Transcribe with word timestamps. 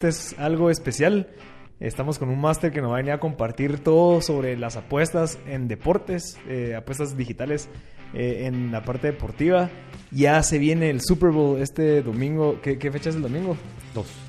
Este 0.00 0.10
es 0.10 0.38
algo 0.38 0.70
especial. 0.70 1.26
Estamos 1.80 2.20
con 2.20 2.28
un 2.28 2.40
máster 2.40 2.70
que 2.70 2.80
nos 2.80 2.92
va 2.92 2.94
a 2.94 2.96
venir 2.98 3.10
a 3.10 3.18
compartir 3.18 3.80
todo 3.82 4.20
sobre 4.20 4.56
las 4.56 4.76
apuestas 4.76 5.40
en 5.44 5.66
deportes, 5.66 6.38
eh, 6.48 6.76
apuestas 6.76 7.16
digitales 7.16 7.68
eh, 8.14 8.44
en 8.46 8.70
la 8.70 8.84
parte 8.84 9.08
deportiva. 9.08 9.70
Ya 10.12 10.40
se 10.44 10.58
viene 10.58 10.90
el 10.90 11.00
Super 11.00 11.30
Bowl 11.30 11.60
este 11.60 12.00
domingo. 12.02 12.60
¿Qué, 12.62 12.78
qué 12.78 12.92
fecha 12.92 13.10
es 13.10 13.16
el 13.16 13.22
domingo? 13.22 13.56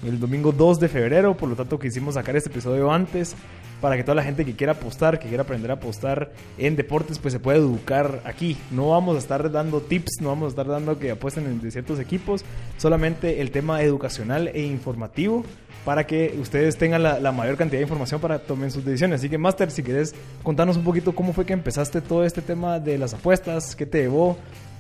El 0.04 0.20
domingo 0.20 0.52
2 0.52 0.80
de 0.80 0.88
febrero, 0.88 1.38
por 1.38 1.50
lo 1.50 1.56
tanto 1.56 1.78
quisimos 1.78 2.16
sacar 2.16 2.36
este 2.36 2.50
episodio 2.50 2.92
antes 2.92 3.36
para 3.82 3.98
que 3.98 4.04
toda 4.04 4.16
la 4.16 4.24
gente 4.24 4.46
que 4.46 4.56
quiera 4.56 4.74
apostar, 4.74 5.20
que 5.20 5.28
quiera 5.28 5.44
aprender 5.44 5.72
a 5.72 5.76
apostar 5.76 6.32
en 6.58 6.76
deportes, 6.76 7.20
pues 7.20 7.34
se 7.34 7.40
pueda 7.40 7.58
educar 7.58 8.22
aquí. 8.26 8.58
No 8.72 8.90
vamos 8.90 9.16
a 9.16 9.20
estar 9.20 9.52
dando 9.52 9.82
tips, 9.82 10.22
no 10.22 10.30
vamos 10.30 10.48
a 10.48 10.50
estar 10.50 10.68
dando 10.68 11.00
que 11.00 11.12
apuesten 11.12 11.46
en 11.46 11.72
ciertos 11.72 12.00
equipos, 12.00 12.44
solamente 12.78 13.42
el 13.42 13.52
tema 13.52 13.82
educacional 13.82 14.50
e 14.50 14.62
informativo 14.62 15.44
para 15.86 16.06
que 16.06 16.38
ustedes 16.40 16.78
tengan 16.78 17.04
la, 17.04 17.32
mayor 17.32 17.56
cantidad 17.56 17.80
de 17.80 17.84
información 17.84 18.20
para 18.20 18.40
tomen 18.40 18.70
sus 18.70 18.84
decisiones. 18.84 19.22
Así 19.22 19.30
que, 19.30 19.38
Master, 19.38 19.72
si 19.72 19.82
quieres 19.82 20.14
contarnos 20.44 20.78
un 20.78 20.84
poquito 20.84 21.16
cómo 21.16 21.34
fue 21.34 21.46
que 21.46 21.54
empezaste 21.54 22.02
todo 22.02 22.24
este 22.26 22.42
tema 22.42 22.80
de 22.80 22.98
las 22.98 23.14
apuestas, 23.14 23.76
qué 23.76 23.86
te 23.86 24.02
llevó, 24.02 24.38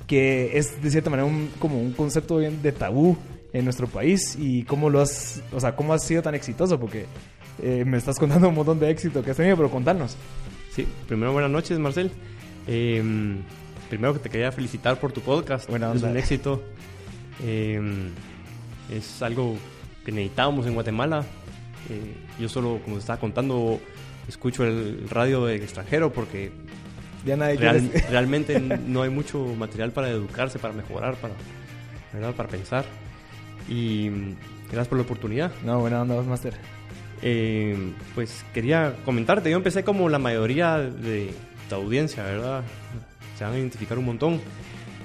que 0.08 0.58
es 0.58 0.82
de 0.82 0.90
cierta 0.90 1.10
manera 1.10 1.26
un, 1.26 1.52
como 1.60 1.80
un 1.80 1.94
concepto 1.94 2.38
bien 2.38 2.62
de 2.62 2.72
tabú 2.72 3.18
en 3.54 3.64
nuestro 3.64 3.88
país 3.88 4.36
y 4.40 4.64
cómo 4.64 4.90
lo 4.90 5.02
has, 5.02 5.42
o 5.54 5.60
sea, 5.60 5.76
cómo 5.76 5.94
has 5.94 6.04
sido 6.04 6.22
tan 6.22 6.36
exitoso, 6.36 6.80
porque 6.80 7.06
eh, 7.62 7.84
me 7.86 7.98
estás 7.98 8.18
contando 8.20 8.50
un 8.50 8.56
montón 8.56 8.80
de 8.80 8.90
éxito 8.90 9.24
que 9.24 9.32
has 9.32 9.38
tenido, 9.38 9.56
pero 9.56 9.70
contanos. 9.70 10.16
Sí, 10.72 10.88
primero 11.08 11.34
buenas 11.34 11.52
noches, 11.52 11.78
Marcel. 11.80 12.12
Eh, 12.68 13.04
primero 13.90 14.14
que 14.14 14.20
te 14.20 14.30
quería 14.30 14.52
felicitar 14.52 15.00
por 15.00 15.12
tu 15.12 15.22
podcast. 15.22 15.70
Buena 15.70 15.92
es 15.94 16.04
un 16.04 16.16
éxito. 16.16 16.64
Eh, 17.44 17.82
es 18.92 19.22
algo 19.22 19.58
que 20.06 20.12
necesitábamos 20.12 20.66
en 20.68 20.74
Guatemala. 20.74 21.26
Eh, 21.90 22.14
yo 22.40 22.50
solo, 22.50 22.80
como 22.84 22.96
te 22.96 23.02
estaba 23.02 23.20
contando, 23.20 23.80
escucho 24.28 24.64
el 24.64 25.10
radio 25.10 25.46
del 25.46 25.62
extranjero 25.62 26.14
porque 26.14 26.52
ya 27.26 27.36
nadie 27.36 27.58
real, 27.58 27.92
realmente 28.10 28.60
no 28.88 29.02
hay 29.02 29.10
mucho 29.10 29.44
material 29.58 29.92
para 29.92 30.10
educarse, 30.10 30.60
para 30.60 30.74
mejorar, 30.74 31.16
para, 31.16 31.34
¿verdad? 32.14 32.34
para 32.36 32.50
pensar. 32.50 32.86
Y 33.68 34.10
gracias 34.66 34.88
por 34.88 34.98
la 34.98 35.04
oportunidad. 35.04 35.52
No, 35.64 35.80
buena 35.80 36.02
onda, 36.02 36.22
Master. 36.22 36.79
Eh, 37.22 37.94
pues 38.16 38.46
quería 38.54 38.96
comentarte, 39.04 39.50
yo 39.50 39.58
empecé 39.58 39.84
como 39.84 40.08
la 40.10 40.20
mayoría 40.20 40.78
de 40.78 41.34
tu 41.68 41.76
audiencia, 41.76 42.24
¿verdad? 42.24 42.64
Se 43.38 43.44
van 43.44 43.54
a 43.54 43.58
identificar 43.58 43.98
un 43.98 44.06
montón 44.06 44.42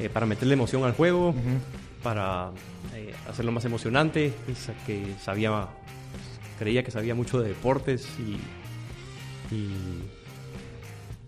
eh, 0.01 0.09
para 0.09 0.27
meterle 0.27 0.55
emoción 0.55 0.85
al 0.85 0.93
juego, 0.93 1.31
uh 1.31 1.35
-huh. 1.35 2.03
para 2.03 2.51
eh, 2.95 3.15
hacerlo 3.29 3.53
más 3.53 3.65
emocionante, 3.65 4.33
que 4.87 5.15
sabía, 5.23 5.69
creía 6.59 6.85
que 6.85 6.91
sabía 6.91 7.15
mucho 7.15 7.41
de 7.41 7.49
deportes 7.49 8.09
y, 8.19 9.55
y 9.55 9.71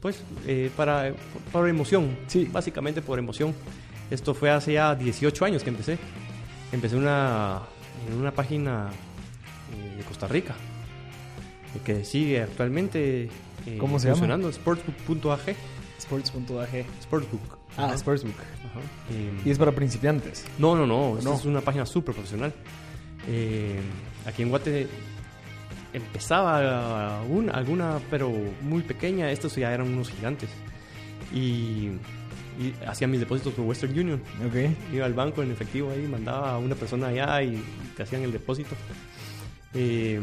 pues 0.00 0.22
eh, 0.46 0.70
para, 0.76 1.12
por 1.52 1.68
emoción, 1.68 2.16
sí. 2.28 2.48
básicamente 2.50 3.02
por 3.02 3.18
emoción. 3.18 3.54
Esto 4.10 4.34
fue 4.34 4.50
hace 4.50 4.74
ya 4.74 4.94
18 4.94 5.44
años 5.44 5.64
que 5.64 5.70
empecé. 5.70 5.98
Empecé 6.70 6.96
una, 6.96 7.62
en 8.08 8.18
una 8.18 8.30
página 8.30 8.88
de 9.96 10.04
Costa 10.04 10.28
Rica 10.28 10.54
que 11.84 12.04
sigue 12.04 12.42
actualmente 12.42 13.28
eh, 13.66 13.78
¿Cómo 13.78 13.98
se 13.98 14.08
funcionando, 14.08 14.50
sportsbook.ag. 14.52 15.56
Sports.ag. 15.98 16.84
Sportsbook. 17.02 17.58
Ah, 17.76 17.86
Ajá. 17.86 17.98
Sportsbook. 17.98 18.36
Ajá. 18.36 18.80
Eh, 19.10 19.32
¿Y 19.44 19.50
es 19.50 19.58
para 19.58 19.72
principiantes? 19.72 20.44
No, 20.58 20.76
no, 20.76 20.86
no. 20.86 21.18
no. 21.22 21.34
Es 21.34 21.44
una 21.44 21.60
página 21.60 21.84
súper 21.86 22.14
profesional. 22.14 22.52
Eh, 23.28 23.80
aquí 24.24 24.42
en 24.42 24.50
Guate 24.50 24.86
empezaba 25.92 27.22
una, 27.28 27.52
alguna, 27.52 27.98
pero 28.10 28.30
muy 28.62 28.82
pequeña. 28.82 29.30
Estos 29.30 29.56
ya 29.56 29.72
eran 29.72 29.88
unos 29.88 30.10
gigantes. 30.10 30.50
Y, 31.34 31.90
y 32.58 32.74
hacía 32.86 33.08
mis 33.08 33.20
depósitos 33.20 33.54
por 33.54 33.64
Western 33.64 33.98
Union. 33.98 34.22
Okay. 34.48 34.76
Iba 34.92 35.06
al 35.06 35.14
banco 35.14 35.42
en 35.42 35.50
efectivo 35.50 35.90
ahí, 35.90 36.06
mandaba 36.06 36.52
a 36.52 36.58
una 36.58 36.74
persona 36.74 37.08
allá 37.08 37.42
y 37.42 37.62
te 37.96 38.02
hacían 38.04 38.22
el 38.22 38.32
depósito. 38.32 38.76
Eh, 39.74 40.20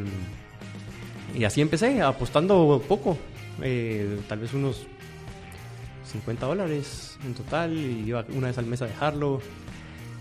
y 1.36 1.44
así 1.44 1.62
empecé, 1.62 2.02
apostando 2.02 2.82
poco, 2.88 3.18
eh, 3.62 4.20
tal 4.28 4.40
vez 4.40 4.54
unos 4.54 4.86
50 6.06 6.46
dólares 6.46 7.18
en 7.26 7.34
total, 7.34 7.78
y 7.78 8.08
iba 8.08 8.26
una 8.30 8.48
vez 8.48 8.58
al 8.58 8.66
mes 8.66 8.82
a 8.82 8.86
dejarlo, 8.86 9.42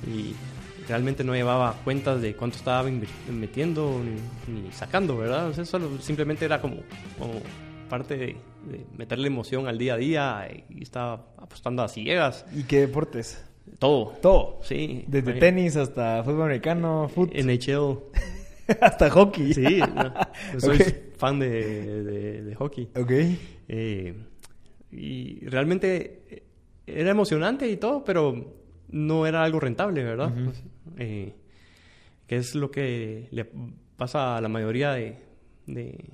y 0.06 0.34
realmente 0.89 1.23
no 1.25 1.34
llevaba 1.34 1.77
cuentas 1.84 2.21
de 2.21 2.34
cuánto 2.34 2.56
estaba 2.56 2.89
metiendo 3.31 4.00
ni, 4.03 4.53
ni 4.53 4.73
sacando, 4.73 5.17
¿verdad? 5.17 5.49
O 5.49 5.55
sea, 5.55 5.65
solo, 5.65 6.00
simplemente 6.00 6.45
era 6.45 6.61
como, 6.61 6.77
como 7.19 7.41
parte 7.89 8.17
de, 8.17 8.27
de, 8.71 8.87
meterle 8.97 9.27
emoción 9.27 9.69
al 9.69 9.79
día 9.79 9.94
a 9.94 9.97
día, 9.97 10.49
y 10.69 10.83
estaba 10.83 11.27
apostando 11.37 11.83
a 11.83 11.89
ciegas. 11.89 12.47
¿Y 12.55 12.65
qué 12.65 12.81
deportes? 12.81 13.44
Todo. 13.79 14.15
Todo. 14.21 14.61
Sí. 14.62 15.05
Desde 15.09 15.34
tenis 15.34 15.77
hasta 15.77 16.23
fútbol 16.25 16.43
americano, 16.43 17.09
fútbol. 17.09 17.37
NHL. 17.37 17.99
Hasta 18.81 19.11
hockey. 19.11 19.55
Sí, 19.55 19.78
no, 19.78 20.15
soy 20.59 20.77
okay. 20.77 21.11
fan 21.17 21.39
de, 21.39 22.03
de, 22.03 22.43
de, 22.43 22.55
hockey. 22.55 22.89
Ok. 22.97 23.11
Eh, 23.69 24.15
y 24.91 25.47
realmente 25.47 26.45
era 26.87 27.11
emocionante 27.11 27.69
y 27.69 27.77
todo, 27.77 28.05
pero 28.05 28.55
no 28.89 29.27
era 29.27 29.43
algo 29.43 29.61
rentable, 29.61 30.05
¿verdad? 30.05 30.33
Uh 30.33 30.50
-huh. 30.50 30.55
eh, 30.99 31.34
que 32.27 32.37
es 32.37 32.55
lo 32.55 32.71
que 32.71 33.28
le 33.31 33.47
pasa 33.97 34.37
a 34.37 34.41
la 34.41 34.49
mayoría 34.49 34.93
de, 34.93 35.19
de, 35.67 36.05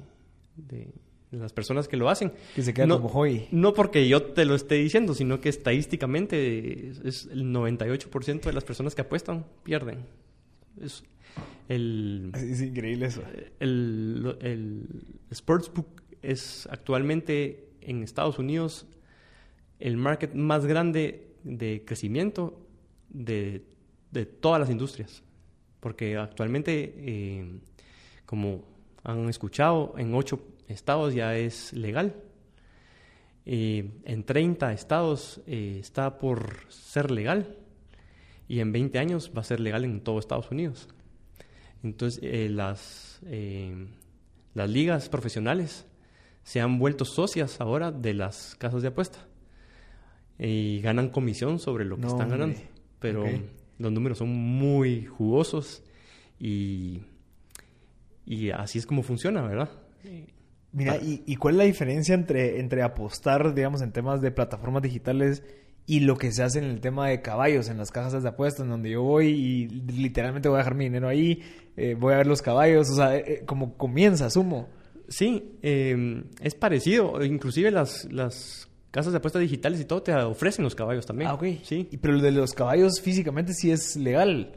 de 0.57 0.93
las 1.31 1.53
personas 1.53 1.89
que 1.89 1.97
lo 1.97 2.09
hacen. 2.09 2.33
Que 2.55 2.63
se 2.63 2.73
quedan 2.73 2.89
no, 2.89 2.97
como 2.97 3.09
hobby. 3.09 3.49
No 3.51 3.75
porque 3.75 4.09
yo 4.09 4.23
te 4.23 4.45
lo 4.45 4.55
esté 4.55 4.77
diciendo, 4.77 5.15
sino 5.15 5.41
que 5.41 5.49
estadísticamente 5.49 6.91
es 7.05 7.29
el 7.31 7.45
98% 7.53 8.43
de 8.43 8.53
las 8.53 8.65
personas 8.65 8.95
que 8.95 9.03
apuestan 9.03 9.47
pierden. 9.63 10.07
Es, 10.81 11.05
el, 11.69 12.33
es 12.35 12.63
increíble 12.63 13.07
eso. 13.07 13.23
El, 13.61 14.37
el, 14.41 14.87
Sportsbook 15.33 16.03
es 16.23 16.67
actualmente 16.71 17.69
en 17.81 18.03
Estados 18.03 18.39
Unidos 18.39 18.87
el 19.79 19.97
market 19.97 20.35
más 20.35 20.67
grande 20.67 21.35
de 21.45 21.85
crecimiento 21.85 22.67
de, 23.11 23.65
de 24.11 24.27
todas 24.27 24.61
las 24.61 24.71
industrias. 24.71 25.23
Porque 25.81 26.17
actualmente, 26.17 26.95
eh, 26.97 27.61
como 28.27 28.65
han 29.05 29.29
escuchado, 29.29 29.95
en 29.97 30.15
ocho 30.15 30.41
estados 30.69 31.15
ya 31.15 31.37
es 31.37 31.73
legal. 31.73 32.15
Eh, 33.47 33.91
en 34.05 34.25
30 34.25 34.73
estados 34.73 35.41
eh, 35.47 35.79
está 35.81 36.19
por 36.19 36.71
ser 36.71 37.11
legal. 37.11 37.57
Y 38.49 38.61
en 38.61 38.73
20 38.73 38.99
años 38.99 39.33
va 39.37 39.43
a 39.43 39.45
ser 39.45 39.61
legal 39.61 39.85
en 39.85 40.01
todo 40.01 40.19
Estados 40.19 40.51
Unidos. 40.51 40.89
Entonces, 41.83 42.21
eh, 42.23 42.49
las, 42.49 43.21
eh, 43.27 43.87
las 44.55 44.69
ligas 44.71 45.09
profesionales 45.09 45.87
se 46.43 46.61
han 46.61 46.79
vuelto 46.79 47.05
socias 47.05 47.61
ahora 47.61 47.93
de 47.93 48.15
las 48.15 48.57
casas 48.57 48.83
de 48.83 48.89
apuesta 48.89 49.19
y 50.39 50.81
ganan 50.81 51.11
comisión 51.11 51.59
sobre 51.59 51.85
lo 51.85 51.97
que 51.97 52.03
no, 52.03 52.09
están 52.09 52.31
ganando. 52.31 52.57
Hombre. 52.57 52.71
Pero 53.01 53.23
okay. 53.23 53.51
los 53.79 53.93
números 53.93 54.19
son 54.19 54.31
muy 54.31 55.05
jugosos 55.07 55.83
y, 56.41 57.03
y 58.25 58.51
así 58.51 58.79
es 58.79 58.87
como 58.87 59.03
funciona, 59.03 59.43
¿verdad? 59.43 59.71
Mira, 60.73 60.97
¿y, 60.97 61.23
¿y, 61.27 61.37
cuál 61.37 61.55
es 61.55 61.59
la 61.59 61.65
diferencia 61.65 62.15
entre, 62.15 62.61
entre 62.61 62.83
apostar, 62.83 63.55
digamos, 63.55 63.83
en 63.83 63.93
temas 63.93 64.21
de 64.21 64.31
plataformas 64.31 64.83
digitales 64.83 65.43
y 65.89 66.01
lo 66.01 66.19
que 66.19 66.31
se 66.33 66.43
hace 66.43 66.59
en 66.59 66.67
el 66.67 66.83
tema 66.83 67.09
de 67.09 67.23
caballos, 67.23 67.71
en 67.71 67.79
las 67.79 67.91
cajas 67.91 68.23
de 68.23 68.29
apuestas, 68.29 68.65
en 68.65 68.69
donde 68.69 68.91
yo 68.91 69.03
voy 69.03 69.29
y 69.29 69.69
literalmente 69.69 70.51
voy 70.51 70.57
a 70.57 70.59
dejar 70.59 70.75
mi 70.75 70.85
dinero 70.85 71.09
ahí, 71.09 71.43
eh, 71.79 71.97
voy 71.99 72.13
a 72.13 72.19
ver 72.19 72.27
los 72.27 72.43
caballos, 72.43 72.91
o 72.91 72.95
sea, 72.95 73.17
eh, 73.17 73.43
como 73.47 73.75
comienza, 73.79 74.27
asumo. 74.27 74.69
Sí, 75.09 75.57
eh, 75.63 76.25
es 76.43 76.55
parecido, 76.55 77.25
inclusive 77.25 77.71
las, 77.71 78.05
las 78.13 78.69
casas 78.91 79.15
de 79.15 79.17
apuestas 79.17 79.41
digitales 79.41 79.81
y 79.81 79.87
todo 79.87 80.03
te 80.03 80.15
ofrecen 80.15 80.63
los 80.63 80.75
caballos 80.75 81.07
también. 81.07 81.31
Ah, 81.31 81.35
ok. 81.35 81.45
Sí. 81.63 81.89
Y, 81.91 81.97
pero 81.97 82.17
el 82.17 82.21
de 82.21 82.33
los 82.33 82.53
caballos 82.53 83.01
físicamente 83.01 83.55
sí 83.55 83.71
es 83.71 83.97
legal. 83.97 84.53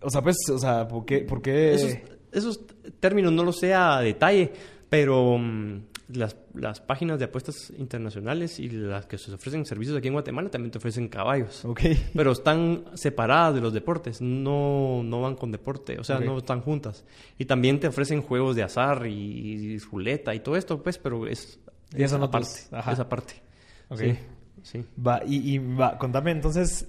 O 0.00 0.08
sea, 0.08 0.22
pues, 0.22 0.38
o 0.50 0.58
sea, 0.58 0.88
¿por 0.88 1.04
qué? 1.04 1.18
Por 1.18 1.42
qué... 1.42 1.74
Esos, 1.74 1.98
esos, 2.32 2.60
términos 2.98 3.30
no 3.30 3.44
los 3.44 3.58
sé 3.58 3.74
a 3.74 4.00
detalle, 4.00 4.52
pero 4.88 5.34
um, 5.34 5.82
las, 6.08 6.36
las, 6.54 6.80
páginas 6.80 7.18
de 7.18 7.24
apuestas 7.26 7.72
internacionales 7.78 8.58
y 8.58 8.68
las 8.68 9.06
que 9.06 9.16
se 9.18 9.32
ofrecen 9.32 9.64
servicios 9.64 9.96
aquí 9.96 10.08
en 10.08 10.14
Guatemala 10.14 10.50
también 10.50 10.70
te 10.70 10.78
ofrecen 10.78 11.08
caballos. 11.08 11.64
Okay. 11.64 12.10
Pero 12.14 12.32
están 12.32 12.84
separadas 12.94 13.54
de 13.54 13.60
los 13.60 13.72
deportes, 13.72 14.20
no, 14.20 15.02
no 15.02 15.22
van 15.22 15.36
con 15.36 15.50
deporte, 15.50 15.98
o 15.98 16.04
sea, 16.04 16.16
okay. 16.16 16.28
no 16.28 16.38
están 16.38 16.60
juntas. 16.60 17.04
Y 17.38 17.46
también 17.46 17.80
te 17.80 17.88
ofrecen 17.88 18.22
juegos 18.22 18.56
de 18.56 18.62
azar 18.62 19.06
y, 19.06 19.12
y 19.12 19.78
ruleta 19.78 20.34
y 20.34 20.40
todo 20.40 20.56
esto, 20.56 20.82
pues, 20.82 20.98
pero 20.98 21.26
es, 21.26 21.58
y 21.96 22.02
eso 22.02 22.18
no 22.18 22.26
aparte. 22.26 22.60
Esa 22.70 23.08
parte. 23.08 23.34
Ok. 23.88 23.98
Sí. 23.98 24.18
sí. 24.62 24.84
Va, 25.04 25.22
y, 25.24 25.54
y, 25.54 25.58
va, 25.58 25.96
contame 25.98 26.32
entonces, 26.32 26.86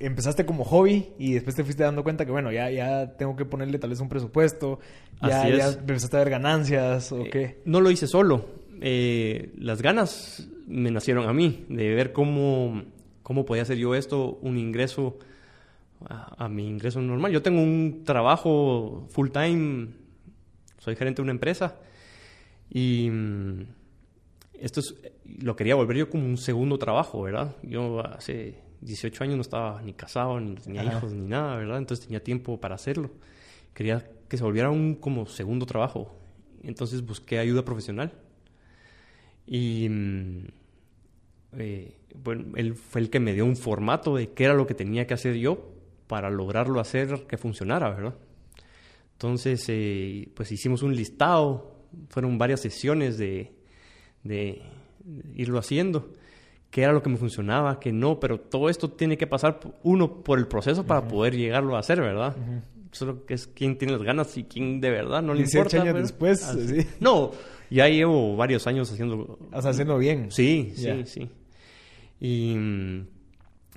empezaste 0.00 0.46
como 0.46 0.64
hobby 0.64 1.08
y 1.18 1.32
después 1.34 1.56
te 1.56 1.64
fuiste 1.64 1.82
dando 1.82 2.02
cuenta 2.04 2.24
que, 2.24 2.30
bueno, 2.32 2.52
ya, 2.52 2.70
ya 2.70 3.16
tengo 3.16 3.34
que 3.36 3.44
ponerle 3.44 3.78
tal 3.78 3.90
vez 3.90 4.00
un 4.00 4.08
presupuesto, 4.08 4.78
ya, 5.22 5.40
Así 5.42 5.52
es. 5.52 5.58
ya 5.58 5.68
empezaste 5.80 6.16
a 6.16 6.20
ver 6.20 6.30
ganancias 6.30 7.10
o 7.12 7.22
Eh, 7.24 7.30
qué. 7.30 7.62
No 7.64 7.80
lo 7.80 7.90
hice 7.90 8.06
solo. 8.06 8.46
Eh, 8.80 9.52
las 9.58 9.82
ganas 9.82 10.48
me 10.66 10.90
nacieron 10.90 11.28
a 11.28 11.32
mí 11.32 11.64
de 11.68 11.94
ver 11.94 12.12
cómo, 12.12 12.82
cómo 13.22 13.44
podía 13.44 13.62
hacer 13.62 13.76
yo 13.78 13.94
esto 13.94 14.38
un 14.42 14.56
ingreso 14.56 15.18
a, 16.08 16.44
a 16.44 16.48
mi 16.48 16.68
ingreso 16.68 17.00
normal. 17.00 17.32
Yo 17.32 17.42
tengo 17.42 17.60
un 17.60 18.02
trabajo 18.04 19.06
full 19.10 19.30
time, 19.30 19.88
soy 20.78 20.94
gerente 20.94 21.16
de 21.16 21.24
una 21.24 21.32
empresa 21.32 21.76
y 22.70 23.08
mm, 23.10 23.62
esto 24.60 24.78
es, 24.80 24.94
lo 25.40 25.56
quería 25.56 25.74
volver 25.74 25.96
yo 25.96 26.08
como 26.10 26.24
un 26.24 26.36
segundo 26.36 26.78
trabajo, 26.78 27.22
¿verdad? 27.22 27.56
Yo 27.64 28.00
hace 28.06 28.60
18 28.80 29.24
años 29.24 29.36
no 29.36 29.42
estaba 29.42 29.82
ni 29.82 29.92
casado, 29.92 30.38
ni 30.40 30.54
tenía 30.56 30.82
Ajá. 30.82 30.98
hijos, 30.98 31.12
ni 31.12 31.26
nada, 31.26 31.56
¿verdad? 31.56 31.78
Entonces 31.78 32.06
tenía 32.06 32.22
tiempo 32.22 32.60
para 32.60 32.74
hacerlo. 32.74 33.10
Quería 33.74 34.08
que 34.28 34.36
se 34.36 34.44
volviera 34.44 34.70
un 34.70 34.94
como 34.94 35.26
segundo 35.26 35.66
trabajo. 35.66 36.14
Entonces 36.62 37.04
busqué 37.04 37.38
ayuda 37.38 37.64
profesional. 37.64 38.12
Y 39.46 39.88
mm, 39.88 40.46
eh, 41.58 41.96
bueno, 42.14 42.56
él 42.56 42.74
fue 42.74 43.00
el 43.00 43.10
que 43.10 43.20
me 43.20 43.32
dio 43.32 43.44
un 43.44 43.56
formato 43.56 44.16
de 44.16 44.30
qué 44.30 44.44
era 44.44 44.54
lo 44.54 44.66
que 44.66 44.74
tenía 44.74 45.06
que 45.06 45.14
hacer 45.14 45.36
yo 45.36 45.72
para 46.06 46.30
lograrlo 46.30 46.80
hacer 46.80 47.26
que 47.26 47.36
funcionara, 47.36 47.90
¿verdad? 47.90 48.14
Entonces, 49.12 49.64
eh, 49.68 50.28
pues 50.34 50.52
hicimos 50.52 50.82
un 50.82 50.94
listado, 50.94 51.72
fueron 52.08 52.38
varias 52.38 52.60
sesiones 52.60 53.18
de, 53.18 53.52
de 54.22 54.62
irlo 55.34 55.58
haciendo, 55.58 56.12
qué 56.70 56.82
era 56.82 56.92
lo 56.92 57.02
que 57.02 57.08
me 57.10 57.16
funcionaba, 57.16 57.80
qué 57.80 57.92
no, 57.92 58.20
pero 58.20 58.38
todo 58.40 58.68
esto 58.68 58.90
tiene 58.90 59.16
que 59.16 59.26
pasar 59.26 59.58
uno 59.82 60.22
por 60.22 60.38
el 60.38 60.46
proceso 60.46 60.84
para 60.84 61.06
poder 61.06 61.34
llegarlo 61.36 61.76
a 61.76 61.80
hacer, 61.80 62.00
¿verdad? 62.00 62.36
Solo 62.92 63.24
que 63.26 63.34
es 63.34 63.46
quién 63.46 63.76
tiene 63.78 63.92
las 63.92 64.02
ganas 64.02 64.36
y 64.36 64.44
quién 64.44 64.80
de 64.80 64.90
verdad 64.90 65.22
no 65.22 65.34
le 65.34 65.40
18 65.40 65.58
importa. 65.58 65.76
años 65.82 65.92
pero- 65.92 66.02
después, 66.02 66.40
sí. 66.40 66.86
No, 67.00 67.30
ya 67.70 67.88
llevo 67.88 68.36
varios 68.36 68.66
años 68.66 68.90
haciendo 68.90 69.38
O 69.52 69.62
sea, 69.62 69.70
haciendo 69.70 69.98
bien. 69.98 70.30
Sí, 70.30 70.72
sí, 70.74 71.04
sí. 71.04 71.28
Y 72.20 72.54
mm, 72.56 73.06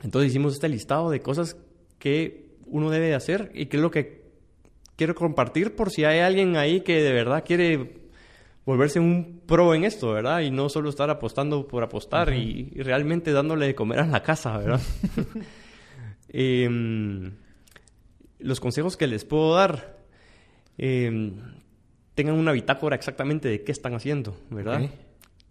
entonces 0.03 0.29
hicimos 0.31 0.53
este 0.53 0.69
listado 0.69 1.09
de 1.09 1.19
cosas 1.21 1.57
que 1.99 2.51
uno 2.67 2.89
debe 2.89 3.07
de 3.07 3.15
hacer 3.15 3.51
y 3.53 3.65
que 3.67 3.77
es 3.77 3.83
lo 3.83 3.91
que 3.91 4.21
quiero 4.95 5.13
compartir 5.15 5.75
por 5.75 5.89
si 5.91 6.05
hay 6.05 6.19
alguien 6.19 6.55
ahí 6.55 6.81
que 6.81 7.01
de 7.01 7.11
verdad 7.11 7.43
quiere 7.45 8.00
volverse 8.65 8.99
un 8.99 9.41
pro 9.45 9.73
en 9.73 9.83
esto, 9.83 10.13
¿verdad? 10.13 10.41
Y 10.41 10.51
no 10.51 10.69
solo 10.69 10.89
estar 10.89 11.09
apostando 11.09 11.67
por 11.67 11.83
apostar 11.83 12.33
y, 12.33 12.71
y 12.73 12.81
realmente 12.81 13.31
dándole 13.31 13.67
de 13.67 13.75
comer 13.75 13.99
a 13.99 14.05
la 14.05 14.23
casa, 14.23 14.57
¿verdad? 14.57 14.81
Em, 16.33 17.33
los 18.39 18.61
consejos 18.61 18.95
que 18.95 19.05
les 19.05 19.25
puedo 19.25 19.53
dar, 19.53 19.97
em, 20.77 21.35
tengan 22.15 22.35
una 22.35 22.53
bitácora 22.53 22.95
exactamente 22.95 23.49
de 23.49 23.63
qué 23.63 23.71
están 23.73 23.95
haciendo, 23.95 24.37
¿verdad? 24.49 24.89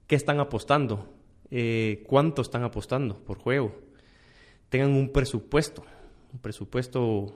Qué 0.07 0.17
están 0.17 0.41
apostando, 0.41 1.13
eh, 1.51 2.03
cuánto 2.07 2.41
están 2.41 2.65
apostando 2.65 3.17
por 3.17 3.39
juego. 3.39 3.79
Tengan 4.71 4.93
un 4.93 5.11
presupuesto. 5.11 5.85
Un 6.33 6.39
presupuesto 6.39 7.35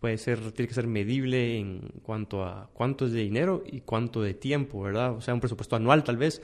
puede 0.00 0.18
ser, 0.18 0.52
tiene 0.52 0.68
que 0.68 0.74
ser 0.74 0.86
medible 0.86 1.58
en 1.58 1.80
cuanto 2.02 2.44
a 2.44 2.68
cuánto 2.72 3.06
es 3.06 3.12
de 3.12 3.20
dinero 3.20 3.62
y 3.66 3.80
cuánto 3.80 4.22
de 4.22 4.34
tiempo, 4.34 4.82
¿verdad? 4.82 5.12
O 5.12 5.20
sea, 5.20 5.34
un 5.34 5.40
presupuesto 5.40 5.76
anual 5.76 6.04
tal 6.04 6.16
vez, 6.16 6.42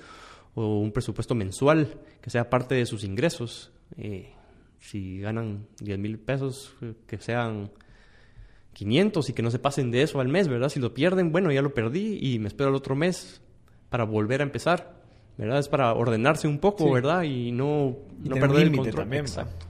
o 0.55 0.79
un 0.81 0.93
presupuesto 0.93 1.35
mensual 1.35 1.89
que 2.21 2.31
sea 2.31 2.51
parte 2.51 2.75
de 2.75 2.87
sus 2.87 3.05
ingresos. 3.05 3.73
Eh, 3.97 4.33
si 4.81 5.21
ganan 5.21 5.67
10 5.81 5.99
mil 5.99 6.19
pesos, 6.19 6.75
eh, 6.83 6.95
que 7.07 7.19
sean 7.19 7.71
500 8.73 9.29
y 9.29 9.33
que 9.33 9.43
no 9.43 9.51
se 9.51 9.59
pasen 9.59 9.91
de 9.91 10.03
eso 10.03 10.21
al 10.21 10.29
mes, 10.29 10.49
¿verdad? 10.49 10.69
Si 10.69 10.81
lo 10.81 10.95
pierden, 10.95 11.31
bueno, 11.31 11.53
ya 11.53 11.63
lo 11.63 11.75
perdí 11.75 12.19
y 12.21 12.39
me 12.39 12.49
espero 12.49 12.71
el 12.71 12.77
otro 12.77 12.97
mes 12.97 13.43
para 13.91 14.05
volver 14.05 14.41
a 14.41 14.45
empezar, 14.45 14.95
¿verdad? 15.37 15.59
Es 15.59 15.69
para 15.69 15.93
ordenarse 15.95 16.49
un 16.49 16.59
poco, 16.59 16.85
Sí. 16.87 16.91
¿verdad? 16.93 17.23
Y 17.25 17.53
no, 17.53 17.97
Y 18.25 18.29
no 18.31 18.37
perder 18.37 18.63
el 18.69 18.77
control. 18.77 18.95
también, 18.95 19.23
Exacto. 19.27 19.67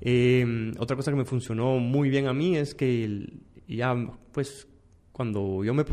Eh, 0.00 0.72
otra 0.78 0.96
cosa 0.96 1.10
que 1.10 1.16
me 1.16 1.24
funcionó 1.24 1.78
muy 1.78 2.08
bien 2.10 2.26
a 2.26 2.32
mí 2.32 2.56
es 2.56 2.74
que 2.74 3.04
el- 3.04 3.42
ya, 3.68 3.94
pues, 4.32 4.66
cuando 5.12 5.62
yo 5.64 5.74
me, 5.74 5.84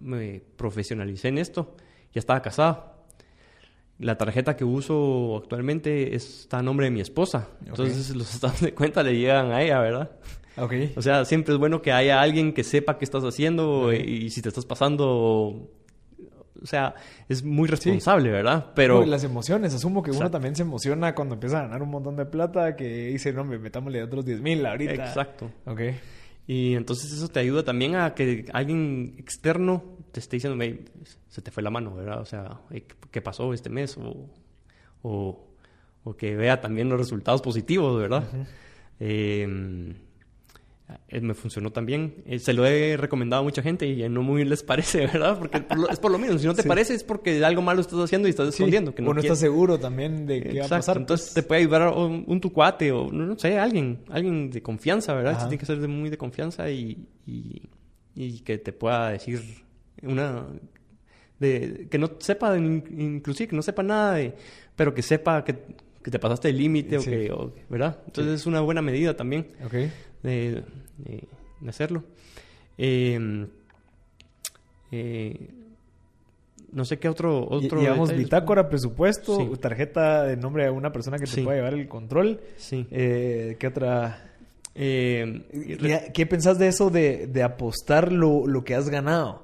me 0.00 0.42
profesionalicé 0.56 1.28
en 1.28 1.38
esto, 1.38 1.76
ya 2.12 2.18
estaba 2.18 2.42
casado. 2.42 2.92
La 3.98 4.18
tarjeta 4.18 4.56
que 4.56 4.64
uso 4.64 5.36
actualmente 5.36 6.14
está 6.16 6.58
a 6.58 6.62
nombre 6.62 6.86
de 6.86 6.90
mi 6.90 7.00
esposa. 7.00 7.48
Entonces 7.64 8.14
los 8.16 8.34
estados 8.34 8.60
de 8.60 8.74
cuenta 8.74 9.02
le 9.02 9.16
llegan 9.16 9.52
a 9.52 9.62
ella, 9.62 9.78
¿verdad? 9.80 10.10
Ok. 10.56 10.72
O 10.96 11.02
sea, 11.02 11.24
siempre 11.24 11.54
es 11.54 11.58
bueno 11.58 11.80
que 11.80 11.92
haya 11.92 12.20
alguien 12.20 12.52
que 12.52 12.64
sepa 12.64 12.98
qué 12.98 13.04
estás 13.04 13.22
haciendo 13.24 13.92
y, 13.92 14.30
si 14.30 14.42
te 14.42 14.48
estás 14.48 14.66
pasando... 14.66 15.70
O 16.62 16.66
sea, 16.66 16.94
es 17.28 17.42
muy 17.42 17.68
responsable, 17.68 18.30
¿verdad? 18.30 18.72
Pero... 18.74 19.04
Las 19.04 19.24
emociones, 19.24 19.74
asumo 19.74 20.02
que 20.02 20.10
uno 20.10 20.30
también 20.30 20.54
se 20.54 20.62
emociona 20.62 21.14
cuando 21.14 21.34
empieza 21.34 21.58
a 21.58 21.62
ganar 21.62 21.82
un 21.82 21.90
montón 21.90 22.16
de 22.16 22.24
plata, 22.24 22.76
que 22.76 23.08
dice, 23.08 23.32
no, 23.32 23.44
me 23.44 23.58
metámosle 23.58 24.02
otros 24.02 24.24
10 24.24 24.40
mil 24.40 24.64
ahorita. 24.64 24.92
Exacto. 24.92 25.50
Ok. 25.66 25.80
Y 26.46 26.74
entonces 26.74 27.12
eso 27.12 27.28
te 27.28 27.40
ayuda 27.40 27.64
también 27.64 27.96
a 27.96 28.14
que 28.14 28.46
alguien 28.52 29.14
externo 29.18 29.82
te 30.10 30.20
esté 30.20 30.36
diciendo, 30.36 30.62
"Ey, 30.62 30.84
se 31.28 31.40
te 31.40 31.50
fue 31.50 31.62
la 31.62 31.70
mano, 31.70 31.94
¿verdad? 31.94 32.20
O 32.20 32.26
sea, 32.26 32.60
"Ey, 32.70 32.84
¿qué 33.10 33.22
pasó 33.22 33.52
este 33.54 33.70
mes? 33.70 33.96
O, 33.96 34.28
o, 35.02 35.46
o 36.04 36.16
que 36.16 36.36
vea 36.36 36.60
también 36.60 36.88
los 36.88 36.98
resultados 36.98 37.40
positivos, 37.42 37.98
¿verdad? 37.98 38.24
Eh, 38.34 39.46
eh, 39.46 39.94
me 41.20 41.34
funcionó 41.34 41.70
también. 41.70 42.22
Eh, 42.26 42.38
se 42.38 42.52
lo 42.52 42.64
he 42.66 42.96
recomendado 42.96 43.40
a 43.40 43.44
mucha 43.44 43.62
gente 43.62 43.86
y 43.86 44.08
no 44.08 44.22
muy 44.22 44.44
les 44.44 44.62
parece, 44.62 45.06
¿verdad? 45.12 45.38
Porque 45.38 45.60
por 45.60 45.78
lo- 45.78 45.88
es 45.90 45.98
por 45.98 46.10
lo 46.10 46.18
mismo. 46.18 46.38
Si 46.38 46.46
no 46.46 46.54
te 46.54 46.62
Sí. 46.62 46.68
parece 46.68 46.94
es 46.94 47.04
porque 47.04 47.44
algo 47.44 47.62
malo 47.62 47.80
estás 47.80 47.98
haciendo 48.00 48.28
y 48.28 48.30
estás 48.30 48.48
escondiendo. 48.48 48.94
Que 48.94 49.02
no 49.02 49.10
uno 49.10 49.20
está 49.20 49.28
quieres. 49.34 49.38
seguro 49.40 49.78
también 49.78 50.26
de 50.26 50.42
qué 50.42 50.60
va 50.60 50.66
a 50.66 50.68
pasar. 50.68 50.96
Entonces 50.98 51.28
pues. 51.28 51.34
te 51.34 51.42
puede 51.42 51.60
ayudar 51.62 51.88
un, 51.96 52.24
un 52.26 52.40
tu 52.40 52.52
cuate 52.52 52.92
o 52.92 53.10
no, 53.10 53.38
sé, 53.38 53.58
alguien, 53.58 54.00
alguien 54.10 54.50
de 54.50 54.62
confianza, 54.62 55.14
¿verdad? 55.14 55.38
Tiene 55.38 55.58
que 55.58 55.66
ser 55.66 55.78
de 55.80 55.88
muy 55.88 56.10
de 56.10 56.18
confianza 56.18 56.70
y, 56.70 57.06
y, 57.26 57.62
y 58.14 58.40
que 58.40 58.58
te 58.58 58.72
pueda 58.72 59.10
decir 59.10 59.40
una 60.02 60.46
de 61.38 61.88
que 61.90 61.98
no 61.98 62.10
sepa 62.18 62.56
in- 62.56 62.84
inclusive 62.98 63.48
que 63.48 63.56
no 63.56 63.62
sepa 63.62 63.82
nada 63.82 64.14
de 64.14 64.34
pero 64.76 64.94
que 64.94 65.02
sepa 65.02 65.44
que, 65.44 65.56
que 66.02 66.10
te 66.10 66.18
pasaste 66.18 66.48
el 66.50 66.58
límite 66.58 67.00
Sí. 67.00 67.08
o 67.08 67.12
que 67.12 67.32
o- 67.32 67.54
verdad 67.68 67.98
entonces 68.06 68.34
es 68.40 68.46
una 68.46 68.60
buena 68.60 68.80
medida 68.82 69.16
también 69.16 69.48
Ok. 69.64 69.74
De, 70.22 70.62
de- 70.98 71.28
de 71.60 71.68
hacerlo 71.68 72.04
Eh, 72.78 73.46
eh, 74.90 75.50
no 76.72 76.84
sé 76.84 76.98
qué 76.98 77.08
otro 77.08 77.46
otro 77.50 77.80
Llevamos 77.80 78.08
detalle 78.08 78.24
bitácora, 78.24 78.68
presupuesto, 78.68 79.36
Sí. 79.36 79.50
tarjeta 79.60 80.24
de 80.24 80.36
nombre 80.36 80.64
de 80.64 80.70
una 80.70 80.90
persona 80.92 81.18
que 81.18 81.24
te 81.24 81.30
Sí. 81.32 81.42
pueda 81.42 81.56
llevar 81.58 81.74
el 81.74 81.88
control. 81.88 82.40
sí 82.56 82.86
Eh, 82.90 83.56
¿Qué 83.58 83.66
otra? 83.66 84.30
Mira, 84.74 86.04
¿Qué 86.14 86.24
pensás 86.26 86.58
de 86.58 86.68
eso 86.68 86.88
de, 86.88 87.26
de 87.26 87.42
apostar 87.42 88.10
lo, 88.10 88.46
lo 88.46 88.64
que 88.64 88.74
has 88.74 88.88
ganado? 88.88 89.42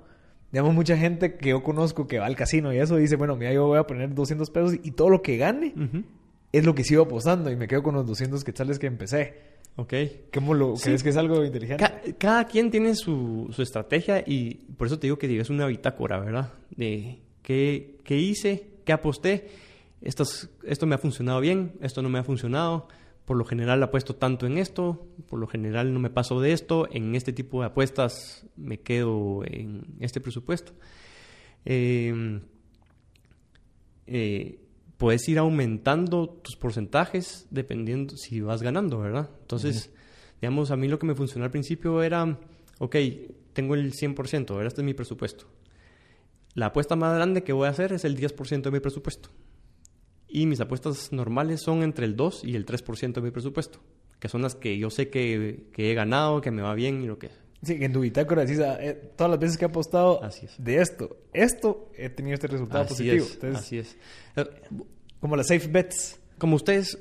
Digamos, 0.53 0.73
mucha 0.75 0.97
gente 0.97 1.37
que 1.37 1.51
yo 1.51 1.63
conozco 1.63 2.07
que 2.07 2.19
va 2.19 2.25
al 2.25 2.35
casino 2.37 2.73
y 2.73 2.79
eso 2.79 2.97
dice, 2.97 3.17
bueno, 3.17 3.37
mira, 3.37 3.53
yo 3.53 3.67
voy 3.67 3.79
a 3.79 3.83
poner 3.87 4.15
200 4.15 4.49
pesos 4.51 4.75
y 4.83 4.93
todo 4.93 5.11
lo 5.11 5.21
que 5.21 5.37
gane 5.37 5.75
es 6.53 6.65
lo 6.65 6.75
que 6.75 6.83
sigo 6.85 7.03
apostando 7.03 7.51
y 7.51 7.57
me 7.57 7.69
quedo 7.69 7.83
con 7.83 7.95
los 7.95 8.07
200 8.07 8.43
quetzales 8.43 8.79
que 8.79 8.87
empecé. 8.87 9.35
Ok. 9.81 9.95
¿Cómo 10.35 10.55
lo 10.55 10.77
Sí. 10.77 10.85
crees 10.85 11.03
que 11.05 11.11
es 11.11 11.17
algo 11.17 11.45
inteligente? 11.45 11.83
Ca- 11.83 12.03
cada 12.19 12.45
quien 12.47 12.71
tiene 12.71 12.95
su, 12.97 13.49
su 13.53 13.63
estrategia 13.63 14.23
y 14.27 14.55
por 14.77 14.89
eso 14.89 14.99
te 14.99 15.07
digo 15.07 15.19
que 15.19 15.39
es 15.41 15.51
una 15.51 15.67
bitácora, 15.69 16.19
¿verdad? 16.19 16.53
De 16.77 17.21
qué, 17.43 17.97
qué 18.05 18.17
hice, 18.19 18.67
qué 18.85 18.93
aposté, 18.93 19.49
Estas- 20.01 20.49
esto 20.63 20.87
me 20.87 20.95
ha 20.95 20.99
funcionado 20.99 21.41
bien, 21.41 21.73
esto 21.81 22.03
no 22.03 22.09
me 22.09 22.21
ha 22.21 22.23
funcionado, 22.25 22.87
por 23.25 23.37
lo 23.37 23.45
general 23.45 23.83
apuesto 23.83 24.15
tanto 24.15 24.47
en 24.47 24.57
esto, 24.59 25.07
por 25.29 25.41
lo 25.41 25.49
general 25.49 25.93
no 25.93 25.99
me 25.99 26.09
paso 26.09 26.41
de 26.41 26.53
esto, 26.53 26.87
en 26.93 27.17
este 27.17 27.33
tipo 27.33 27.61
de 27.61 27.67
apuestas 27.67 28.47
me 28.57 28.79
quedo 28.79 29.43
en 29.45 29.83
este 29.99 30.21
presupuesto. 30.21 30.73
Eh, 31.65 32.41
eh, 34.07 34.59
puedes 34.99 35.27
ir 35.29 35.39
aumentando 35.39 36.29
tus 36.29 36.57
porcentajes 36.57 37.47
dependiendo 37.51 38.17
si 38.17 38.41
vas 38.41 38.63
ganando, 38.63 38.99
¿verdad? 38.99 39.31
Entonces, 39.41 39.91
digamos, 40.41 40.71
a 40.71 40.77
mí 40.77 40.89
lo 40.89 40.99
que 40.99 41.07
me 41.07 41.15
funcionó 41.15 41.45
al 41.45 41.51
principio 41.51 42.03
era, 42.03 42.39
ok, 42.79 42.97
tengo 43.53 43.75
el 43.75 43.93
100%, 43.93 44.49
¿verdad? 44.49 44.67
Este 44.67 44.83
es 44.83 44.85
mi 44.85 44.95
presupuesto. 44.95 45.47
La 46.55 46.67
apuesta 46.67 46.97
más 46.97 47.15
grande 47.15 47.45
que 47.45 47.53
voy 47.53 47.69
a 47.69 47.71
hacer 47.71 47.93
es 47.93 48.05
el 48.05 48.17
10% 48.19 48.63
de 48.63 48.71
mi 48.73 48.81
presupuesto. 48.81 49.31
Y 50.29 50.47
mis 50.47 50.61
apuestas 50.61 51.13
normales 51.13 51.63
son 51.63 51.83
entre 51.83 52.05
el 52.05 52.17
2 52.17 52.45
y 52.45 52.57
el 52.57 52.67
3% 52.67 53.13
de 53.13 53.21
mi 53.23 53.31
presupuesto, 53.31 53.79
que 54.19 54.29
son 54.29 54.43
las 54.43 54.57
que 54.57 54.77
yo 54.77 54.91
sé 54.91 55.09
que, 55.09 55.69
que 55.73 55.91
he 55.91 55.95
ganado, 55.95 56.41
que 56.41 56.51
me 56.51 56.63
va 56.63 56.75
bien 56.75 57.03
y 57.03 57.07
lo 57.07 57.19
que... 57.19 57.31
Sí, 57.63 57.77
en 57.81 57.93
tu 57.93 58.01
bitácora 58.01 58.45
decís, 58.45 58.61
ah, 58.61 58.77
eh, 58.81 59.13
todas 59.17 59.31
las 59.33 59.41
veces 59.41 59.59
que 59.59 59.65
he 59.65 59.69
apostado 59.69 60.23
Así 60.23 60.47
es. 60.47 60.55
de 60.59 60.81
esto, 60.81 61.17
esto, 61.33 61.91
he 61.97 62.09
tenido 62.09 62.35
este 62.35 62.47
resultado 62.47 62.85
Así 62.85 62.91
positivo. 62.91 63.25
es, 63.25 63.35
Entonces, 63.35 63.59
así 63.61 63.79
es. 63.79 63.97
Eh, 64.37 64.45
como 65.21 65.35
las 65.37 65.49
safe 65.49 65.67
bets. 65.67 66.21
como 66.39 66.55
ustedes 66.57 66.97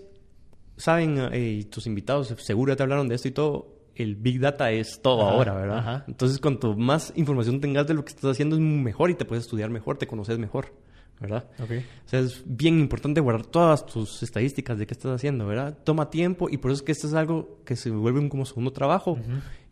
saben, 0.77 1.17
eh, 1.31 1.57
y 1.59 1.63
tus 1.65 1.85
invitados 1.87 2.33
seguro 2.39 2.71
ya 2.71 2.75
te 2.75 2.83
hablaron 2.83 3.07
de 3.07 3.15
esto 3.15 3.27
y 3.27 3.31
todo, 3.31 3.75
el 3.95 4.15
Big 4.15 4.39
Data 4.39 4.71
es 4.71 4.99
todo 5.01 5.21
Ajá, 5.23 5.31
ahora, 5.31 5.53
¿verdad? 5.53 5.77
ajá. 5.79 6.05
Entonces, 6.07 6.39
cuanto 6.39 6.75
más 6.75 7.13
información 7.15 7.59
tengas 7.61 7.87
de 7.87 7.93
lo 7.95 8.03
que 8.05 8.09
estás 8.09 8.31
haciendo, 8.31 8.55
es 8.55 8.61
mejor 8.61 9.09
y 9.09 9.15
te 9.15 9.25
puedes 9.25 9.43
estudiar 9.45 9.69
mejor, 9.69 9.97
te 9.97 10.05
conoces 10.07 10.37
mejor, 10.39 10.73
¿verdad? 11.19 11.47
Ok. 11.59 11.71
O 12.05 12.09
sea, 12.09 12.19
es 12.19 12.43
bien 12.45 12.79
importante 12.79 13.21
guardar 13.21 13.45
todas 13.47 13.85
tus 13.87 14.21
estadísticas 14.23 14.77
de 14.77 14.85
qué 14.87 14.93
estás 14.93 15.11
haciendo, 15.13 15.45
¿verdad? 15.47 15.77
Toma 15.83 16.09
tiempo 16.11 16.47
y 16.49 16.57
por 16.57 16.71
eso 16.71 16.79
es 16.81 16.83
que 16.83 16.91
esto 16.91 17.07
es 17.07 17.13
algo 17.15 17.59
que 17.65 17.75
se 17.75 17.89
vuelve 17.89 18.19
un 18.19 18.29
como 18.29 18.45
segundo 18.45 18.71
trabajo 18.71 19.17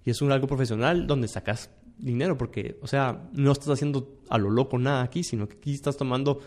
y 0.06 0.12
es 0.12 0.22
un 0.22 0.32
algo 0.32 0.48
profesional 0.48 1.08
donde 1.08 1.28
sacas 1.28 1.70
dinero 1.98 2.38
porque, 2.38 2.78
o 2.82 2.88
sea, 2.88 3.28
no 3.34 3.52
estás 3.52 3.70
haciendo 3.70 4.20
a 4.30 4.38
lo 4.38 4.50
loco 4.50 4.78
nada 4.78 5.02
aquí, 5.02 5.24
sino 5.24 5.48
que 5.48 5.56
aquí 5.56 5.74
estás 5.74 5.98
tomando 5.98 6.40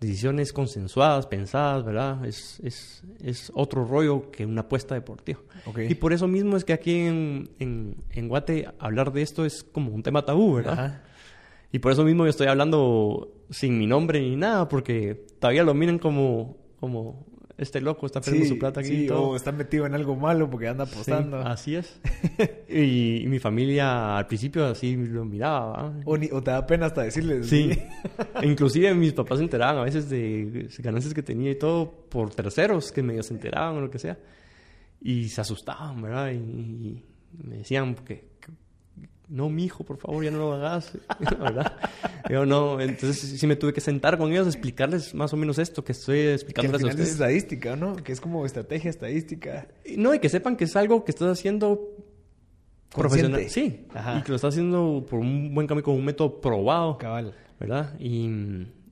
decisiones 0.00 0.52
consensuadas, 0.52 1.26
pensadas, 1.26 1.84
¿verdad? 1.84 2.24
Es, 2.24 2.60
es, 2.60 3.02
es 3.22 3.52
otro 3.54 3.84
rollo 3.84 4.30
que 4.30 4.46
una 4.46 4.62
apuesta 4.62 4.94
deportiva. 4.94 5.40
Y 5.88 5.94
por 5.94 6.12
eso 6.12 6.26
mismo 6.26 6.56
es 6.56 6.64
que 6.64 6.72
aquí 6.72 6.94
en, 6.94 7.50
en, 7.58 7.96
en 8.10 8.28
Guate 8.28 8.68
hablar 8.78 9.12
de 9.12 9.22
esto 9.22 9.44
es 9.44 9.62
como 9.62 9.92
un 9.92 10.02
tema 10.02 10.24
tabú, 10.24 10.54
¿verdad? 10.54 10.72
Ajá. 10.72 11.02
Y 11.74 11.80
por 11.80 11.90
eso 11.90 12.04
mismo 12.04 12.22
yo 12.22 12.30
estoy 12.30 12.46
hablando 12.46 13.32
sin 13.50 13.76
mi 13.76 13.88
nombre 13.88 14.20
ni 14.20 14.36
nada, 14.36 14.68
porque 14.68 15.26
todavía 15.40 15.64
lo 15.64 15.74
miran 15.74 15.98
como, 15.98 16.56
como 16.78 17.26
este 17.56 17.80
loco 17.80 18.06
está 18.06 18.20
perdiendo 18.20 18.48
su 18.48 18.58
plata 18.58 18.80
aquí 18.80 18.88
sí, 18.88 19.04
y 19.04 19.06
todo. 19.06 19.28
o 19.30 19.36
está 19.36 19.52
metido 19.52 19.86
en 19.86 19.94
algo 19.94 20.16
malo 20.16 20.50
porque 20.50 20.66
anda 20.68 20.86
Sí, 20.86 20.92
apostando. 20.92 21.38
así 21.38 21.76
es. 21.76 22.00
y, 22.68 23.22
y 23.22 23.26
mi 23.28 23.38
familia 23.38 24.16
al 24.16 24.26
principio 24.26 24.66
así 24.66 24.96
lo 24.96 25.24
miraba. 25.24 25.92
O, 26.04 26.16
ni- 26.16 26.30
o 26.32 26.42
te 26.42 26.50
da 26.50 26.66
pena 26.66 26.86
hasta 26.86 27.02
decirles. 27.02 27.46
Sí. 27.48 27.70
E 28.42 28.46
Inclusive 28.46 28.92
mis 28.94 29.12
papás 29.12 29.38
se 29.38 29.44
enteraban 29.44 29.78
a 29.78 29.84
veces 29.84 30.10
de 30.10 30.68
ganancias 30.78 31.14
que 31.14 31.22
tenía 31.22 31.52
y 31.52 31.54
todo 31.58 31.90
por 32.08 32.30
terceros 32.34 32.90
que 32.92 33.02
medio 33.02 33.22
se 33.22 33.34
enteraban 33.34 33.76
o 33.76 33.80
lo 33.80 33.90
que 33.90 33.98
sea. 33.98 34.18
Y 35.00 35.28
se 35.28 35.40
asustaban, 35.40 36.00
¿verdad? 36.02 36.32
Y, 36.32 36.36
y 36.36 37.04
me 37.46 37.58
decían 37.58 37.94
que, 37.94 38.30
no, 39.28 39.48
mi 39.48 39.64
hijo, 39.64 39.84
por 39.84 39.96
favor, 39.98 40.24
ya 40.24 40.30
no 40.30 40.38
lo 40.38 40.52
hagas, 40.54 40.92
¿verdad? 41.18 41.72
Yo 42.30 42.44
no, 42.46 42.80
entonces 42.80 43.38
sí 43.38 43.46
me 43.46 43.56
tuve 43.56 43.72
que 43.72 43.80
sentar 43.80 44.18
con 44.18 44.30
ellos, 44.30 44.46
explicarles 44.46 45.14
más 45.14 45.32
o 45.32 45.36
menos 45.36 45.58
esto 45.58 45.84
que 45.84 45.92
estoy 45.92 46.18
Que 46.18 46.28
al 46.28 46.34
explicándoles 46.34 46.84
a 46.84 46.90
final 46.90 47.00
es 47.00 47.12
estadística, 47.12 47.76
¿no? 47.76 47.96
Que 47.96 48.12
es 48.12 48.20
como 48.20 48.44
estrategia 48.46 48.90
estadística. 48.90 49.68
Y 49.84 49.96
No, 49.96 50.14
y 50.14 50.18
que 50.18 50.28
sepan 50.28 50.56
que 50.56 50.64
es 50.64 50.76
algo 50.76 51.04
que 51.04 51.10
estás 51.10 51.28
haciendo 51.38 51.90
profesional. 52.90 53.48
Sí, 53.48 53.86
Ajá. 53.94 54.18
y 54.18 54.22
que 54.22 54.30
lo 54.30 54.36
estás 54.36 54.54
haciendo 54.54 55.04
por 55.08 55.18
un 55.20 55.54
buen 55.54 55.66
camino, 55.66 55.84
con 55.84 55.94
un 55.94 56.04
método 56.04 56.40
probado. 56.40 56.98
Cabal. 56.98 57.34
¿verdad? 57.58 57.94
Y, 57.98 58.26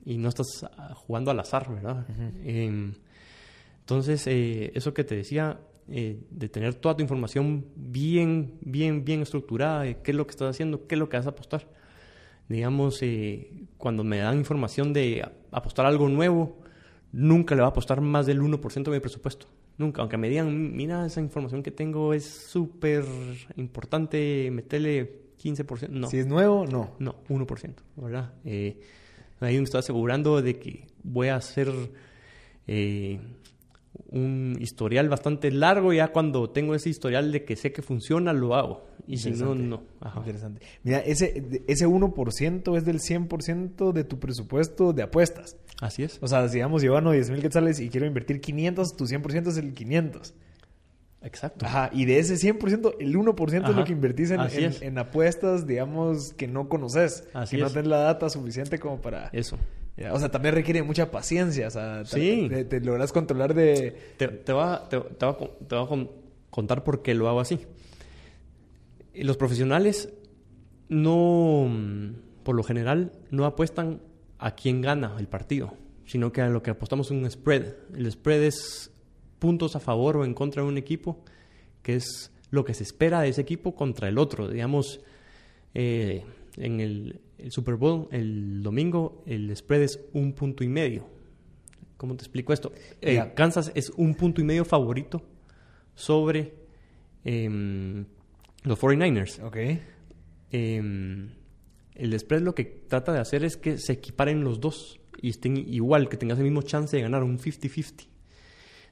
y 0.05 0.17
no 0.17 0.29
estás 0.29 0.47
ah, 0.77 0.93
jugando 0.95 1.31
al 1.31 1.39
azar, 1.39 1.69
¿verdad? 1.73 2.05
Eh, 2.43 2.91
entonces, 3.79 4.25
eh, 4.27 4.71
eso 4.75 4.93
que 4.93 5.03
te 5.03 5.15
decía, 5.15 5.59
eh, 5.89 6.19
de 6.29 6.49
tener 6.49 6.75
toda 6.75 6.95
tu 6.95 7.01
información 7.01 7.65
bien, 7.75 8.57
bien, 8.61 9.03
bien 9.03 9.21
estructurada, 9.21 9.81
de 9.81 9.97
qué 10.01 10.11
es 10.11 10.17
lo 10.17 10.25
que 10.25 10.31
estás 10.31 10.49
haciendo, 10.49 10.87
qué 10.87 10.95
es 10.95 10.99
lo 10.99 11.09
que 11.09 11.17
vas 11.17 11.25
a 11.25 11.31
apostar. 11.31 11.67
Digamos, 12.49 13.01
eh, 13.01 13.67
cuando 13.77 14.03
me 14.03 14.17
dan 14.17 14.37
información 14.37 14.93
de 14.93 15.27
apostar 15.51 15.85
algo 15.85 16.09
nuevo, 16.09 16.57
nunca 17.11 17.55
le 17.55 17.61
va 17.61 17.67
a 17.67 17.71
apostar 17.71 18.01
más 18.01 18.25
del 18.25 18.41
1% 18.41 18.83
de 18.83 18.91
mi 18.91 18.99
presupuesto. 18.99 19.47
Nunca, 19.77 20.01
aunque 20.01 20.17
me 20.17 20.29
digan, 20.29 20.75
mira, 20.75 21.05
esa 21.05 21.19
información 21.19 21.63
que 21.63 21.71
tengo 21.71 22.13
es 22.13 22.25
súper 22.25 23.05
importante, 23.55 24.49
metele 24.51 25.23
15%. 25.41 25.89
No. 25.89 26.07
Si 26.07 26.17
es 26.17 26.27
nuevo, 26.27 26.65
no. 26.65 26.91
No, 26.99 27.15
1%, 27.27 27.73
¿verdad? 27.95 28.33
Eh, 28.45 28.79
ahí 29.39 29.57
me 29.57 29.63
estoy 29.63 29.79
asegurando 29.79 30.41
de 30.41 30.59
que 30.59 30.87
voy 31.03 31.29
a 31.29 31.37
hacer 31.37 31.69
eh, 32.67 33.19
un 34.09 34.57
historial 34.59 35.09
bastante 35.09 35.51
largo. 35.51 35.93
Ya 35.93 36.09
cuando 36.09 36.49
tengo 36.49 36.75
ese 36.75 36.89
historial 36.89 37.31
de 37.31 37.43
que 37.45 37.55
sé 37.55 37.71
que 37.71 37.81
funciona, 37.81 38.33
lo 38.33 38.55
hago. 38.55 38.85
Y 39.07 39.17
si 39.17 39.31
no, 39.31 39.53
no. 39.55 39.83
Ajá. 39.99 40.19
Interesante. 40.19 40.61
Mira, 40.83 40.99
ese, 40.99 41.63
ese 41.67 41.87
1% 41.87 42.77
es 42.77 42.85
del 42.85 42.99
100% 42.99 43.91
de 43.91 44.03
tu 44.03 44.19
presupuesto 44.19 44.93
de 44.93 45.03
apuestas. 45.03 45.57
Así 45.81 46.03
es. 46.03 46.19
O 46.21 46.27
sea, 46.27 46.47
si 46.47 46.55
digamos, 46.55 46.81
yo 46.83 46.93
gano 46.93 47.11
10 47.11 47.29
mil 47.31 47.41
quetzales 47.41 47.79
y 47.79 47.89
quiero 47.89 48.05
invertir 48.05 48.39
500, 48.39 48.95
tu 48.95 49.05
100% 49.05 49.47
es 49.49 49.57
el 49.57 49.73
500. 49.73 50.33
Exacto. 51.21 51.65
Ajá, 51.65 51.89
y 51.93 52.03
de 52.05 52.19
ese 52.19 52.35
100%, 52.35 52.95
el 52.99 53.15
1% 53.15 53.47
es 53.53 53.61
lo 53.61 53.67
Ajá, 53.67 53.83
que 53.85 53.93
invertís 53.93 54.31
en, 54.31 54.41
en- 54.41 54.47
es. 54.65 54.81
en 54.81 54.97
apuestas, 54.97 55.65
digamos, 55.65 56.33
que 56.33 56.47
no 56.47 56.67
conoces. 56.67 57.27
Así 57.33 57.55
que 57.55 57.61
no 57.61 57.67
es. 57.67 57.73
tenés 57.73 57.87
la 57.87 57.97
data 57.99 58.29
suficiente 58.29 58.77
como 58.77 58.99
para... 59.01 59.29
Eso. 59.31 59.57
O 60.11 60.19
sea, 60.19 60.31
también 60.31 60.55
requiere 60.55 60.81
mucha 60.83 61.11
paciencia. 61.11 61.67
O 61.67 61.71
sea, 61.71 62.03
te- 62.03 62.09
Sí. 62.09 62.47
te, 62.49 62.65
te 62.65 62.79
logras 62.81 63.11
controlar 63.13 63.53
de... 63.53 63.95
Te, 64.17 64.27
te 64.27 64.51
va, 64.53 64.87
te, 64.89 64.99
te 64.99 65.25
va 65.25 65.37
te 65.67 65.75
va 65.75 65.83
a 65.83 65.87
con- 65.87 66.09
contar 66.49 66.83
por 66.83 67.01
qué 67.03 67.13
lo 67.13 67.29
hago 67.29 67.39
así. 67.39 67.59
Los 69.13 69.37
profesionales 69.37 70.09
no, 70.89 71.67
mm, 71.69 72.43
por 72.43 72.55
lo 72.55 72.63
general, 72.63 73.11
no 73.29 73.45
apuestan 73.45 74.01
a 74.39 74.55
quién 74.55 74.81
gana 74.81 75.15
el 75.19 75.27
partido, 75.27 75.73
sino 76.05 76.31
que 76.31 76.41
a 76.41 76.49
lo 76.49 76.63
que 76.63 76.71
apostamos 76.71 77.07
es 77.07 77.11
un 77.11 77.29
spread. 77.29 77.73
El 77.95 78.11
spread 78.11 78.43
es 78.43 78.91
puntos 79.39 79.75
a 79.75 79.79
favor 79.79 80.17
o 80.17 80.25
en 80.25 80.33
contra 80.33 80.63
de 80.63 80.67
un 80.69 80.77
equipo, 80.77 81.23
que 81.83 81.95
es 81.95 82.31
lo 82.49 82.65
que 82.65 82.73
se 82.73 82.83
espera 82.83 83.21
de 83.21 83.29
ese 83.29 83.41
equipo 83.41 83.75
contra 83.75 84.07
el 84.09 84.17
otro. 84.17 84.47
Digamos, 84.47 85.01
eh, 85.75 86.23
en 86.57 86.79
el, 86.79 87.19
el 87.37 87.51
Super 87.51 87.75
Bowl, 87.75 88.07
el 88.11 88.61
domingo, 88.63 89.23
el 89.25 89.55
spread 89.55 89.81
es 89.83 89.99
un 90.13 90.33
punto 90.33 90.63
y 90.63 90.67
medio. 90.67 91.07
¿Cómo 91.97 92.15
te 92.15 92.23
explico 92.23 92.53
esto? 92.53 92.71
Eh. 93.01 93.31
Kansas 93.35 93.71
es 93.75 93.89
un 93.91 94.15
punto 94.15 94.41
y 94.41 94.43
medio 94.43 94.65
favorito 94.65 95.21
sobre 95.95 96.53
em, 97.23 98.05
los 98.63 98.79
49ers. 98.79 99.41
Ok. 99.43 99.57
Em, 100.51 101.29
el 101.95 102.19
spread 102.19 102.41
lo 102.41 102.53
que 102.55 102.65
trata 102.65 103.13
de 103.13 103.19
hacer 103.19 103.43
es 103.43 103.57
que 103.57 103.77
se 103.77 103.93
equiparen 103.93 104.43
los 104.43 104.59
dos 104.59 104.99
y 105.21 105.29
estén 105.29 105.57
igual, 105.57 106.09
que 106.09 106.17
tengas 106.17 106.37
el 106.39 106.43
mismo 106.43 106.61
chance 106.61 106.95
de 106.97 107.03
ganar 107.03 107.23
un 107.23 107.39
50-50. 107.39 108.07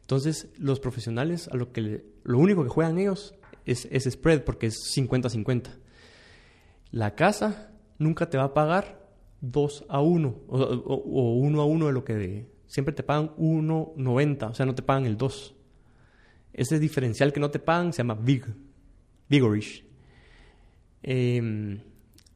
Entonces, 0.02 0.50
los 0.58 0.80
profesionales, 0.80 1.48
a 1.52 1.56
lo 1.58 1.72
que 1.72 1.82
le- 1.82 2.06
lo 2.24 2.38
único 2.40 2.64
que 2.64 2.70
juegan 2.70 2.98
ellos 2.98 3.36
es 3.66 3.88
ese 3.92 4.12
spread 4.12 4.44
porque 4.44 4.68
es 4.68 4.76
50-50. 4.96 5.78
La 6.92 7.16
casa 7.16 7.71
nunca 8.02 8.30
te 8.30 8.38
va 8.38 8.46
a 8.46 8.54
pagar 8.54 9.00
2 9.42 9.86
a 9.90 10.02
1 10.02 10.36
o, 10.48 10.58
o- 10.58 11.04
o 11.22 11.34
1 11.36 11.62
a 11.62 11.66
1 11.66 11.88
de 11.88 11.94
lo 11.94 12.04
que 12.04 12.14
de- 12.16 12.48
siempre 12.68 12.94
te 12.94 13.04
pagan 13.04 13.32
1.90, 13.38 14.50
o 14.50 14.54
sea, 14.54 14.66
no 14.66 14.76
te 14.76 14.82
pagan 14.82 15.06
el 15.06 15.18
2. 15.18 15.56
Ese 16.54 16.80
diferencial 16.80 17.32
que 17.34 17.40
no 17.40 17.50
te 17.52 17.60
pagan 17.60 17.94
se 17.94 18.00
llama 18.00 18.16
big, 18.16 18.46
vigorish. 19.30 19.86
Eh, 21.04 21.80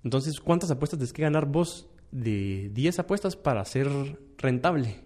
entonces, 0.03 0.39
¿cuántas 0.39 0.71
apuestas 0.71 0.99
tienes 0.99 1.13
que 1.13 1.21
ganar 1.23 1.45
vos 1.45 1.87
de 2.11 2.69
10 2.73 2.99
apuestas 2.99 3.35
para 3.35 3.63
ser 3.65 3.87
rentable? 4.37 5.01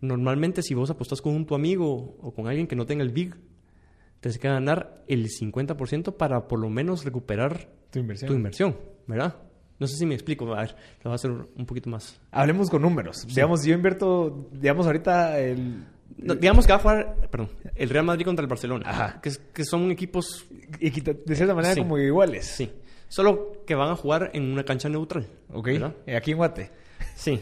Normalmente, 0.00 0.62
si 0.62 0.74
vos 0.74 0.90
apostas 0.90 1.22
con 1.22 1.46
tu 1.46 1.54
amigo 1.54 2.16
o 2.20 2.32
con 2.34 2.46
alguien 2.46 2.66
que 2.66 2.76
no 2.76 2.84
tenga 2.86 3.02
el 3.02 3.10
big, 3.10 3.34
tienes 4.20 4.38
que 4.38 4.48
ganar 4.48 5.02
el 5.08 5.28
50% 5.30 6.16
para 6.16 6.46
por 6.48 6.58
lo 6.58 6.68
menos 6.68 7.04
recuperar 7.04 7.70
Tu 7.94 7.98
inversión. 8.00 8.28
tu 8.28 8.34
inversión, 8.36 8.76
¿verdad? 9.06 9.34
No 9.78 9.86
sé 9.86 9.96
si 9.96 10.04
me 10.06 10.14
explico. 10.14 10.52
A 10.54 10.60
ver, 10.60 10.70
lo 11.02 11.04
voy 11.04 11.12
a 11.12 11.14
hacer 11.14 11.30
un 11.30 11.66
poquito 11.66 11.88
más. 11.90 12.20
Hablemos 12.30 12.68
con 12.70 12.82
números. 12.82 13.26
Digamos, 13.26 13.64
yo 13.64 13.74
invierto, 13.74 14.48
digamos, 14.52 14.86
ahorita 14.86 15.38
el... 15.40 15.84
No, 16.16 16.34
digamos 16.36 16.64
que 16.66 16.72
va 16.72 16.78
a 16.78 16.82
jugar, 16.82 17.28
perdón, 17.30 17.48
el 17.74 17.88
Real 17.88 18.04
Madrid 18.04 18.24
contra 18.24 18.42
el 18.42 18.48
Barcelona. 18.48 18.84
Ajá. 18.88 19.20
Que, 19.20 19.30
es- 19.30 19.38
que 19.38 19.64
son 19.64 19.90
equipos, 19.90 20.46
de 20.78 21.34
cierta 21.34 21.54
manera 21.54 21.74
Sí. 21.74 21.80
como 21.80 21.98
iguales. 21.98 22.44
sí. 22.46 22.70
Solo 23.08 23.62
que 23.66 23.74
van 23.74 23.90
a 23.90 23.96
jugar 23.96 24.30
en 24.34 24.44
una 24.50 24.64
cancha 24.64 24.88
neutral. 24.88 25.26
Ok. 25.52 25.66
¿verdad? 25.66 25.94
Aquí 26.16 26.32
en 26.32 26.36
Guate. 26.36 26.70
Sí. 27.16 27.40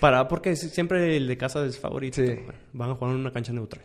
Para, 0.00 0.26
porque 0.26 0.56
siempre 0.56 1.16
el 1.16 1.26
de 1.28 1.36
casa 1.36 1.64
es 1.64 1.78
favorito. 1.78 2.24
Sí. 2.24 2.34
Van 2.72 2.90
a 2.90 2.94
jugar 2.94 3.14
en 3.14 3.20
una 3.20 3.32
cancha 3.32 3.52
neutral. 3.52 3.84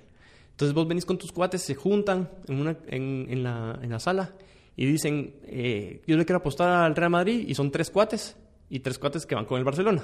Entonces 0.52 0.74
vos 0.74 0.88
venís 0.88 1.06
con 1.06 1.18
tus 1.18 1.32
cuates, 1.32 1.62
se 1.62 1.76
juntan 1.76 2.30
en, 2.48 2.60
una, 2.60 2.78
en, 2.88 3.28
en 3.30 3.44
la, 3.44 3.78
en 3.82 3.90
la 3.92 4.00
sala 4.00 4.34
y 4.76 4.86
dicen, 4.86 5.36
eh, 5.44 6.02
yo 6.08 6.18
le 6.18 6.26
quiero 6.26 6.40
apostar 6.40 6.70
al 6.70 6.96
Real 6.96 7.10
Madrid 7.10 7.46
y 7.48 7.56
son 7.56 7.72
tres 7.72 7.90
cuates 7.90 8.38
y 8.70 8.80
tres 8.80 9.00
cuates 9.00 9.26
que 9.26 9.36
van 9.36 9.46
con 9.46 9.58
el 9.58 9.64
Barcelona. 9.64 10.04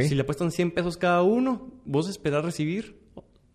Si 0.00 0.14
le 0.14 0.22
apuestan 0.22 0.52
100 0.52 0.70
pesos 0.70 0.96
cada 0.96 1.22
uno, 1.22 1.72
vos 1.84 2.08
esperás 2.08 2.44
recibir 2.44 2.96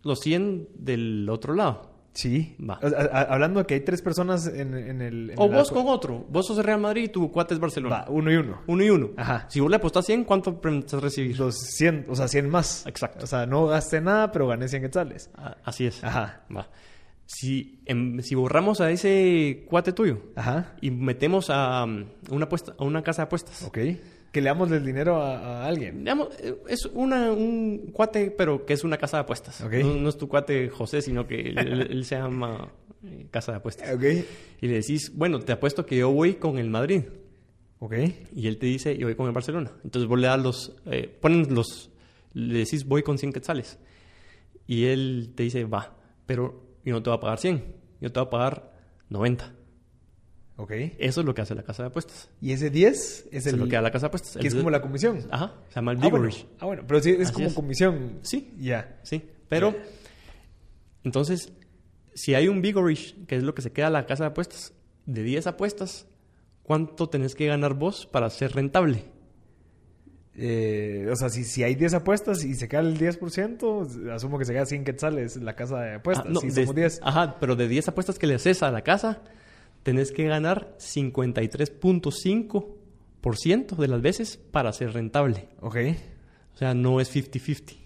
los 0.02 0.20
100 0.20 0.68
del 0.74 1.28
otro 1.30 1.54
lado. 1.54 1.98
Sí. 2.12 2.56
Va. 2.58 2.78
O 2.82 2.88
sea, 2.88 2.98
hablando 3.30 3.60
de 3.60 3.66
que 3.66 3.74
hay 3.74 3.80
tres 3.80 4.02
personas 4.02 4.46
en, 4.46 4.74
en 4.74 5.00
el... 5.00 5.30
en 5.30 5.38
O 5.38 5.44
el 5.46 5.52
vos 5.52 5.70
con 5.70 5.86
otro. 5.86 6.26
Vos 6.28 6.46
sos 6.48 6.58
Real 6.64 6.80
Madrid 6.80 7.04
y 7.04 7.08
tu 7.08 7.30
cuate 7.30 7.54
es 7.54 7.60
Barcelona. 7.60 8.00
Va, 8.00 8.10
uno 8.10 8.32
y 8.32 8.36
uno. 8.36 8.62
Uno 8.66 8.84
y 8.84 8.90
uno. 8.90 9.10
Ajá. 9.16 9.46
Si 9.48 9.60
vos 9.60 9.70
le 9.70 9.76
apostás 9.76 10.04
100, 10.06 10.24
¿cuánto 10.24 10.60
pensás 10.60 11.00
recibir? 11.00 11.38
Los 11.38 11.56
100, 11.76 12.06
o 12.08 12.16
sea, 12.16 12.26
100 12.26 12.50
más. 12.50 12.86
Exacto. 12.86 13.24
O 13.24 13.26
sea, 13.26 13.46
no 13.46 13.66
gasté 13.66 14.00
nada, 14.00 14.32
pero 14.32 14.48
gané 14.48 14.68
100 14.68 14.82
quetzales. 14.82 15.30
Ah, 15.36 15.56
Así 15.64 15.86
es. 15.86 16.02
Ajá. 16.02 16.42
Va. 16.54 16.68
Si, 17.30 17.82
em, 17.84 18.20
si 18.22 18.34
borramos 18.34 18.80
a 18.80 18.90
ese 18.90 19.66
cuate 19.68 19.92
tuyo 19.92 20.22
Ajá. 20.34 20.74
y 20.80 20.90
metemos 20.90 21.50
a, 21.50 21.84
um, 21.84 22.06
una, 22.30 22.46
apuesta, 22.46 22.74
a 22.78 22.84
una 22.84 23.02
casa 23.02 23.22
de 23.22 23.26
apuestas, 23.26 23.62
Ok. 23.64 23.78
Que 24.32 24.40
le 24.40 24.48
damos 24.48 24.70
el 24.72 24.84
dinero 24.84 25.22
a, 25.22 25.62
a 25.62 25.66
alguien. 25.66 26.06
Eh, 26.06 26.54
es 26.68 26.86
una, 26.86 27.30
un 27.32 27.90
cuate, 27.92 28.30
pero 28.30 28.64
que 28.64 28.72
es 28.72 28.82
una 28.82 28.96
casa 28.96 29.18
de 29.18 29.20
apuestas. 29.22 29.60
No, 29.60 29.94
no 29.94 30.08
es 30.08 30.16
tu 30.16 30.28
cuate 30.28 30.70
José, 30.70 31.02
sino 31.02 31.26
que 31.26 31.50
él, 31.50 32.04
se 32.04 32.16
llama 32.16 32.70
eh, 33.04 33.26
casa 33.30 33.52
de 33.52 33.58
apuestas. 33.58 33.88
Y 34.60 34.66
le 34.66 34.74
decís, 34.74 35.12
bueno, 35.14 35.38
te 35.40 35.52
apuesto 35.52 35.84
que 35.84 35.96
yo 35.96 36.10
voy 36.10 36.34
con 36.34 36.58
el 36.58 36.68
Madrid. 36.70 37.04
Ok. 37.78 37.94
Y 38.34 38.48
él 38.48 38.58
te 38.58 38.66
dice, 38.66 38.96
yo 38.96 39.06
voy 39.06 39.14
con 39.14 39.26
el 39.26 39.32
Barcelona. 39.32 39.70
Entonces 39.84 40.08
vos 40.08 40.18
le 40.18 40.26
das 40.26 40.42
los, 40.42 40.76
eh, 40.86 41.08
ponen 41.20 41.54
los, 41.54 41.90
le 42.32 42.60
decís, 42.60 42.84
voy 42.86 43.02
con 43.02 43.18
100 43.18 43.32
quetzales. 43.32 43.78
Y 44.66 44.84
él 44.84 45.32
te 45.34 45.42
dice, 45.44 45.64
va, 45.64 45.96
pero 46.26 46.67
yo 46.88 46.94
no 46.94 47.02
te 47.02 47.10
voy 47.10 47.16
a 47.16 47.20
pagar 47.20 47.38
100, 47.38 47.64
yo 48.00 48.12
te 48.12 48.18
voy 48.20 48.26
a 48.26 48.30
pagar 48.30 48.72
90. 49.08 49.54
Ok. 50.56 50.72
Eso 50.98 51.20
es 51.20 51.26
lo 51.26 51.34
que 51.34 51.42
hace 51.42 51.54
la 51.54 51.62
casa 51.62 51.84
de 51.84 51.88
apuestas. 51.88 52.30
Y 52.40 52.50
ese 52.52 52.68
10 52.70 52.94
es 52.96 53.28
Eso 53.30 53.48
el. 53.50 53.54
es 53.54 53.60
lo 53.60 53.68
que 53.68 53.76
da 53.76 53.82
la 53.82 53.92
casa 53.92 54.06
de 54.06 54.08
apuestas. 54.08 54.36
que 54.36 54.48
es 54.48 54.54
como 54.54 54.70
la 54.70 54.80
comisión. 54.82 55.20
Ajá, 55.30 55.54
se 55.68 55.76
llama 55.76 55.92
el 55.92 55.98
Ah 56.02 56.08
bueno. 56.08 56.28
Ah, 56.58 56.66
bueno. 56.66 56.82
Pero 56.86 57.00
sí, 57.00 57.10
es 57.10 57.20
Así 57.26 57.32
como 57.32 57.46
es. 57.46 57.54
comisión. 57.54 58.18
Sí. 58.22 58.52
Ya. 58.58 58.98
Sí, 59.04 59.22
pero 59.48 59.74
entonces, 61.04 61.52
si 62.14 62.34
hay 62.34 62.48
un 62.48 62.60
Vigorish, 62.60 63.24
que 63.26 63.36
es 63.36 63.42
lo 63.44 63.54
que 63.54 63.62
se 63.62 63.72
queda 63.72 63.86
a 63.86 63.90
la 63.90 64.06
casa 64.06 64.24
de 64.24 64.30
apuestas, 64.30 64.72
de 65.06 65.22
10 65.22 65.46
apuestas, 65.46 66.06
¿cuánto 66.64 67.08
tenés 67.08 67.34
que 67.34 67.46
ganar 67.46 67.74
vos 67.74 68.06
para 68.06 68.28
ser 68.30 68.52
rentable? 68.52 69.04
Eh, 70.40 71.08
o 71.10 71.16
sea, 71.16 71.30
si, 71.30 71.42
si 71.44 71.64
hay 71.64 71.74
10 71.74 71.94
apuestas 71.94 72.44
y 72.44 72.54
se 72.54 72.68
queda 72.68 72.82
el 72.82 72.96
10%, 72.96 74.10
asumo 74.12 74.38
que 74.38 74.44
se 74.44 74.52
queda 74.52 74.66
100 74.66 74.84
quetzales 74.84 75.34
la 75.36 75.56
casa 75.56 75.80
de 75.80 75.94
apuestas. 75.96 76.26
Ah, 76.28 76.32
no, 76.32 76.38
si 76.40 76.46
de- 76.48 76.54
somos 76.62 76.76
10. 76.76 77.00
Ajá, 77.02 77.38
pero 77.40 77.56
de 77.56 77.66
10 77.66 77.88
apuestas 77.88 78.20
que 78.20 78.28
le 78.28 78.34
haces 78.36 78.62
a 78.62 78.70
la 78.70 78.82
casa, 78.82 79.20
tenés 79.82 80.12
que 80.12 80.28
ganar 80.28 80.76
53.5% 80.78 83.76
de 83.76 83.88
las 83.88 84.00
veces 84.02 84.36
para 84.36 84.72
ser 84.72 84.92
rentable. 84.92 85.48
Ok. 85.60 85.76
O 86.54 86.58
sea, 86.58 86.74
no 86.74 87.00
es 87.00 87.14
50-50. 87.14 87.76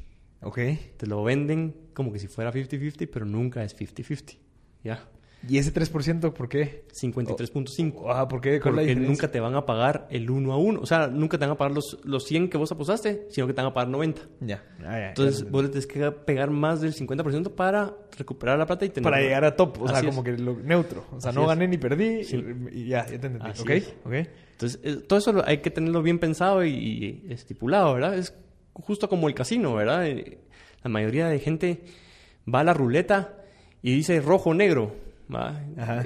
Ok. 0.43 0.59
Te 0.97 1.07
lo 1.07 1.23
venden 1.25 1.75
como 1.95 2.13
que 2.13 2.19
si 2.19 2.29
fuera 2.29 2.53
50-50, 2.53 3.09
pero 3.13 3.25
nunca 3.27 3.63
es 3.65 3.75
50-50. 3.77 4.39
¿Ya? 4.85 5.09
¿Y 5.49 5.59
ese 5.59 5.75
3% 5.75 6.33
por 6.33 6.49
qué? 6.49 6.85
53.5. 6.93 8.05
Ah, 8.09 8.29
¿por 8.29 8.41
qué? 8.41 8.61
¿Cuál 8.61 8.79
es 8.79 8.87
la 8.87 8.93
Porque 8.95 9.09
nunca 9.09 9.29
te 9.31 9.41
van 9.41 9.55
a 9.57 9.67
pagar 9.67 10.07
el 10.11 10.31
uno 10.31 10.53
a 10.53 10.57
uno. 10.57 10.81
O 10.81 10.87
sea, 10.87 11.09
nunca 11.09 11.37
te 11.39 11.45
van 11.45 11.53
a 11.55 11.59
pagar 11.59 11.73
los, 11.75 11.99
los 12.05 12.25
100 12.27 12.49
que 12.49 12.59
vos 12.59 12.71
apostaste, 12.71 13.27
sino 13.31 13.47
que 13.49 13.53
te 13.53 13.61
van 13.61 13.71
a 13.71 13.75
pagar 13.75 13.89
90. 13.89 14.23
Ya. 14.41 14.63
Ah, 14.81 14.99
ya, 14.99 15.09
Entonces, 15.09 15.43
ya. 15.45 15.51
vos 15.51 15.63
le 15.65 15.69
tienes 15.71 15.87
que 15.87 16.11
pegar 16.13 16.51
más 16.51 16.81
del 16.81 16.95
50% 16.95 17.55
para 17.55 17.93
recuperar 18.17 18.59
la 18.59 18.67
plata 18.67 18.85
y 18.85 18.91
tener... 18.91 19.03
Para 19.11 19.21
llegar 19.21 19.45
a 19.45 19.57
top, 19.57 19.83
o 19.83 19.89
sea, 19.89 20.03
como 20.05 20.23
es. 20.23 20.25
que 20.37 20.43
lo 20.43 20.55
neutro. 20.59 21.07
O 21.13 21.21
sea, 21.21 21.31
Así 21.31 21.39
no 21.39 21.43
es. 21.45 21.49
gané 21.49 21.69
ni 21.69 21.79
perdí 21.79 22.25
Sí. 22.25 22.37
y, 22.73 22.79
y 22.83 22.87
ya, 22.89 23.05
ya 23.07 23.19
te 23.19 23.27
entendí. 23.27 23.41
Así 23.43 23.63
ok, 23.63 23.71
es. 23.71 23.95
ok. 24.05 24.13
Entonces, 24.53 24.81
eh, 24.85 24.97
todo 25.09 25.19
eso 25.19 25.43
hay 25.45 25.59
que 25.59 25.71
tenerlo 25.71 26.03
bien 26.03 26.19
pensado 26.21 26.65
y, 26.65 26.71
y 27.27 27.33
estipulado, 27.33 27.95
¿verdad? 27.95 28.17
Es 28.17 28.33
justo 28.75 29.09
como 29.09 29.27
el 29.29 29.35
casino, 29.35 29.75
¿verdad? 29.75 30.07
Eh, 30.07 30.39
La 30.85 30.89
mayoría 30.91 31.27
de 31.29 31.39
gente 31.41 31.83
va 32.53 32.61
a 32.61 32.65
la 32.65 32.75
ruleta 32.75 33.39
y 33.83 33.93
dice 33.97 34.21
rojo 34.21 34.51
o 34.51 34.55
negro. 34.55 34.95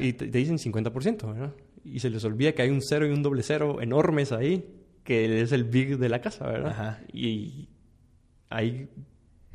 Y 0.00 0.12
te, 0.12 0.26
te 0.28 0.38
dicen 0.38 0.58
50%, 0.58 1.32
¿verdad? 1.32 1.52
Y 1.84 2.00
se 2.00 2.10
les 2.10 2.24
olvida 2.24 2.52
que 2.52 2.62
hay 2.62 2.70
un 2.70 2.82
cero 2.82 3.06
y 3.06 3.10
un 3.10 3.22
doble 3.22 3.42
cero 3.42 3.80
enormes 3.80 4.32
ahí, 4.32 4.64
que 5.04 5.40
es 5.42 5.52
el 5.52 5.64
big 5.64 5.98
de 5.98 6.08
la 6.08 6.20
casa, 6.20 6.46
¿verdad? 6.46 6.70
Ajá. 6.72 7.00
Y 7.12 7.68
ahí, 8.50 8.88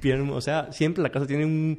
pierden- 0.01 0.31
o 0.31 0.41
sea, 0.41 0.71
siempre 0.71 1.03
la 1.03 1.09
casa 1.11 1.27
tiene 1.27 1.45
un, 1.45 1.77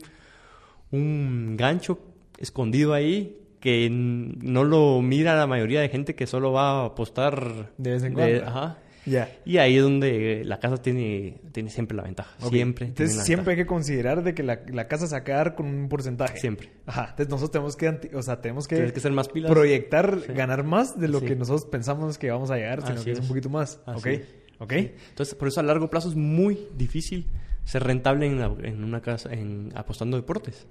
un 0.90 1.56
gancho 1.56 1.98
escondido 2.38 2.92
ahí 2.94 3.38
que 3.60 3.88
no 3.90 4.64
lo 4.64 5.00
mira 5.02 5.36
la 5.36 5.46
mayoría 5.46 5.80
de 5.80 5.88
gente 5.88 6.14
que 6.14 6.26
solo 6.26 6.52
va 6.52 6.82
a 6.82 6.84
apostar 6.86 7.72
De 7.78 7.92
vez 7.92 8.02
en 8.02 8.14
cuando. 8.14 8.44
ajá. 8.46 8.78
Ya. 9.04 9.28
Y 9.44 9.58
ahí 9.58 9.76
es 9.76 9.82
donde 9.82 10.42
la 10.44 10.60
casa 10.60 10.76
tiene, 10.76 11.40
tiene 11.52 11.70
siempre 11.70 11.96
la 11.96 12.04
ventaja. 12.04 12.30
Siempre. 12.48 12.86
Entonces, 12.86 13.14
tiene 13.14 13.24
siempre 13.26 13.52
hay 13.52 13.56
que 13.58 13.66
considerar 13.66 14.22
de 14.22 14.34
que 14.34 14.42
la, 14.42 14.60
la 14.68 14.86
casa 14.88 15.06
se 15.06 15.14
va 15.14 15.18
a 15.18 15.24
quedar 15.24 15.54
con 15.54 15.66
un 15.66 15.88
porcentaje. 15.88 16.38
Siempre. 16.38 16.70
Ajá. 16.86 17.06
Entonces, 17.10 17.28
nosotros 17.28 17.50
tenemos 17.50 17.76
que, 17.76 18.16
o 18.16 18.22
sea, 18.22 18.40
tenemos 18.40 18.68
que, 18.68 18.88
ser 19.00 19.12
más 19.12 19.28
pilas. 19.28 19.50
proyectar, 19.50 20.20
Sí. 20.26 20.32
ganar 20.32 20.62
más 20.64 20.98
de 21.00 21.08
lo 21.08 21.18
Sí. 21.20 21.26
que 21.26 21.36
nosotros 21.36 21.66
pensamos 21.70 22.16
que 22.18 22.30
vamos 22.30 22.50
a 22.50 22.56
llegar, 22.56 22.82
sino 22.82 22.94
Así 22.94 23.04
que 23.06 23.10
es. 23.12 23.18
es. 23.18 23.22
un 23.22 23.28
poquito 23.28 23.48
más. 23.50 23.80
Así 23.86 23.98
ok. 23.98 24.06
es. 24.06 24.22
Ok. 24.58 24.72
Entonces, 24.72 25.34
por 25.34 25.48
eso 25.48 25.58
a 25.58 25.64
largo 25.64 25.90
plazo 25.90 26.08
es 26.08 26.14
muy 26.14 26.68
difícil 26.76 27.26
ser 27.64 27.82
rentable 27.82 28.26
en, 28.26 28.38
la- 28.38 28.54
en 28.62 28.84
una 28.84 29.00
casa, 29.00 29.32
en 29.32 29.72
apostando 29.74 30.16
deportes. 30.16 30.66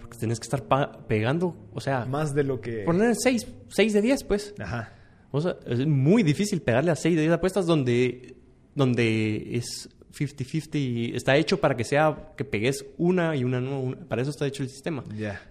Porque 0.00 0.16
tienes 0.18 0.40
que 0.40 0.44
estar 0.44 0.64
pegando, 1.06 1.56
o 1.72 1.80
sea, 1.80 2.04
Más 2.06 2.34
de 2.34 2.42
lo 2.42 2.60
que. 2.60 2.82
poner 2.82 3.14
6, 3.14 3.46
6 3.68 3.92
de 3.92 4.02
10, 4.02 4.24
pues. 4.24 4.54
Ajá. 4.58 4.92
O 5.32 5.40
sea, 5.40 5.56
es 5.66 5.86
muy 5.86 6.22
difícil 6.22 6.60
pegarle 6.62 6.90
a 6.90 6.96
6 6.96 7.14
de 7.16 7.22
10 7.22 7.32
apuestas 7.34 7.66
donde, 7.66 8.34
donde 8.74 9.48
es 9.56 9.88
50-50 10.12 10.74
y 10.78 11.14
está 11.14 11.36
hecho 11.36 11.60
para 11.60 11.76
que 11.76 11.84
sea 11.84 12.32
que 12.36 12.44
pegues 12.44 12.84
una 12.98 13.36
y 13.36 13.44
una 13.44 13.60
no. 13.60 13.80
una- 13.80 13.96
para 14.08 14.22
eso 14.22 14.30
está 14.32 14.46
hecho 14.46 14.62
el 14.64 14.68
sistema. 14.68 15.04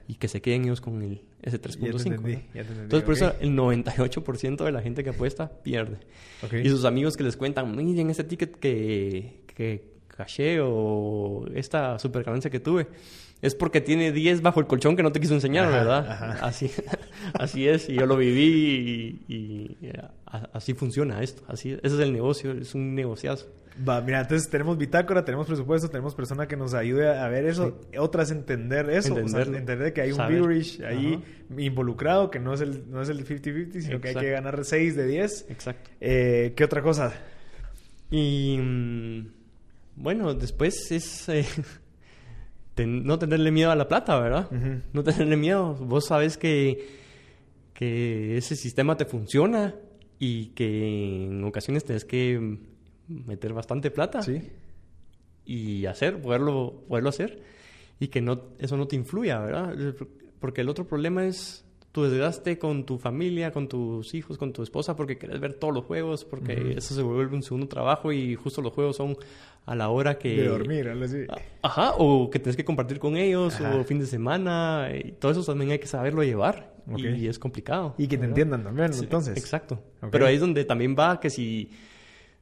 Y 0.07 0.15
que 0.15 0.27
se 0.27 0.41
queden 0.41 0.65
ellos 0.65 0.81
con 0.81 1.01
el, 1.01 1.21
ese 1.41 1.57
Ya 1.57 1.61
te 1.61 1.69
3.5. 1.69 2.07
entendí, 2.07 2.33
¿no? 2.33 2.41
Entonces, 2.83 3.03
por 3.03 3.13
eso 3.13 3.33
el 3.39 3.51
98% 3.55 4.65
de 4.65 4.71
la 4.71 4.81
gente 4.81 5.03
que 5.03 5.11
apuesta 5.11 5.49
pierde. 5.63 5.97
Y 6.63 6.69
sus 6.69 6.83
amigos 6.85 7.15
que 7.15 7.23
les 7.23 7.37
cuentan, 7.37 7.73
miren 7.75 8.09
ese 8.09 8.25
ticket 8.25 8.57
que, 8.59 9.43
que 9.55 9.83
caché 10.07 10.59
o 10.61 11.45
esta 11.55 11.97
super 11.99 12.23
ganancia 12.25 12.49
que 12.51 12.59
tuve. 12.59 12.87
Es 13.41 13.55
porque 13.55 13.79
tiene 13.81 14.11
10 14.11 14.41
bajo 14.41 14.59
el 14.59 14.67
colchón 14.67 14.95
que 14.97 15.03
no 15.03 15.11
te 15.13 15.19
quiso 15.21 15.33
enseñar, 15.33 15.65
Ajá, 15.65 15.77
¿verdad? 15.77 16.11
ajá. 16.11 16.45
Así, 16.45 16.69
así 17.33 17.67
es, 17.67 17.87
y 17.89 17.95
yo 17.95 18.05
lo 18.05 18.17
viví 18.17 19.23
y, 19.29 19.33
y, 19.33 19.89
a- 20.25 20.49
así 20.53 20.73
funciona 20.73 21.21
esto. 21.23 21.43
Así, 21.47 21.71
ese 21.81 21.95
es 21.95 21.99
el 22.01 22.11
negocio, 22.11 22.51
es 22.51 22.75
un 22.75 22.95
negociazo. 22.95 23.47
Va, 23.87 24.01
mira, 24.01 24.19
entonces 24.19 24.49
tenemos 24.49 24.77
bitácora, 24.77 25.23
tenemos 25.23 25.47
presupuesto, 25.47 25.87
tenemos 25.89 26.13
persona 26.13 26.49
que 26.49 26.57
nos 26.57 26.73
ayude 26.73 27.07
a 27.17 27.29
ver 27.29 27.45
eso. 27.45 27.79
Otra 27.97 28.23
es 28.23 28.31
entender 28.31 28.89
eso, 28.89 29.13
o 29.15 29.27
sea, 29.29 29.43
entender 29.43 29.93
que 29.93 30.01
hay 30.01 30.11
un. 30.11 30.27
Vigorish 30.27 30.83
ahí 30.83 31.13
Ajá. 31.13 31.61
involucrado, 31.61 32.29
que 32.29 32.39
no 32.41 32.53
es 32.53 32.59
el 32.59 32.91
no 32.91 33.01
es 33.01 33.07
el 33.07 33.25
50-50, 33.25 33.79
sino 33.79 34.01
que 34.01 34.09
hay 34.09 34.15
que 34.15 34.31
ganar 34.31 34.65
6 34.65 34.97
de 34.97 35.07
10. 35.07 35.45
Exacto. 35.47 35.89
Eh, 36.01 36.51
¿Qué 36.57 36.65
otra 36.65 36.81
cosa? 36.81 37.13
Y 38.11 38.57
mm, 38.57 39.27
bueno, 39.95 40.33
después 40.33 40.91
es 40.91 41.29
eh, 41.29 41.45
ten- 42.79 43.03
no 43.03 43.19
tenerle 43.19 43.51
miedo 43.51 43.71
a 43.71 43.75
la 43.75 43.87
plata, 43.87 44.17
¿verdad? 44.19 44.49
No 44.93 45.03
tenerle 45.03 45.35
miedo. 45.35 45.73
Vos 45.75 46.05
sabes 46.07 46.37
que, 46.37 46.87
que 47.73 48.37
ese 48.37 48.55
sistema 48.55 48.95
te 48.95 49.05
funciona 49.05 49.75
y 50.17 50.47
que 50.47 51.25
en 51.25 51.43
ocasiones 51.43 51.83
tenés 51.83 52.05
que 52.05 52.57
meter 53.07 53.53
bastante 53.53 53.91
plata 53.91 54.21
Sí. 54.21 54.41
y 55.45 55.85
hacer, 55.87 56.21
poderlo, 56.21 56.83
poderlo 56.87 57.09
hacer 57.09 57.41
y 57.99 58.07
que 58.07 58.21
no, 58.21 58.41
eso 58.59 58.77
no 58.77 58.87
te 58.87 58.95
influya, 58.95 59.39
¿verdad? 59.39 59.75
Porque 60.39 60.61
el 60.61 60.69
otro 60.69 60.87
problema 60.87 61.25
es 61.25 61.65
tu 61.91 62.03
desgaste 62.03 62.59
con 62.59 62.85
tu 62.85 62.97
familia, 62.97 63.51
con 63.51 63.67
tus 63.67 64.13
hijos, 64.13 64.37
con 64.37 64.53
tu 64.53 64.61
esposa, 64.61 64.95
porque 64.95 65.17
querés 65.17 65.39
ver 65.39 65.53
todos 65.53 65.73
los 65.73 65.85
juegos, 65.85 66.23
porque 66.23 66.75
eso 66.77 66.93
se 66.93 67.01
vuelve 67.01 67.35
un 67.35 67.43
segundo 67.43 67.67
trabajo 67.67 68.11
y 68.11 68.35
justo 68.35 68.61
los 68.61 68.73
juegos 68.73 68.95
son 68.95 69.17
a 69.65 69.75
la 69.75 69.89
hora 69.89 70.17
que... 70.17 70.35
De 70.35 70.47
dormir, 70.47 70.87
algo 70.87 71.05
así. 71.05 71.25
Ah, 71.29 71.37
Ajá, 71.63 71.93
o 71.97 72.29
que 72.29 72.39
tienes 72.39 72.55
que 72.55 72.65
compartir 72.65 72.99
con 72.99 73.15
ellos, 73.17 73.55
Ajá. 73.55 73.75
o 73.75 73.83
fin 73.83 73.99
de 73.99 74.05
semana, 74.05 74.89
y 75.03 75.13
todo 75.13 75.31
eso 75.31 75.43
también 75.43 75.71
hay 75.71 75.79
que 75.79 75.87
saberlo 75.87 76.23
llevar, 76.23 76.73
y 76.95 77.27
es 77.27 77.37
complicado. 77.37 77.95
Y 77.97 78.07
que 78.07 78.17
te 78.17 78.25
entiendan 78.25 78.63
también, 78.63 78.93
Sí, 78.93 79.03
entonces. 79.03 79.37
Exacto. 79.37 79.79
Pero 80.11 80.25
ahí 80.25 80.35
es 80.35 80.41
donde 80.41 80.65
también 80.65 80.95
va 80.97 81.19
que 81.19 81.29
si, 81.29 81.71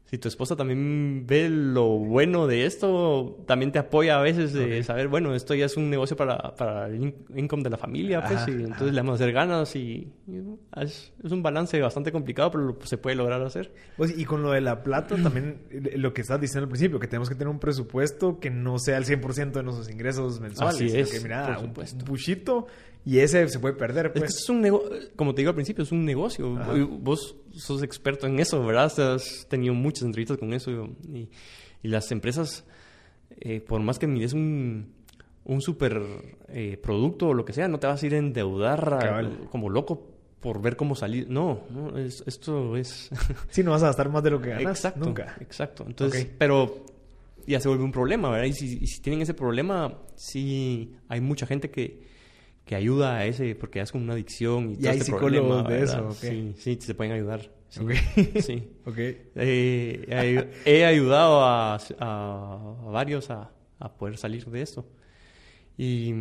si 0.10 0.17
tu 0.17 0.30
esposa 0.30 0.56
también 0.56 1.26
ve 1.28 1.50
lo 1.50 1.86
bueno 2.00 2.48
de 2.48 2.65
esto, 2.65 3.43
también 3.46 3.72
te 3.74 3.80
apoya 3.80 4.17
a 4.17 4.22
veces 4.22 4.54
de 4.54 4.82
saber, 4.84 5.10
bueno, 5.10 5.36
esto 5.36 5.54
ya 5.54 5.65
es 5.65 5.76
un 5.76 5.89
negocio 5.89 6.15
para, 6.15 6.56
para 6.56 6.88
el 6.88 6.96
in- 6.96 7.15
income 7.36 7.62
de 7.63 7.70
la 7.70 7.78
familia, 7.78 8.22
pues, 8.22 8.39
Ajá, 8.41 8.50
y 8.52 8.54
entonces 8.54 8.82
ajá. 8.88 8.91
le 8.93 9.02
vamos 9.02 9.12
a 9.12 9.15
hacer 9.24 9.34
ganas 9.34 9.76
y, 9.76 10.13
y 10.28 10.38
es, 10.82 11.12
es 11.22 11.32
un 11.34 11.43
balance 11.43 11.80
bastante 11.82 12.13
complicado, 12.13 12.52
pero 12.52 12.63
lo- 12.63 12.78
se 12.86 12.98
puede 12.98 13.17
lograr 13.17 13.41
hacer. 13.41 13.74
Pues, 13.98 14.17
y 14.17 14.24
con 14.24 14.43
lo 14.43 14.52
de 14.54 14.62
la 14.62 14.82
plata 14.82 15.15
también, 15.22 15.63
eh, 15.72 15.98
lo 15.98 16.13
que 16.13 16.22
estás 16.22 16.39
diciendo 16.39 16.63
al 16.63 16.70
principio, 16.70 17.00
que 17.00 17.08
tenemos 17.08 17.28
que 17.28 17.36
tener 17.36 17.50
un 17.50 17.60
presupuesto 17.60 18.39
que 18.39 18.50
no 18.50 18.80
sea 18.80 18.98
el 18.98 19.04
100% 19.06 19.52
de 19.52 19.63
nuestros 19.63 19.89
ingresos 19.89 20.39
mensuales. 20.39 20.82
Así 20.82 20.98
es, 20.98 21.12
que 21.12 21.20
mira, 21.20 21.60
un, 21.60 21.65
un 21.78 22.06
pushito 22.06 22.67
y 23.10 23.20
ese 23.20 23.48
se 23.48 23.60
puede 23.60 23.74
perder, 23.76 24.08
Es 24.08 24.12
que 24.13 24.20
pues. 24.20 24.36
es 24.38 24.50
un 24.50 24.62
negocio, 24.62 24.89
como 25.15 25.34
te 25.34 25.41
digo 25.41 25.50
al 25.50 25.56
principio, 25.56 25.84
es 25.84 25.91
un 25.91 26.04
negocio. 26.04 26.58
Ajá. 26.60 26.74
Vos 27.00 27.36
sos 27.56 27.82
experto 27.84 28.28
en 28.28 28.39
eso, 28.39 28.63
¿verdad? 28.65 28.91
Has 29.15 29.48
tenido 29.50 29.74
muchas 29.74 30.04
entrevistas 30.04 30.38
con 30.38 30.54
eso 30.54 30.89
y, 31.13 31.30
y 31.84 31.88
las 31.88 32.12
empresas, 32.12 32.65
eh, 33.39 33.62
por 33.62 33.80
más 33.82 33.98
que 34.00 34.08
mires 34.08 34.34
un, 34.34 34.91
un 35.46 35.62
super 35.62 36.02
eh, 36.50 36.78
producto 36.82 37.30
o 37.30 37.34
lo 37.34 37.46
que 37.46 37.54
sea, 37.54 37.67
no 37.67 37.80
te 37.80 37.88
vas 37.88 38.04
a 38.04 38.06
ir 38.06 38.13
a 38.15 38.17
endeudar 38.17 38.93
a- 38.93 39.30
como 39.52 39.70
loco 39.70 40.12
por 40.41 40.62
ver 40.62 40.76
cómo 40.76 40.93
salir. 40.96 41.30
No, 41.30 41.62
no 41.70 41.98
es- 41.98 42.24
esto 42.28 42.76
es... 42.78 43.10
Sí, 43.50 43.63
no 43.63 43.72
vas 43.72 43.84
a 43.84 43.88
gastar 43.88 44.10
más 44.10 44.22
de 44.24 44.32
lo 44.32 44.41
que 44.41 44.50
ganas. 44.50 44.63
exacto, 44.78 45.06
Nunca. 45.06 45.36
exacto. 45.39 45.86
Entonces, 45.88 46.28
pero 46.38 46.86
ya 47.48 47.60
se 47.62 47.70
vuelve 47.70 47.84
un 47.86 47.91
problema, 47.93 48.30
¿verdad? 48.30 48.46
Y 48.48 48.54
si, 48.54 48.78
y 48.82 48.88
si 48.88 49.02
tienen 49.02 49.22
ese 49.22 49.34
problema, 49.34 49.98
sí 50.15 50.93
hay 51.08 51.22
mucha 51.22 51.48
gente 51.48 51.70
que, 51.72 52.16
que 52.67 52.75
ayuda 52.75 53.17
a 53.17 53.25
ese, 53.25 53.56
porque 53.56 53.80
es 53.82 53.91
como 53.91 54.03
una 54.03 54.13
adicción 54.13 54.69
y, 54.69 54.73
¿Y 54.73 54.77
todo 54.77 54.89
hay 54.91 54.97
este 54.99 55.06
psicólogos 55.12 55.63
problema, 55.63 55.69
de 55.69 55.84
eso. 55.84 56.12
Sí, 56.12 56.53
sí, 56.58 56.75
te 56.75 56.93
pueden 56.93 57.13
ayudar. 57.13 57.49
Sí. 57.69 57.82
Sí. 58.41 58.67
Eh, 59.36 60.49
he, 60.65 60.86
ayudado 60.86 61.41
a, 61.41 61.75
a- 61.75 61.80
a 61.99 62.89
varios 62.91 63.30
a, 63.32 63.51
a 63.80 63.93
poder 63.97 64.17
salir 64.17 64.45
de 64.45 64.62
esto. 64.62 64.86
Y, 65.77 66.13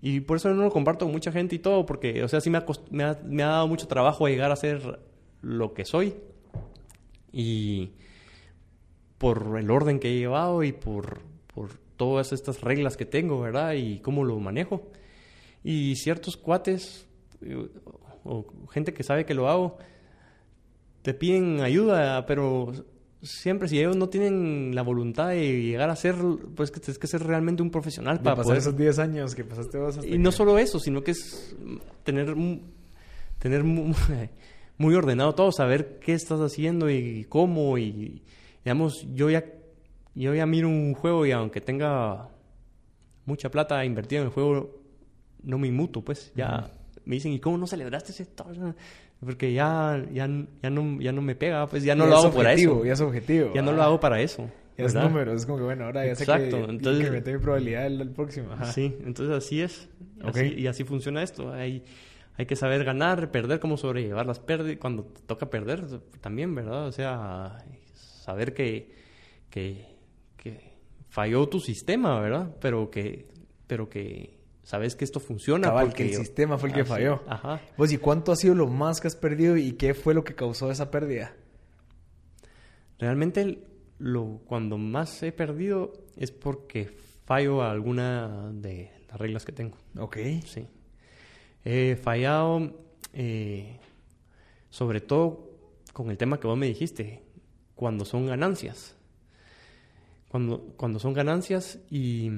y 0.00 0.20
por 0.20 0.36
eso 0.36 0.52
no 0.52 0.62
lo 0.62 0.70
comparto 0.70 1.04
con 1.04 1.12
mucha 1.12 1.32
gente 1.32 1.54
y 1.56 1.58
todo, 1.58 1.86
porque, 1.86 2.22
o 2.22 2.28
sea, 2.28 2.40
sí 2.40 2.50
me 2.50 2.58
ha, 2.58 2.66
me 2.90 3.04
ha, 3.04 3.18
me 3.24 3.42
ha 3.42 3.48
dado 3.48 3.68
mucho 3.68 3.86
trabajo 3.88 4.28
llegar 4.28 4.50
a 4.50 4.56
ser 4.56 5.00
lo 5.42 5.74
que 5.74 5.84
soy. 5.84 6.14
Y 7.32 7.90
por 9.18 9.56
el 9.58 9.70
orden 9.70 9.98
que 10.00 10.10
he 10.10 10.18
llevado 10.18 10.62
y 10.62 10.72
por, 10.72 11.20
por 11.54 11.70
todas 11.96 12.32
estas 12.32 12.60
reglas 12.60 12.96
que 12.96 13.04
tengo, 13.06 13.40
¿verdad? 13.40 13.74
Y 13.74 14.00
cómo 14.00 14.24
lo 14.24 14.38
manejo. 14.40 14.90
Y 15.68 15.96
ciertos 15.96 16.36
cuates 16.36 17.06
eh, 17.40 17.68
o 18.24 18.46
gente 18.70 18.92
que 18.94 19.02
sabe 19.02 19.24
que 19.24 19.34
lo 19.34 19.48
hago, 19.48 19.78
te 21.02 21.12
piden 21.14 21.60
ayuda, 21.60 22.24
pero 22.26 22.72
siempre 23.22 23.68
si 23.68 23.78
ellos 23.78 23.96
no 23.96 24.08
tienen 24.08 24.74
la 24.74 24.82
voluntad 24.82 25.28
de 25.30 25.62
llegar 25.62 25.90
a 25.90 25.96
ser, 25.96 26.14
pues 26.54 26.70
que 26.70 26.78
tienes 26.80 26.98
que 26.98 27.06
ser 27.06 27.22
realmente 27.24 27.62
un 27.62 27.70
profesional 27.70 28.18
Para 28.18 28.22
para 28.22 28.36
pasar 28.36 28.46
poder... 28.50 28.58
esos 28.60 28.76
10 28.76 28.98
años 29.00 29.34
que 29.34 29.44
pasaste 29.44 29.78
vos 29.78 29.96
hasta 29.96 30.06
Y 30.08 30.18
no 30.18 30.30
que- 30.30 30.36
solo 30.36 30.58
eso, 30.58 30.78
sino 30.78 31.02
que 31.02 31.12
es 31.12 31.56
tener, 32.04 32.34
tener 33.38 33.64
mu- 33.64 33.92
muy 34.78 34.94
ordenado 34.94 35.34
todo, 35.34 35.50
saber 35.52 35.98
qué 36.00 36.12
estás 36.12 36.40
haciendo 36.40 36.90
y 36.90 37.24
cómo. 37.28 37.78
Y 37.78 38.22
digamos, 38.64 39.04
yo 39.14 39.30
ya, 39.30 39.44
yo 40.14 40.34
ya 40.34 40.46
miro 40.46 40.68
un 40.68 40.94
juego 40.94 41.26
y 41.26 41.32
aunque 41.32 41.60
tenga 41.60 42.28
mucha 43.24 43.50
plata 43.50 43.84
invertida 43.84 44.20
en 44.20 44.26
el 44.26 44.32
juego, 44.32 44.75
no 45.46 45.58
me 45.58 45.68
inmuto, 45.68 46.02
pues. 46.02 46.32
Ya 46.34 46.70
me 47.06 47.14
dicen, 47.14 47.32
¿y 47.32 47.38
cómo 47.40 47.56
no 47.56 47.66
celebraste 47.66 48.12
ese 48.12 48.26
torneo? 48.26 48.74
Porque 49.20 49.52
ya, 49.54 50.04
ya, 50.12 50.28
ya, 50.62 50.70
no, 50.70 51.00
ya 51.00 51.12
no 51.12 51.22
me 51.22 51.34
pega, 51.34 51.66
pues 51.66 51.82
ya 51.84 51.94
no 51.94 52.04
Ya 52.04 52.10
lo 52.10 52.16
hago 52.18 52.26
objetivo, 52.28 52.74
eso. 52.74 52.84
Ya 52.84 52.92
es 52.92 53.00
objetivo. 53.00 53.52
Ya 53.54 53.62
no 53.62 53.72
lo 53.72 53.80
ah. 53.82 53.86
hago 53.86 54.00
para 54.00 54.20
eso. 54.20 54.50
Ya 54.76 54.84
es 54.84 54.94
número. 54.94 55.32
Es 55.32 55.46
como 55.46 55.56
que, 55.56 55.64
bueno, 55.64 55.84
ahora 55.86 56.06
ya 56.06 56.14
sé 56.14 56.24
Exacto, 56.24 56.56
que 56.66 56.70
entonces- 56.70 57.00
incrementé 57.00 57.32
mi 57.32 57.38
probabilidad 57.38 57.86
el, 57.86 58.00
el 58.02 58.10
próximo. 58.10 58.52
Ajá. 58.52 58.66
Sí, 58.72 58.94
entonces 59.06 59.34
así 59.34 59.62
es. 59.62 59.88
Ok. 60.22 60.36
Así- 60.36 60.54
y 60.58 60.66
así 60.66 60.84
funciona 60.84 61.22
esto. 61.22 61.50
Hay, 61.50 61.82
hay 62.36 62.44
que 62.44 62.56
saber 62.56 62.84
ganar, 62.84 63.30
perder, 63.30 63.58
cómo 63.58 63.78
sobrellevar 63.78 64.26
las 64.26 64.38
pérdidas. 64.38 64.76
Cuando 64.78 65.04
te 65.04 65.22
toca 65.22 65.48
perder, 65.48 65.86
también, 66.20 66.54
¿verdad? 66.54 66.86
O 66.88 66.92
sea, 66.92 67.64
saber 67.94 68.52
que, 68.52 68.90
que, 69.48 69.86
que 70.36 70.74
falló 71.08 71.48
tu 71.48 71.58
sistema, 71.60 72.20
¿verdad? 72.20 72.54
Pero 72.60 72.90
que, 72.90 73.28
pero 73.66 73.88
que 73.88 74.35
sabes 74.66 74.96
que 74.96 75.04
esto 75.04 75.20
funciona. 75.20 75.68
Cabal, 75.68 75.86
porque 75.86 76.08
que 76.08 76.14
el 76.16 76.18
sistema 76.18 76.58
fue 76.58 76.70
el 76.70 76.74
que 76.74 76.80
Así- 76.80 76.90
falló. 76.90 77.22
Ajá. 77.28 77.60
Vos, 77.78 77.92
¿y 77.92 77.98
cuánto 77.98 78.32
ha 78.32 78.36
sido 78.36 78.56
lo 78.56 78.66
más 78.66 79.00
que 79.00 79.06
has 79.06 79.14
perdido 79.14 79.56
y 79.56 79.72
qué 79.74 79.94
fue 79.94 80.12
lo 80.12 80.24
que 80.24 80.34
causó 80.34 80.70
esa 80.72 80.90
pérdida? 80.90 81.34
Realmente 82.98 83.62
lo, 83.98 84.40
cuando 84.46 84.76
más 84.78 85.22
he 85.22 85.30
perdido 85.32 85.92
es 86.16 86.30
porque 86.32 86.96
fallo 87.24 87.62
a 87.62 87.70
alguna 87.70 88.50
de 88.52 88.90
las 89.08 89.18
reglas 89.18 89.44
que 89.44 89.52
tengo. 89.52 89.76
Ok. 89.98 90.16
Sí. 90.46 90.66
He 91.64 91.96
fallado, 91.96 92.72
eh, 93.12 93.78
sobre 94.70 95.00
todo 95.00 95.50
con 95.92 96.10
el 96.10 96.18
tema 96.18 96.40
que 96.40 96.46
vos 96.46 96.58
me 96.58 96.66
dijiste, 96.66 97.22
cuando 97.74 98.04
son 98.04 98.26
ganancias. 98.26 98.94
Cuando, 100.28 100.60
cuando 100.76 100.98
son 100.98 101.14
ganancias 101.14 101.78
y, 101.90 102.30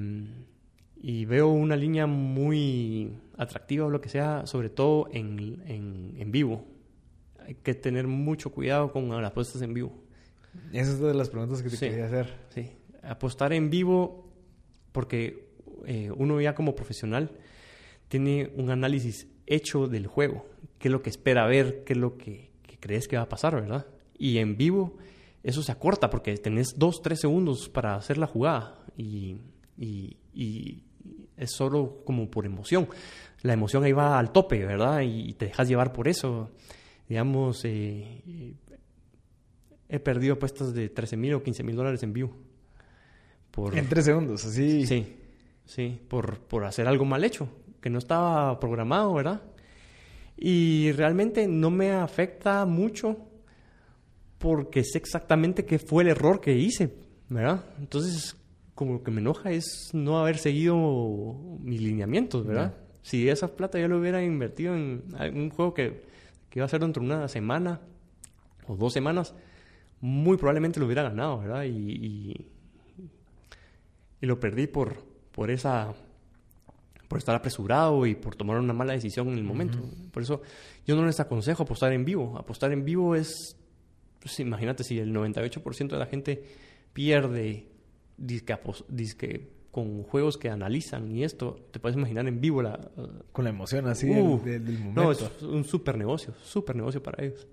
y 1.01 1.25
veo 1.25 1.49
una 1.49 1.77
línea 1.77 2.07
muy 2.07 3.13
atractiva 3.37 3.87
o 3.87 3.91
lo 3.91 4.01
que 4.01 4.09
sea, 4.09 4.47
sobre 4.47 4.69
todo 4.69 5.09
en, 5.13 5.63
en, 5.67 6.15
en 6.19 6.33
vivo. 6.33 6.65
Hay 7.47 7.55
que 7.55 7.75
tener 7.75 8.07
mucho 8.07 8.51
cuidado 8.51 8.93
con 8.93 9.09
las 9.09 9.31
apuestas 9.31 9.63
en 9.63 9.75
vivo. 9.75 9.93
Esa 10.73 10.93
es 10.93 10.99
una 10.99 11.09
de 11.09 11.15
las 11.15 11.31
preguntas 11.31 11.63
que 11.63 11.71
te 11.71 11.77
Sí. 11.77 11.87
quería 11.89 12.07
hacer. 12.07 12.35
Sí, 12.51 12.71
apostar 13.03 13.53
en 13.53 13.71
vivo 13.71 14.29
porque 14.93 15.49
eh, 15.87 16.11
uno 16.17 16.41
ya 16.41 16.55
como 16.55 16.75
profesional 16.75 17.31
tiene 18.09 18.51
un 18.57 18.71
análisis 18.71 19.29
hecho 19.47 19.87
del 19.87 20.07
juego, 20.07 20.47
qué 20.79 20.89
es 20.89 20.93
lo 20.93 21.03
que 21.03 21.11
espera 21.11 21.47
ver, 21.47 21.85
qué 21.85 21.93
es 21.93 21.99
lo 21.99 22.17
que, 22.19 22.51
que 22.67 22.77
crees 22.79 23.07
que 23.09 23.17
va 23.17 23.23
a 23.23 23.29
pasar, 23.29 23.55
¿verdad? 23.55 23.87
Y 24.19 24.39
en 24.39 24.57
vivo 24.57 24.97
eso 25.45 25.63
se 25.63 25.71
acorta 25.73 26.11
porque 26.11 26.37
tenés 26.37 26.75
dos, 26.77 27.01
tres 27.03 27.21
segundos 27.21 27.69
para 27.69 27.95
hacer 27.95 28.19
la 28.19 28.27
jugada 28.27 28.85
y, 28.97 29.37
y- 29.79 30.17
y 30.35 30.83
es 31.38 31.53
solo 31.53 32.03
como 32.05 32.31
por 32.31 32.46
emoción. 32.46 32.88
La 33.42 33.53
emoción 33.53 33.85
ahí 33.85 33.92
va 33.92 34.18
al 34.18 34.33
tope, 34.33 34.64
¿verdad? 34.64 35.01
Y 35.03 35.33
te 35.35 35.46
dejas 35.46 35.68
llevar 35.68 35.92
por 35.92 36.09
eso. 36.09 36.51
Digamos, 37.09 37.64
eh, 37.64 38.55
he 39.88 39.98
perdido 39.98 40.35
apuestas 40.35 40.74
de 40.74 40.88
13 40.88 41.16
mil 41.16 41.35
o 41.35 41.42
15 41.42 41.62
mil 41.62 41.77
dólares 41.77 42.03
en 42.03 42.12
vivo. 42.12 42.37
Por, 43.51 43.77
En 43.77 43.88
tres 43.88 44.05
segundos, 44.05 44.44
así. 44.44 44.87
Sí, 44.87 45.16
sí, 45.64 46.01
por, 46.09 46.38
por 46.40 46.64
hacer 46.64 46.87
algo 46.87 47.05
mal 47.05 47.24
hecho, 47.24 47.48
que 47.81 47.90
no 47.90 47.98
estaba 47.98 48.61
programado, 48.61 49.14
¿verdad? 49.14 49.42
Y 50.37 50.92
realmente 50.92 51.48
no 51.48 51.70
me 51.70 51.90
afecta 51.90 52.64
mucho 52.66 53.16
porque 54.38 54.85
sé 54.85 54.98
exactamente 54.98 55.64
qué 55.64 55.79
fue 55.79 56.05
el 56.05 56.11
error 56.11 56.40
que 56.40 56.55
hice, 56.55 56.94
¿verdad? 57.29 57.64
Entonces, 57.81 58.37
como 58.79 58.93
lo 58.93 59.03
que 59.03 59.11
me 59.11 59.21
enoja 59.21 59.51
es 59.51 59.91
no 59.93 60.21
haber 60.21 60.38
seguido 60.38 60.77
mis 61.59 61.83
lineamientos, 61.83 62.47
¿verdad? 62.47 62.77
Si 63.03 63.29
esa 63.29 63.57
plata 63.57 63.81
yo 63.81 63.88
lo 63.88 63.99
hubiera 63.99 64.23
invertido 64.23 64.77
en 64.77 65.03
un 65.35 65.51
juego 65.51 65.75
que, 65.75 66.05
que 66.49 66.61
iba 66.61 66.64
a 66.64 66.69
ser 66.69 66.83
dentro 66.83 67.03
de 67.03 67.07
una 67.07 67.27
semana 67.27 67.81
o 68.69 68.77
dos 68.77 68.93
semanas, 68.93 69.35
muy 70.01 70.37
probablemente 70.37 70.79
lo 70.79 70.87
hubiera 70.87 71.03
ganado, 71.03 71.41
¿verdad? 71.41 71.64
Y, 71.64 71.71
y, 71.71 72.51
y 74.21 74.27
lo 74.27 74.38
perdí 74.38 74.69
por, 74.69 74.95
por 75.33 75.51
esa 75.51 75.93
por 77.09 77.19
estar 77.19 77.35
apresurado 77.35 78.07
y 78.07 78.14
por 78.14 78.37
tomar 78.37 78.59
una 78.59 78.75
mala 78.75 78.93
decisión 78.93 79.27
en 79.27 79.38
el 79.38 79.43
momento. 79.43 79.81
Por 80.12 80.23
eso 80.23 80.41
yo 80.87 80.95
no 80.95 81.05
les 81.05 81.19
aconsejo 81.19 81.64
apostar 81.64 81.93
en 81.93 82.05
vivo. 82.05 82.38
Apostar 82.38 82.71
en 82.71 82.85
vivo 82.85 83.17
es, 83.17 83.57
pues, 84.21 84.38
imagínate, 84.38 84.85
si 84.85 85.01
el 85.01 85.12
98% 85.12 85.88
de 85.88 85.99
la 85.99 86.07
gente 86.07 86.45
pierde 86.93 87.67
disque, 88.18 89.48
con 89.70 90.02
juegos 90.02 90.37
que 90.38 90.50
analizan 90.50 91.11
y 91.14 91.24
esto, 91.24 91.59
te 91.70 91.78
puedes 91.78 91.96
imaginar 91.96 92.26
en 92.26 92.40
vivo 92.40 92.62
la... 92.62 92.90
Con 93.33 93.44
la 93.44 93.50
emoción 93.50 93.87
así 93.87 94.09
Uh, 94.11 94.40
del, 94.44 94.78
momento. 94.78 95.02
no, 95.02 95.12
es 95.12 95.42
un 95.42 95.64
super 95.64 95.96
negocio, 95.96 96.35
super 96.42 96.74
negocio 96.76 97.02
para 97.02 97.24
ellos. 97.24 97.46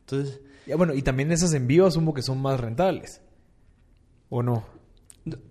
Entonces, 0.00 0.40
Ya, 0.66 0.76
bueno, 0.76 0.94
y 0.94 1.02
también 1.02 1.32
esas 1.32 1.52
en 1.54 1.66
vivo 1.66 1.86
asumo 1.86 2.14
que 2.14 2.22
son 2.22 2.40
más 2.40 2.60
rentables. 2.60 3.20
¿O 4.28 4.42
no? 4.42 4.64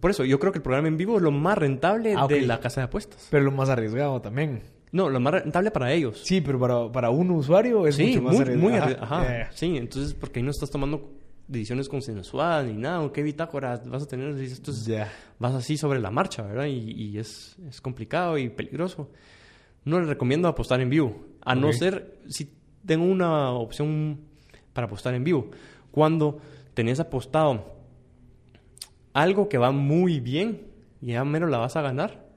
por 0.01 0.11
eso 0.11 0.25
yo 0.25 0.37
creo 0.37 0.51
que 0.51 0.57
el 0.57 0.63
programa 0.63 0.89
en 0.89 0.97
vivo 0.97 1.15
es 1.15 1.21
lo 1.23 1.31
más 1.31 1.57
rentable 1.57 2.13
Ah, 2.17 2.27
de 2.27 2.41
la 2.41 2.59
casa 2.59 2.81
de 2.81 2.85
apuestas. 2.85 3.27
Pero 3.31 3.45
lo 3.45 3.51
más 3.51 3.69
arriesgado 3.69 4.19
también. 4.21 4.63
No, 4.91 5.09
lo 5.09 5.21
más 5.21 5.33
rentable 5.33 5.71
para 5.71 5.93
ellos. 5.93 6.21
Sí, 6.25 6.41
pero 6.41 6.59
para, 6.59 6.91
para 6.91 7.09
un 7.09 7.31
usuario 7.31 7.87
es 7.87 7.95
sí, 7.95 8.07
mucho 8.07 8.21
más 8.21 8.33
muy, 8.33 8.41
arriesgado. 8.41 8.69
muy 8.69 8.77
Ajá, 8.77 8.89
arri- 8.89 8.97
ajá, 9.01 9.23
ya, 9.23 9.37
ya. 9.45 9.51
sí, 9.53 9.77
entonces 9.77 10.13
porque 10.13 10.39
ahí 10.39 10.43
no 10.43 10.51
estás 10.51 10.69
tomando 10.71 11.09
decisiones 11.51 11.89
consensuadas 11.89 12.65
ni 12.65 12.73
nada, 12.73 13.01
o 13.01 13.11
qué 13.11 13.21
bitácora 13.23 13.81
vas 13.85 14.03
a 14.03 14.07
tener, 14.07 14.35
esto 14.41 14.71
es- 14.71 14.85
Ya. 14.85 15.11
vas 15.39 15.53
así 15.53 15.77
sobre 15.77 15.99
la 15.99 16.09
marcha, 16.11 16.41
¿verdad? 16.43 16.65
Y, 16.65 16.91
y 16.91 17.17
es, 17.17 17.57
es 17.67 17.81
complicado 17.81 18.37
y 18.37 18.49
peligroso. 18.49 19.09
No 19.85 19.99
les 19.99 20.07
recomiendo 20.07 20.47
apostar 20.47 20.79
en 20.81 20.89
vivo, 20.89 21.25
a 21.41 21.55
no 21.55 21.67
Ok. 21.67 21.73
ser 21.73 22.19
si 22.27 22.51
tengo 22.85 23.05
una 23.05 23.51
opción 23.51 24.21
para 24.73 24.85
apostar 24.87 25.13
en 25.13 25.23
vivo. 25.23 25.51
Cuando 25.91 26.39
tenés 26.73 26.99
apostado 26.99 27.75
algo 29.13 29.49
que 29.49 29.57
va 29.57 29.71
muy 29.71 30.19
bien 30.19 30.67
y 31.01 31.07
ya 31.13 31.23
menos 31.25 31.49
la 31.49 31.57
vas 31.57 31.75
a 31.75 31.81
ganar, 31.81 32.29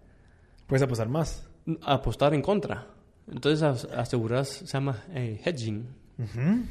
Puedes 0.66 0.82
apostar 0.82 1.08
más. 1.08 1.48
apostar 1.82 2.34
en 2.34 2.42
contra. 2.42 2.86
Entonces 3.30 3.62
as- 3.62 3.84
aseguras, 3.96 4.48
se 4.48 4.66
llama 4.66 5.02
eh, 5.14 5.40
hedging. 5.44 5.86
Ujú. 6.18 6.64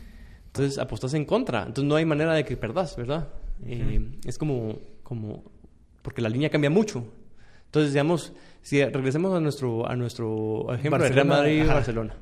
Entonces 0.53 0.77
apostas 0.77 1.15
en 1.15 1.25
contra. 1.25 1.61
Entonces 1.61 1.85
no 1.85 1.95
hay 1.95 2.05
manera 2.05 2.35
de 2.35 2.45
que 2.45 2.55
perdas, 2.55 2.95
¿verdad? 2.95 3.27
Eh, 3.65 4.19
es 4.23 4.37
como, 4.37 4.77
como, 5.01 5.43
porque 6.03 6.21
la 6.21 6.29
línea 6.29 6.51
cambia 6.51 6.69
mucho. 6.69 7.03
Entonces, 7.65 7.93
digamos, 7.93 8.33
si 8.61 8.85
regresemos 8.85 9.33
a 9.35 9.39
nuestro, 9.39 9.89
a 9.89 9.95
nuestro 9.95 10.71
ejemplo 10.75 11.01
de 11.01 11.09
Real 11.09 11.27
Barcelona, 11.27 11.35
Madrid 11.35 11.57
y 11.57 11.61
ajá. 11.61 11.73
Barcelona. 11.73 12.15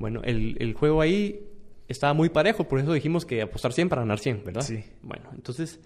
Bueno, 0.00 0.22
el, 0.24 0.56
el 0.58 0.74
juego 0.74 1.00
ahí 1.00 1.46
estaba 1.86 2.14
muy 2.14 2.30
parejo, 2.30 2.66
por 2.66 2.80
eso 2.80 2.92
dijimos 2.92 3.24
que 3.24 3.42
apostar 3.42 3.72
100 3.72 3.88
para 3.88 4.02
ganar 4.02 4.18
100, 4.18 4.42
¿verdad? 4.44 4.62
Sí. 4.62 4.82
Bueno, 5.00 5.30
entonces 5.32 5.78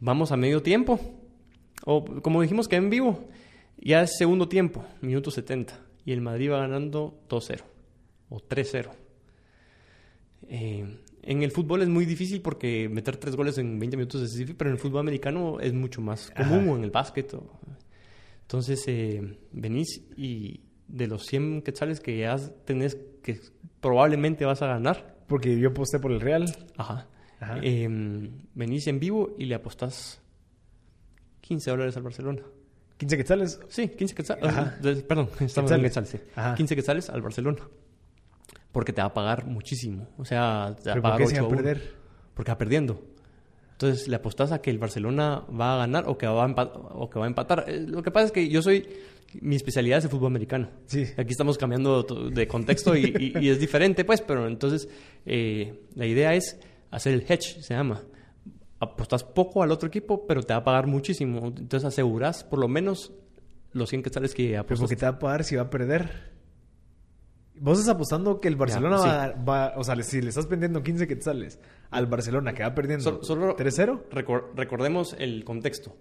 vamos 0.00 0.32
a 0.32 0.36
medio 0.36 0.60
tiempo. 0.60 0.98
O 1.84 2.04
como 2.20 2.42
dijimos 2.42 2.66
que 2.66 2.74
en 2.74 2.90
vivo, 2.90 3.28
ya 3.78 4.02
es 4.02 4.16
segundo 4.18 4.48
tiempo, 4.48 4.84
minuto 5.00 5.30
70. 5.30 5.78
Y 6.04 6.10
el 6.10 6.20
Madrid 6.20 6.50
va 6.50 6.58
ganando 6.58 7.22
2-0 7.28 7.60
o 8.28 8.38
3-0. 8.40 8.90
Eh, 10.48 10.98
en 11.22 11.42
el 11.42 11.50
fútbol 11.52 11.82
es 11.82 11.88
muy 11.88 12.04
difícil 12.04 12.40
porque 12.42 12.88
meter 12.88 13.16
tres 13.16 13.36
goles 13.36 13.56
en 13.58 13.78
20 13.78 13.96
minutos 13.96 14.22
es 14.22 14.32
difícil, 14.34 14.56
pero 14.56 14.70
en 14.70 14.74
el 14.76 14.80
fútbol 14.80 15.00
americano 15.00 15.60
es 15.60 15.72
mucho 15.72 16.00
más 16.00 16.30
común 16.30 16.60
Ajá. 16.60 16.70
o 16.72 16.76
en 16.76 16.84
el 16.84 16.90
básquet. 16.90 17.32
o- 17.34 17.58
Entonces 18.42 18.84
eh, 18.88 19.38
venís 19.52 20.02
y 20.16 20.60
de 20.88 21.06
los 21.06 21.24
100 21.26 21.62
quetzales 21.62 22.00
que 22.00 22.18
ya 22.18 22.36
tenés 22.64 22.96
que 23.22 23.40
probablemente 23.80 24.44
vas 24.44 24.62
a 24.62 24.66
ganar. 24.66 25.16
Porque 25.28 25.58
yo 25.58 25.70
aposté 25.70 25.98
por 25.98 26.12
el 26.12 26.20
Real. 26.20 26.44
Ajá. 26.76 27.08
Ajá. 27.40 27.58
em, 27.62 28.30
venís 28.54 28.86
en 28.86 29.00
vivo 29.00 29.34
y 29.38 29.46
le 29.46 29.54
apostás 29.56 30.20
15 31.40 31.70
dólares 31.70 31.96
al 31.96 32.02
Barcelona. 32.02 32.42
15 32.98 33.16
quetzales. 33.16 33.60
Sí, 33.68 33.88
15 33.88 34.14
quetzales. 34.14 34.44
Ajá. 34.44 34.78
Perdón, 34.80 35.28
estamos 35.40 35.70
Quetzales. 35.70 35.72
en 35.72 35.82
quetzales. 35.82 36.10
sí. 36.10 36.18
Ajá. 36.36 36.54
15 36.54 36.76
quetzales 36.76 37.10
al 37.10 37.22
Barcelona. 37.22 37.58
Porque 38.72 38.92
te 38.92 39.00
va 39.02 39.08
a 39.08 39.14
pagar 39.14 39.46
muchísimo. 39.46 40.08
O 40.18 40.24
sea, 40.24 40.74
te 40.82 40.88
va 40.88 40.92
a 40.92 40.94
¿Pero 40.94 41.02
por 41.02 41.02
pagar 41.02 41.18
qué 41.18 41.26
se 41.26 41.34
8 41.34 41.44
iba 41.44 41.46
a 41.46 41.56
perder? 41.56 41.94
Porque 42.34 42.50
va 42.50 42.58
perdiendo. 42.58 43.02
Entonces 43.72 44.08
le 44.08 44.16
apostás 44.16 44.52
a 44.52 44.60
que 44.62 44.70
el 44.70 44.78
Barcelona 44.78 45.44
va 45.48 45.74
a 45.74 45.78
ganar 45.78 46.04
o 46.06 46.16
que 46.16 46.26
va 46.26 46.44
a, 46.44 46.62
o 46.62 47.10
que 47.10 47.18
va 47.18 47.24
a 47.26 47.28
empatar. 47.28 47.64
Eh, 47.68 47.84
Lo 47.86 48.02
que 48.02 48.10
pasa 48.10 48.26
es 48.26 48.32
que 48.32 48.48
yo 48.48 48.62
soy. 48.62 48.88
Mi 49.40 49.56
especialidad 49.56 49.98
es 49.98 50.04
el 50.04 50.10
fútbol 50.10 50.26
americano. 50.28 50.68
Sí. 50.86 51.04
Aquí 51.16 51.30
estamos 51.32 51.56
cambiando 51.56 52.02
de 52.02 52.46
contexto 52.46 52.94
y, 52.94 53.32
y- 53.34 53.38
y 53.40 53.48
es 53.48 53.58
diferente, 53.58 54.04
pues, 54.04 54.20
pero 54.20 54.46
entonces 54.46 54.88
eh, 55.24 55.86
la 55.94 56.04
idea 56.06 56.34
es 56.34 56.60
hacer 56.90 57.14
el 57.14 57.22
hedge, 57.26 57.62
se 57.62 57.72
llama. 57.74 58.02
Apostas 58.78 59.24
poco 59.24 59.62
al 59.62 59.70
otro 59.70 59.88
equipo, 59.88 60.26
pero 60.26 60.42
te 60.42 60.52
va 60.52 60.58
a 60.60 60.64
pagar 60.64 60.86
muchísimo. 60.86 61.46
Entonces 61.46 61.84
aseguras 61.84 62.44
por 62.44 62.58
lo 62.58 62.68
menos 62.68 63.12
los 63.72 63.88
100 63.88 64.02
quetzales 64.02 64.34
que 64.34 64.48
Pero 64.48 64.60
apostas. 64.60 64.80
porque 64.80 64.96
te 64.96 65.06
va 65.06 65.12
a 65.12 65.18
pagar 65.18 65.44
si 65.44 65.56
va 65.56 65.62
a 65.62 65.70
perder. 65.70 66.31
Vos 67.64 67.78
estás 67.78 67.94
apostando 67.94 68.40
que 68.40 68.48
el 68.48 68.56
Barcelona 68.56 68.98
sí. 68.98 69.08
va, 69.08 69.32
va- 69.68 69.72
O 69.76 69.84
sea, 69.84 69.94
si 70.02 70.20
le 70.20 70.30
estás 70.30 70.48
vendiendo 70.48 70.82
15 70.82 71.06
quetzales 71.06 71.60
al 71.90 72.06
Barcelona 72.06 72.52
que 72.54 72.64
va 72.64 72.74
perdiendo 72.74 73.04
Sol- 73.04 73.20
solo 73.22 73.54
3-0. 73.56 74.08
recor- 74.10 74.50
recordemos 74.56 75.14
el 75.18 75.44
contexto. 75.44 75.96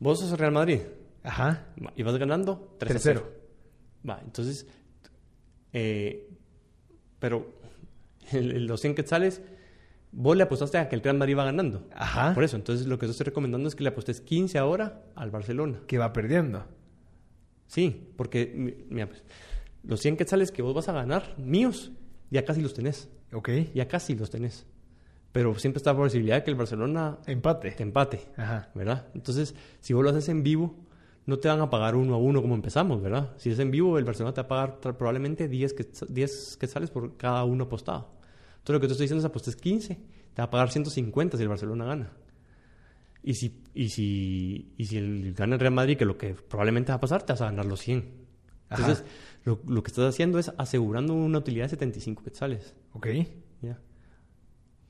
Vos 0.00 0.18
sos 0.20 0.36
Real 0.38 0.50
Madrid 0.52 0.80
Ajá. 1.22 1.66
y 1.94 2.02
vas 2.02 2.16
ganando 2.18 2.74
3 2.78 2.90
a 2.90 2.98
3-0. 2.98 3.22
0. 3.24 3.32
Va, 4.08 4.20
entonces, 4.24 4.66
eh, 5.72 6.28
pero 7.18 7.54
el- 8.32 8.52
el- 8.52 8.66
los 8.66 8.80
100 8.80 8.94
quetzales, 8.94 9.40
vos 10.12 10.36
le 10.36 10.42
apostaste 10.42 10.78
a 10.78 10.88
que 10.88 10.96
el 10.96 11.02
Real 11.02 11.16
Madrid 11.16 11.36
va 11.36 11.44
ganando. 11.44 11.86
Ajá. 11.94 12.34
Por 12.34 12.42
eso, 12.44 12.56
entonces 12.56 12.86
lo 12.86 12.98
que 12.98 13.06
yo 13.06 13.12
estoy 13.12 13.24
recomendando 13.26 13.68
es 13.68 13.74
que 13.74 13.82
le 13.84 13.90
apostes 13.90 14.20
15 14.20 14.58
ahora 14.58 15.04
al 15.14 15.30
Barcelona. 15.30 15.80
Que 15.86 15.98
va 15.98 16.12
perdiendo. 16.12 16.64
Sí, 17.66 18.12
porque, 18.16 18.52
mi- 18.54 18.74
mira, 18.88 19.06
pues, 19.08 19.22
los 19.88 20.00
100 20.00 20.18
quetzales 20.18 20.52
que 20.52 20.60
vos 20.60 20.74
vas 20.74 20.90
a 20.90 20.92
ganar, 20.92 21.34
míos, 21.38 21.92
ya 22.30 22.44
casi 22.44 22.60
los 22.60 22.74
tenés. 22.74 23.08
Ok. 23.32 23.48
Ya 23.74 23.88
casi 23.88 24.14
los 24.14 24.28
tenés. 24.28 24.66
Pero 25.32 25.58
siempre 25.58 25.78
está 25.78 25.94
la 25.94 25.98
posibilidad 25.98 26.36
de 26.36 26.44
que 26.44 26.50
el 26.50 26.56
Barcelona 26.56 27.18
Empate. 27.26 27.70
te 27.70 27.82
empate. 27.82 28.20
Ajá. 28.36 28.70
¿verdad? 28.74 29.06
Entonces, 29.14 29.54
si 29.80 29.94
vos 29.94 30.04
lo 30.04 30.10
haces 30.10 30.28
en 30.28 30.42
vivo, 30.42 30.76
no 31.24 31.38
te 31.38 31.48
van 31.48 31.62
a 31.62 31.70
pagar 31.70 31.96
uno 31.96 32.14
a 32.14 32.18
uno 32.18 32.42
como 32.42 32.54
empezamos, 32.54 33.00
¿verdad? 33.00 33.32
Si 33.38 33.50
es 33.50 33.58
en 33.60 33.70
vivo, 33.70 33.98
el 33.98 34.04
Barcelona 34.04 34.34
te 34.34 34.42
va 34.42 34.44
a 34.44 34.48
pagar 34.48 34.98
probablemente 34.98 35.48
10, 35.48 35.72
que, 35.72 35.86
10 36.06 36.58
quetzales 36.58 36.90
por 36.90 37.16
cada 37.16 37.44
uno 37.44 37.64
apostado. 37.64 38.10
Entonces, 38.58 38.74
lo 38.74 38.80
que 38.80 38.86
te 38.88 38.92
estoy 38.92 39.04
diciendo 39.04 39.20
es 39.20 39.30
apostes 39.30 39.56
15, 39.56 39.94
te 39.94 40.42
va 40.42 40.44
a 40.44 40.50
pagar 40.50 40.70
150 40.70 41.38
si 41.38 41.42
el 41.42 41.48
Barcelona 41.48 41.86
gana. 41.86 42.12
Y 43.22 43.34
si, 43.34 43.62
y 43.72 43.88
si, 43.88 44.74
y 44.76 44.84
si 44.84 44.98
el, 44.98 45.32
gana 45.32 45.54
el 45.54 45.60
Real 45.60 45.72
Madrid, 45.72 45.96
que 45.96 46.04
lo 46.04 46.18
que 46.18 46.34
probablemente 46.34 46.92
va 46.92 46.96
a 46.96 47.00
pasar, 47.00 47.22
te 47.22 47.32
vas 47.32 47.40
a 47.40 47.46
ganar 47.46 47.64
los 47.64 47.80
100. 47.80 48.27
Entonces, 48.70 49.04
lo, 49.44 49.60
lo 49.66 49.82
que 49.82 49.88
estás 49.88 50.04
haciendo 50.06 50.38
es 50.38 50.52
asegurando 50.58 51.14
una 51.14 51.38
utilidad 51.38 51.64
de 51.66 51.70
75 51.70 52.22
quetzales. 52.22 52.74
Ok. 52.92 53.06
¿ya? 53.62 53.78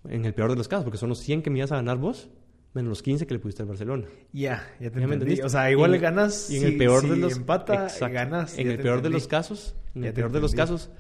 En 0.09 0.25
el 0.25 0.35
peor 0.35 0.51
de 0.51 0.57
los 0.57 0.69
casos, 0.69 0.85
porque 0.85 0.99
son 0.99 1.09
los 1.09 1.19
100 1.21 1.43
que 1.43 1.51
me 1.51 1.59
ibas 1.59 1.73
a 1.73 1.77
ganar 1.77 1.99
vos, 1.99 2.29
menos 2.75 2.89
los 2.89 3.03
15 3.03 3.27
que 3.27 3.35
le 3.35 3.41
pusiste 3.41 3.63
al 3.63 3.69
Barcelona. 3.69 4.07
Ya, 4.33 4.63
ya 4.79 4.79
te 4.79 4.83
¿Ya 4.83 4.87
entendí. 4.87 5.13
entendiste? 5.15 5.45
O 5.45 5.49
sea, 5.49 5.71
igual 5.71 5.95
en- 5.95 6.01
ganas. 6.01 6.51
Y 6.51 6.57
en 6.57 6.61
si- 6.63 6.67
el 6.69 6.77
peor 6.79 7.03
si 7.03 7.09
de 7.09 7.17
los 7.17 7.37
empata, 7.37 7.85
Exacto. 7.85 8.15
ganas. 8.15 8.59
En 8.59 8.71
el 8.71 8.79
peor 8.79 9.03
de 9.03 9.11
los 9.11 9.27
casos, 9.27 9.75
en 9.95 10.03
Ya 10.03 10.09
el 10.09 10.15
peor 10.15 10.33
de 10.33 10.41
los 10.41 10.55
casos, 10.55 10.91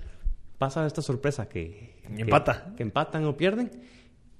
pasa 0.58 0.86
esta 0.86 1.02
sorpresa 1.02 1.48
que, 1.48 2.00
empata. 2.16 2.74
que 2.76 2.82
empatan 2.82 3.24
o 3.24 3.36
pierden, 3.36 3.70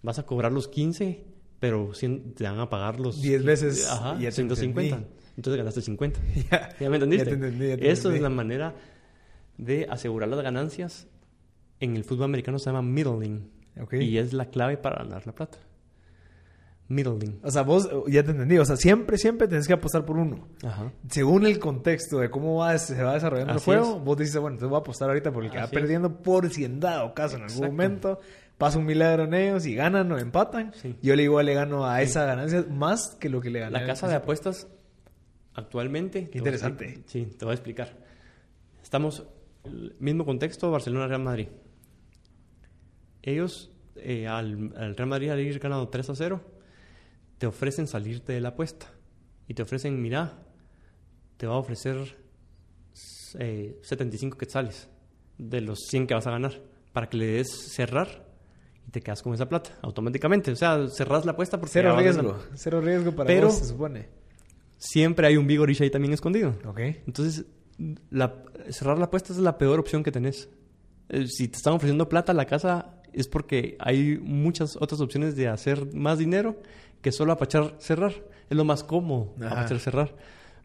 vas 0.03 0.19
a 0.19 0.27
cobrar 0.27 0.53
los 0.53 0.69
15, 0.69 1.25
pero 1.61 1.93
te 2.35 2.45
van 2.45 2.59
a 2.59 2.69
pagar 2.69 2.99
los 3.01 3.21
10 3.23 3.45
veces, 3.45 3.89
Ajá, 3.89 4.15
ya 4.19 4.29
te 4.29 4.33
150. 4.33 4.97
entendí. 4.97 5.18
Entonces 5.39 5.57
ganaste 5.57 5.83
50. 5.83 6.21
Ya. 6.51 6.69
¿Ya 6.81 6.91
me 6.91 6.97
entendiste? 6.97 7.25
Ya 7.25 7.31
te 7.31 7.35
entendí, 7.37 7.69
ya 7.69 7.77
te 7.77 7.91
Esto 7.91 8.11
es 8.11 8.21
la 8.21 8.29
manera 8.29 8.75
de 9.57 9.87
asegurar 9.89 10.29
las 10.29 10.43
ganancias. 10.43 11.07
En 11.79 11.95
el 11.95 12.03
fútbol 12.03 12.25
americano 12.25 12.59
se 12.59 12.67
llama 12.67 12.83
middling. 12.83 13.49
Ok. 13.81 13.95
Y 13.95 14.19
es 14.19 14.33
la 14.33 14.47
clave 14.47 14.77
para 14.77 15.05
ganar 15.05 15.25
la 15.27 15.33
plata. 15.33 15.59
Middling. 16.89 17.39
O 17.45 17.51
sea, 17.53 17.63
vos 17.63 17.89
ya 18.09 18.25
te 18.25 18.33
entendí. 18.33 18.59
O 18.59 18.65
sea, 18.65 18.75
siempre, 18.77 19.17
siempre 19.17 19.47
tenés 19.47 19.69
que 19.69 19.75
apostar 19.75 20.05
por 20.05 20.17
uno. 20.17 20.49
Ajá. 20.65 20.91
Según 21.09 21.47
el 21.47 21.61
contexto 21.61 22.19
de 22.19 22.31
cómo 22.31 22.57
va, 22.57 22.77
se 22.79 23.01
va 23.01 23.15
desarrollando 23.15 23.53
el 23.53 23.61
juego, 23.61 23.99
es. 23.99 24.05
vos 24.05 24.19
dices, 24.19 24.41
bueno, 24.41 24.55
entonces 24.57 24.71
voy 24.71 24.79
a 24.79 24.81
apostar 24.81 25.09
ahorita 25.09 25.31
por 25.31 25.45
el 25.45 25.53
que 25.53 25.59
va 25.59 25.65
Así 25.65 25.77
es. 25.77 25.81
perdiendo 25.81 26.21
por 26.21 26.51
si 26.51 26.65
en 26.65 26.81
dado 26.81 27.15
caso 27.15 27.37
en 27.37 27.45
algún 27.45 27.67
momento 27.67 28.19
pasa 28.57 28.77
un 28.77 28.87
milagro 28.87 29.25
en 29.25 29.35
ellos 29.35 29.67
y 29.67 29.77
ganan 29.77 30.11
o 30.11 30.19
empatan. 30.19 30.73
Sí. 30.75 30.97
Yo 31.01 31.15
le 31.15 31.23
igual 31.23 31.47
le 31.47 31.55
gano 31.55 31.87
a 31.87 32.03
esa 32.03 32.25
ganancia 32.25 32.65
más 32.69 33.15
que 33.21 33.29
lo 33.29 33.41
que 33.41 33.51
le 33.51 33.61
gané. 33.61 33.79
La 33.79 33.87
casa 33.87 34.09
de 34.09 34.17
apuestas 34.17 34.67
actualmente... 35.59 36.31
a 36.33 36.39
interesante. 36.39 37.03
Sí, 37.07 37.27
te 37.39 37.45
voy 37.45 37.53
a 37.53 37.55
explicar. 37.55 37.97
Estamos... 38.83 39.27
El 39.65 39.97
mismo 39.99 40.25
contexto, 40.25 40.71
Barcelona-Real 40.71 41.21
Madrid. 41.23 41.49
Ellos, 43.23 43.71
eh, 43.97 44.27
al, 44.27 44.73
al 44.77 44.97
Real 44.97 45.09
Madrid 45.09 45.31
al 45.31 45.41
ir 45.41 45.59
ganando 45.59 45.89
3 45.89 46.11
a 46.11 46.15
0, 46.15 46.41
te 47.39 47.47
ofrecen 47.47 47.87
salirte 47.87 48.33
de 48.33 48.41
la 48.41 48.51
apuesta. 48.51 48.87
Y 49.47 49.55
te 49.55 49.63
ofrecen, 49.63 50.01
mira, 50.01 50.39
te 51.37 51.47
va 51.47 51.55
a 51.55 51.59
ofrecer 51.59 52.17
eh, 53.39 53.79
75 53.83 54.39
quetzales 54.39 54.89
de 55.37 55.61
los 55.61 55.81
100 55.89 56.07
que 56.07 56.15
vas 56.15 56.27
a 56.27 56.31
ganar 56.31 56.53
para 56.93 57.09
que 57.09 57.17
le 57.17 57.27
des 57.27 57.49
cerrar 57.51 58.27
y 58.87 58.91
te 58.91 59.01
quedas 59.03 59.23
con 59.23 59.35
esa 59.35 59.49
plata 59.49 59.79
automáticamente. 59.83 60.51
O 60.53 60.57
sea, 60.57 60.89
cerrás 60.89 61.25
la 61.27 61.33
apuesta 61.33 61.59
porque 61.59 61.73
Cero 61.73 61.97
riesgo. 61.97 62.39
Cero 62.55 62.81
riesgo 62.81 63.13
para 63.13 63.27
Pero- 63.27 63.47
vos, 63.49 63.59
se 63.59 63.67
supone. 63.67 64.09
Siempre 64.79 65.27
hay 65.27 65.37
un 65.37 65.47
Big 65.47 65.61
Orisha 65.61 65.85
ahí 65.85 65.91
también 65.91 66.15
escondido. 66.15 66.55
Ok. 66.67 66.79
Entonces, 67.07 67.45
la- 68.11 68.35
cerrar 68.71 68.99
la 68.99 69.07
apuesta 69.07 69.33
es 69.33 69.39
la 69.39 69.59
peor 69.59 69.79
opción 69.81 70.03
que 70.03 70.13
tenés. 70.13 70.49
Eh, 71.09 71.27
Si 71.27 71.49
te 71.49 71.57
están 71.57 71.75
ofreciendo 71.75 72.09
plata 72.09 72.33
a 72.33 72.35
la 72.35 72.45
casa 72.47 72.95
es 73.13 73.27
porque 73.29 73.77
hay 73.81 74.19
muchas 74.23 74.77
otras 74.77 75.01
opciones 75.01 75.35
de 75.37 75.49
hacer 75.49 75.95
más 75.95 76.19
dinero 76.19 76.61
que 77.03 77.11
solo 77.13 77.33
apachar 77.33 77.75
cerrar. 77.79 78.13
Es 78.51 78.57
lo 78.57 78.65
más 78.65 78.85
cómodo, 78.85 79.35
Ajá. 79.41 79.61
apachar 79.61 79.79
cerrar. 79.81 80.15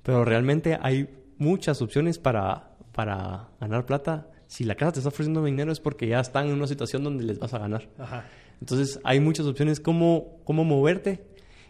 Pero 0.04 0.24
realmente 0.26 0.78
hay 0.82 1.10
muchas 1.38 1.82
opciones 1.82 2.20
para, 2.20 2.72
para 2.94 3.50
ganar 3.60 3.86
plata. 3.86 4.30
Si 4.48 4.64
la 4.66 4.76
casa 4.76 4.92
te 4.94 5.00
está 5.00 5.10
ofreciendo 5.10 5.44
dinero 5.44 5.72
es 5.72 5.80
porque 5.80 6.08
ya 6.08 6.20
están 6.20 6.48
en 6.48 6.54
una 6.54 6.68
situación 6.68 7.04
donde 7.04 7.24
les 7.24 7.40
vas 7.40 7.54
a 7.54 7.60
ganar. 7.60 7.90
Ajá. 7.98 8.26
Entonces 8.60 9.00
hay 9.04 9.20
muchas 9.20 9.46
opciones 9.48 9.80
cómo, 9.80 10.40
cómo 10.44 10.64
moverte. 10.64 11.24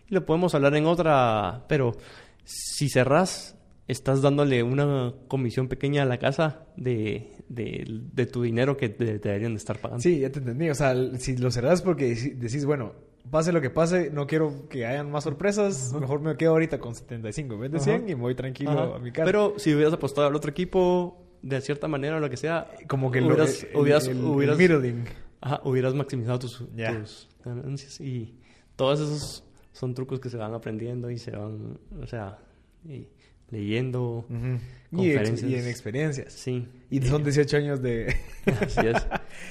Y 0.10 0.14
lo 0.16 0.26
podemos 0.26 0.54
hablar 0.54 0.76
en 0.76 0.86
otra, 0.86 1.64
pero 1.70 1.96
si 2.44 2.90
cerrás, 2.90 3.56
estás 3.88 4.22
dándole 4.22 4.64
una 4.64 5.14
comisión 5.28 5.68
pequeña 5.68 6.04
a 6.04 6.06
la 6.06 6.18
casa 6.18 6.66
de, 6.78 7.32
de, 7.50 7.84
de 8.14 8.26
tu 8.26 8.42
dinero 8.44 8.78
que 8.78 8.90
te, 8.90 9.20
te 9.20 9.30
deberían 9.30 9.54
de 9.54 9.58
estar 9.58 9.78
pagando. 9.80 10.02
Sí, 10.02 10.20
ya 10.20 10.30
te 10.32 10.40
entendí. 10.40 10.70
O 10.70 10.76
sea, 10.76 10.96
si 11.20 11.38
lo 11.38 11.52
cerrás 11.52 11.82
porque 11.82 12.16
decís, 12.16 12.66
bueno, 12.66 12.94
pase 13.30 13.52
lo 13.52 13.62
que 13.62 13.70
pase, 13.70 14.10
no 14.12 14.26
quiero 14.28 14.68
que 14.70 14.86
hayan 14.86 15.12
más 15.12 15.24
sorpresas, 15.26 15.94
mejor 16.00 16.22
me 16.22 16.36
quedo 16.38 16.52
ahorita 16.52 16.80
con 16.80 16.96
75 16.96 17.56
en 17.56 17.60
vez 17.62 17.72
de 17.72 17.78
Ajá. 17.78 17.86
100 17.86 18.10
y 18.10 18.16
me 18.16 18.22
voy 18.22 18.36
tranquilo 18.36 18.72
Ajá. 18.72 18.96
a 18.96 19.00
mi 19.00 19.12
casa. 19.12 19.26
Pero 19.26 19.56
si 19.58 19.74
hubieras 19.74 19.94
apostado 19.94 20.28
al 20.28 20.36
otro 20.36 20.52
equipo 20.52 21.20
de 21.42 21.60
cierta 21.62 21.88
manera 21.90 22.18
o 22.18 22.20
lo 22.20 22.30
que 22.30 22.38
sea, 22.38 22.70
como 22.88 23.12
que 23.12 23.20
lo- 23.22 23.28
hubieras, 23.28 23.64
el, 23.64 23.76
hubieras, 23.76 24.08
el- 24.08 24.18
el 24.18 24.24
hubieras- 24.26 24.58
middling. 24.58 25.04
ajá, 25.42 25.62
hubieras 25.66 25.94
maximizado 25.94 26.40
tus, 26.40 26.64
Ya. 26.76 26.98
tus 27.00 27.28
ganancias. 27.44 28.00
Y 28.00 28.36
todos 28.78 29.00
esos 29.02 29.44
son 29.74 29.94
trucos 29.94 30.20
que 30.22 30.30
se 30.30 30.38
van 30.38 30.54
aprendiendo 30.54 31.12
y 31.12 31.18
se 31.18 31.32
van, 31.32 31.78
o 32.02 32.08
sea, 32.08 32.40
y 32.88 33.08
leyendo. 33.52 34.26
Y, 34.30 35.10
ex- 35.12 35.18
Conferencias. 35.20 35.52
y 35.52 35.56
en 35.56 35.68
experiencias. 35.68 36.34
Sí. 36.34 36.68
Y 36.90 37.02
son 37.02 37.24
18 37.26 37.58
años 37.58 37.82
de... 37.82 38.16
Así 38.62 38.80
es. 38.88 39.06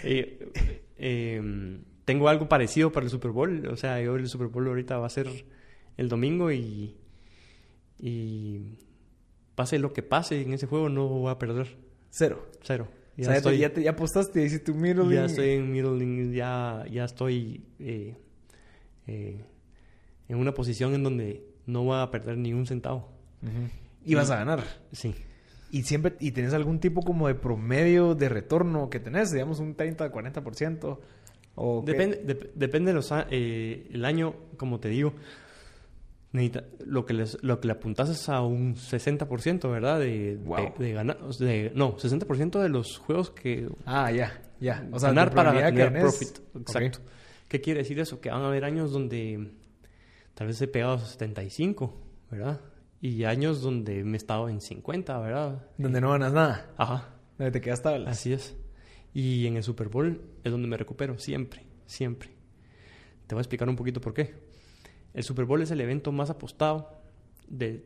Eh, 0.05 0.49
eh, 0.97 1.79
tengo 2.05 2.29
algo 2.29 2.49
parecido 2.49 2.91
para 2.91 3.05
el 3.05 3.11
Super 3.11 3.31
Bowl. 3.33 3.67
O 3.69 3.77
sea, 3.77 4.01
yo 4.01 4.17
el 4.17 4.27
Super 4.29 4.49
Bowl 4.49 4.67
ahorita 4.67 4.99
va 4.99 5.07
a 5.07 5.11
ser 5.11 5.29
el 5.99 6.09
domingo 6.09 6.51
y, 6.51 6.97
y 7.99 8.79
pase 9.55 9.79
lo 9.79 9.93
que 9.93 10.03
pase 10.03 10.43
en 10.43 10.53
ese 10.53 10.67
juego 10.67 10.89
no 10.89 11.07
voy 11.09 11.31
a 11.31 11.39
perder. 11.39 11.77
Cero. 12.11 12.49
Cero. 12.63 12.89
o 12.91 13.21
Ya, 13.21 13.25
sea, 13.25 13.27
ya, 13.27 13.33
te- 13.33 13.37
estoy, 13.39 13.59
ya, 13.59 13.73
te- 13.73 13.83
ya 13.83 13.91
apostaste, 13.91 14.45
hiciste 14.45 14.73
tu 14.73 14.75
middling. 14.79 15.11
ya 15.13 15.25
estoy 15.27 15.51
en 15.51 15.71
middling, 15.71 16.33
ya, 16.33 16.85
ya 16.91 17.05
estoy 17.05 17.65
eh, 17.79 18.17
eh, 19.07 19.45
en 20.29 20.39
una 20.39 20.53
posición 20.55 20.95
en 20.95 21.03
donde 21.03 21.45
no 21.67 21.83
voy 21.85 21.99
a 22.01 22.11
perder 22.11 22.39
ni 22.39 22.53
un 22.53 22.67
centavo. 22.67 23.09
Y 24.05 24.15
vas 24.15 24.31
a 24.31 24.37
ganar. 24.37 24.63
Sí. 24.93 25.15
Y 25.71 25.83
siempre, 25.85 26.15
y 26.21 26.33
tenés 26.33 26.53
algún 26.55 26.81
tipo 26.81 27.03
como 27.03 27.29
de 27.29 27.35
promedio 27.35 28.15
de 28.15 28.29
retorno 28.29 28.91
que 28.91 29.01
tenés, 29.01 29.31
digamos 29.33 29.59
un 29.59 29.75
30, 29.75 30.13
40%. 30.13 30.99
O? 31.55 31.83
Depende, 31.85 32.23
dep- 32.27 32.51
depende 32.55 32.91
de 32.91 32.95
los 32.95 33.11
eh, 33.31 33.89
el 33.93 34.05
año, 34.05 34.35
como 34.57 34.81
te 34.81 34.89
digo. 34.89 35.15
necesita- 36.33 36.65
lo, 36.87 37.05
que 37.05 37.13
les, 37.15 37.37
lo 37.43 37.61
que 37.61 37.67
le 37.69 37.73
apuntas 37.75 38.09
es 38.09 38.29
a 38.29 38.41
un 38.43 38.75
60%, 38.77 39.71
¿verdad? 39.71 39.99
De, 40.01 40.39
Wow. 40.45 40.75
de, 40.79 40.85
de 40.87 40.93
ganar. 40.93 41.19
De, 41.39 41.73
no, 41.75 41.97
60% 41.97 42.61
de 42.61 42.69
los 42.69 42.99
juegos 42.99 43.31
que 43.31 43.69
Ah, 43.85 44.11
ya, 44.11 44.41
ya. 44.61 44.87
O 44.93 44.99
sea, 44.99 45.11
ganar 45.11 45.35
para 45.35 45.53
tener 45.53 46.01
profit. 46.01 46.39
Exacto. 46.57 47.01
¿Qué 47.49 47.61
quiere 47.61 47.81
decir 47.81 47.99
eso? 48.01 48.21
Que 48.21 48.31
van 48.31 48.43
a 48.43 48.47
haber 48.49 48.65
años 48.65 48.93
donde 48.93 49.51
tal 50.35 50.47
vez 50.47 50.61
he 50.61 50.69
pegado 50.69 50.99
75, 50.99 51.95
¿verdad? 52.31 52.61
Y 53.01 53.25
años 53.25 53.63
donde 53.63 54.05
me 54.05 54.13
he 54.13 54.17
estado 54.17 54.49
en 54.49 54.61
50, 54.61 55.19
¿verdad? 55.19 55.67
Donde 55.77 56.01
no 56.01 56.11
ganas 56.11 56.33
nada. 56.33 56.73
Ajá, 56.77 57.09
Donde 57.39 57.51
te 57.51 57.61
quedas 57.61 57.83
tablas. 57.83 58.09
así 58.13 58.33
es. 58.33 58.57
Y 59.13 59.47
en 59.47 59.57
el 59.57 59.63
Super 59.63 59.89
Bowl 59.89 60.23
es 60.45 60.53
donde 60.53 60.69
me 60.69 60.77
recupero, 60.77 61.19
siempre, 61.19 61.67
siempre. 61.87 62.31
Te 63.27 63.35
voy 63.35 63.41
a 63.41 63.43
explicar 63.43 63.69
un 63.69 63.77
poquito 63.77 64.01
por 64.01 64.15
qué. 64.15 64.35
El 65.15 65.25
Super 65.25 65.45
Bowl 65.45 65.61
es 65.63 65.71
el 65.71 65.81
evento 65.81 66.13
más 66.13 66.31
apostado 66.31 67.03
de 67.49 67.85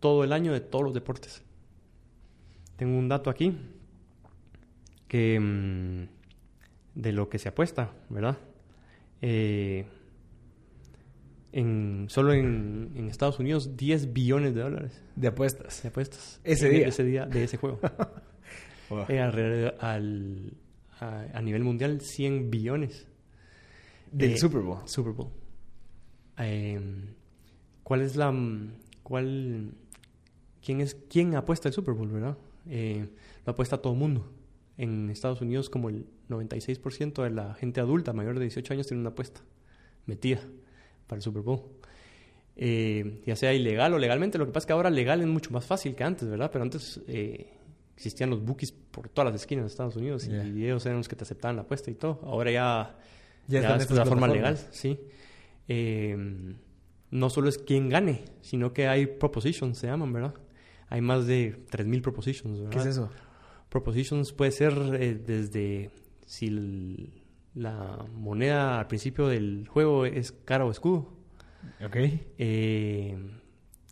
todo 0.00 0.24
el 0.24 0.32
año 0.32 0.52
de 0.52 0.60
todos 0.60 0.84
los 0.84 0.94
deportes. 0.94 1.42
Tengo 2.76 2.98
un 2.98 3.08
dato 3.08 3.30
aquí 3.30 3.56
que 5.08 5.38
mm, 5.38 6.08
de 6.94 7.12
lo 7.12 7.28
que 7.28 7.38
se 7.38 7.48
apuesta, 7.48 7.92
¿verdad? 8.08 8.38
Eh, 9.22 9.86
en, 11.58 12.06
solo 12.08 12.32
en, 12.34 12.92
en 12.96 13.08
Estados 13.08 13.38
Unidos 13.38 13.76
10 13.76 14.12
billones 14.12 14.54
de 14.54 14.60
dólares 14.62 15.02
De 15.16 15.28
apuestas. 15.28 15.82
de 15.82 15.88
apuestas. 15.88 16.40
Ese 16.44 16.66
En 16.68 16.72
día. 16.74 16.88
Ese 16.88 17.04
día 17.04 17.26
de 17.26 17.44
ese 17.44 17.56
juego. 17.56 17.80
Wow. 18.88 19.06
Eh, 19.08 19.18
alrededor- 19.20 19.74
al, 19.80 20.52
a, 21.00 21.24
a 21.34 21.42
nivel 21.42 21.64
mundial 21.64 22.00
100 22.00 22.52
billones. 22.52 23.08
Del 24.12 24.34
Eh, 24.34 24.38
Super 24.38 24.60
Bowl. 24.60 24.78
Super 24.84 25.12
Bowl. 25.12 25.30
Eh, 26.38 26.80
¿Cuál 27.82 28.02
es 28.02 28.14
la... 28.14 28.32
cuál... 29.02 29.72
¿Quién 30.64 30.80
es 30.80 30.94
quién 31.10 31.34
apuesta 31.34 31.68
el 31.68 31.74
Super 31.74 31.94
Bowl, 31.94 32.08
verdad? 32.12 32.38
Eh, 32.68 33.08
lo 33.44 33.52
apuesta 33.52 33.78
todo 33.82 33.92
el 33.94 33.98
mundo. 33.98 34.32
En 34.78 35.10
Estados 35.10 35.40
Unidos 35.40 35.68
como 35.68 35.88
el 35.88 36.06
96% 36.28 37.24
de 37.24 37.30
la 37.30 37.54
gente 37.54 37.80
adulta 37.80 38.12
mayor 38.12 38.34
de 38.38 38.42
18 38.44 38.72
años 38.74 38.86
tiene 38.86 39.00
una 39.00 39.10
apuesta 39.10 39.40
metida 40.06 40.40
para 41.06 41.18
el 41.18 41.22
Super 41.22 41.42
Bowl. 41.42 41.62
Eh, 42.58 43.22
ya 43.26 43.36
sea 43.36 43.52
ilegal 43.52 43.92
o 43.94 43.98
legalmente, 43.98 44.38
lo 44.38 44.46
que 44.46 44.52
pasa 44.52 44.64
es 44.64 44.66
que 44.66 44.72
ahora 44.72 44.88
legal 44.90 45.20
es 45.20 45.26
mucho 45.26 45.50
más 45.50 45.64
fácil 45.66 45.94
que 45.94 46.04
antes, 46.04 46.28
¿verdad? 46.28 46.50
Pero 46.50 46.62
antes 46.64 47.00
eh, 47.06 47.52
existían 47.94 48.30
los 48.30 48.42
bookies 48.42 48.72
por 48.72 49.08
todas 49.10 49.30
las 49.32 49.40
esquinas 49.42 49.64
de 49.64 49.68
Estados 49.68 49.96
Unidos 49.96 50.26
y 50.56 50.64
ellos 50.64 50.84
eran 50.86 50.98
los 50.98 51.08
que 51.08 51.16
te 51.16 51.24
aceptaban 51.24 51.56
la 51.56 51.62
apuesta 51.62 51.90
y 51.90 51.94
todo. 51.94 52.20
Ahora 52.24 52.50
ya 52.50 52.96
Ya 53.46 53.60
ya, 53.60 53.68
es 53.76 53.90
la 53.90 54.04
forma 54.06 54.26
legal, 54.34 54.58
sí. 54.70 54.98
Eh, 55.68 56.16
no 57.10 57.30
solo 57.30 57.48
es 57.48 57.58
quién 57.58 57.88
gane, 57.88 58.24
sino 58.40 58.72
que 58.72 58.88
hay 58.88 59.06
propositions, 59.06 59.78
se 59.78 59.86
llaman, 59.86 60.12
¿verdad? 60.12 60.34
Hay 60.88 61.00
más 61.02 61.26
de 61.26 61.56
3.000 61.70 62.00
propositions, 62.02 62.58
¿verdad? 62.58 62.70
¿Qué 62.72 62.78
es 62.78 62.86
eso? 62.86 63.10
Propositions 63.68 64.32
puede 64.32 64.52
ser 64.52 64.72
eh, 64.98 65.14
desde 65.14 65.90
si 66.24 66.46
el- 66.46 67.10
la 67.56 68.04
moneda 68.14 68.78
al 68.78 68.86
principio 68.86 69.28
del 69.28 69.66
juego 69.68 70.06
es 70.06 70.30
cara 70.32 70.64
o 70.64 70.70
escudo. 70.70 71.12
Ok. 71.84 71.96
Eh, 72.38 73.16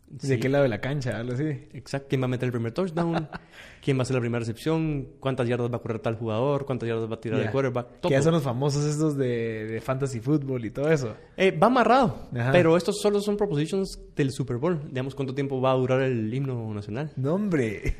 ¿De 0.06 0.28
sí, 0.28 0.38
qué 0.38 0.48
lado 0.48 0.62
de 0.62 0.68
la 0.68 0.80
cancha? 0.80 1.18
Algo 1.18 1.32
así. 1.32 1.44
Exacto, 1.72 2.06
quién 2.08 2.20
va 2.20 2.26
a 2.26 2.28
meter 2.28 2.46
el 2.46 2.52
primer 2.52 2.72
touchdown, 2.72 3.28
quién 3.82 3.96
va 3.96 4.00
a 4.00 4.02
hacer 4.02 4.14
la 4.14 4.20
primera 4.20 4.38
recepción, 4.38 5.08
cuántas 5.18 5.48
yardas 5.48 5.72
va 5.72 5.78
a 5.78 5.80
correr 5.80 5.98
tal 5.98 6.14
jugador, 6.16 6.66
cuántas 6.66 6.88
yardas 6.88 7.10
va 7.10 7.14
a 7.14 7.20
tirar 7.20 7.40
el 7.40 7.50
quarterback, 7.50 8.00
todo. 8.00 8.10
Que 8.10 8.14
ya 8.14 8.22
son 8.22 8.34
los 8.34 8.42
famosos 8.42 8.84
estos 8.84 9.16
de, 9.16 9.66
de 9.66 9.80
fantasy 9.80 10.20
fútbol 10.20 10.64
y 10.64 10.70
todo 10.70 10.88
eso. 10.90 11.16
Eh, 11.36 11.50
va 11.50 11.66
amarrado, 11.66 12.28
Ajá. 12.36 12.52
pero 12.52 12.76
estos 12.76 13.00
solo 13.00 13.20
son 13.20 13.36
propositions 13.36 13.98
del 14.14 14.30
Super 14.30 14.58
Bowl. 14.58 14.80
Digamos 14.88 15.14
cuánto 15.16 15.34
tiempo 15.34 15.60
va 15.60 15.72
a 15.72 15.74
durar 15.74 16.02
el 16.02 16.32
himno 16.32 16.72
nacional. 16.74 17.10
No, 17.16 17.34
hombre. 17.34 17.96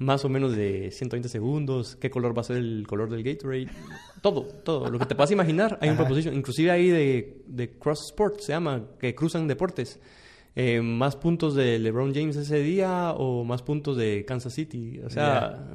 Más 0.00 0.24
o 0.24 0.28
menos 0.28 0.56
de 0.56 0.90
120 0.90 1.28
segundos, 1.28 1.94
qué 1.96 2.10
color 2.10 2.36
va 2.36 2.40
a 2.40 2.44
ser 2.44 2.56
el 2.56 2.86
color 2.88 3.08
del 3.10 3.22
Gatorade. 3.22 3.68
Todo, 4.22 4.42
todo. 4.64 4.90
Lo 4.90 4.98
que 4.98 5.04
te 5.06 5.14
puedas 5.14 5.30
imaginar, 5.30 5.78
hay 5.80 5.90
un 5.90 5.94
Ajá. 5.94 6.04
proposition. 6.04 6.34
Inclusive 6.34 6.70
hay 6.70 6.88
de, 6.88 7.42
de 7.46 7.70
cross 7.78 8.06
sport, 8.06 8.40
se 8.40 8.52
llama, 8.52 8.82
que 8.98 9.14
cruzan 9.14 9.46
deportes. 9.46 10.00
Eh, 10.56 10.80
más 10.80 11.14
puntos 11.14 11.54
de 11.54 11.78
LeBron 11.78 12.12
James 12.12 12.34
ese 12.36 12.58
día 12.60 13.12
o 13.12 13.44
más 13.44 13.62
puntos 13.62 13.96
de 13.96 14.24
Kansas 14.26 14.52
City. 14.54 14.98
O 15.04 15.08
sea, 15.10 15.68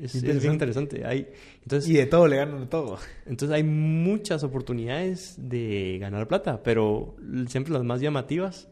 es, 0.00 0.14
es 0.14 0.22
bien 0.22 0.34
Interesante. 0.36 0.52
interesante. 0.98 1.04
Hay, 1.04 1.28
entonces, 1.62 1.90
Y 1.90 1.94
de 1.94 2.06
todo 2.06 2.26
le 2.26 2.36
ganan 2.36 2.62
a 2.62 2.68
todo. 2.70 2.96
entonces 3.26 3.50
hay 3.54 3.64
muchas 3.64 4.42
oportunidades 4.44 5.34
de 5.36 5.98
ganar 6.00 6.26
plata, 6.26 6.62
pero 6.62 7.16
siempre 7.48 7.72
las 7.74 7.82
más 7.84 8.00
llamativas 8.00 8.68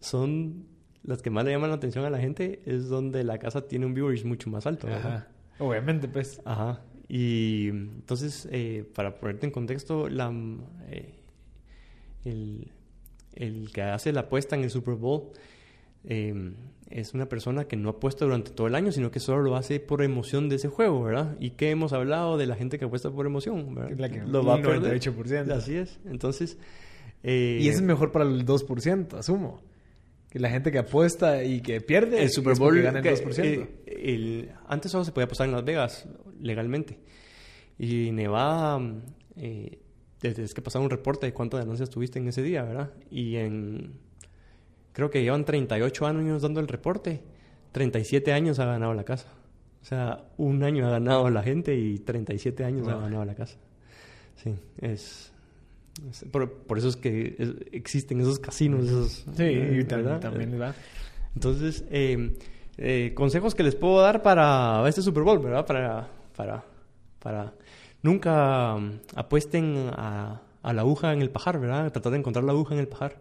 son 0.00 0.64
las 1.06 1.22
que 1.22 1.30
más 1.30 1.44
le 1.44 1.52
llaman 1.52 1.70
la 1.70 1.76
atención 1.76 2.04
a 2.04 2.10
la 2.10 2.18
gente, 2.18 2.60
es 2.66 2.88
donde 2.88 3.24
la 3.24 3.38
casa 3.38 3.66
tiene 3.68 3.86
un 3.86 3.94
viewership 3.94 4.26
mucho 4.26 4.50
más 4.50 4.66
alto. 4.66 4.86
¿verdad? 4.88 5.06
Ajá. 5.06 5.28
Obviamente, 5.58 6.08
pues. 6.08 6.40
Ajá. 6.44 6.82
Y 7.08 7.68
entonces, 7.68 8.48
eh, 8.50 8.84
para 8.94 9.18
ponerte 9.20 9.46
en 9.46 9.52
contexto, 9.52 10.08
la, 10.08 10.32
eh, 10.90 11.14
el, 12.24 12.70
el 13.34 13.70
que 13.72 13.82
hace 13.82 14.12
la 14.12 14.22
apuesta 14.22 14.56
en 14.56 14.64
el 14.64 14.70
Super 14.70 14.94
Bowl 14.94 15.30
eh, 16.04 16.52
es 16.90 17.14
una 17.14 17.26
persona 17.28 17.64
que 17.66 17.76
no 17.76 17.88
apuesta 17.90 18.24
durante 18.24 18.50
todo 18.50 18.66
el 18.66 18.74
año, 18.74 18.92
sino 18.92 19.10
que 19.10 19.20
solo 19.20 19.42
lo 19.42 19.56
hace 19.56 19.80
por 19.80 20.02
emoción 20.02 20.48
de 20.48 20.56
ese 20.56 20.68
juego, 20.68 21.02
¿verdad? 21.02 21.36
¿Y 21.40 21.50
qué 21.50 21.70
hemos 21.70 21.92
hablado 21.92 22.36
de 22.38 22.46
la 22.46 22.54
gente 22.56 22.78
que 22.78 22.84
apuesta 22.84 23.10
por 23.10 23.26
emoción? 23.26 23.74
¿verdad? 23.74 23.98
La 23.98 24.08
que- 24.08 24.22
lo 24.22 24.44
va 24.44 24.54
a 24.54 24.58
el 24.58 24.62
perder. 24.64 25.00
98%. 25.00 25.50
Así 25.52 25.76
es. 25.76 25.98
Entonces... 26.06 26.58
eh, 27.24 27.58
Y 27.60 27.68
es 27.68 27.80
mejor 27.82 28.12
para 28.12 28.24
el 28.24 28.44
2%, 28.46 29.14
asumo. 29.14 29.60
Que 30.36 30.40
la 30.40 30.50
gente 30.50 30.70
que 30.70 30.76
apuesta 30.78 31.42
y 31.42 31.62
que 31.62 31.80
pierde 31.80 32.22
el 32.22 32.28
Super 32.30 32.52
es 32.52 32.58
Bowl 32.58 32.78
gana 32.82 32.98
el 32.98 33.02
que, 33.02 33.10
2%. 33.14 33.42
eh, 33.42 33.68
el- 33.86 34.50
antes 34.68 34.92
solo 34.92 35.02
se 35.02 35.10
podía 35.12 35.24
apostar 35.24 35.46
en 35.46 35.54
Las 35.54 35.64
Vegas 35.64 36.06
legalmente. 36.42 36.98
Y 37.78 38.10
Nevada 38.12 38.78
eh, 39.36 39.78
tienes 40.20 40.52
que 40.52 40.60
pasar 40.60 40.82
un 40.82 40.90
reporte 40.90 41.24
de 41.24 41.32
cuántas 41.32 41.60
ganancias 41.60 41.88
tuviste 41.88 42.18
en 42.18 42.28
ese 42.28 42.42
día 42.42 42.64
verdad 42.64 42.90
y 43.10 43.36
en 43.36 43.94
creo 44.92 45.08
que 45.08 45.22
llevan 45.22 45.46
38 45.46 46.06
años 46.06 46.42
dando 46.42 46.60
el 46.60 46.68
reporte 46.68 47.22
37 47.72 48.32
años 48.34 48.58
ha 48.58 48.66
ganado 48.66 48.92
la 48.92 49.04
casa. 49.04 49.28
O 49.80 49.84
sea 49.86 50.26
un 50.36 50.62
año 50.64 50.86
ha 50.86 50.90
ganado 50.90 51.30
la 51.30 51.42
gente 51.42 51.74
y 51.76 51.98
37 51.98 52.62
años 52.62 52.88
ha 52.88 52.96
ganado 52.98 53.24
la 53.24 53.34
casa. 53.34 53.56
Sí 54.36 54.54
es- 54.82 55.32
por, 56.30 56.52
por 56.52 56.78
eso 56.78 56.88
es 56.88 56.96
que 56.96 57.36
existen 57.72 58.20
esos 58.20 58.38
casinos 58.38 58.86
esos, 58.86 59.26
sí, 59.36 59.44
y 59.44 59.82
¿verdad? 59.82 60.20
también, 60.20 60.50
también 60.50 60.60
va. 60.60 60.74
Entonces, 61.34 61.84
eh, 61.90 62.36
eh, 62.78 63.12
consejos 63.14 63.54
que 63.54 63.62
les 63.62 63.74
puedo 63.74 64.00
dar 64.00 64.22
para 64.22 64.86
este 64.88 65.02
Super 65.02 65.22
Bowl, 65.22 65.38
¿verdad? 65.38 65.66
Para, 65.66 66.08
para, 66.34 66.64
para 67.18 67.54
nunca 68.02 68.74
um, 68.74 68.98
apuesten 69.14 69.90
a, 69.92 70.42
a 70.62 70.72
la 70.72 70.82
aguja 70.82 71.12
en 71.12 71.22
el 71.22 71.30
pajar, 71.30 71.60
¿verdad? 71.60 71.90
Tratar 71.92 72.12
de 72.12 72.18
encontrar 72.18 72.44
la 72.44 72.52
aguja 72.52 72.74
en 72.74 72.80
el 72.80 72.88
pajar. 72.88 73.18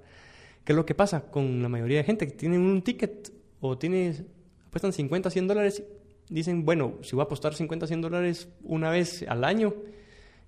¿Qué 0.63 0.73
es 0.73 0.75
lo 0.75 0.85
que 0.85 0.95
pasa 0.95 1.29
con 1.29 1.61
la 1.61 1.69
mayoría 1.69 1.99
de 1.99 2.03
gente 2.03 2.27
que 2.27 2.33
tienen 2.33 2.61
un 2.61 2.81
ticket 2.81 3.31
o 3.61 3.77
tiene, 3.77 4.15
apuestan 4.67 4.91
50, 4.91 5.29
100 5.29 5.47
dólares? 5.47 5.83
Dicen, 6.27 6.65
bueno, 6.65 6.95
si 7.01 7.15
voy 7.15 7.21
a 7.21 7.25
apostar 7.25 7.53
50, 7.53 7.85
100 7.85 8.01
dólares 8.01 8.49
una 8.63 8.89
vez 8.89 9.23
al 9.27 9.43
año, 9.43 9.75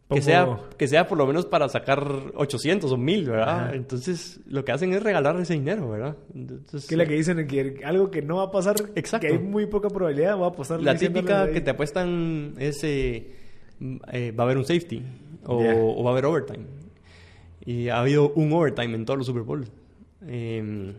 que 0.10 0.22
sea, 0.22 0.58
que 0.78 0.88
sea 0.88 1.08
por 1.08 1.18
lo 1.18 1.28
menos 1.28 1.46
para 1.46 1.68
sacar 1.68 2.32
800 2.36 2.92
o 2.92 2.98
1000, 2.98 3.30
¿verdad? 3.30 3.50
Ajá. 3.66 3.76
Entonces, 3.76 4.40
lo 4.48 4.64
que 4.64 4.72
hacen 4.72 4.94
es 4.94 5.04
regalar 5.04 5.36
ese 5.40 5.54
dinero, 5.54 5.90
¿verdad? 5.90 6.16
Entonces, 6.34 6.88
Que 6.88 6.96
es 6.96 6.98
la 6.98 7.06
que 7.06 7.14
dicen 7.16 7.46
que 7.48 7.82
algo 7.84 8.10
que 8.10 8.22
no 8.22 8.38
va 8.38 8.44
a 8.44 8.52
pasar, 8.52 8.76
Exacto. 8.96 9.28
que 9.28 9.34
hay 9.34 9.40
muy 9.40 9.66
poca 9.66 9.90
probabilidad, 9.90 10.40
va 10.40 10.48
a 10.48 10.52
pasar. 10.54 10.82
La 10.82 10.96
típica 10.96 11.52
que 11.52 11.60
te 11.60 11.72
apuestan 11.72 12.54
es 12.58 12.82
eh, 12.84 13.34
eh, 14.12 14.32
va 14.32 14.44
a 14.44 14.46
haber 14.46 14.58
un 14.58 14.66
safety 14.66 15.04
o, 15.46 16.04
va 16.04 16.10
a 16.10 16.14
haber 16.14 16.26
overtime. 16.26 16.66
Y 17.66 17.90
ha 17.90 18.00
habido 18.00 18.30
un 18.32 18.52
overtime 18.54 18.96
en 18.96 19.06
todos 19.06 19.18
los 19.18 19.28
Super 19.28 19.44
Bowls. 19.44 19.70
Eh, 20.26 20.94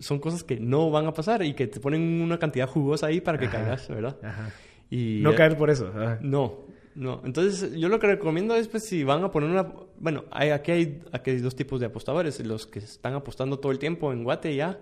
son 0.00 0.18
cosas 0.18 0.44
que 0.44 0.58
no 0.58 0.90
van 0.90 1.06
a 1.06 1.12
pasar 1.14 1.42
y 1.44 1.54
que 1.54 1.66
te 1.66 1.80
ponen 1.80 2.20
una 2.20 2.38
cantidad 2.38 2.68
jugosa 2.68 3.06
ahí 3.06 3.20
para 3.20 3.38
que 3.38 3.46
Ajá. 3.46 3.58
caigas, 3.58 3.88
¿verdad? 3.88 4.16
Ajá. 4.22 4.50
Y 4.90 5.20
No 5.22 5.32
eh, 5.32 5.34
caer 5.34 5.56
por 5.56 5.70
eso. 5.70 5.88
ajá. 5.88 6.18
no, 6.22 6.67
no. 6.98 7.22
Entonces, 7.24 7.74
yo 7.74 7.88
lo 7.88 8.00
que 8.00 8.08
recomiendo 8.08 8.56
es, 8.56 8.66
pues, 8.66 8.84
si 8.84 9.04
van 9.04 9.22
a 9.22 9.30
poner 9.30 9.50
una... 9.50 9.72
Bueno, 10.00 10.24
hay, 10.32 10.50
aquí, 10.50 10.72
hay, 10.72 11.02
aquí 11.12 11.30
hay 11.30 11.38
dos 11.38 11.54
tipos 11.54 11.78
de 11.78 11.86
apostadores. 11.86 12.44
Los 12.44 12.66
que 12.66 12.80
están 12.80 13.14
apostando 13.14 13.60
todo 13.60 13.70
el 13.70 13.78
tiempo 13.78 14.12
en 14.12 14.24
Guate 14.24 14.56
ya, 14.56 14.80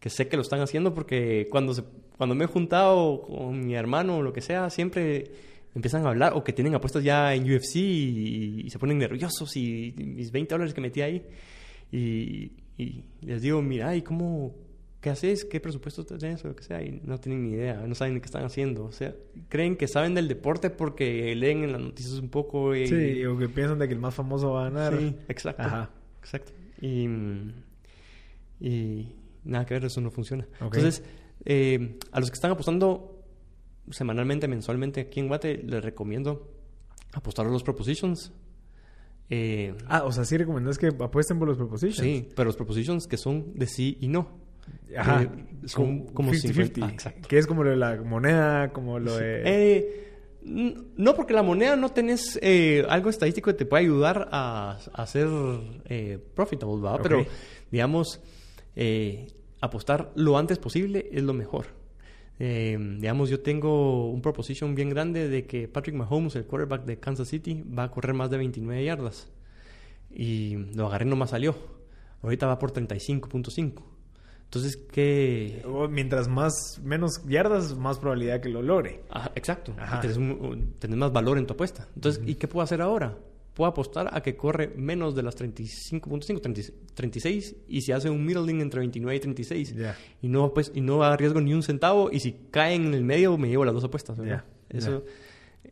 que 0.00 0.08
sé 0.08 0.26
que 0.26 0.36
lo 0.36 0.42
están 0.42 0.62
haciendo 0.62 0.94
porque 0.94 1.46
cuando, 1.50 1.74
cuando 2.16 2.34
me 2.34 2.44
he 2.44 2.48
juntado 2.48 3.20
con 3.20 3.66
mi 3.66 3.74
hermano 3.74 4.16
o 4.16 4.22
lo 4.22 4.32
que 4.32 4.40
sea, 4.40 4.70
siempre 4.70 5.32
empiezan 5.74 6.06
a 6.06 6.08
hablar 6.08 6.32
o 6.34 6.42
que 6.42 6.54
tienen 6.54 6.74
apuestas 6.74 7.04
ya 7.04 7.34
en 7.34 7.42
UFC 7.42 7.76
y, 7.76 8.62
y 8.64 8.70
se 8.70 8.78
ponen 8.78 8.96
nerviosos 8.96 9.54
y, 9.54 9.94
y 9.98 10.02
mis 10.02 10.32
20 10.32 10.54
dólares 10.54 10.72
que 10.72 10.80
metí 10.80 11.02
ahí. 11.02 11.26
Y, 11.92 12.52
y 12.78 13.04
les 13.20 13.42
digo, 13.42 13.60
mira, 13.60 13.94
¿y 13.94 14.00
cómo, 14.00 14.54
qué 15.04 15.10
haces? 15.10 15.44
¿Qué 15.44 15.60
presupuesto 15.60 16.02
tenés? 16.06 16.42
O 16.46 16.48
lo 16.48 16.56
que 16.56 16.62
sea. 16.64 16.82
Y 16.82 17.02
no 17.04 17.20
tienen 17.20 17.42
ni 17.44 17.50
idea, 17.50 17.74
no 17.86 17.94
saben 17.94 18.14
ni 18.14 18.20
qué 18.20 18.24
están 18.26 18.42
haciendo. 18.44 18.86
O 18.86 18.92
sea, 18.92 19.14
creen 19.50 19.76
que 19.76 19.86
saben 19.86 20.14
del 20.14 20.28
deporte 20.28 20.70
porque 20.70 21.34
leen 21.34 21.62
en 21.62 21.72
las 21.72 21.80
noticias 21.82 22.14
un 22.18 22.30
poco. 22.30 22.74
Y, 22.74 22.86
Sí, 22.86 23.24
o 23.26 23.36
que 23.36 23.50
piensan 23.50 23.78
de 23.78 23.86
que 23.86 23.92
el 23.92 24.00
más 24.00 24.14
famoso 24.14 24.52
va 24.52 24.62
a 24.66 24.70
ganar. 24.70 24.98
Sí, 24.98 25.14
exacto. 25.28 25.62
Ajá. 25.62 25.90
Exacto. 26.20 26.52
Y, 26.80 27.06
Y 28.60 29.08
nada 29.44 29.66
que 29.66 29.74
ver, 29.74 29.84
eso 29.84 30.00
no 30.00 30.10
funciona. 30.10 30.46
Entonces, 30.60 31.02
eh, 31.44 31.98
a 32.12 32.20
los 32.20 32.30
que 32.30 32.34
están 32.34 32.50
apostando 32.52 33.22
semanalmente, 33.90 34.48
mensualmente 34.48 35.02
aquí 35.02 35.20
en 35.20 35.28
Guate, 35.28 35.58
les 35.62 35.84
recomiendo 35.84 36.50
apostar 37.12 37.46
a 37.46 37.50
los 37.50 37.62
propositions. 37.62 38.32
Eh, 39.30 39.74
Ah, 39.86 40.04
o 40.04 40.12
sea, 40.12 40.24
sí 40.24 40.36
recomendás 40.36 40.78
que 40.78 40.86
apuesten 40.88 41.38
por 41.38 41.48
los 41.48 41.56
propositions. 41.58 41.98
sí, 41.98 42.28
pero 42.34 42.46
los 42.46 42.56
propositions 42.56 43.06
que 43.06 43.16
son 43.16 43.52
de 43.54 43.66
sí 43.66 43.98
y 44.00 44.08
no. 44.08 44.43
Ajá. 44.96 45.28
Son 45.66 46.06
como 46.06 46.32
50-50. 46.32 46.40
50. 46.40 46.86
Ah, 46.86 46.90
exacto. 46.90 47.28
Que 47.28 47.38
es 47.38 47.46
como 47.46 47.64
lo 47.64 47.70
de 47.70 47.76
la 47.76 47.96
moneda, 47.96 48.72
como 48.72 48.98
lo 48.98 49.16
de... 49.16 49.42
Eh, 49.44 50.00
no, 50.44 51.14
porque 51.14 51.32
la 51.32 51.42
moneda 51.42 51.74
no 51.74 51.88
tenés 51.88 52.38
eh, 52.42 52.84
algo 52.88 53.08
estadístico 53.08 53.50
que 53.50 53.56
te 53.56 53.66
pueda 53.66 53.80
ayudar 53.80 54.28
a, 54.30 54.78
a 54.92 55.02
hacer 55.02 55.26
eh, 55.86 56.18
profitable. 56.34 56.86
Ok. 56.86 57.00
Pero, 57.02 57.26
digamos, 57.70 58.20
eh, 58.76 59.28
apostar 59.60 60.12
lo 60.16 60.36
antes 60.36 60.58
posible 60.58 61.08
es 61.12 61.22
lo 61.22 61.32
mejor. 61.32 61.66
Eh, 62.38 62.76
digamos, 62.98 63.30
yo 63.30 63.40
tengo 63.40 64.10
un 64.10 64.20
proposition 64.20 64.74
bien 64.74 64.90
grande 64.90 65.28
de 65.28 65.46
que 65.46 65.68
Patrick 65.68 65.96
Mahomes, 65.96 66.36
el 66.36 66.44
quarterback 66.44 66.84
de 66.84 66.98
Kansas 66.98 67.28
City, 67.28 67.62
va 67.62 67.84
a 67.84 67.90
correr 67.90 68.14
más 68.14 68.30
de 68.30 68.38
29 68.38 68.84
yardas. 68.84 69.30
Y 70.10 70.56
lo 70.74 70.86
agarré, 70.86 71.06
no 71.06 71.16
más 71.16 71.30
salió. 71.30 71.56
Ahorita 72.22 72.46
va 72.46 72.58
por 72.58 72.72
35.5. 72.72 73.82
Entonces, 74.54 74.76
¿qué...? 74.92 75.62
O 75.66 75.88
Mientras 75.88 76.28
más, 76.28 76.52
menos 76.82 77.20
yardas, 77.26 77.76
más 77.76 77.98
probabilidad 77.98 78.40
que 78.40 78.48
lo 78.48 78.62
logre. 78.62 79.02
Ajá, 79.10 79.32
exacto. 79.34 79.74
Ajá. 79.78 79.98
Y 79.98 80.00
tenés, 80.02 80.16
un- 80.16 80.74
tenés 80.78 80.96
más 80.96 81.12
valor 81.12 81.38
en 81.38 81.46
tu 81.46 81.54
apuesta. 81.54 81.88
Entonces, 81.96 82.22
¿y 82.24 82.36
qué 82.36 82.46
puedo 82.46 82.62
hacer 82.62 82.80
ahora? 82.80 83.18
Puedo 83.54 83.70
apostar 83.70 84.10
a 84.12 84.20
que 84.22 84.36
corre 84.36 84.72
menos 84.76 85.14
de 85.14 85.22
las 85.22 85.36
35.5, 85.36 86.40
30 86.40 86.60
36 86.94 87.56
y 87.68 87.82
se 87.82 87.92
hace 87.94 88.10
un 88.10 88.24
middling 88.24 88.60
entre 88.60 88.80
29 88.80 89.16
y 89.16 89.20
36. 89.20 89.74
Ya. 89.76 89.96
Y 90.22 90.28
no 90.28 90.52
pues 90.52 90.72
y 90.74 90.80
no 90.80 91.02
arriesgo 91.04 91.40
ni 91.40 91.54
un 91.54 91.62
centavo 91.62 92.10
y 92.12 92.18
si 92.20 92.32
cae 92.50 92.74
en 92.74 92.92
el 92.94 93.04
medio 93.04 93.36
me 93.38 93.48
llevo 93.48 93.64
las 93.64 93.74
dos 93.74 93.84
apuestas. 93.84 94.16
¿verdad? 94.18 94.44
Ya, 94.70 94.76
Eso 94.78 95.04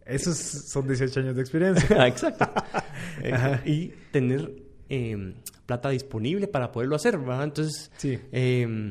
Esos 0.07 0.37
son 0.37 0.87
18 0.87 1.21
años 1.21 1.35
de 1.37 1.41
experiencia. 1.43 1.89
Ah, 2.01 2.07
Exacto. 2.09 2.45
Ajá. 3.33 3.63
y 3.67 3.89
tener 4.13 4.53
eh, 4.89 5.35
plata 5.67 5.89
disponible 5.91 6.49
para 6.49 6.71
poderlo 6.73 6.97
hacer, 6.97 7.19
¿verdad? 7.19 7.45
Entonces, 7.45 7.91
Sí. 7.97 8.19
eh, 8.33 8.91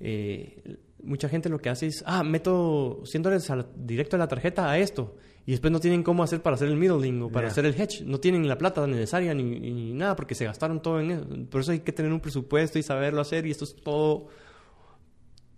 eh, 0.00 0.76
mucha 1.02 1.28
gente 1.28 1.48
lo 1.48 1.58
que 1.58 1.68
hace 1.68 1.86
es, 1.88 2.02
ah, 2.06 2.22
meto 2.24 3.02
100 3.04 3.22
dólares 3.22 3.50
a 3.50 3.56
la- 3.56 3.66
directo 3.76 4.16
a 4.16 4.18
la 4.18 4.28
tarjeta 4.28 4.70
a 4.70 4.78
esto. 4.78 5.16
Y 5.46 5.50
después 5.50 5.70
no 5.70 5.78
tienen 5.80 6.02
cómo 6.02 6.22
hacer 6.22 6.40
para 6.40 6.54
hacer 6.56 6.68
el 6.68 6.76
middling 6.76 7.20
o 7.22 7.28
para 7.30 7.48
hacer 7.48 7.66
el 7.66 7.74
hedge. 7.78 8.02
No 8.06 8.18
tienen 8.18 8.48
la 8.48 8.56
plata 8.56 8.86
necesaria 8.86 9.34
ni, 9.34 9.42
ni 9.60 9.92
nada 9.92 10.16
porque 10.16 10.34
se 10.34 10.46
gastaron 10.46 10.80
todo 10.80 10.98
en 11.00 11.10
eso. 11.10 11.26
Por 11.50 11.60
eso 11.60 11.72
hay 11.72 11.80
que 11.80 11.92
tener 11.92 12.10
un 12.10 12.20
presupuesto 12.20 12.78
y 12.78 12.82
saberlo 12.82 13.20
hacer. 13.20 13.44
Y 13.44 13.50
esto 13.50 13.64
es 13.64 13.76
todo, 13.76 14.28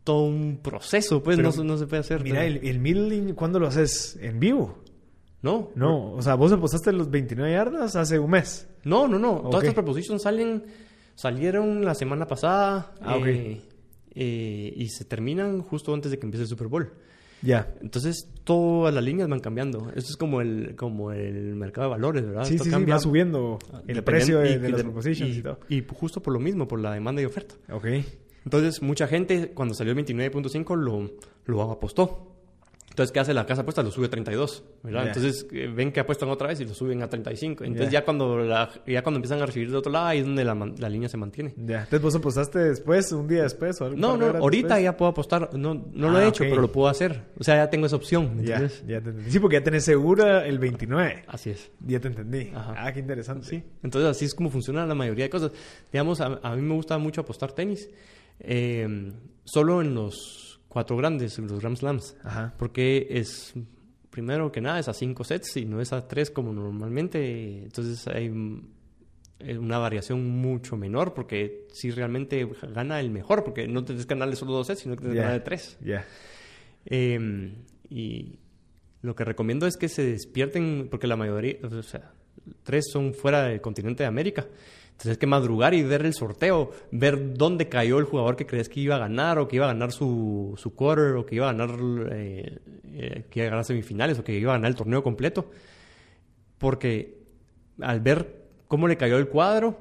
todo 0.02 0.22
un 0.24 0.58
proceso, 0.60 1.22
pues 1.22 1.36
Pero 1.36 1.48
no, 1.50 1.52
se- 1.52 1.62
no 1.64 1.78
se 1.78 1.86
puede 1.86 2.00
hacer. 2.00 2.24
Mira, 2.24 2.44
el, 2.44 2.66
el 2.66 2.80
middling, 2.80 3.34
¿cuándo 3.34 3.60
lo 3.60 3.68
haces? 3.68 4.18
¿En 4.20 4.40
vivo? 4.40 4.78
No, 5.42 5.70
No, 5.74 6.12
o 6.12 6.22
sea, 6.22 6.34
vos 6.34 6.50
apostaste 6.52 6.92
los 6.92 7.10
29 7.10 7.52
yardas 7.52 7.94
hace 7.96 8.18
un 8.18 8.30
mes. 8.30 8.68
No, 8.84 9.06
no, 9.06 9.18
no. 9.18 9.42
Todas 9.42 9.62
estas 9.64 9.74
propositions 9.74 10.22
salen, 10.22 10.64
salieron 11.14 11.84
la 11.84 11.94
semana 11.94 12.26
pasada 12.26 12.94
Ah, 13.00 13.16
ok. 13.16 13.26
eh, 13.26 13.60
eh, 14.14 14.72
y 14.76 14.88
se 14.88 15.04
terminan 15.04 15.60
justo 15.62 15.92
antes 15.94 16.10
de 16.10 16.18
que 16.18 16.26
empiece 16.26 16.42
el 16.44 16.48
Super 16.48 16.68
Bowl. 16.68 16.90
Ya. 17.42 17.74
Entonces 17.82 18.28
todas 18.44 18.92
las 18.94 19.04
líneas 19.04 19.28
van 19.28 19.40
cambiando. 19.40 19.90
Esto 19.94 20.10
es 20.10 20.16
como 20.16 20.40
el 20.40 20.74
como 20.74 21.12
el 21.12 21.54
mercado 21.54 21.88
de 21.88 21.90
valores, 21.90 22.24
¿verdad? 22.26 22.44
Sí, 22.44 22.54
Esto 22.54 22.64
sí, 22.64 22.70
sí, 22.70 22.74
cambia 22.74 22.94
va 22.94 23.00
subiendo 23.00 23.58
el 23.86 24.02
precio 24.02 24.38
de, 24.40 24.52
y- 24.52 24.58
de 24.58 24.68
y 24.68 24.72
las 24.72 24.82
propositions 24.82 25.36
y, 25.36 25.38
y, 25.38 25.42
todo. 25.42 25.60
y 25.68 25.84
justo 25.94 26.22
por 26.22 26.32
lo 26.32 26.40
mismo, 26.40 26.66
por 26.66 26.80
la 26.80 26.92
demanda 26.94 27.20
y 27.20 27.26
oferta. 27.26 27.54
Ok. 27.70 27.86
Entonces, 28.44 28.80
mucha 28.80 29.06
gente, 29.06 29.50
cuando 29.52 29.74
salió 29.74 29.92
el 29.92 29.98
29.5, 30.04 30.76
lo, 30.76 31.10
lo 31.44 31.62
apostó. 31.70 32.35
Entonces, 32.96 33.12
¿qué 33.12 33.20
hace 33.20 33.34
la 33.34 33.44
casa 33.44 33.60
apuesta? 33.60 33.82
Lo 33.82 33.90
sube 33.90 34.06
a 34.06 34.08
32, 34.08 34.64
¿verdad? 34.82 35.02
Ya. 35.02 35.06
Entonces, 35.08 35.46
eh, 35.52 35.66
ven 35.70 35.92
que 35.92 36.00
apuestan 36.00 36.30
otra 36.30 36.48
vez 36.48 36.60
y 36.60 36.64
lo 36.64 36.72
suben 36.72 37.02
a 37.02 37.10
35. 37.10 37.62
Entonces, 37.64 37.92
Ya. 37.92 38.00
ya, 38.00 38.04
cuando 38.06 38.38
la- 38.38 38.70
ya 38.86 39.02
cuando 39.02 39.18
empiezan 39.18 39.42
a 39.42 39.44
recibir 39.44 39.70
de 39.70 39.76
otro 39.76 39.92
lado, 39.92 40.06
ahí 40.06 40.20
es 40.20 40.24
donde 40.24 40.44
la, 40.46 40.88
línea 40.88 41.06
se 41.06 41.18
mantiene. 41.18 41.52
Ya. 41.58 41.80
Entonces 41.80 42.00
vos 42.00 42.14
apostaste 42.14 42.58
después, 42.58 43.12
un 43.12 43.28
día 43.28 43.42
después 43.42 43.78
o 43.82 43.84
algo. 43.84 43.98
No, 43.98 44.16
no, 44.16 44.24
ahorita 44.38 44.80
ya 44.80 44.96
puedo 44.96 45.10
apostar. 45.10 45.50
No, 45.52 45.74
no 45.92 46.10
lo 46.10 46.16
Ah, 46.16 46.24
he 46.24 46.28
hecho, 46.28 46.42
ok. 46.44 46.48
pero 46.48 46.62
lo 46.62 46.72
puedo 46.72 46.88
hacer. 46.88 47.24
O 47.38 47.44
sea, 47.44 47.56
ya 47.56 47.68
tengo 47.68 47.84
esa 47.84 47.96
opción, 47.96 48.34
¿me 48.34 48.40
entiendes? 48.40 48.80
ya 48.86 49.02
te 49.02 49.10
entendí. 49.10 49.30
Sí, 49.30 49.40
porque 49.40 49.56
ya 49.58 49.62
tenés 49.64 49.84
segura 49.84 50.46
el 50.46 50.58
29. 50.58 51.24
Así 51.26 51.50
es. 51.50 51.70
Ya 51.86 52.00
te 52.00 52.08
entendí. 52.08 52.50
Ajá. 52.54 52.76
Ah, 52.78 52.92
qué 52.94 53.00
interesante. 53.00 53.46
Sí. 53.46 53.62
Entonces, 53.82 54.10
así 54.10 54.24
es 54.24 54.34
como 54.34 54.48
funciona 54.48 54.86
la 54.86 54.94
mayoría 54.94 55.26
de 55.26 55.30
cosas. 55.30 55.52
Digamos, 55.92 56.22
a, 56.22 56.40
a 56.42 56.56
mí 56.56 56.62
me 56.62 56.72
gusta 56.72 56.96
mucho 56.96 57.20
apostar 57.20 57.52
tenis. 57.52 57.90
eh, 58.40 59.12
solo 59.44 59.80
en 59.82 59.94
los 59.94 60.45
cuatro 60.76 60.94
grandes, 60.98 61.38
los 61.38 61.58
Grand 61.58 61.78
Slams. 61.78 62.18
Ajá. 62.22 62.52
Porque 62.58 63.06
es, 63.08 63.54
primero 64.10 64.52
que 64.52 64.60
nada, 64.60 64.78
es 64.78 64.88
a 64.88 64.92
cinco 64.92 65.24
sets 65.24 65.56
y 65.56 65.64
no 65.64 65.80
es 65.80 65.90
a 65.94 66.06
tres 66.06 66.30
como 66.30 66.52
normalmente. 66.52 67.62
Entonces 67.62 68.06
hay 68.08 68.26
eh, 69.38 69.56
una 69.56 69.78
variación 69.78 70.22
mucho 70.28 70.76
menor 70.76 71.14
porque 71.14 71.66
si 71.72 71.90
realmente 71.90 72.46
gana 72.74 73.00
el 73.00 73.08
mejor, 73.10 73.42
porque 73.42 73.66
no 73.66 73.84
tienes 73.84 74.04
que 74.04 74.12
ganarle 74.12 74.36
solo 74.36 74.52
dos 74.52 74.66
sets, 74.66 74.80
sino 74.80 74.96
que 74.96 75.00
tienes 75.00 75.14
que 75.14 75.16
Ya. 75.16 75.22
ganarle 75.22 75.44
tres. 75.46 75.78
Eh, 76.84 77.54
y 77.88 78.38
lo 79.00 79.14
que 79.16 79.24
recomiendo 79.24 79.66
es 79.66 79.78
que 79.78 79.88
se 79.88 80.04
despierten, 80.04 80.88
porque 80.90 81.06
la 81.06 81.16
mayoría, 81.16 81.56
o 81.62 81.82
sea, 81.82 82.12
tres 82.64 82.84
son 82.92 83.14
fuera 83.14 83.44
del 83.44 83.62
continente 83.62 84.02
de 84.02 84.08
América. 84.08 84.46
Entonces 84.96 85.12
hay 85.12 85.18
que 85.18 85.26
madrugar 85.26 85.74
y 85.74 85.82
ver 85.82 86.06
el 86.06 86.14
sorteo, 86.14 86.70
ver 86.90 87.34
dónde 87.34 87.68
cayó 87.68 87.98
el 87.98 88.06
jugador 88.06 88.34
que 88.34 88.46
crees 88.46 88.70
que 88.70 88.80
iba 88.80 88.96
a 88.96 88.98
ganar, 88.98 89.38
o 89.38 89.46
que 89.46 89.56
iba 89.56 89.66
a 89.66 89.68
ganar 89.68 89.92
su, 89.92 90.54
su 90.56 90.74
quarter, 90.74 91.16
o 91.16 91.26
que 91.26 91.34
iba 91.34 91.50
a 91.50 91.52
ganar, 91.52 91.78
eh, 92.12 92.58
eh, 92.94 93.24
que 93.28 93.40
iba 93.40 93.48
a 93.48 93.50
ganar 93.50 93.64
semifinales, 93.66 94.18
o 94.18 94.24
que 94.24 94.32
iba 94.32 94.52
a 94.52 94.56
ganar 94.56 94.70
el 94.70 94.74
torneo 94.74 95.02
completo. 95.02 95.50
Porque 96.56 97.18
al 97.82 98.00
ver 98.00 98.46
cómo 98.68 98.88
le 98.88 98.96
cayó 98.96 99.18
el 99.18 99.28
cuadro, 99.28 99.76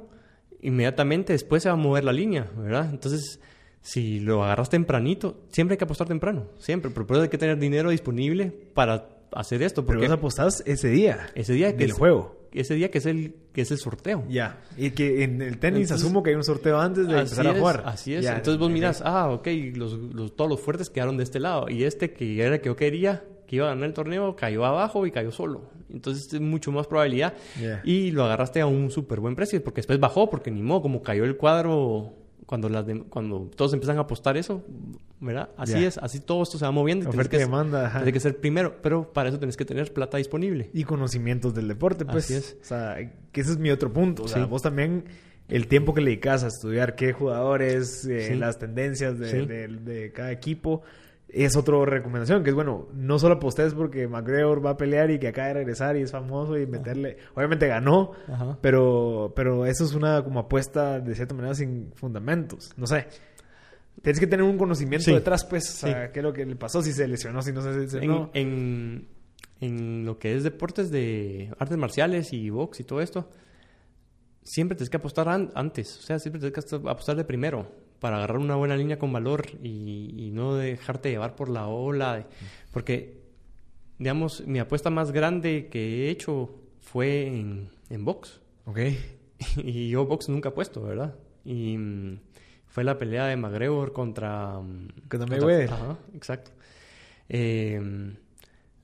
inmediatamente 0.61 1.31
después 1.31 1.63
se 1.63 1.69
va 1.69 1.75
a 1.75 1.77
mover 1.77 2.03
la 2.03 2.11
línea, 2.11 2.51
¿verdad? 2.57 2.89
Entonces, 2.91 3.39
si 3.79 4.19
lo 4.19 4.43
agarras 4.43 4.69
tempranito, 4.69 5.45
siempre 5.49 5.75
hay 5.75 5.77
que 5.77 5.85
apostar 5.85 6.09
temprano, 6.09 6.47
siempre, 6.57 6.91
pero 6.91 7.07
por 7.07 7.15
eso 7.15 7.23
hay 7.23 7.29
que 7.29 7.37
tener 7.37 7.57
dinero 7.57 7.89
disponible 7.89 8.51
para 8.73 9.07
hacer 9.31 9.63
esto, 9.63 9.85
Pero 9.85 9.99
porque 9.99 10.07
vos 10.07 10.17
apostás 10.17 10.63
ese 10.65 10.89
día. 10.89 11.29
ese 11.35 11.53
día 11.53 11.71
del 11.71 11.91
es, 11.91 11.95
juego. 11.95 12.35
Ese 12.59 12.75
día 12.75 12.89
que 12.91 12.97
es 12.99 13.05
el 13.05 13.35
que 13.53 13.61
es 13.61 13.71
el 13.71 13.77
sorteo. 13.77 14.23
Ya. 14.29 14.61
Y 14.77 14.91
que 14.91 15.23
en 15.23 15.41
el 15.41 15.57
tenis 15.59 15.83
Entonces- 15.83 16.05
asumo 16.05 16.23
que 16.23 16.31
hay 16.31 16.35
un 16.35 16.43
sorteo 16.43 16.79
antes 16.79 17.07
de 17.07 17.13
empezar 17.19 17.47
a 17.47 17.51
es, 17.51 17.57
jugar. 17.59 17.83
Así 17.85 18.13
es. 18.13 18.23
Ya, 18.23 18.35
Entonces 18.37 18.59
vos 18.59 18.69
miras, 18.69 19.01
ah, 19.05 19.29
ok, 19.31 19.47
los, 19.75 19.93
los- 19.93 20.35
todos 20.35 20.49
los 20.49 20.59
fuertes 20.59 20.89
quedaron 20.89 21.17
de 21.17 21.23
este 21.23 21.39
lado. 21.39 21.69
Y 21.69 21.83
este 21.83 22.11
que 22.13 22.41
era 22.41 22.55
el 22.55 22.61
que 22.61 22.67
yo 22.67 22.75
quería, 22.75 23.23
que 23.47 23.57
iba 23.57 23.65
a 23.67 23.69
ganar 23.69 23.85
el 23.87 23.93
torneo, 23.93 24.35
cayó 24.35 24.65
abajo 24.65 25.05
y 25.05 25.11
cayó 25.11 25.31
solo. 25.31 25.69
Entonces 25.93 26.33
es 26.33 26.41
mucho 26.41 26.71
más 26.71 26.87
probabilidad. 26.87 27.33
Y 27.83 28.11
lo 28.11 28.25
agarraste 28.25 28.59
a 28.61 28.65
un 28.67 28.89
súper 28.91 29.19
buen 29.19 29.35
precio, 29.35 29.63
porque 29.63 29.79
después 29.79 29.99
bajó, 29.99 30.29
porque 30.29 30.51
ni 30.51 30.61
modo, 30.63 30.81
como 30.81 31.01
cayó 31.03 31.23
el 31.25 31.37
cuadro, 31.37 32.13
cuando, 32.45 32.69
las 32.69 32.85
dem- 32.85 33.05
cuando 33.09 33.49
todos 33.55 33.73
empiezan 33.73 33.97
a 33.97 34.01
apostar 34.01 34.37
eso, 34.37 34.63
¿verdad? 35.19 35.49
Así 35.57 35.83
es, 35.83 35.97
así 35.97 36.19
todo 36.19 36.43
esto 36.43 36.57
se 36.57 36.65
va 36.65 36.71
moviendo. 36.71 37.05
y 37.05 37.09
Oferta 37.09 37.35
y 37.35 37.39
que, 37.39 37.45
demanda. 37.45 37.87
ajá. 37.87 37.99
tienes 37.99 38.13
que 38.13 38.19
ser 38.19 38.37
primero, 38.39 38.75
pero 38.81 39.11
para 39.13 39.29
eso 39.29 39.39
tienes 39.39 39.57
que 39.57 39.65
tener 39.65 39.91
plata 39.93 40.17
disponible. 40.17 40.69
Y 40.73 40.83
conocimientos 40.83 41.53
del 41.55 41.67
deporte, 41.67 42.05
pues. 42.05 42.25
Así 42.25 42.33
es. 42.35 42.57
O 42.61 42.65
sea, 42.65 42.97
que 43.31 43.41
ese 43.41 43.51
es 43.51 43.57
mi 43.57 43.71
otro 43.71 43.91
punto. 43.91 44.23
O 44.23 44.27
sea, 44.27 44.43
Sí. 44.43 44.49
vos 44.49 44.61
también, 44.61 45.05
el 45.47 45.67
tiempo 45.67 45.93
que 45.93 46.01
le 46.01 46.11
dedicas 46.11 46.43
a 46.43 46.47
estudiar 46.47 46.95
qué 46.95 47.13
jugadores, 47.13 48.05
eh, 48.05 48.27
Sí. 48.29 48.35
las 48.35 48.59
tendencias 48.59 49.17
de, 49.19 49.29
Sí. 49.31 49.45
de- 49.45 49.67
de 49.67 50.11
cada 50.11 50.31
equipo, 50.31 50.81
es 51.29 51.55
otra 51.57 51.83
recomendación. 51.85 52.43
Que 52.43 52.49
es 52.51 52.55
bueno, 52.55 52.87
no 52.93 53.19
solo 53.19 53.35
apostés 53.35 53.73
porque 53.73 54.07
McGregor 54.07 54.65
va 54.65 54.71
a 54.71 54.77
pelear 54.77 55.11
y 55.11 55.19
que 55.19 55.27
acaba 55.27 55.47
de 55.49 55.53
regresar 55.55 55.97
y 55.97 56.01
es 56.01 56.11
famoso 56.11 56.57
y 56.57 56.65
meterle. 56.67 57.17
Obviamente 57.35 57.67
ganó, 57.67 58.11
Ajá. 58.27 58.57
pero, 58.61 59.33
pero 59.35 59.65
eso 59.65 59.83
es 59.85 59.93
una 59.93 60.23
como 60.23 60.39
apuesta 60.39 60.99
de 60.99 61.15
cierta 61.15 61.33
manera 61.35 61.55
sin 61.55 61.91
fundamentos. 61.95 62.71
No 62.77 62.87
sé. 62.87 63.07
Tienes 64.01 64.19
que 64.19 64.27
tener 64.27 64.45
un 64.45 64.57
conocimiento 64.57 65.05
Sí. 65.05 65.13
detrás, 65.13 65.45
pues, 65.45 65.69
o 65.83 65.87
sea, 65.87 66.11
qué 66.11 66.19
es 66.19 66.23
lo 66.23 66.33
que 66.33 66.45
le 66.45 66.55
pasó, 66.57 66.81
si 66.81 66.91
se 66.91 67.07
lesionó, 67.07 67.41
si 67.41 67.51
no 67.53 67.61
se 67.61 67.69
En, 67.69 67.79
lesionó. 67.79 68.29
en, 68.33 69.07
en 69.61 70.05
lo 70.05 70.19
que 70.19 70.35
es 70.35 70.43
deportes 70.43 70.91
de 70.91 71.51
artes 71.57 71.77
marciales 71.77 72.31
y 72.33 72.49
box 72.49 72.81
y 72.81 72.83
todo 72.83 73.01
esto, 73.01 73.29
siempre 74.43 74.75
tienes 74.75 74.89
que 74.89 74.97
apostar 74.97 75.27
an- 75.29 75.49
antes. 75.55 75.97
O 75.97 76.01
sea, 76.01 76.19
siempre 76.19 76.39
tienes 76.39 76.65
que 76.65 76.75
apostar 76.75 77.15
de 77.15 77.23
primero 77.23 77.71
para 77.99 78.17
agarrar 78.17 78.37
una 78.37 78.55
buena 78.55 78.75
línea 78.77 78.99
con 78.99 79.11
valor 79.13 79.45
y, 79.63 80.13
y 80.17 80.31
no 80.31 80.55
dejarte 80.55 81.09
llevar 81.09 81.35
por 81.35 81.49
la 81.49 81.67
ola. 81.67 82.17
de- 82.17 82.25
porque, 82.71 83.19
digamos, 83.99 84.45
mi 84.45 84.59
apuesta 84.59 84.89
más 84.89 85.11
grande 85.11 85.67
que 85.71 86.05
he 86.05 86.09
hecho 86.09 86.55
fue 86.81 87.27
en, 87.27 87.69
en 87.89 88.05
box. 88.05 88.39
Ok. 88.65 88.79
y 89.63 89.89
yo 89.89 90.05
box 90.05 90.29
nunca 90.29 90.49
he 90.49 90.51
puesto, 90.51 90.81
¿verdad? 90.83 91.15
Y 91.43 91.77
mm, 91.77 92.19
fue 92.67 92.83
la 92.83 92.97
pelea 92.97 93.25
de 93.27 93.35
McGregor 93.37 93.93
contra... 93.93 94.59
mm, 94.59 94.87
Contra 95.09 95.27
Mayweather. 95.27 95.71
Ajá, 95.71 95.97
exacto. 96.13 96.51
Eh, 97.29 98.13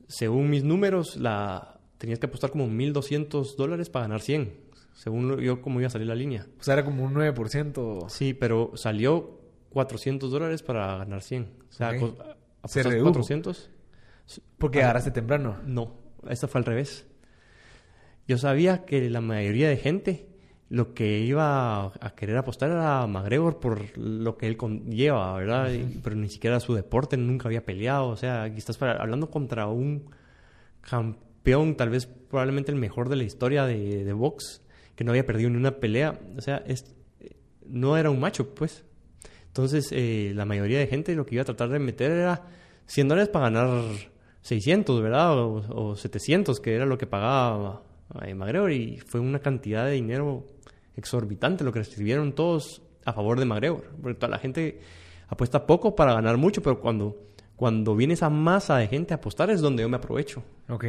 según 0.08 0.50
mis 0.50 0.64
números, 0.64 1.16
la 1.18 1.80
tenías 1.98 2.20
que 2.20 2.26
apostar 2.26 2.50
como 2.52 2.68
1.200 2.68 3.56
dólares 3.56 3.90
para 3.90 4.06
ganar 4.06 4.22
100. 4.22 4.54
Según 5.02 5.40
yo 5.40 5.62
cómo 5.64 5.80
iba 5.80 5.88
a 5.88 5.90
salir 5.90 6.08
la 6.08 6.14
línea. 6.16 6.46
O 6.60 6.64
sea, 6.64 6.76
era 6.76 6.86
como 6.86 7.04
un 7.04 7.16
9%. 7.16 8.08
Sí, 8.10 8.36
pero 8.36 8.72
salió 8.76 9.40
400 9.72 10.30
dólares 10.30 10.62
para 10.62 10.98
ganar 10.98 11.24
100. 11.24 11.50
O 11.70 11.74
sea, 11.74 11.90
Ok. 11.90 12.00
co- 12.00 12.16
Se 12.68 12.82
apostas 12.82 12.86
redujo. 12.86 13.12
400. 13.14 13.70
Porque 14.60 14.84
agarraste 14.84 15.10
temprano. 15.10 15.58
No, 15.66 15.96
esto 16.30 16.48
fue 16.48 16.60
al 16.60 16.66
revés. 16.66 17.08
Yo 18.28 18.38
sabía 18.38 18.86
que 18.86 19.10
la 19.10 19.22
mayoría 19.22 19.70
de 19.70 19.78
gente 19.78 20.28
lo 20.70 20.94
que 20.94 21.20
iba 21.20 21.88
a 21.88 22.16
querer 22.16 22.38
apostar 22.38 22.70
era 22.70 23.02
a 23.02 23.08
McGregor 23.08 23.60
por 23.60 23.98
lo 23.98 24.38
que 24.38 24.46
él 24.48 24.56
conlleva, 24.56 25.36
¿verdad? 25.36 25.70
Pero 26.04 26.16
ni 26.16 26.30
siquiera 26.30 26.60
su 26.62 26.76
deporte, 26.76 27.18
nunca 27.18 27.48
había 27.50 27.66
peleado. 27.66 28.08
O 28.10 28.16
sea, 28.16 28.44
aquí 28.44 28.60
estás 28.60 28.78
para- 28.78 29.02
hablando 29.02 29.30
contra 29.32 29.66
un 29.68 30.06
campeón, 30.82 31.76
tal 31.76 31.90
vez 31.90 32.06
probablemente 32.06 32.72
el 32.72 32.78
mejor 32.78 33.10
de 33.10 33.16
la 33.18 33.24
historia 33.24 33.66
de, 33.66 34.04
de 34.06 34.14
box, 34.14 34.62
que 34.96 35.04
no 35.04 35.12
había 35.12 35.26
perdido 35.26 35.50
ni 35.50 35.58
una 35.58 35.80
pelea. 35.80 36.20
O 36.38 36.42
sea, 36.42 36.64
es, 36.68 36.94
no 37.66 37.98
era 37.98 38.10
un 38.10 38.20
macho, 38.20 38.54
pues. 38.54 38.84
Entonces, 39.48 39.90
eh, 39.92 40.32
la 40.36 40.46
mayoría 40.46 40.80
de 40.80 40.88
gente 40.88 41.16
lo 41.16 41.26
que 41.26 41.36
iba 41.36 41.42
a 41.42 41.46
tratar 41.46 41.70
de 41.70 41.80
meter 41.80 42.12
era 42.12 42.44
100 42.86 43.08
dólares 43.08 43.30
para 43.30 43.50
ganar 43.50 43.84
600, 44.42 45.02
¿verdad? 45.02 45.38
O, 45.38 45.90
o 45.90 45.96
700, 45.96 46.60
que 46.60 46.76
era 46.76 46.86
lo 46.86 46.98
que 46.98 47.08
pagaba 47.08 47.84
eh, 48.26 48.34
McGregor. 48.34 48.72
Y 48.72 49.00
fue 49.00 49.20
una 49.20 49.40
cantidad 49.40 49.86
de 49.86 49.94
dinero 49.94 50.46
exorbitante 50.96 51.64
lo 51.64 51.72
que 51.72 51.80
recibieron 51.80 52.34
todos 52.34 52.82
a 53.06 53.14
favor 53.14 53.40
de 53.40 53.46
McGregor. 53.46 53.84
Porque 54.02 54.16
toda 54.16 54.30
la 54.30 54.40
gente 54.40 54.80
apuesta 55.28 55.66
poco 55.66 55.96
para 55.96 56.14
ganar 56.14 56.38
mucho, 56.38 56.62
pero 56.62 56.80
cuando, 56.80 57.18
cuando 57.56 57.96
viene 57.96 58.14
esa 58.14 58.30
masa 58.30 58.78
de 58.78 58.88
gente 58.88 59.14
a 59.14 59.18
apostar 59.18 59.50
es 59.50 59.62
donde 59.62 59.84
yo 59.84 59.90
me 59.90 59.98
aprovecho. 59.98 60.44
Ok. 60.70 60.86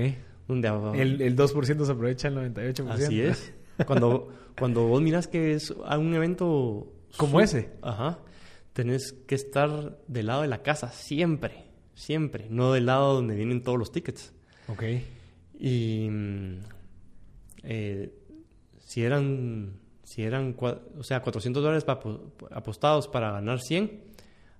Donde, 0.49 0.69
El, 1.01 1.23
el 1.23 1.37
2% 1.37 1.85
se 1.85 1.93
aprovecha 1.93 2.29
el 2.29 2.37
98%. 2.37 2.91
Así 2.91 3.21
es. 3.21 3.53
Cuando, 3.87 4.29
cuando 4.59 4.87
vos 4.87 5.01
miras 5.03 5.27
que 5.29 5.55
es 5.55 5.75
a 5.85 5.99
un 5.99 6.15
evento... 6.15 6.93
Como 7.17 7.41
ese. 7.41 7.71
Ajá. 7.83 8.19
Tenés 8.73 9.13
que 9.13 9.35
estar 9.35 9.99
del 10.09 10.27
lado 10.27 10.43
de 10.43 10.49
la 10.49 10.63
casa 10.63 10.91
siempre, 10.91 11.65
siempre. 11.95 12.47
No 12.51 12.73
del 12.73 12.87
lado 12.87 13.15
donde 13.15 13.35
vienen 13.35 13.63
todos 13.63 13.79
los 13.79 13.93
tickets. 13.93 14.33
Ok. 14.69 14.83
Y... 15.59 16.09
mm, 16.11 16.59
eh, 17.65 18.13
si 18.79 19.03
eran... 19.05 19.81
Si 20.05 20.23
eran, 20.23 20.55
o 20.59 21.03
sea, 21.03 21.23
400 21.23 21.63
dólares 21.63 21.85
pa- 21.85 21.99
apostados 22.51 23.09
para 23.09 23.31
ganar 23.33 23.61
100, 23.61 24.03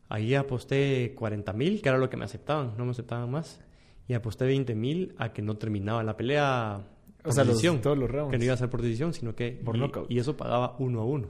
ahí 0.09 0.35
aposté 0.35 1.15
40 1.15 1.53
mil, 1.53 1.83
que 1.83 1.89
era 1.91 1.99
lo 1.99 2.09
que 2.09 2.17
me 2.17 2.25
aceptaban, 2.25 2.73
no 2.79 2.87
me 2.87 2.93
aceptaban 2.93 3.31
más. 3.31 3.61
Y 4.09 4.15
aposté 4.15 4.47
20 4.47 4.75
mil 4.75 5.15
a 5.19 5.35
que 5.35 5.43
no 5.43 5.59
terminaba 5.59 6.03
la 6.05 6.17
pelea 6.17 6.87
O 7.23 7.25
por 7.27 7.33
sea, 7.35 7.45
los- 7.45 7.55
decisión. 7.55 7.81
todos 7.81 7.97
los 7.99 8.11
rounds. 8.11 8.31
Que 8.33 8.39
no 8.39 8.45
iba 8.45 8.55
a 8.55 8.57
ser 8.57 8.69
por 8.69 8.83
decisión, 8.83 9.15
sino 9.15 9.35
que... 9.35 9.53
Por 9.53 9.79
knockout. 9.79 10.11
y 10.11 10.19
eso 10.19 10.37
pagaba 10.37 10.77
uno 10.79 11.01
a 11.01 11.05
uno. 11.05 11.29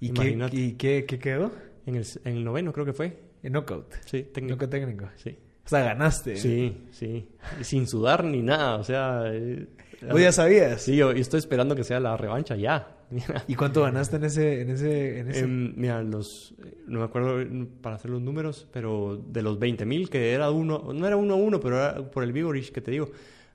¿Y, 0.00 0.10
qué, 0.10 0.22
Imagínate. 0.22 0.56
y 0.56 0.72
qué, 0.72 1.04
qué 1.06 1.18
quedó? 1.18 1.50
En 1.86 1.96
el, 1.96 2.06
en 2.24 2.36
el 2.36 2.44
noveno 2.44 2.72
creo 2.72 2.84
que 2.86 2.92
fue. 2.92 3.18
En 3.42 3.52
knockout. 3.52 3.92
Sí, 4.06 4.22
técnico. 4.32 4.54
Knockout 4.56 4.70
técnico. 4.70 5.04
Sí. 5.16 5.36
O 5.64 5.68
sea, 5.68 5.80
ganaste. 5.84 6.36
Sí, 6.36 6.76
sí. 6.90 7.28
Y 7.60 7.64
sin 7.64 7.86
sudar 7.86 8.24
ni 8.24 8.42
nada, 8.42 8.76
o 8.76 8.84
sea... 8.84 9.22
eh, 9.26 9.66
¿Vos 10.10 10.20
ya 10.20 10.32
sabías? 10.32 10.82
Sí, 10.82 10.96
yo, 10.96 11.12
yo 11.12 11.20
estoy 11.20 11.38
esperando 11.38 11.76
que 11.76 11.84
sea 11.84 12.00
la 12.00 12.16
revancha 12.16 12.56
ya. 12.56 12.96
¿Y 13.46 13.54
cuánto 13.54 13.82
ganaste 13.82 14.16
en 14.16 14.24
ese, 14.24 14.60
en 14.62 14.70
ese, 14.70 15.18
en 15.20 15.28
ese? 15.30 15.40
Em, 15.40 15.74
mira, 15.76 16.02
los, 16.02 16.54
eh, 16.64 16.74
no 16.88 16.98
me 17.00 17.04
acuerdo 17.04 17.40
eh, 17.40 17.66
para 17.80 17.96
hacer 17.96 18.10
los 18.10 18.20
números, 18.20 18.66
pero 18.72 19.16
de 19.28 19.42
los 19.42 19.58
20 19.60 19.84
mil, 19.86 20.08
que 20.10 20.32
era 20.32 20.50
uno, 20.50 20.92
no 20.92 21.06
era 21.06 21.16
uno 21.16 21.34
a 21.34 21.36
uno, 21.36 21.60
pero 21.60 21.76
era 21.76 22.10
por 22.10 22.24
el 22.24 22.32
Vigorich 22.32 22.72
que 22.72 22.80
te 22.80 22.90
digo, 22.90 23.10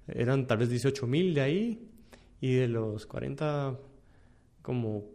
eran 0.07 0.47
tal 0.47 0.57
vez 0.59 0.69
18 0.69 1.05
mil 1.07 1.33
de 1.33 1.41
ahí, 1.41 1.89
y 2.41 2.55
de 2.55 2.67
los 2.67 3.05
40, 3.05 3.77
como 4.61 5.05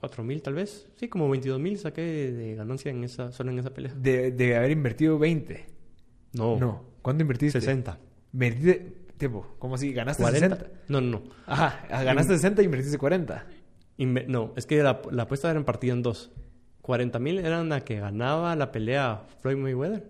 4 0.00 0.22
mil 0.22 0.42
tal 0.42 0.54
vez, 0.54 0.86
sí, 0.96 1.08
como 1.08 1.28
22 1.30 1.58
mil 1.58 1.78
saqué 1.78 2.02
de, 2.02 2.32
de 2.32 2.54
ganancia 2.54 2.90
en 2.90 3.04
esa, 3.04 3.32
solo 3.32 3.50
en 3.50 3.58
esa 3.58 3.70
pelea. 3.72 3.92
de, 3.94 4.30
de 4.30 4.56
haber 4.56 4.70
invertido 4.70 5.18
20. 5.18 5.66
No, 6.34 6.58
No. 6.58 6.84
¿Cuánto 7.02 7.22
invertiste? 7.22 7.60
60. 7.60 7.98
Invertiste, 8.32 9.30
¿cómo 9.60 9.76
así? 9.76 9.92
¿Ganaste 9.92 10.22
40. 10.24 10.56
60? 10.56 10.80
No, 10.88 11.00
no, 11.00 11.10
no. 11.20 11.22
Ajá, 11.46 11.86
ah, 11.90 12.02
ganaste 12.02 12.34
60 12.34 12.62
y 12.62 12.64
invertiste 12.64 12.98
40. 12.98 13.46
Inve- 13.98 14.26
no, 14.26 14.52
es 14.56 14.66
que 14.66 14.82
la, 14.82 15.00
la 15.12 15.22
apuesta 15.22 15.48
era 15.48 15.58
en 15.58 15.64
partida 15.64 15.92
en 15.92 16.02
dos. 16.02 16.32
40 16.82 17.18
mil 17.20 17.38
eran 17.38 17.68
la 17.68 17.80
que 17.84 17.98
ganaba 18.00 18.54
la 18.56 18.72
pelea 18.72 19.22
Floyd 19.40 19.56
Mayweather. 19.56 20.04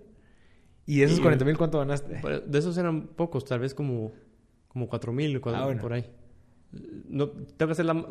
¿Y 0.87 0.99
de 1.01 1.05
esos 1.07 1.19
Y- 1.19 1.23
40 1.23 1.45
mil 1.45 1.57
cuánto 1.57 1.79
ganaste? 1.79 2.19
Pero 2.23 2.41
de 2.41 2.59
esos 2.59 2.77
eran 2.79 3.09
pocos, 3.09 3.45
tal 3.45 3.61
vez 3.61 3.75
como, 3.75 4.13
como 4.69 4.89
4 4.89 5.13
mil 5.13 5.41
Ah, 5.47 5.65
bueno. 5.65 5.81
por 5.83 5.93
ahí. 5.93 6.05
No, 7.09 7.29
tengo 7.31 7.67
que 7.69 7.73
hacer 7.73 7.85
la... 7.87 8.07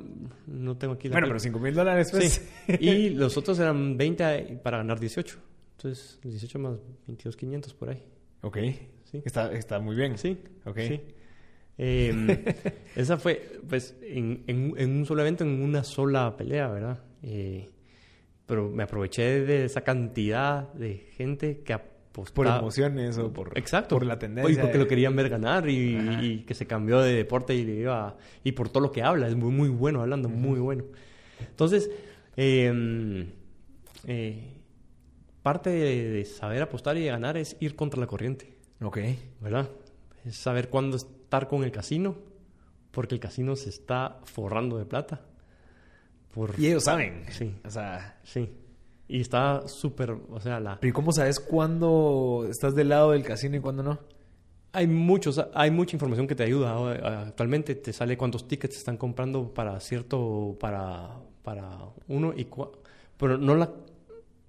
No 0.48 0.78
tengo 0.78 0.94
aquí 0.96 1.08
la... 1.08 1.14
Bueno, 1.16 1.28
pero 1.28 1.40
5 1.40 1.60
mil 1.60 1.74
dólares, 1.76 2.10
pues. 2.12 2.42
Sí. 2.68 2.74
Y 2.80 3.10
los 3.12 3.38
otros 3.38 3.60
eran 3.60 3.96
20 3.98 4.60
para 4.64 4.78
ganar 4.78 5.00
18. 5.00 5.38
Entonces, 5.78 6.20
18 6.24 6.60
más 6.60 6.78
22, 7.08 7.36
500 7.36 7.74
por 7.74 7.90
ahí. 7.90 8.04
ok. 8.42 8.58
Sí. 9.04 9.22
Está, 9.24 9.52
está 9.54 9.80
muy 9.80 9.96
bien. 9.96 10.18
Sí. 10.18 10.38
Ok. 10.66 10.80
Sí. 10.80 11.02
Em, 11.78 12.28
esa 12.96 13.18
fue, 13.18 13.60
pues, 13.70 13.96
en, 14.02 14.44
en, 14.48 14.74
en 14.78 14.92
un 14.98 15.06
solo 15.06 15.22
evento, 15.22 15.44
en 15.44 15.62
una 15.62 15.84
sola 15.84 16.36
pelea, 16.36 16.68
¿verdad? 16.70 17.04
Eh, 17.22 17.70
pero 18.46 18.70
me 18.70 18.84
aproveché 18.84 19.42
de 19.46 19.66
esa 19.66 19.82
cantidad 19.82 20.74
de 20.74 20.98
gente 21.16 21.62
que 21.64 21.74
apostaba. 22.24 22.56
Por 22.56 22.62
emociones 22.64 23.18
o 23.18 23.32
por, 23.34 23.58
Exacto. 23.58 23.96
por 23.96 24.06
la 24.06 24.18
tendencia. 24.20 24.54
Y 24.54 24.56
porque 24.58 24.74
de- 24.78 24.84
lo 24.84 24.88
querían 24.88 25.16
ver 25.16 25.30
ganar 25.30 25.70
y, 25.70 25.96
Ajá. 25.98 26.24
y 26.24 26.40
que 26.44 26.54
se 26.54 26.66
cambió 26.66 27.00
de 27.02 27.14
deporte 27.14 27.54
y 27.56 27.64
le 27.64 27.76
iba... 27.76 28.18
Y 28.44 28.52
por 28.54 28.70
todo 28.70 28.82
lo 28.84 28.92
que 28.92 29.02
habla, 29.04 29.28
es 29.28 29.36
muy, 29.36 29.52
muy 29.52 29.70
bueno 29.70 30.02
hablando, 30.02 30.30
muy 30.30 30.60
bueno. 30.60 30.84
Entonces, 31.40 31.90
eh, 32.38 33.28
eh, 34.06 34.54
parte 35.42 35.70
de, 35.70 36.10
de 36.10 36.26
saber 36.26 36.62
apostar 36.62 36.98
y 36.98 37.02
de 37.02 37.08
ganar 37.08 37.38
es 37.38 37.58
ir 37.60 37.76
contra 37.76 38.00
la 38.00 38.08
corriente, 38.08 38.58
Ok. 38.82 38.98
¿verdad? 39.42 39.70
Es 40.26 40.36
saber 40.38 40.70
cuándo 40.70 40.98
estar 40.98 41.48
con 41.48 41.64
el 41.64 41.72
casino, 41.72 42.16
porque 42.92 43.14
el 43.16 43.20
casino 43.22 43.56
se 43.56 43.70
está 43.70 44.20
forrando 44.24 44.78
de 44.78 44.86
plata. 44.86 45.22
Por, 46.34 46.54
Y 46.60 46.68
ellos 46.68 46.84
saben. 46.84 47.24
Sí. 47.30 47.54
O 47.66 47.70
sea, 47.70 48.18
Sí. 48.24 48.50
Y 49.08 49.22
está 49.22 49.68
súper, 49.68 50.12
o 50.12 50.40
sea, 50.42 50.60
la... 50.60 50.80
¿pero 50.80 50.90
¿y 50.90 50.94
cómo 50.94 51.12
sabes 51.12 51.40
cuándo 51.40 52.48
estás 52.50 52.74
del 52.76 52.90
lado 52.90 53.12
del 53.12 53.24
casino 53.24 53.56
y 53.56 53.60
cuándo 53.60 53.84
no? 53.84 54.00
Hay 54.74 54.88
muchos, 54.88 55.40
hay 55.54 55.72
mucha 55.72 55.96
información 55.96 56.28
que 56.28 56.36
te 56.36 56.44
ayuda. 56.44 56.96
eh, 56.96 57.02
Actualmente 57.28 57.76
te 57.76 57.94
sale 57.94 58.18
cuántos 58.18 58.48
tickets 58.48 58.78
están 58.78 58.98
comprando 58.98 59.54
para 59.54 59.80
cierto, 59.80 60.58
para, 60.60 61.12
para 61.44 61.78
uno 62.08 62.34
y 62.36 62.46
cua- 62.46 62.72
pero 63.18 63.38
no 63.38 63.56
la, 63.56 63.72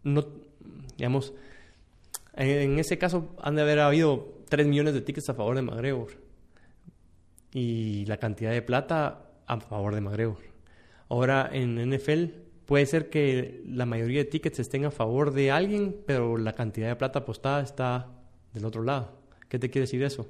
no, 0.04 0.24
digamos, 0.96 1.32
en, 2.34 2.48
en 2.48 2.78
ese 2.78 2.96
caso 2.98 3.28
han 3.40 3.54
de 3.56 3.62
haber 3.62 3.78
habido 3.78 4.34
3 4.48 4.66
millones 4.66 4.94
de 4.94 5.02
tickets 5.02 5.28
a 5.28 5.34
favor 5.34 5.54
de 5.54 5.62
McGregor 5.62 6.08
y 7.52 8.04
la 8.06 8.16
cantidad 8.18 8.50
de 8.52 8.62
plata 8.62 9.26
a 9.46 9.60
favor 9.60 9.94
de 9.94 10.00
McGregor. 10.00 10.38
Ahora 11.08 11.48
en 11.52 11.78
NFL 11.78 12.24
puede 12.66 12.84
ser 12.86 13.08
que 13.08 13.62
la 13.66 13.86
mayoría 13.86 14.18
de 14.18 14.24
tickets 14.26 14.58
estén 14.58 14.84
a 14.84 14.90
favor 14.90 15.32
de 15.32 15.50
alguien, 15.50 15.96
pero 16.06 16.36
la 16.36 16.52
cantidad 16.52 16.88
de 16.88 16.96
plata 16.96 17.20
apostada 17.20 17.62
está 17.62 18.12
del 18.52 18.64
otro 18.64 18.82
lado. 18.82 19.22
¿Qué 19.48 19.58
te 19.58 19.70
quiere 19.70 19.84
decir 19.84 20.02
eso? 20.02 20.28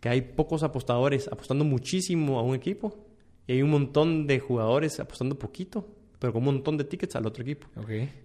Que 0.00 0.08
hay 0.08 0.22
pocos 0.22 0.62
apostadores 0.62 1.28
apostando 1.28 1.64
muchísimo 1.64 2.38
a 2.38 2.42
un 2.42 2.54
equipo 2.54 3.06
y 3.46 3.54
hay 3.54 3.62
un 3.62 3.70
montón 3.70 4.26
de 4.26 4.38
jugadores 4.38 5.00
apostando 5.00 5.38
poquito, 5.38 5.86
pero 6.18 6.32
con 6.32 6.40
un 6.46 6.54
montón 6.54 6.78
de 6.78 6.84
tickets 6.84 7.16
al 7.16 7.26
otro 7.26 7.42
equipo. 7.42 7.66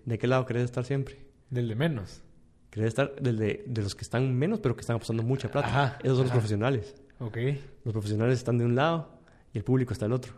¿De 0.06 0.18
qué 0.18 0.28
lado 0.28 0.46
querés 0.46 0.64
estar 0.64 0.86
siempre? 0.86 1.18
Del 1.50 1.68
de 1.68 1.76
menos. 1.76 2.22
¿Querés 2.70 2.90
estar 2.90 3.16
del 3.16 3.38
de, 3.38 3.64
de 3.66 3.82
los 3.82 3.96
que 3.96 4.04
están 4.04 4.36
menos, 4.36 4.60
pero 4.60 4.76
que 4.76 4.82
están 4.82 4.98
apostando 4.98 5.24
mucha 5.24 5.50
plata? 5.50 5.68
Ajá, 5.68 6.00
Esos 6.04 6.18
son 6.18 6.26
los 6.28 6.32
profesionales. 6.32 6.96
Ok. 7.20 7.38
Los 7.84 7.94
profesionales 7.94 8.38
están 8.38 8.60
de 8.60 8.66
un 8.66 8.76
lado 8.76 9.20
y 9.52 9.58
el 9.58 9.64
público 9.64 9.92
está 9.92 10.06
del 10.06 10.14
otro. 10.14 10.34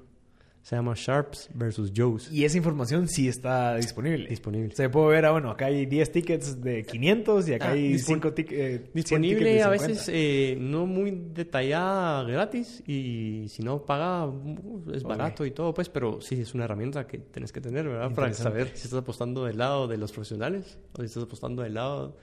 Se 0.63 0.75
llama 0.75 0.93
Sharps 0.95 1.49
versus 1.55 1.91
Joes. 1.95 2.31
Y 2.31 2.45
esa 2.45 2.55
información 2.55 3.07
sí 3.07 3.27
está 3.27 3.75
disponible. 3.77 4.27
Disponible. 4.29 4.75
Se 4.75 4.89
puede 4.89 5.07
ver, 5.09 5.25
ah, 5.25 5.31
bueno, 5.31 5.49
acá 5.49 5.65
hay 5.65 5.87
10 5.87 6.11
tickets 6.11 6.61
de 6.61 6.83
500 6.85 7.49
y 7.49 7.53
acá 7.55 7.69
Ah, 7.69 7.71
hay 7.71 7.93
dispon- 7.93 8.21
5 8.21 8.33
tickets. 8.33 8.93
Disponible 8.93 9.63
a 9.63 9.69
veces 9.69 10.07
eh, 10.13 10.55
no 10.59 10.85
muy 10.85 11.11
detallada 11.33 12.23
gratis 12.23 12.83
y 12.85 13.45
si 13.49 13.63
no 13.63 13.83
paga 13.85 14.27
uh, 14.27 14.91
es 14.93 15.01
barato 15.03 15.45
y 15.45 15.51
todo 15.51 15.73
pues 15.73 15.89
pero 15.89 16.21
sí 16.21 16.41
es 16.41 16.53
una 16.53 16.65
herramienta 16.65 17.07
que 17.07 17.17
tienes 17.17 17.51
que 17.51 17.59
tener 17.61 17.87
verdad 17.87 18.13
para 18.13 18.31
saber 18.33 18.67
si 18.75 18.85
estás 18.85 18.99
apostando 18.99 19.45
del 19.45 19.57
lado 19.57 19.87
de 19.87 19.97
los 19.97 20.11
profesionales 20.11 20.77
o 20.93 20.99
si 21.01 21.05
estás 21.07 21.23
apostando 21.23 21.63
del 21.63 21.73
lado 21.73 22.15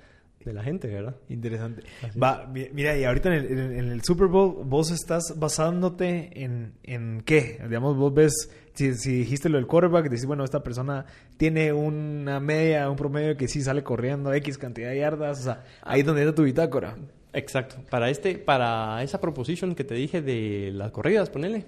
de 0.44 0.52
la 0.52 0.62
gente 0.62 0.88
verdad 0.88 1.16
Interesante. 1.28 1.82
Va, 2.20 2.46
mi- 2.46 2.68
mira, 2.72 2.96
y 2.96 3.04
ahorita 3.04 3.28
en 3.34 3.44
el, 3.44 3.58
en- 3.58 3.88
el 3.90 4.02
Super 4.02 4.28
Bowl, 4.28 4.62
vos 4.64 4.90
estás 4.90 5.34
basándote 5.36 6.30
en, 6.42 6.72
en 6.84 7.22
qué? 7.24 7.58
Digamos, 7.64 7.96
vos 7.96 8.14
ves, 8.14 8.32
si, 8.72 8.94
si 8.94 9.12
dijiste 9.18 9.48
lo 9.48 9.58
del 9.58 9.66
quarterback, 9.66 10.04
decís, 10.08 10.24
bueno, 10.26 10.44
esta 10.44 10.62
persona 10.62 11.04
tiene 11.36 11.72
una 11.72 12.40
media, 12.40 12.88
un 12.88 12.96
promedio 12.96 13.36
que 13.36 13.48
sí 13.48 13.60
sale 13.60 13.82
corriendo 13.82 14.32
X 14.32 14.56
cantidad 14.58 14.90
de 14.90 14.98
yardas, 15.00 15.40
o 15.40 15.42
sea, 15.42 15.64
ahí 15.82 16.00
es 16.00 16.06
donde 16.06 16.22
está 16.22 16.34
tu 16.34 16.44
bitácora. 16.44 16.96
Exacto. 17.34 17.76
Para 17.90 18.08
este, 18.08 18.38
para 18.38 19.02
esa 19.02 19.20
proposition 19.20 19.74
que 19.74 19.84
te 19.84 19.94
dije 19.94 20.22
de 20.22 20.70
las 20.72 20.92
corridas, 20.92 21.28
ponele. 21.28 21.66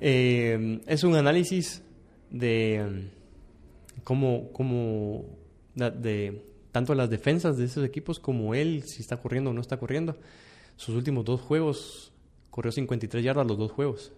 eh, 0.00 0.80
es 0.86 1.04
un 1.04 1.14
análisis 1.14 1.82
de 2.30 2.82
mm, 2.88 4.02
cómo, 4.04 4.50
cómo 4.52 5.26
de 5.74 6.42
tanto 6.72 6.94
las 6.94 7.10
defensas 7.10 7.56
de 7.56 7.64
esos 7.64 7.84
equipos 7.84 8.18
como 8.20 8.54
él, 8.54 8.82
si 8.86 9.02
está 9.02 9.16
corriendo 9.16 9.50
o 9.50 9.52
no 9.52 9.60
está 9.60 9.76
corriendo. 9.78 10.16
Sus 10.76 10.94
últimos 10.94 11.24
dos 11.24 11.40
juegos 11.40 12.12
corrió 12.50 12.72
53 12.72 13.22
yardas 13.24 13.46
los 13.46 13.58
dos 13.58 13.70
juegos. 13.72 14.12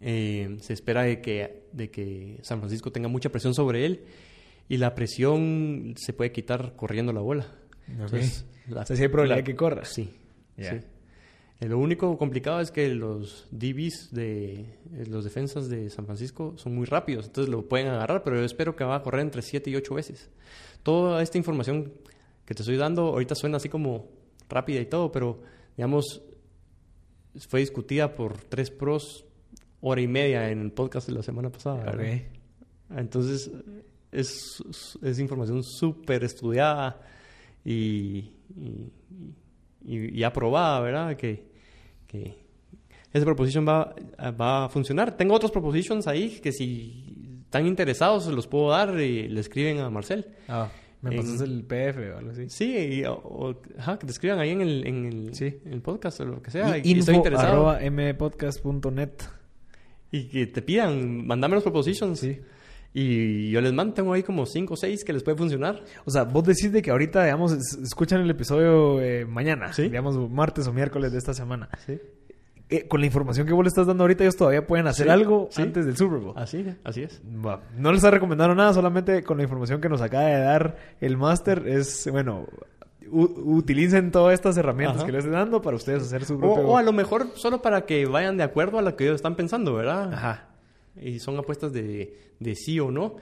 Eh, 0.00 0.56
se 0.60 0.72
espera 0.72 1.02
de 1.02 1.20
que, 1.20 1.64
de 1.72 1.90
que 1.90 2.38
San 2.42 2.58
Francisco 2.60 2.90
tenga 2.90 3.08
mucha 3.08 3.28
presión 3.30 3.52
sobre 3.54 3.84
él 3.84 4.04
y 4.68 4.78
la 4.78 4.94
presión 4.94 5.94
se 5.98 6.12
puede 6.14 6.32
quitar 6.32 6.74
corriendo 6.76 7.12
la 7.12 7.20
bola. 7.20 7.46
Entonces, 7.86 8.46
la- 8.68 8.86
sí 8.86 8.94
hay 8.94 9.08
probabilidad 9.08 9.44
que 9.44 9.56
corra. 9.56 9.84
Sí. 9.84 10.10
Eh, 10.56 10.80
Lo 11.68 11.78
único 11.78 12.16
complicado 12.16 12.60
es 12.60 12.70
que 12.70 12.88
los 12.94 13.46
DBs 13.50 14.08
de 14.12 14.52
eh, 14.60 14.66
los 15.08 15.24
defensas 15.24 15.68
de 15.68 15.90
San 15.90 16.06
Francisco 16.06 16.54
son 16.56 16.74
muy 16.74 16.86
rápidos, 16.86 17.26
entonces 17.26 17.50
lo 17.50 17.68
pueden 17.68 17.88
agarrar, 17.88 18.22
pero 18.24 18.36
yo 18.36 18.44
espero 18.44 18.74
que 18.76 18.84
va 18.84 18.96
a 18.96 19.02
correr 19.02 19.20
entre 19.20 19.42
7 19.42 19.68
y 19.70 19.76
8 19.76 19.94
veces. 19.94 20.30
Toda 20.82 21.22
esta 21.22 21.38
información 21.38 21.92
que 22.44 22.54
te 22.54 22.62
estoy 22.62 22.76
dando 22.76 23.02
ahorita 23.08 23.34
suena 23.34 23.58
así 23.58 23.68
como 23.68 24.08
rápida 24.48 24.80
y 24.80 24.86
todo, 24.86 25.12
pero 25.12 25.40
digamos 25.76 26.22
fue 27.48 27.60
discutida 27.60 28.14
por 28.14 28.38
tres 28.38 28.70
pros 28.70 29.24
hora 29.80 30.00
y 30.00 30.08
media 30.08 30.50
en 30.50 30.60
el 30.60 30.72
podcast 30.72 31.06
de 31.08 31.14
la 31.14 31.22
semana 31.22 31.50
pasada. 31.50 31.84
¿verdad? 31.84 32.14
Ok. 32.14 32.98
Entonces, 32.98 33.50
es, 34.10 34.36
es 35.02 35.18
información 35.20 35.62
súper 35.62 36.24
estudiada 36.24 37.00
y, 37.64 38.32
y, 38.56 38.92
y- 39.84 40.18
y 40.18 40.22
aprobada, 40.24 40.80
¿verdad? 40.80 41.16
Que, 41.16 41.44
que 42.08 42.36
esa 43.12 43.24
proposición 43.24 43.66
va, 43.66 43.94
va 44.38 44.64
a 44.64 44.68
funcionar. 44.68 45.16
Tengo 45.16 45.34
otros 45.34 45.52
propositions 45.52 46.06
ahí 46.08 46.40
que 46.40 46.50
si 46.52 47.09
están 47.50 47.66
interesados 47.66 48.26
se 48.26 48.30
los 48.32 48.46
puedo 48.46 48.70
dar 48.70 48.98
y 49.00 49.26
le 49.28 49.40
escriben 49.40 49.78
a 49.80 49.90
Marcel. 49.90 50.24
Ah, 50.48 50.68
me 51.02 51.16
pasas 51.16 51.40
el 51.40 51.64
PDF 51.64 51.98
o 52.14 52.18
algo 52.18 52.30
así. 52.30 52.48
Sí, 52.48 52.76
y- 52.76 53.04
o, 53.04 53.14
o- 53.14 53.60
ajá, 53.76 53.98
que 53.98 54.06
te 54.06 54.12
escriban 54.12 54.38
ahí 54.38 54.50
en 54.50 54.60
el, 54.60 54.86
en 54.86 55.04
el, 55.06 55.34
Sí. 55.34 55.58
en 55.64 55.72
el 55.72 55.80
podcast 55.82 56.20
o 56.20 56.26
lo 56.26 56.40
que 56.42 56.52
sea. 56.52 56.78
Y 56.78 56.92
y, 56.94 56.98
estoy 57.00 57.16
interesado. 57.16 57.76
mpodcast.net. 57.90 59.10
Y 60.12 60.28
que 60.28 60.46
te 60.46 60.62
pidan, 60.62 61.26
mandame 61.26 61.54
los 61.56 61.64
propositions. 61.64 62.20
Sí. 62.20 62.38
Y 62.94 63.50
yo 63.50 63.60
les 63.60 63.72
mando, 63.72 63.94
tengo 63.94 64.12
ahí 64.12 64.22
como 64.22 64.46
5 64.46 64.74
o 64.74 64.76
6 64.76 65.04
que 65.04 65.12
les 65.12 65.22
puede 65.24 65.36
funcionar. 65.36 65.82
O 66.04 66.10
sea, 66.10 66.24
vos 66.24 66.44
decís 66.44 66.70
de 66.72 66.82
que 66.82 66.90
ahorita, 66.92 67.24
digamos, 67.24 67.52
es- 67.52 67.78
escuchan 67.82 68.20
el 68.20 68.30
episodio 68.30 69.00
eh, 69.00 69.24
mañana, 69.26 69.72
Sí. 69.72 69.82
digamos, 69.82 70.16
martes 70.30 70.66
o 70.68 70.72
miércoles 70.72 71.10
de 71.12 71.18
esta 71.18 71.34
semana. 71.34 71.68
Sí. 71.86 71.98
Eh, 72.70 72.86
con 72.86 73.00
la 73.00 73.06
información 73.06 73.46
que 73.46 73.52
vos 73.52 73.64
le 73.64 73.68
estás 73.68 73.86
dando 73.86 74.04
ahorita, 74.04 74.22
ellos 74.24 74.36
todavía 74.36 74.64
pueden 74.66 74.86
hacer 74.86 75.06
Sí, 75.06 75.10
algo 75.12 75.48
sí. 75.50 75.60
antes 75.62 75.84
del 75.86 75.96
Super 75.96 76.18
Bowl. 76.20 76.34
Así, 76.36 76.64
así 76.84 77.02
es. 77.02 77.20
No 77.24 77.90
les 77.90 77.96
está 77.98 78.10
recomendando 78.12 78.54
nada, 78.54 78.72
solamente 78.72 79.22
con 79.24 79.38
la 79.38 79.42
información 79.42 79.80
que 79.80 79.88
nos 79.88 80.00
acaba 80.00 80.24
de 80.26 80.38
dar 80.40 80.76
el 81.00 81.16
máster 81.16 81.66
es, 81.66 82.08
bueno, 82.12 82.46
utilicen 83.10 84.10
todas 84.10 84.34
estas 84.34 84.56
herramientas 84.56 84.98
Ajá. 84.98 85.06
que 85.06 85.12
les 85.12 85.24
estoy 85.24 85.36
dando 85.36 85.60
para 85.62 85.76
ustedes 85.76 86.02
hacer 86.04 86.24
su 86.24 86.34
O, 86.34 86.38
propio... 86.38 86.68
o 86.68 86.76
a 86.76 86.82
lo 86.82 86.92
mejor 86.92 87.26
solo 87.34 87.60
para 87.62 87.86
que 87.86 88.06
vayan 88.06 88.36
de 88.36 88.44
acuerdo 88.44 88.78
a 88.78 88.82
lo 88.82 88.94
que 88.96 89.04
ellos 89.04 89.16
están 89.16 89.36
pensando, 89.36 89.74
¿verdad? 89.74 90.12
Ajá. 90.12 90.48
Y 91.00 91.18
son 91.18 91.36
apuestas 91.38 91.72
de, 91.72 92.16
de 92.38 92.54
sí 92.54 92.78
o 92.80 92.90
no. 92.90 93.16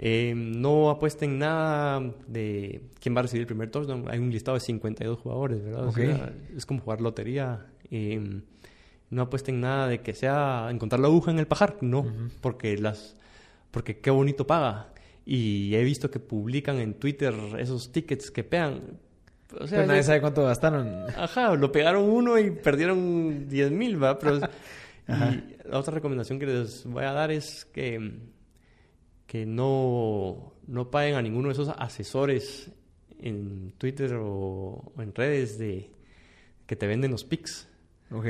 Eh, 0.00 0.32
no 0.36 0.90
apuesten 0.90 1.38
nada 1.38 2.00
de 2.28 2.82
quién 3.00 3.16
va 3.16 3.20
a 3.20 3.22
recibir 3.22 3.40
el 3.42 3.46
primer 3.48 3.70
touchdown. 3.70 4.04
Hay 4.08 4.18
un 4.20 4.30
listado 4.30 4.54
de 4.56 4.60
52 4.60 5.18
jugadores, 5.18 5.64
¿verdad? 5.64 5.86
O 5.86 5.88
Ok. 5.88 5.96
sea, 5.96 6.32
es 6.56 6.64
como 6.66 6.80
jugar 6.80 7.00
lotería. 7.00 7.66
Eh, 7.90 8.40
no 9.10 9.22
apuesten 9.22 9.60
nada 9.60 9.88
de 9.88 10.00
que 10.02 10.12
sea 10.14 10.68
encontrar 10.70 11.00
la 11.00 11.08
aguja 11.08 11.30
en 11.30 11.38
el 11.38 11.46
pajar. 11.46 11.76
No, 11.80 12.06
porque 12.40 12.76
las 12.78 13.16
porque 13.70 13.98
qué 14.00 14.10
bonito 14.10 14.46
paga. 14.46 14.92
Y 15.24 15.74
he 15.74 15.84
visto 15.84 16.10
que 16.10 16.20
publican 16.20 16.78
en 16.78 16.94
Twitter 16.94 17.34
esos 17.58 17.92
tickets 17.92 18.30
que 18.30 18.44
pegan. 18.44 18.98
O 19.60 19.66
sea, 19.66 19.78
Pero 19.78 19.86
nadie 19.88 20.00
es- 20.00 20.06
sabe 20.06 20.20
cuánto 20.20 20.44
gastaron. 20.44 21.04
Ajá, 21.16 21.54
lo 21.54 21.70
pegaron 21.72 22.04
uno 22.08 22.38
y 22.38 22.50
perdieron 22.50 23.48
10 23.48 23.70
mil, 23.70 24.02
¿va? 24.02 24.18
Pero, 24.18 24.38
y 25.08 25.68
la 25.68 25.78
otra 25.78 25.94
recomendación 25.94 26.38
que 26.38 26.46
les 26.46 26.84
voy 26.86 27.04
a 27.04 27.12
dar 27.12 27.30
es 27.30 27.66
que, 27.66 28.12
que 29.26 29.44
no, 29.46 30.54
no 30.66 30.90
paguen 30.90 31.14
a 31.16 31.22
ninguno 31.22 31.48
de 31.48 31.52
esos 31.52 31.68
asesores 31.76 32.70
en 33.20 33.72
Twitter 33.78 34.14
o, 34.14 34.92
o 34.96 35.02
en 35.02 35.14
redes 35.14 35.58
de 35.58 35.90
que 36.66 36.76
te 36.76 36.86
venden 36.86 37.10
los 37.10 37.24
pics. 37.24 37.68
Ok. 38.10 38.26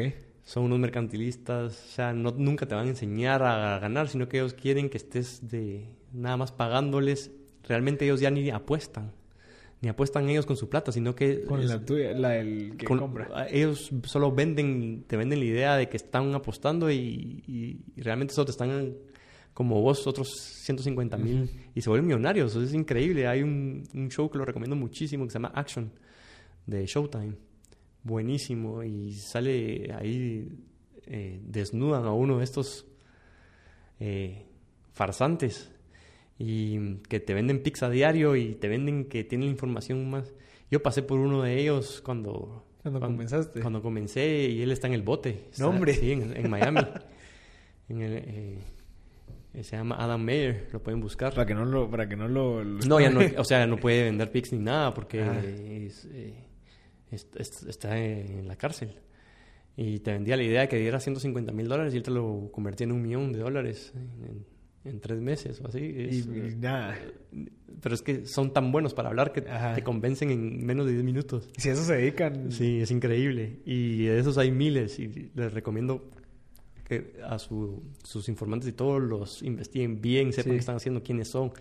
Son 0.49 0.65
unos 0.65 0.79
mercantilistas, 0.79 1.75
o 1.75 1.89
sea, 1.95 2.15
no, 2.15 2.31
nunca 2.31 2.65
te 2.67 2.75
van 2.75 2.87
a 2.87 2.89
enseñar 2.89 3.43
a 3.43 3.79
ganar, 3.81 4.09
sino 4.09 4.31
que 4.31 4.39
ellos 4.39 4.55
quieren 4.55 4.89
que 4.89 4.97
estés 4.97 5.47
de 5.51 5.85
nada 6.11 6.39
más 6.39 6.53
pagándoles. 6.53 7.31
Realmente 7.65 8.07
ellos 8.07 8.19
ya 8.21 8.31
ni 8.31 8.49
apuestan, 8.49 9.13
ni 9.83 9.91
apuestan 9.91 10.27
ellos 10.31 10.47
con 10.47 10.57
su 10.57 10.71
plata, 10.71 10.91
sino 10.91 11.15
que 11.15 11.43
Con 11.45 11.61
es- 11.61 11.67
la 11.69 11.85
tuya, 11.85 12.13
la 12.15 12.31
del 12.31 12.79
que 12.79 12.87
con- 12.87 12.99
compra. 12.99 13.47
Ellos 13.51 13.91
solo 14.05 14.33
venden, 14.33 15.05
te 15.07 15.19
venden 15.19 15.41
la 15.41 15.45
idea 15.45 15.77
de 15.77 15.91
que 15.91 15.99
están 15.99 16.35
apostando 16.35 16.91
y, 16.91 16.97
y- 17.47 17.81
y 17.95 18.01
realmente 18.01 18.33
solo 18.33 18.47
te 18.47 18.53
están 18.53 18.95
como 19.53 19.83
vos, 19.83 20.07
otros 20.07 20.31
150 20.65 21.19
mil 21.19 21.51
y 21.75 21.83
se 21.83 21.91
vuelven 21.91 22.07
millonarios. 22.07 22.57
Es 22.57 22.73
increíble. 22.73 23.27
Hay 23.27 23.43
un, 23.43 23.83
un 23.93 24.09
show 24.09 24.31
que 24.31 24.39
lo 24.39 24.47
recomiendo 24.47 24.77
muchísimo 24.77 25.25
que 25.27 25.31
se 25.31 25.35
llama 25.39 25.53
Action 25.55 25.91
de 26.65 26.87
Showtime. 26.87 27.35
Buenísimo. 28.03 28.83
Y 28.83 29.13
sale 29.15 29.93
ahí, 29.99 30.49
eh, 31.07 31.41
desnudan 31.43 32.05
a 32.05 32.13
uno 32.13 32.39
de 32.39 32.45
estos 32.45 32.87
eh, 34.01 34.45
farsantes 34.93 35.71
y 36.39 36.97
que 37.09 37.21
te 37.21 37.35
venden 37.35 37.63
pizza 37.63 37.87
a 37.87 37.91
diario 37.91 38.37
y 38.37 38.55
te 38.55 38.69
venden 38.69 39.07
que 39.07 39.25
tienen 39.25 39.49
información 39.49 40.09
más. 40.11 40.33
Yo 40.71 40.83
pasé 40.83 41.03
por 41.03 41.19
uno 41.19 41.43
de 41.43 41.59
ellos 41.61 42.01
cuando... 42.05 42.65
Cuando 42.83 43.01
comenzaste. 43.01 43.61
Cuando 43.61 43.83
comencé 43.83 44.49
y 44.49 44.63
él 44.63 44.71
está 44.71 44.87
en 44.87 44.95
el 44.95 45.03
bote. 45.03 45.31
Está- 45.51 45.65
No, 45.65 45.71
hombre. 45.71 45.95
Sí, 45.95 46.13
en, 46.13 46.37
en 46.37 46.51
Miami. 46.51 46.81
En 47.91 48.03
el, 48.03 48.13
eh, 49.55 49.63
se 49.63 49.75
llama 49.79 49.97
Adam 49.99 50.23
Mayer, 50.23 50.69
lo 50.75 50.83
pueden 50.83 51.01
buscar. 51.01 51.33
Para 51.33 51.47
que 51.47 51.55
no 51.55 51.65
lo... 51.65 51.91
Para 51.91 52.07
que 52.07 52.17
no 52.17 52.29
lo... 52.29 52.63
lo- 52.63 52.87
No, 52.87 53.01
ya 53.01 53.09
no, 53.09 53.21
o 53.39 53.45
sea, 53.45 53.67
no 53.67 53.79
puede 53.79 54.03
vender 54.05 54.31
pics 54.31 54.53
ni 54.53 54.59
nada 54.59 54.93
porque 54.93 55.23
Ah. 55.23 55.41
es, 55.43 56.07
eh, 56.13 56.35
está 57.11 57.99
en 57.99 58.47
la 58.49 58.57
cárcel. 58.57 58.95
Y 59.77 60.01
te 60.01 60.13
vendía 60.13 60.37
la 60.37 60.43
idea 60.43 60.63
de 60.63 60.69
que 60.69 60.77
diera 60.79 60.99
150 60.99 61.53
mil 61.53 61.69
dólares 61.69 61.95
y 61.95 61.99
él 61.99 62.03
te 62.03 62.11
lo 62.11 62.51
convertía 62.53 62.85
en 62.85 62.93
un 62.93 63.03
millón 63.03 63.33
de 63.33 63.39
dólares 63.39 63.93
en, 63.95 64.45
en 64.91 65.01
tres 65.01 65.21
meses 65.21 65.61
o 65.61 65.69
así. 65.69 65.79
y, 65.79 66.57
nada. 66.59 66.99
pero 67.81 67.95
es 67.95 68.03
que 68.03 68.27
son 68.27 68.53
tan 68.53 68.73
buenos 68.73 68.93
para 68.93 69.09
hablar 69.11 69.33
que 69.33 69.49
Ajá. 69.49 69.75
te 69.75 69.85
convencen 69.85 70.31
en 70.33 70.67
menos 70.67 70.87
de 70.87 70.93
10 70.93 71.05
minutos. 71.05 71.49
Si 71.57 71.69
a 71.69 71.73
eso 71.75 71.85
se 71.85 71.95
dedican... 71.95 72.51
Sí, 72.51 72.81
es 72.81 72.91
increíble. 72.91 73.61
Y 73.65 74.07
de 74.07 74.19
esos 74.19 74.37
hay 74.37 74.51
miles 74.51 74.99
y 74.99 75.31
les 75.35 75.53
recomiendo 75.53 76.11
que 76.85 77.13
a 77.25 77.39
su- 77.39 77.83
sus 78.03 78.29
informantes 78.29 78.69
y 78.69 78.73
todos 78.73 79.01
los 79.01 79.43
investiguen 79.43 80.01
bien, 80.01 80.33
sepan 80.33 80.45
Sí. 80.45 80.51
qué 80.51 80.57
están 80.57 80.77
haciendo, 80.77 81.03
quiénes 81.05 81.29
son, 81.29 81.53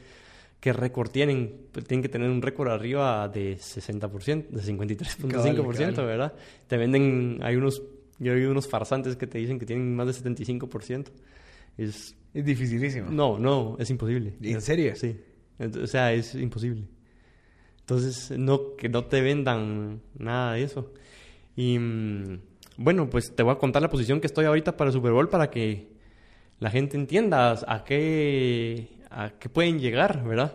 qué 0.60 0.74
récord 0.74 1.10
tienen. 1.12 1.68
Pues 1.72 1.86
tienen 1.86 2.01
que 2.01 2.10
tener 2.10 2.30
un 2.30 2.41
récord 2.41 2.70
arriba 2.70 3.28
de 3.30 3.58
60%, 3.58 4.47
de 4.49 4.62
53.5%, 4.62 5.28
Cabal, 5.32 5.55
cabal. 5.55 6.05
¿verdad? 6.05 6.34
Te 6.68 6.78
venden, 6.78 7.39
hay 7.41 7.55
unos, 7.55 7.82
yo 8.20 8.32
he 8.34 8.36
oído 8.36 8.51
unos 8.51 8.68
farsantes 8.68 9.16
que 9.16 9.28
te 9.28 9.38
dicen 9.38 9.60
que 9.60 9.66
tienen 9.66 9.95
más 9.95 10.08
de 10.08 10.14
75%. 10.32 11.05
Es, 11.78 12.16
Es 12.34 12.45
dificilísimo. 12.45 13.10
no, 13.12 13.38
no, 13.38 13.76
es 13.80 13.89
imposible. 13.89 14.34
¿En 14.41 14.62
serio? 14.62 14.95
Sí. 14.95 15.20
O 15.60 15.88
sea, 15.88 16.14
es 16.14 16.36
imposible. 16.36 16.84
Entonces, 17.82 18.32
no, 18.38 18.76
que 18.76 18.89
no 18.89 19.05
te 19.05 19.22
vendan 19.22 20.01
nada 20.18 20.53
de 20.53 20.64
eso. 20.64 20.91
Y 21.55 21.80
mm, 21.80 22.39
bueno, 22.78 23.10
pues 23.10 23.34
te 23.36 23.43
voy 23.43 23.53
a 23.53 23.58
contar 23.58 23.82
la 23.82 23.89
posición 23.89 24.20
que 24.20 24.28
estoy 24.28 24.45
ahorita 24.45 24.76
para 24.76 24.89
el 24.89 24.93
Super 24.93 25.12
Bowl 25.14 25.30
para 25.30 25.49
que 25.49 25.88
la 26.60 26.70
gente 26.70 26.97
entienda 26.97 27.55
a 27.66 27.84
qué, 27.84 28.88
a 29.10 29.32
qué 29.39 29.49
pueden 29.49 29.80
llegar, 29.80 30.24
¿verdad? 30.24 30.53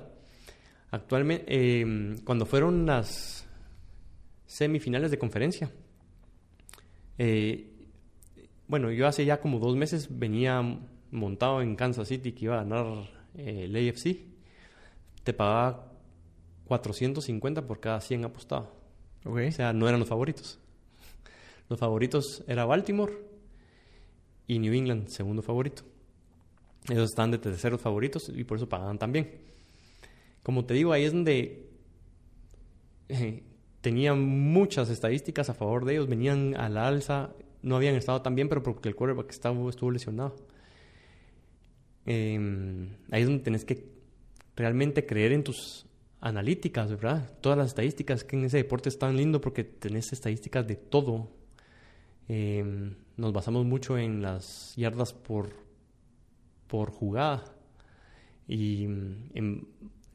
Actualmente, 0.91 1.45
eh, 1.49 2.17
cuando 2.25 2.47
fueron 2.47 2.87
las 2.87 3.47
semifinales 4.47 5.11
de 5.11 5.19
conferencia, 5.19 5.71
eh, 7.19 7.73
bueno, 8.69 8.91
yo 8.91 9.07
hace 9.07 9.25
ya 9.25 9.41
como 9.41 9.59
dos 9.59 9.77
meses 9.77 10.09
venía 10.11 10.63
montado 11.11 11.63
en 11.63 11.77
Kansas 11.77 12.09
City 12.09 12.33
que 12.33 12.47
iba 12.47 12.55
a 12.55 12.65
ganar 12.65 13.11
eh, 13.37 13.65
el 13.65 13.77
AFC. 13.77 14.19
Te 15.25 15.33
pagaba 15.33 15.93
450 16.67 17.67
por 17.67 17.81
cada 17.81 18.01
100 18.01 18.25
apostado. 18.25 18.75
O 19.25 19.39
sea, 19.53 19.73
no 19.73 19.89
eran 19.89 20.01
los 20.01 20.09
favoritos. 20.09 20.59
Los 21.69 21.79
favoritos 21.79 22.45
era 22.49 22.65
Baltimore 22.65 23.13
y 24.47 24.59
New 24.59 24.75
England, 24.75 25.09
segundo 25.09 25.43
favorito. 25.43 25.85
Ellos 26.89 27.11
están 27.11 27.31
de 27.31 27.39
terceros 27.39 27.81
favoritos 27.81 28.31
y 28.35 28.45
por 28.45 28.57
eso 28.57 28.69
pagaban 28.69 28.99
también. 28.99 29.31
Como 30.43 30.65
te 30.65 30.75
digo, 30.75 30.93
ahí 30.93 31.05
es 31.05 31.13
donde 31.13 31.71
eh, 33.09 33.43
tenía 33.81 34.15
muchas 34.15 34.91
estadísticas 34.91 35.49
a 35.49 35.55
favor 35.55 35.85
de 35.85 35.95
ellos, 35.95 36.09
venían 36.09 36.57
a 36.57 36.69
la 36.69 36.89
alza, 36.89 37.31
no 37.63 37.77
habían 37.77 37.95
estado 37.95 38.23
tan 38.23 38.35
bien, 38.35 38.49
pero 38.49 38.63
porque 38.63 38.89
el 38.89 38.97
quarterback 38.97 39.31
estaba, 39.31 39.69
estuvo 39.69 39.91
lesionado. 39.91 40.35
Eh, 42.07 42.89
ahí 43.11 43.23
es 43.23 43.29
donde 43.29 43.45
tenés 43.45 43.65
que 43.65 43.93
realmente 44.57 45.07
creer 45.07 45.33
en 45.33 45.45
tus 45.45 45.87
analíticas, 46.21 46.91
¿verdad? 46.91 47.31
Todas 47.41 47.59
las 47.59 47.69
estadísticas 47.69 48.25
que 48.25 48.37
en 48.37 48.45
ese 48.45 48.59
deporte 48.59 48.89
es 48.89 48.99
tan 48.99 49.17
lindo 49.17 49.41
porque 49.41 49.65
tenés 49.65 50.13
estadísticas 50.13 50.67
de 50.67 50.77
todo. 50.77 51.29
Eh, 52.29 52.95
nos 53.17 53.33
basamos 53.33 53.67
mucho 53.67 53.99
en 53.99 54.23
las 54.23 54.75
yardas 54.77 55.13
por, 55.13 55.51
por 56.73 56.91
jugada. 56.91 57.45
Y 58.49 58.85
en, 58.85 59.69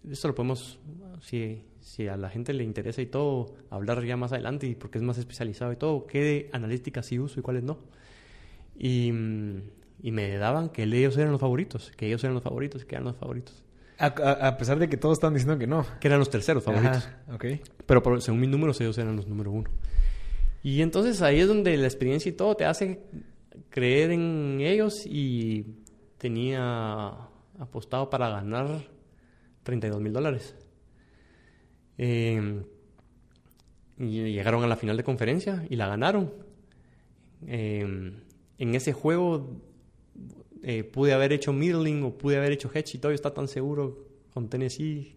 esto 0.10 0.28
lo 0.28 0.34
podemos, 0.34 0.80
si, 1.22 1.62
si, 1.82 2.08
a 2.08 2.18
la 2.18 2.32
gente 2.32 2.52
le 2.52 2.64
interesa 2.64 3.00
y 3.00 3.06
todo, 3.06 3.54
hablar 3.70 4.04
ya 4.04 4.18
más 4.18 4.32
adelante 4.32 4.66
y 4.66 4.74
porque 4.74 4.98
es 4.98 5.04
más 5.04 5.20
especializado 5.20 5.72
y 5.72 5.76
todo, 5.76 6.08
qué 6.08 6.50
analíticas 6.54 7.06
sí 7.06 7.20
uso 7.20 7.40
y 7.40 7.44
cuáles 7.44 7.62
no. 7.62 7.78
Y, 8.76 9.10
y 10.02 10.12
me 10.12 10.36
daban 10.38 10.70
que 10.70 10.82
ellos 10.82 11.16
eran 11.18 11.32
los 11.32 11.42
favoritos, 11.42 11.92
que 11.96 12.08
ellos 12.08 12.24
eran 12.24 12.34
los 12.34 12.44
favoritos, 12.44 12.86
que 12.86 12.96
eran 12.96 13.06
los 13.06 13.18
favoritos. 13.18 13.64
A, 14.00 14.58
pesar 14.58 14.80
de 14.80 14.90
que 14.90 14.98
todos 14.98 15.18
están 15.18 15.34
diciendo 15.34 15.60
que 15.60 15.68
no. 15.68 15.86
Que 16.00 16.08
eran 16.08 16.18
los 16.18 16.32
terceros 16.32 16.64
favoritos. 16.64 17.08
okay. 17.32 17.62
Pero 17.86 18.20
según 18.20 18.40
mis 18.40 18.50
números, 18.50 18.82
ellos 18.82 18.98
eran 18.98 19.16
los 19.16 19.28
número 19.28 19.52
uno. 19.52 19.70
Y 20.64 20.82
entonces 20.82 21.22
ahí 21.22 21.40
es 21.40 21.48
donde 21.48 21.78
la 21.78 21.86
experiencia 21.86 22.30
y 22.30 22.34
todo 22.34 22.56
te 22.56 22.66
hace 22.66 23.00
creer 23.70 24.12
en 24.12 24.60
ellos 24.62 25.06
y 25.06 25.66
tenía 26.18 27.10
apostado 27.60 28.10
para 28.10 28.30
ganar 28.30 28.84
32 29.64 30.02
mil 30.02 30.14
dólares. 30.14 30.56
Y 31.98 32.36
llegaron 33.98 34.64
a 34.64 34.68
la 34.68 34.76
final 34.76 34.98
de 34.98 35.04
conferencia 35.04 35.66
y 35.70 35.76
la 35.76 35.88
ganaron. 35.88 36.32
Em, 37.46 38.22
en 38.58 38.76
ese 38.76 38.94
juego 38.94 39.62
eh, 40.64 40.84
pude 40.84 41.14
haber 41.14 41.34
hecho 41.34 41.54
middling 41.54 42.04
o 42.04 42.18
pude 42.18 42.38
haber 42.38 42.52
hecho 42.52 42.70
hedge 42.74 42.96
y 42.96 42.98
todavía 42.98 43.16
está 43.16 43.34
tan 43.34 43.48
seguro 43.48 44.08
con 44.34 44.50
Tennessee 44.50 45.16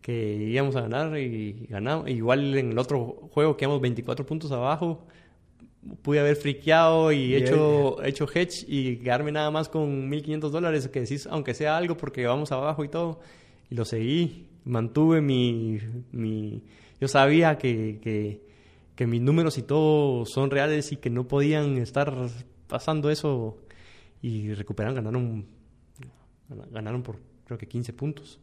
que 0.00 0.36
íbamos 0.36 0.76
a 0.76 0.82
ganar 0.82 1.18
y 1.18 1.66
ganamos. 1.68 2.08
Igual 2.10 2.54
en 2.56 2.72
el 2.72 2.78
otro 2.78 3.28
juego 3.32 3.56
quedamos 3.56 3.80
24 3.80 4.26
puntos 4.26 4.52
abajo. 4.52 5.06
Pude 6.02 6.20
haber 6.20 6.36
friqueado 6.36 7.12
y 7.12 7.34
hecho, 7.34 8.02
hecho 8.02 8.26
hedge 8.32 8.64
y 8.66 8.96
quedarme 8.96 9.32
nada 9.32 9.50
más 9.50 9.68
con 9.68 10.10
1.500 10.10 10.50
dólares, 10.50 10.88
que 10.88 11.00
decís, 11.00 11.26
aunque 11.30 11.54
sea 11.54 11.76
algo 11.76 11.96
porque 11.96 12.26
vamos 12.26 12.52
abajo 12.52 12.84
y 12.84 12.88
todo. 12.88 13.20
Y 13.70 13.74
lo 13.74 13.84
seguí, 13.84 14.48
mantuve 14.64 15.20
mi... 15.20 15.78
mi 16.12 16.62
yo 17.00 17.08
sabía 17.08 17.58
que, 17.58 17.98
que, 18.02 18.40
que 18.94 19.06
mis 19.06 19.20
números 19.20 19.58
y 19.58 19.62
todo 19.62 20.24
son 20.24 20.50
reales 20.50 20.92
y 20.92 20.96
que 20.96 21.10
no 21.10 21.28
podían 21.28 21.76
estar 21.78 22.14
pasando 22.66 23.10
eso 23.10 23.58
y 24.22 24.54
recuperaron, 24.54 24.94
ganaron, 24.94 25.46
ganaron 26.70 27.02
por 27.02 27.20
creo 27.44 27.58
que 27.58 27.68
15 27.68 27.92
puntos. 27.92 28.40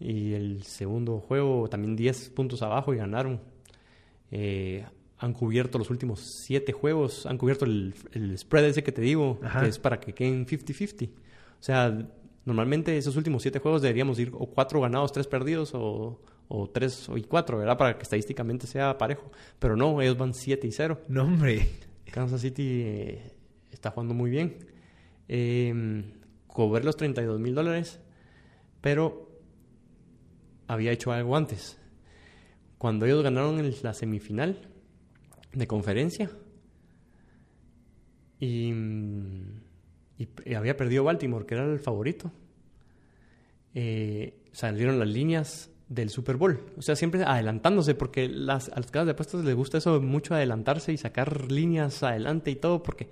Y 0.00 0.32
el 0.32 0.64
segundo 0.64 1.20
juego 1.20 1.68
también 1.68 1.96
10 1.96 2.30
puntos 2.30 2.62
abajo 2.62 2.92
y 2.94 2.96
ganaron. 2.96 3.40
Eh, 4.30 4.84
han 5.24 5.32
cubierto 5.32 5.78
los 5.78 5.90
últimos 5.90 6.20
7 6.20 6.72
juegos, 6.72 7.26
han 7.26 7.38
cubierto 7.38 7.64
el, 7.64 7.94
el, 8.12 8.36
spread 8.38 8.66
ese 8.66 8.82
que 8.82 8.92
te 8.92 9.02
digo, 9.02 9.40
que 9.60 9.68
es 9.68 9.78
para 9.78 9.98
que 9.98 10.12
queden 10.12 10.46
50-50. 10.46 11.08
O 11.08 11.12
sea, 11.60 12.06
normalmente 12.44 12.96
esos 12.96 13.16
últimos 13.16 13.42
7 13.42 13.58
juegos 13.58 13.82
deberíamos 13.82 14.18
ir 14.18 14.32
o 14.34 14.46
4 14.46 14.80
ganados, 14.80 15.12
3 15.12 15.26
perdidos 15.26 15.74
o, 15.74 16.20
o 16.48 16.68
3 16.68 17.10
y 17.16 17.22
4, 17.22 17.58
¿verdad? 17.58 17.78
Para 17.78 17.96
que 17.96 18.02
estadísticamente 18.02 18.66
sea 18.66 18.98
parejo. 18.98 19.30
Pero 19.58 19.76
no, 19.76 20.00
ellos 20.02 20.18
van 20.18 20.34
7 20.34 20.66
y 20.66 20.72
0. 20.72 21.00
No, 21.08 21.24
hombre. 21.24 21.68
Kansas 22.10 22.42
City 22.42 22.82
eh, 22.84 23.32
está 23.72 23.90
jugando 23.90 24.14
muy 24.14 24.30
bien 24.30 24.56
eh, 25.28 26.04
cobré 26.46 26.84
los 26.84 26.96
32 26.96 27.40
mil 27.40 27.54
dólares, 27.54 28.00
pero 28.80 29.28
había 30.66 30.92
hecho 30.92 31.12
algo 31.12 31.36
antes. 31.36 31.78
Cuando 32.78 33.06
ellos 33.06 33.22
ganaron 33.22 33.58
en 33.58 33.74
la 33.82 33.94
semifinal 33.94 34.68
de 35.54 35.66
conferencia. 35.66 36.30
Y, 38.40 38.72
había 40.56 40.76
perdido 40.76 41.04
Baltimore, 41.04 41.46
que 41.46 41.54
era 41.54 41.64
el 41.64 41.80
favorito, 41.80 42.30
eh, 43.74 44.34
salieron 44.52 44.98
las 44.98 45.08
líneas 45.08 45.70
del 45.88 46.10
Super 46.10 46.36
Bowl. 46.36 46.60
O 46.76 46.82
sea, 46.82 46.96
siempre 46.96 47.24
adelantándose, 47.24 47.94
porque 47.94 48.28
las, 48.28 48.68
a 48.68 48.76
las 48.76 48.90
casas 48.90 49.06
de 49.06 49.12
apuestas 49.12 49.44
les 49.44 49.54
gusta 49.54 49.78
eso 49.78 50.00
mucho 50.00 50.34
adelantarse 50.34 50.92
y 50.92 50.96
sacar 50.96 51.50
líneas 51.50 52.02
adelante 52.02 52.50
y 52.50 52.56
todo, 52.56 52.82
porque 52.82 53.10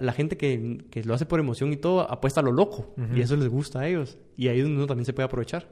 la 0.00 0.12
gente 0.12 0.36
que, 0.36 0.84
que, 0.90 1.02
lo 1.04 1.14
hace 1.14 1.26
por 1.26 1.40
emoción 1.40 1.72
y 1.72 1.76
todo 1.76 2.10
apuesta 2.10 2.40
a 2.40 2.42
lo 2.42 2.52
loco. 2.52 2.94
Y 3.14 3.20
eso 3.20 3.36
les 3.36 3.48
gusta 3.48 3.80
a 3.80 3.88
ellos. 3.88 4.18
Y 4.36 4.48
ahí 4.48 4.62
uno 4.62 4.86
también 4.86 5.06
se 5.06 5.12
puede 5.12 5.26
aprovechar. 5.26 5.68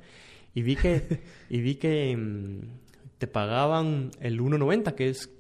Y 0.55 0.63
vi 0.63 0.77
que 0.77 1.21
y 1.49 1.61
vi 1.61 1.77
que 1.77 2.17
mm, 2.17 2.61
te 3.19 3.27
pagaban 3.27 4.11
el 4.21 4.41
1.90 4.41 4.95
que 4.95 5.11
es 5.11 5.31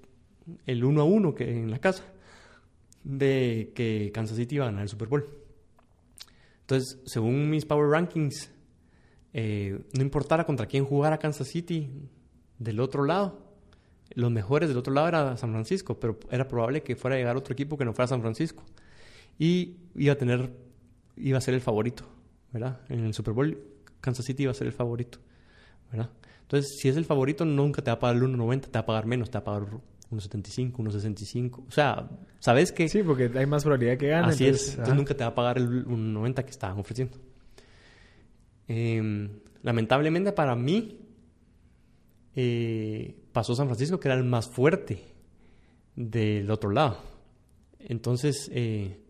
el 0.66 0.84
1 0.84 1.00
a 1.00 1.04
1 1.04 1.34
que 1.34 1.50
en 1.50 1.70
la 1.70 1.78
casa 1.78 2.04
de 3.04 3.72
que 3.74 4.10
Kansas 4.12 4.36
City 4.36 4.56
iba 4.56 4.64
a 4.64 4.68
ganar 4.68 4.82
el 4.82 4.88
Super 4.88 5.08
Bowl 5.08 5.28
entonces 6.62 6.98
según 7.06 7.48
mis 7.50 7.64
power 7.64 7.88
rankings 7.88 8.52
eh, 9.32 9.80
no 9.92 10.02
importara 10.02 10.44
contra 10.44 10.66
quién 10.66 10.84
jugara 10.84 11.18
Kansas 11.18 11.48
City 11.48 11.90
del 12.58 12.80
otro 12.80 13.04
lado 13.04 13.50
los 14.14 14.30
mejores 14.30 14.68
del 14.68 14.78
otro 14.78 14.92
lado 14.92 15.08
era 15.08 15.36
San 15.36 15.52
Francisco, 15.52 15.98
pero 15.98 16.18
era 16.30 16.48
probable 16.48 16.82
que 16.82 16.96
fuera 16.96 17.16
a 17.16 17.18
llegar 17.18 17.36
otro 17.36 17.52
equipo 17.52 17.76
que 17.76 17.84
no 17.84 17.92
fuera 17.92 18.08
San 18.08 18.20
Francisco. 18.20 18.64
Y 19.38 19.76
iba 19.94 20.14
a 20.14 20.16
tener, 20.16 20.50
iba 21.16 21.38
a 21.38 21.40
ser 21.40 21.54
el 21.54 21.60
favorito, 21.60 22.04
¿verdad? 22.52 22.80
En 22.88 23.04
el 23.04 23.14
Super 23.14 23.34
Bowl, 23.34 23.58
Kansas 24.00 24.26
City 24.26 24.44
iba 24.44 24.52
a 24.52 24.54
ser 24.54 24.66
el 24.66 24.72
favorito. 24.72 25.18
Entonces, 25.92 26.78
si 26.80 26.88
es 26.88 26.96
el 26.96 27.04
favorito, 27.04 27.44
nunca 27.44 27.82
te 27.82 27.90
va 27.90 27.96
a 27.96 27.98
pagar 28.00 28.16
el 28.16 28.22
1.90, 28.22 28.60
te 28.62 28.70
va 28.70 28.80
a 28.80 28.86
pagar 28.86 29.06
menos, 29.06 29.30
te 29.30 29.38
va 29.38 29.40
a 29.40 29.44
pagar 29.44 29.68
1.75, 30.10 30.72
1.65. 30.72 31.64
O 31.66 31.70
sea, 31.70 32.08
¿sabes 32.38 32.72
que 32.72 32.88
Sí, 32.88 33.02
porque 33.02 33.30
hay 33.34 33.46
más 33.46 33.62
probabilidad 33.62 33.98
que 33.98 34.08
gane. 34.08 34.28
Así 34.28 34.46
es, 34.46 34.70
entonces 34.70 34.94
nunca 34.94 35.14
te 35.14 35.24
va 35.24 35.30
a 35.30 35.34
pagar 35.34 35.58
el 35.58 35.86
1.90 35.86 36.44
que 36.44 36.50
estaban 36.50 36.78
ofreciendo. 36.78 37.18
Em, 38.68 39.28
lamentablemente 39.62 40.32
para 40.32 40.54
mí, 40.54 40.98
eh, 42.34 43.16
pasó 43.32 43.54
San 43.54 43.66
Francisco, 43.66 43.98
que 43.98 44.08
era 44.08 44.16
el 44.16 44.24
más 44.24 44.48
fuerte 44.48 45.02
del 45.96 46.50
otro 46.50 46.70
lado. 46.70 46.98
Entonces, 47.78 48.50
eh, 48.52 49.00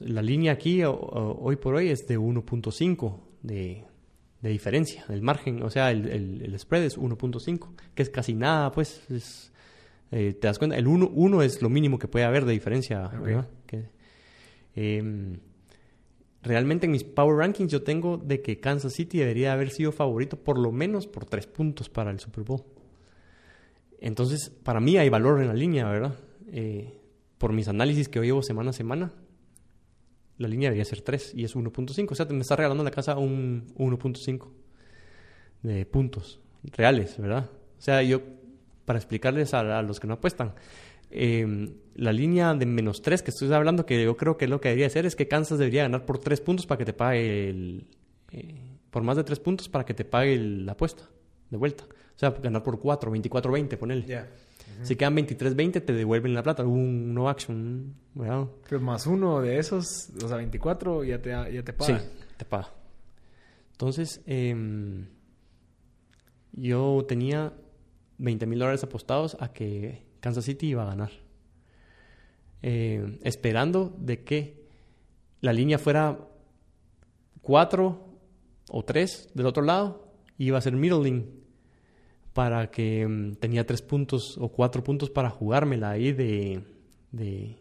la 0.00 0.22
línea 0.22 0.52
aquí 0.52 0.82
hoy 0.84 1.56
por 1.56 1.74
hoy 1.74 1.88
es 1.88 2.06
de 2.06 2.18
1.5 2.18 3.20
de, 3.42 3.84
de, 4.40 4.48
diferencia, 4.50 5.04
el 5.08 5.22
margen, 5.22 5.62
o 5.62 5.70
sea, 5.70 5.90
el, 5.90 6.06
el, 6.42 6.58
spread 6.58 6.84
es 6.84 6.98
1.5, 6.98 7.68
que 7.94 8.02
es 8.02 8.10
casi 8.10 8.34
nada, 8.34 8.70
pues, 8.72 9.49
eh, 10.10 10.34
te 10.38 10.46
das 10.46 10.58
cuenta, 10.58 10.76
el 10.76 10.86
1, 10.86 11.42
es 11.42 11.62
lo 11.62 11.68
mínimo 11.68 11.98
que 11.98 12.08
puede 12.08 12.24
haber 12.24 12.44
de 12.44 12.52
diferencia. 12.52 13.10
Em, 14.74 15.38
realmente 16.42 16.86
en 16.86 16.92
mis 16.92 17.04
power 17.04 17.36
rankings 17.36 17.72
yo 17.72 17.82
tengo 17.82 18.16
de 18.16 18.40
que 18.40 18.60
Kansas 18.60 18.94
City 18.94 19.18
debería 19.18 19.52
haber 19.52 19.70
sido 19.70 19.92
favorito 19.92 20.36
por 20.36 20.58
lo 20.58 20.72
menos 20.72 21.06
por 21.06 21.24
3 21.24 21.46
puntos 21.46 21.88
para 21.88 22.10
el 22.10 22.18
Super 22.18 22.44
Bowl. 22.44 22.64
Entonces, 24.00 24.50
para 24.50 24.80
mí 24.80 24.96
hay 24.96 25.08
valor 25.10 25.40
en 25.40 25.48
la 25.48 25.54
línea, 25.54 25.88
¿verdad? 25.88 26.14
Eh, 26.52 26.98
por 27.38 27.52
mis 27.52 27.68
análisis 27.68 28.08
que 28.08 28.18
yo 28.18 28.24
llevo 28.24 28.42
semana 28.42 28.70
a 28.70 28.72
semana, 28.72 29.12
la 30.38 30.48
línea 30.48 30.70
debería 30.70 30.86
ser 30.86 31.02
3 31.02 31.34
y 31.34 31.44
es 31.44 31.54
1.5. 31.54 32.10
O 32.10 32.14
sea, 32.14 32.26
te 32.26 32.32
me 32.32 32.40
está 32.40 32.56
regalando 32.56 32.82
la 32.82 32.90
casa 32.90 33.18
un 33.18 33.66
1.5 33.76 34.48
de 35.62 35.84
puntos 35.84 36.40
reales, 36.62 37.18
¿verdad? 37.18 37.50
O 37.78 37.82
sea, 37.82 38.02
yo, 38.02 38.22
para 38.90 38.98
explicarles 38.98 39.54
a, 39.54 39.82
los 39.82 40.00
que 40.00 40.08
no 40.08 40.14
apuestan, 40.14 40.52
eh, 41.12 41.46
la 41.94 42.12
línea 42.12 42.54
de 42.54 42.66
menos 42.66 43.02
3 43.02 43.22
que 43.22 43.30
estoy 43.30 43.52
hablando, 43.52 43.86
que 43.86 44.02
yo 44.02 44.16
creo 44.16 44.36
que 44.36 44.48
lo 44.48 44.60
que 44.60 44.70
debería 44.70 44.88
hacer 44.88 45.06
es 45.06 45.14
que 45.14 45.28
Kansas 45.28 45.60
debería 45.60 45.84
ganar 45.84 46.04
por 46.04 46.18
3 46.18 46.40
puntos 46.40 46.66
para 46.66 46.78
que 46.78 46.84
te 46.84 46.92
pague 46.92 47.50
el... 47.50 47.86
Eh, 48.32 48.78
por 48.90 49.04
más 49.04 49.16
de 49.16 49.22
3 49.22 49.38
puntos 49.38 49.68
para 49.68 49.84
que 49.84 49.94
te 49.94 50.04
pague 50.04 50.36
la 50.36 50.72
apuesta 50.72 51.04
de 51.50 51.56
vuelta. 51.56 51.84
O 51.84 52.18
sea, 52.18 52.30
ganar 52.30 52.64
por 52.64 52.80
4, 52.80 53.12
24-20, 53.12 53.78
ponele. 53.78 54.26
Si 54.82 54.96
quedan 54.96 55.16
23-20, 55.16 55.84
te 55.84 55.92
devuelven 55.92 56.34
la 56.34 56.42
plata. 56.42 56.64
Un 56.64 57.14
no 57.14 57.28
action. 57.28 57.94
Pero 58.68 58.80
más 58.80 59.06
uno 59.06 59.40
de 59.40 59.60
esos, 59.60 60.10
o 60.20 60.26
sea, 60.26 60.36
24, 60.36 61.04
ya 61.04 61.22
te, 61.22 61.30
ya 61.30 61.62
te 61.62 61.72
paga. 61.72 62.00
Sí, 62.00 62.06
te 62.36 62.44
paga. 62.44 62.74
Entonces, 63.70 64.20
eh, 64.26 65.06
yo 66.54 67.04
tenía 67.06 67.52
20 68.20 68.46
mil 68.46 68.58
dólares 68.58 68.82
apostados 68.84 69.36
a 69.40 69.52
que 69.52 70.02
Kansas 70.20 70.44
City 70.44 70.68
iba 70.68 70.82
a 70.82 70.86
ganar. 70.86 71.10
Eh, 72.62 73.18
esperando 73.24 73.96
de 73.98 74.22
que 74.22 74.66
la 75.40 75.52
línea 75.52 75.78
fuera 75.78 76.18
4 77.42 78.06
o 78.70 78.84
3 78.84 79.30
del 79.34 79.46
otro 79.46 79.62
lado 79.62 80.12
iba 80.38 80.58
a 80.58 80.60
ser 80.60 80.74
middling 80.74 81.40
para 82.32 82.70
que 82.70 83.06
mm, 83.08 83.32
tenía 83.36 83.66
tres 83.66 83.82
puntos 83.82 84.36
o 84.38 84.48
cuatro 84.50 84.84
puntos 84.84 85.10
para 85.10 85.30
jugármela 85.30 85.90
ahí 85.90 86.12
de, 86.12 86.62
de, 87.12 87.56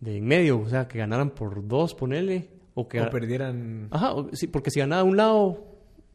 de 0.00 0.16
en 0.16 0.24
medio, 0.24 0.60
o 0.60 0.68
sea, 0.68 0.88
que 0.88 0.98
ganaran 0.98 1.30
por 1.30 1.66
dos, 1.68 1.94
ponele, 1.94 2.48
o 2.74 2.88
que... 2.88 3.00
O 3.00 3.10
perdieran... 3.10 3.88
Ajá, 3.90 4.14
o- 4.14 4.28
sí, 4.34 4.46
porque 4.48 4.70
si 4.70 4.80
ganaba 4.80 5.04
un 5.04 5.16
lado 5.16 5.64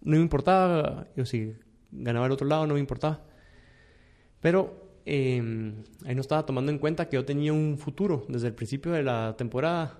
no 0.02 0.16
me 0.18 0.22
importaba, 0.22 1.08
o 1.18 1.26
si 1.26 1.54
ganaba 1.92 2.26
el 2.26 2.32
otro 2.34 2.48
lado 2.48 2.68
no 2.68 2.74
me 2.74 2.80
importaba. 2.82 3.22
Pero 4.42 4.90
eh, 5.06 5.74
ahí 6.06 6.16
no 6.16 6.22
estaba 6.22 6.46
tomando 6.46 6.72
en 6.72 6.78
cuenta 6.80 7.10
que 7.10 7.16
yo 7.16 7.26
tenía 7.26 7.54
un 7.54 7.78
futuro 7.78 8.26
desde 8.30 8.48
el 8.48 8.54
principio 8.54 8.92
de 8.92 9.04
la 9.04 9.36
temporada. 9.38 10.00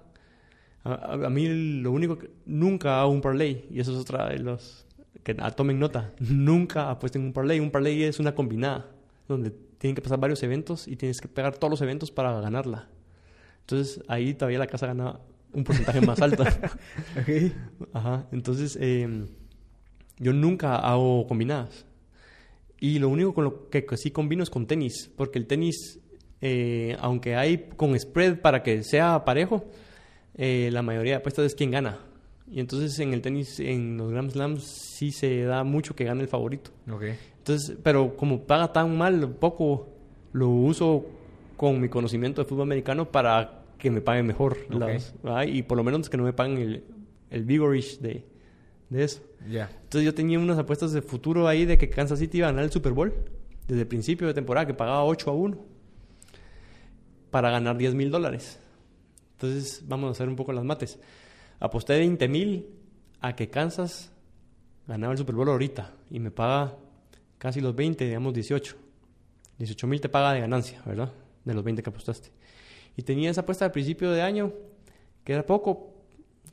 A, 0.84 0.94
a- 0.94 1.14
a 1.26 1.30
mí 1.30 1.48
lo 1.82 1.92
único 1.92 2.18
que 2.18 2.30
nunca 2.46 3.02
hago 3.02 3.12
un 3.12 3.22
parlay 3.22 3.66
y 3.72 3.80
eso 3.80 3.92
es 3.94 4.00
otra 4.00 4.30
de 4.30 4.40
los 4.40 4.86
que 5.24 5.36
ah, 5.40 5.52
tomen 5.52 5.80
nota. 5.80 6.14
Nunca 6.20 6.90
apuesten 6.90 7.22
un 7.24 7.34
parlay. 7.34 7.60
Un 7.60 7.72
parlay 7.72 8.04
es 8.04 8.20
una 8.20 8.34
combinada 8.36 8.86
donde 9.28 9.52
tienen 9.78 9.96
que 9.96 10.02
pasar 10.02 10.20
varios 10.20 10.42
eventos 10.44 10.88
y 10.88 10.96
tienes 10.96 11.22
que 11.22 11.28
pegar 11.28 11.56
todos 11.58 11.72
los 11.72 11.82
eventos 11.82 12.12
para 12.12 12.40
ganarla. 12.42 12.88
Entonces 13.62 14.02
ahí 14.08 14.34
todavía 14.34 14.60
la 14.60 14.68
casa 14.68 14.88
gana 14.88 15.20
un 15.54 15.64
porcentaje 15.64 16.02
más 16.02 16.22
alto. 16.22 16.44
Ok. 17.20 17.88
Ajá, 17.94 18.28
entonces 18.32 18.78
eh, 18.82 19.26
yo 20.18 20.34
nunca 20.34 20.76
hago 20.78 21.28
combinadas. 21.28 21.86
Y 22.80 23.00
lo 23.00 23.10
único 23.10 23.34
con 23.34 23.44
lo 23.44 23.70
que, 23.70 23.86
sí 23.98 24.12
combino 24.12 24.44
es 24.44 24.50
con 24.50 24.66
tenis, 24.66 25.12
porque 25.16 25.38
el 25.40 25.48
tenis, 25.48 26.00
eh, 26.42 26.96
aunque 27.00 27.36
hay 27.36 27.70
con 27.76 27.98
spread 28.00 28.40
para 28.40 28.64
que 28.64 28.84
sea 28.84 29.26
parejo, 29.26 29.66
eh, 30.36 30.70
la 30.72 30.82
mayoría 30.82 31.14
de 31.14 31.18
apuestas 31.18 31.46
es 31.46 31.56
quien 31.56 31.72
gana. 31.72 32.00
Y 32.52 32.60
entonces 32.60 32.98
en 33.00 33.14
el 33.14 33.22
tenis, 33.22 33.60
en 33.60 33.98
los 33.98 34.12
Grand 34.12 34.32
Slams, 34.32 34.64
sí 34.64 35.12
se 35.12 35.44
da 35.44 35.64
mucho 35.64 35.96
que 35.96 36.06
gane 36.06 36.22
el 36.22 36.28
favorito. 36.28 36.72
Entonces, 37.38 37.78
pero 37.84 38.16
como 38.16 38.42
paga 38.48 38.72
tan 38.74 38.98
mal, 38.98 39.30
poco 39.40 39.90
lo 40.34 40.48
uso 40.50 41.06
con 41.58 41.80
mi 41.82 41.90
conocimiento 41.90 42.42
de 42.42 42.48
fútbol 42.48 42.64
americano 42.64 43.12
para 43.12 43.64
que 43.78 43.92
me 43.92 44.02
paguen 44.02 44.26
mejor. 44.26 44.58
Ok. 44.72 44.80
las- 45.24 45.48
y 45.48 45.64
por 45.64 45.78
lo 45.78 45.84
menos 45.84 46.10
que 46.10 46.18
no 46.18 46.24
me 46.24 46.34
paguen 46.34 46.58
el, 46.58 46.84
el 47.30 47.44
vigorish 47.44 48.00
de, 48.00 48.24
de 48.90 49.04
eso. 49.04 49.22
Entonces 49.46 50.04
yo 50.04 50.14
tenía 50.14 50.38
unas 50.40 50.58
apuestas 50.58 50.92
de 50.92 51.02
futuro 51.02 51.48
ahí 51.48 51.66
de 51.66 51.78
que 51.78 51.90
Kansas 51.90 52.20
City 52.20 52.40
iba 52.40 52.48
a 52.48 52.52
ganar 52.52 52.66
el 52.66 52.72
Super 52.72 52.94
Bowl 52.94 53.14
desde 53.68 53.82
el 53.82 53.88
principio 53.88 54.28
de 54.28 54.34
temporada, 54.34 54.68
que 54.68 54.74
pagaba 54.74 55.04
8 55.06 55.30
a 55.30 55.34
1 55.34 55.58
para 57.32 57.50
ganar 57.52 57.78
10 57.78 57.94
mil 57.96 58.10
dólares. 58.10 58.60
Entonces 59.34 59.84
vamos 59.88 60.10
a 60.10 60.12
hacer 60.12 60.28
un 60.28 60.36
poco 60.36 60.52
las 60.52 60.64
mates. 60.64 61.00
Aposté 61.60 61.98
20 61.98 62.28
mil 62.28 62.68
a 63.22 63.36
que 63.36 63.50
Kansas 63.50 64.12
ganaba 64.88 65.14
el 65.14 65.18
Super 65.18 65.36
Bowl 65.36 65.50
ahorita 65.50 65.94
y 66.10 66.20
me 66.20 66.32
paga 66.32 66.76
casi 67.38 67.62
los 67.62 67.76
20, 67.76 68.06
digamos 68.06 68.34
18. 68.34 68.76
18 69.60 69.88
mil 69.88 70.02
te 70.02 70.10
paga 70.10 70.34
de 70.34 70.42
ganancia, 70.42 70.82
¿verdad? 70.86 71.12
De 71.46 71.54
los 71.54 71.64
20 71.64 71.84
que 71.84 71.90
apostaste. 71.90 72.32
Y 72.98 73.04
tenía 73.04 73.30
esa 73.30 73.42
apuesta 73.42 73.66
al 73.66 73.72
principio 73.72 74.12
de 74.12 74.22
año, 74.22 74.52
que 75.24 75.34
era 75.34 75.46
poco, 75.46 75.94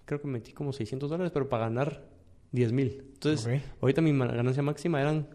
creo 0.04 0.20
que 0.20 0.28
metí 0.28 0.52
como 0.52 0.72
600 0.72 1.08
dólares, 1.08 1.32
pero 1.32 1.48
para 1.48 1.64
ganar 1.64 2.15
10 2.56 2.72
mil. 2.72 3.02
Entonces, 3.14 3.46
ahorita 3.80 4.00
mi 4.02 4.16
ganancia 4.16 4.62
máxima 4.62 5.00
eran 5.00 5.28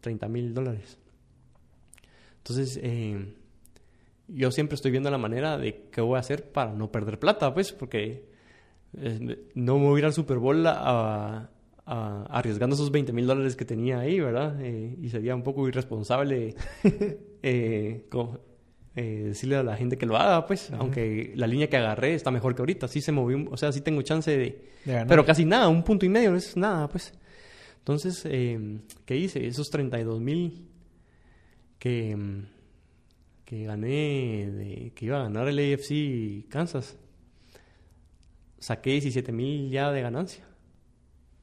30 0.00 0.28
mil 0.28 0.52
dólares. 0.54 0.98
Entonces, 2.38 2.78
eh, 2.82 3.34
yo 4.28 4.50
siempre 4.50 4.74
estoy 4.74 4.90
viendo 4.90 5.10
la 5.10 5.18
manera 5.18 5.58
de 5.58 5.88
qué 5.90 6.00
voy 6.00 6.16
a 6.16 6.20
hacer 6.20 6.50
para 6.50 6.72
no 6.72 6.90
perder 6.90 7.18
plata, 7.18 7.52
pues, 7.52 7.72
porque 7.72 8.24
eh, 8.98 9.46
no 9.54 9.78
me 9.78 9.84
voy 9.86 9.96
a 9.96 9.98
ir 10.00 10.04
al 10.06 10.12
Super 10.12 10.38
Bowl 10.38 10.66
a, 10.66 11.50
a- 11.86 12.26
arriesgando 12.30 12.74
esos 12.74 12.90
20 12.90 13.12
mil 13.12 13.26
dólares 13.26 13.56
que 13.56 13.64
tenía 13.64 14.00
ahí, 14.00 14.18
¿verdad? 14.20 14.60
Eh, 14.60 14.96
y 15.00 15.08
sería 15.08 15.34
un 15.34 15.42
poco 15.42 15.66
irresponsable 15.68 16.54
eh, 17.42 18.06
eh, 18.96 19.24
decirle 19.26 19.56
a 19.56 19.62
la 19.62 19.76
gente 19.76 19.98
que 19.98 20.06
lo 20.06 20.16
haga, 20.16 20.46
pues, 20.46 20.70
aunque 20.70 21.32
la 21.36 21.46
línea 21.46 21.68
que 21.68 21.76
agarré 21.76 22.14
está 22.14 22.30
mejor 22.30 22.54
que 22.54 22.62
ahorita, 22.62 22.88
sí 22.88 23.02
se 23.02 23.12
movió, 23.12 23.44
o 23.50 23.56
sea, 23.58 23.70
sí 23.70 23.82
tengo 23.82 24.00
chance 24.00 24.30
de, 24.30 24.70
De 24.86 24.92
ganar. 24.92 25.06
pero 25.06 25.26
casi 25.26 25.44
nada, 25.44 25.68
un 25.68 25.82
punto 25.82 26.06
y 26.06 26.08
medio, 26.08 26.30
no 26.30 26.38
es 26.38 26.56
nada, 26.56 26.88
pues. 26.88 27.12
Entonces, 27.78 28.22
eh, 28.24 28.80
¿qué 29.04 29.16
hice? 29.16 29.46
Esos 29.46 29.68
32 29.68 30.18
mil 30.20 30.66
que, 31.78 32.16
mm, 32.16 32.46
que 33.44 33.64
gané, 33.64 34.50
de, 34.50 34.92
que 34.94 35.04
iba 35.04 35.20
a 35.20 35.24
ganar 35.24 35.46
el 35.46 35.58
AFC 35.58 36.48
Kansas, 36.48 36.96
saqué 38.58 38.92
17 38.92 39.30
mil 39.30 39.70
ya 39.70 39.92
de 39.92 40.00
ganancia, 40.00 40.44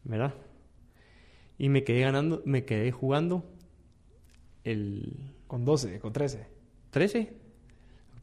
¿verdad? 0.04 0.34
Y 1.60 1.70
me 1.70 1.84
quedé 1.84 2.02
ganando, 2.02 2.42
me 2.46 2.66
quedé 2.66 2.92
jugando 2.92 3.46
el 4.64 5.30
Con 5.46 5.66
12, 5.66 6.00
con 6.00 6.12
13. 6.14 6.48
13. 6.90 7.43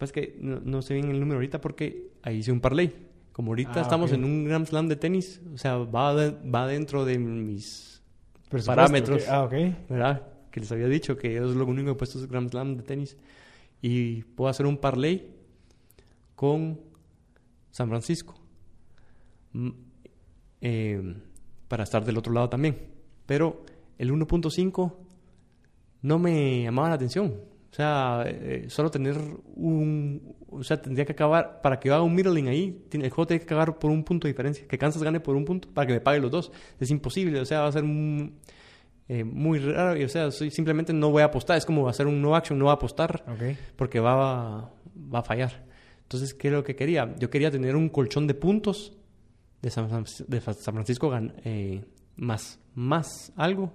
Que 0.00 0.06
pasa 0.06 0.12
es 0.18 0.28
que 0.28 0.38
no, 0.40 0.60
no 0.60 0.80
sé 0.80 0.94
bien 0.94 1.10
el 1.10 1.20
número 1.20 1.36
ahorita 1.36 1.60
porque 1.60 2.08
ahí 2.22 2.38
hice 2.38 2.50
un 2.52 2.60
parlay. 2.62 2.90
Como 3.32 3.50
ahorita 3.50 3.72
Ah, 3.76 3.82
estamos 3.82 4.10
en 4.12 4.24
un 4.24 4.44
Grand 4.46 4.66
Slam 4.66 4.88
de 4.88 4.96
tenis, 4.96 5.42
o 5.52 5.58
sea, 5.58 5.76
va, 5.76 6.14
de- 6.14 6.30
va 6.50 6.66
dentro 6.66 7.04
de 7.04 7.18
mis 7.18 8.02
Parámetros. 8.66 9.22
ok. 9.24 9.28
Ah, 9.30 9.44
ok. 9.44 9.52
¿verdad? 9.90 10.22
Que 10.50 10.60
les 10.60 10.72
había 10.72 10.86
dicho 10.88 11.18
que 11.18 11.36
es 11.36 11.42
lo 11.42 11.66
único 11.66 11.84
que 11.84 11.92
he 11.92 11.94
puesto 11.96 12.18
es 12.18 12.26
Grand 12.26 12.48
Slam 12.50 12.78
de 12.78 12.82
tenis. 12.82 13.18
Y 13.82 14.22
puedo 14.22 14.48
hacer 14.48 14.64
un 14.64 14.78
parlay 14.78 15.34
con 16.34 16.80
San 17.70 17.88
Francisco. 17.90 18.34
Mm, 19.52 19.68
eh, 20.62 21.14
para 21.68 21.84
estar 21.84 22.02
del 22.06 22.16
otro 22.16 22.32
lado 22.32 22.48
también. 22.48 22.78
Pero 23.26 23.64
el 23.98 24.10
1.5 24.12 24.96
no 26.02 26.18
me 26.18 26.62
llamaba 26.62 26.88
la 26.88 26.94
atención. 26.94 27.34
O 27.70 27.74
sea, 27.74 28.24
eh, 28.26 28.64
solo 28.68 28.90
tener 28.90 29.16
un... 29.54 30.34
O 30.48 30.64
sea, 30.64 30.80
tendría 30.82 31.04
que 31.04 31.12
acabar... 31.12 31.60
Para 31.62 31.78
que 31.78 31.88
yo 31.88 31.94
haga 31.94 32.02
un 32.02 32.14
middling 32.14 32.48
ahí, 32.48 32.84
el 32.90 33.10
juego 33.10 33.26
tiene 33.28 33.38
que 33.40 33.44
acabar 33.44 33.78
por 33.78 33.90
un 33.92 34.02
punto 34.02 34.26
de 34.26 34.32
diferencia. 34.32 34.66
Que 34.66 34.76
Kansas 34.76 35.02
gane 35.02 35.20
por 35.20 35.36
un 35.36 35.44
punto 35.44 35.68
para 35.72 35.86
que 35.86 35.92
me 35.94 36.00
pague 36.00 36.18
los 36.20 36.30
dos. 36.32 36.50
Es 36.80 36.90
imposible. 36.90 37.38
O 37.40 37.44
sea, 37.44 37.60
va 37.60 37.68
a 37.68 37.72
ser 37.72 37.84
un- 37.84 38.38
eh, 39.08 39.22
muy 39.22 39.60
raro. 39.60 39.96
Y, 40.00 40.02
o 40.04 40.08
sea, 40.08 40.30
soy- 40.32 40.50
simplemente 40.50 40.92
no 40.92 41.10
voy 41.10 41.22
a 41.22 41.26
apostar. 41.26 41.56
Es 41.58 41.64
como 41.64 41.88
hacer 41.88 42.06
un 42.08 42.20
no 42.20 42.34
action, 42.34 42.58
no 42.58 42.64
voy 42.64 42.72
a 42.72 42.74
apostar 42.74 43.22
porque 43.76 44.00
va, 44.00 44.72
va 45.14 45.18
a 45.20 45.22
fallar. 45.22 45.64
Entonces, 46.02 46.34
¿qué 46.34 46.48
es 46.48 46.54
lo 46.54 46.64
que 46.64 46.74
quería? 46.74 47.14
Yo 47.20 47.30
quería 47.30 47.52
tener 47.52 47.76
un 47.76 47.88
colchón 47.88 48.26
de 48.26 48.34
puntos 48.34 48.96
de 49.62 49.70
San, 49.70 49.88
de 50.26 50.40
Francisco 50.40 51.12
eh, 51.44 51.84
más, 52.16 52.58
más 52.74 53.32
algo 53.36 53.72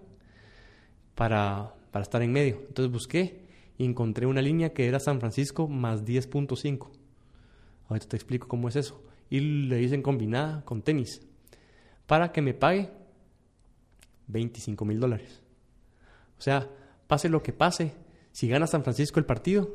para, 1.16 1.74
para 1.92 2.04
estar 2.04 2.22
en 2.22 2.32
medio. 2.34 2.58
Entonces 2.68 2.92
busqué 2.92 3.45
y 3.78 3.86
encontré 3.86 4.26
una 4.26 4.42
línea 4.42 4.74
que 4.74 4.88
era 4.88 5.00
San 5.00 5.20
Francisco 5.20 5.68
más 5.68 6.06
10.5. 6.06 6.90
Ahorita 7.88 8.08
te 8.08 8.16
explico 8.16 8.48
cómo 8.48 8.70
es 8.70 8.76
eso. 8.76 9.04
Y 9.30 9.40
le 9.40 9.82
hice 9.82 9.96
en 9.96 10.02
combinada 10.02 10.64
con 10.66 10.82
tenis 10.82 11.22
para 12.06 12.32
que 12.32 12.42
me 12.42 12.54
pague 12.54 12.90
25 14.28 14.86
mil 14.86 15.00
dólares. 15.00 15.42
O 16.38 16.42
sea, 16.42 16.70
pase 17.08 17.30
lo 17.30 17.42
que 17.42 17.54
pase, 17.54 17.94
si 18.32 18.48
gana 18.48 18.68
San 18.68 18.84
Francisco 18.84 19.20
el 19.20 19.26
partido, 19.26 19.70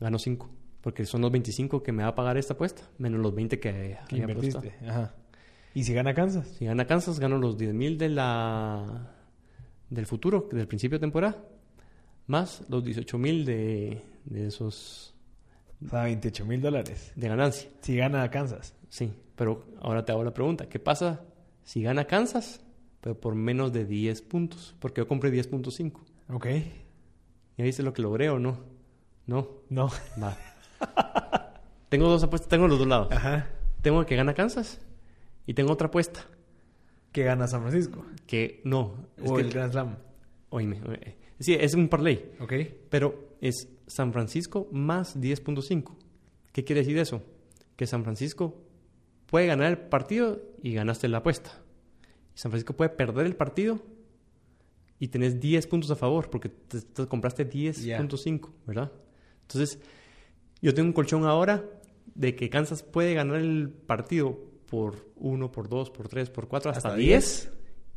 gano 0.00 0.18
5. 0.18 0.50
Porque 0.80 1.06
son 1.06 1.22
los 1.22 1.30
25 1.30 1.82
que 1.82 1.92
me 1.92 2.02
va 2.02 2.10
a 2.10 2.14
pagar 2.14 2.36
esta 2.36 2.54
apuesta, 2.54 2.82
menos 2.98 3.20
los 3.20 3.34
20 3.34 3.58
que 3.58 3.70
¿Qué 3.70 3.76
había 3.76 4.24
apostado. 4.24 4.64
invertiste? 4.66 4.88
Ajá. 4.88 5.14
¿Y 5.74 5.84
si 5.84 5.92
gana 5.92 6.14
Kansas? 6.14 6.46
Si 6.58 6.66
gana 6.66 6.86
Kansas, 6.86 7.18
gano 7.18 7.38
los 7.38 7.56
10 7.58 7.74
mil 7.74 7.98
de 7.98 8.08
la, 8.08 9.12
del 9.90 10.06
futuro, 10.06 10.48
del 10.52 10.68
principio 10.68 10.98
de 10.98 11.00
temporada, 11.00 11.42
más 12.26 12.62
los 12.68 12.84
18 12.84 13.18
mil 13.18 13.44
de, 13.44 14.02
de 14.24 14.46
esos 14.46 15.14
O 15.84 15.88
sea, 15.88 16.04
28 16.04 16.44
mil 16.46 16.60
dólares. 16.60 17.12
de 17.16 17.28
ganancia. 17.28 17.68
Si 17.80 17.96
gana 17.96 18.30
Kansas. 18.30 18.74
Sí, 18.88 19.12
pero 19.36 19.64
ahora 19.80 20.04
te 20.04 20.12
hago 20.12 20.24
la 20.24 20.32
pregunta, 20.34 20.68
¿qué 20.68 20.78
pasa 20.78 21.22
si 21.64 21.82
gana 21.82 22.06
Kansas, 22.06 22.60
pero 23.00 23.18
por 23.20 23.34
menos 23.34 23.72
de 23.72 23.84
10 23.84 24.22
puntos? 24.22 24.74
Porque 24.78 25.00
yo 25.00 25.08
compré 25.08 25.30
10.5. 25.32 25.92
Ok. 26.30 26.46
¿Ya 27.56 27.64
viste 27.64 27.82
lo 27.82 27.92
que 27.92 28.02
logré 28.02 28.30
o 28.30 28.38
no? 28.38 28.58
No. 29.26 29.48
No. 29.68 29.90
Va. 30.22 30.36
tengo 31.88 32.08
dos 32.08 32.22
apuestas, 32.22 32.48
tengo 32.48 32.66
los 32.68 32.78
dos 32.78 32.88
lados. 32.88 33.08
Ajá. 33.12 33.48
Tengo 33.82 34.00
el 34.00 34.06
que 34.06 34.16
gana 34.16 34.34
Kansas 34.34 34.80
y 35.46 35.52
tengo 35.54 35.72
otra 35.72 35.88
apuesta 35.88 36.26
Que 37.12 37.22
gana 37.24 37.46
San 37.46 37.60
Francisco. 37.62 38.04
que 38.26 38.60
no. 38.64 38.94
Es 39.16 39.30
o 39.30 39.34
que, 39.36 39.42
el 39.42 39.50
Grand 39.50 39.72
Slam. 39.72 39.96
oíme, 40.50 40.80
oíme. 40.82 41.16
Sí, 41.40 41.54
es 41.58 41.74
un 41.74 41.88
parlay, 41.88 42.32
Ok. 42.40 42.52
pero 42.90 43.36
es 43.40 43.68
San 43.86 44.12
Francisco 44.12 44.68
más 44.72 45.20
10.5. 45.20 45.94
¿Qué 46.52 46.64
quiere 46.64 46.80
decir 46.82 46.96
eso? 46.98 47.22
Que 47.76 47.86
San 47.86 48.04
Francisco 48.04 48.60
puede 49.26 49.46
ganar 49.46 49.70
el 49.70 49.78
partido 49.78 50.40
y 50.62 50.72
ganaste 50.74 51.08
la 51.08 51.18
apuesta. 51.18 51.60
San 52.34 52.50
Francisco 52.50 52.74
puede 52.74 52.90
perder 52.90 53.26
el 53.26 53.36
partido 53.36 53.80
y 54.98 55.08
tenés 55.08 55.40
10 55.40 55.66
puntos 55.66 55.90
a 55.90 55.96
favor 55.96 56.30
porque 56.30 56.48
te, 56.48 56.80
te 56.80 57.06
compraste 57.06 57.48
10.5, 57.48 58.50
¿verdad? 58.66 58.92
Entonces, 59.42 59.78
yo 60.62 60.72
tengo 60.72 60.88
un 60.88 60.92
colchón 60.92 61.24
ahora 61.24 61.64
de 62.14 62.34
que 62.36 62.48
Kansas 62.48 62.82
puede 62.82 63.14
ganar 63.14 63.36
el 63.40 63.68
partido 63.70 64.38
por 64.66 65.10
1, 65.16 65.52
por 65.52 65.68
2, 65.68 65.90
por 65.90 66.08
3, 66.08 66.30
por 66.30 66.48
4, 66.48 66.70
hasta, 66.70 66.88
Hasta 66.88 66.96
10. 66.98 67.52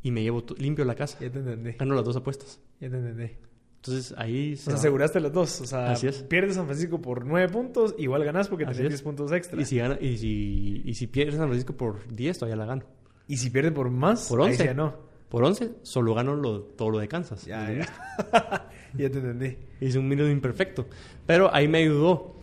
Y 0.07 0.11
me 0.11 0.21
llevo 0.23 0.43
limpio 0.57 0.85
la 0.85 0.95
casa. 0.95 1.17
Ya 1.19 1.29
te 1.31 1.39
entendí. 1.39 1.71
Gano 1.73 1.95
las 1.95 2.05
dos 2.05 2.15
apuestas. 2.15 2.59
Ya 2.79 2.89
te 2.89 2.97
entendí. 2.97 3.31
Entonces 3.77 4.13
ahí 4.17 4.53
O 4.53 4.57
se 4.57 4.63
sea, 4.63 4.73
va. 4.73 4.79
aseguraste 4.79 5.19
los 5.19 5.31
dos. 5.33 5.61
O 5.61 5.65
sea, 5.65 5.91
Así 5.91 6.07
es. 6.07 6.23
pierdes 6.23 6.55
San 6.55 6.65
Francisco 6.65 7.01
por 7.01 7.25
9 7.25 7.49
puntos, 7.49 7.95
igual 7.97 8.23
ganas 8.23 8.47
porque 8.47 8.65
tenés 8.65 8.79
es. 8.79 8.89
10 8.89 9.01
puntos 9.03 9.31
extra. 9.31 9.61
Y 9.61 9.65
si, 9.65 9.77
gana, 9.77 9.97
y, 10.01 10.17
si, 10.17 10.81
y 10.85 10.93
si 10.93 11.07
pierdes 11.07 11.35
San 11.35 11.47
Francisco 11.47 11.73
por 11.75 12.07
10, 12.13 12.39
todavía 12.39 12.55
la 12.55 12.65
gano. 12.65 12.83
Y 13.27 13.37
si 13.37 13.49
pierde 13.49 13.71
por 13.71 13.89
más, 13.89 14.27
Por 14.29 14.41
ahí 14.41 14.47
11. 14.51 14.57
sí 14.57 14.63
ya 14.65 14.73
no. 14.73 14.95
Por 15.29 15.43
11, 15.43 15.71
solo 15.83 16.13
gano 16.15 16.35
lo- 16.35 16.61
todo 16.61 16.89
lo 16.89 16.99
de 16.99 17.07
Kansas. 17.09 17.45
Ya, 17.45 17.69
ya. 17.71 17.85
ya 18.97 19.09
te 19.09 19.17
entendí. 19.19 19.57
Hice 19.81 19.99
un 19.99 20.07
minuto 20.07 20.29
imperfecto. 20.29 20.87
Pero 21.25 21.53
ahí 21.53 21.67
me 21.67 21.79
ayudó. 21.79 22.35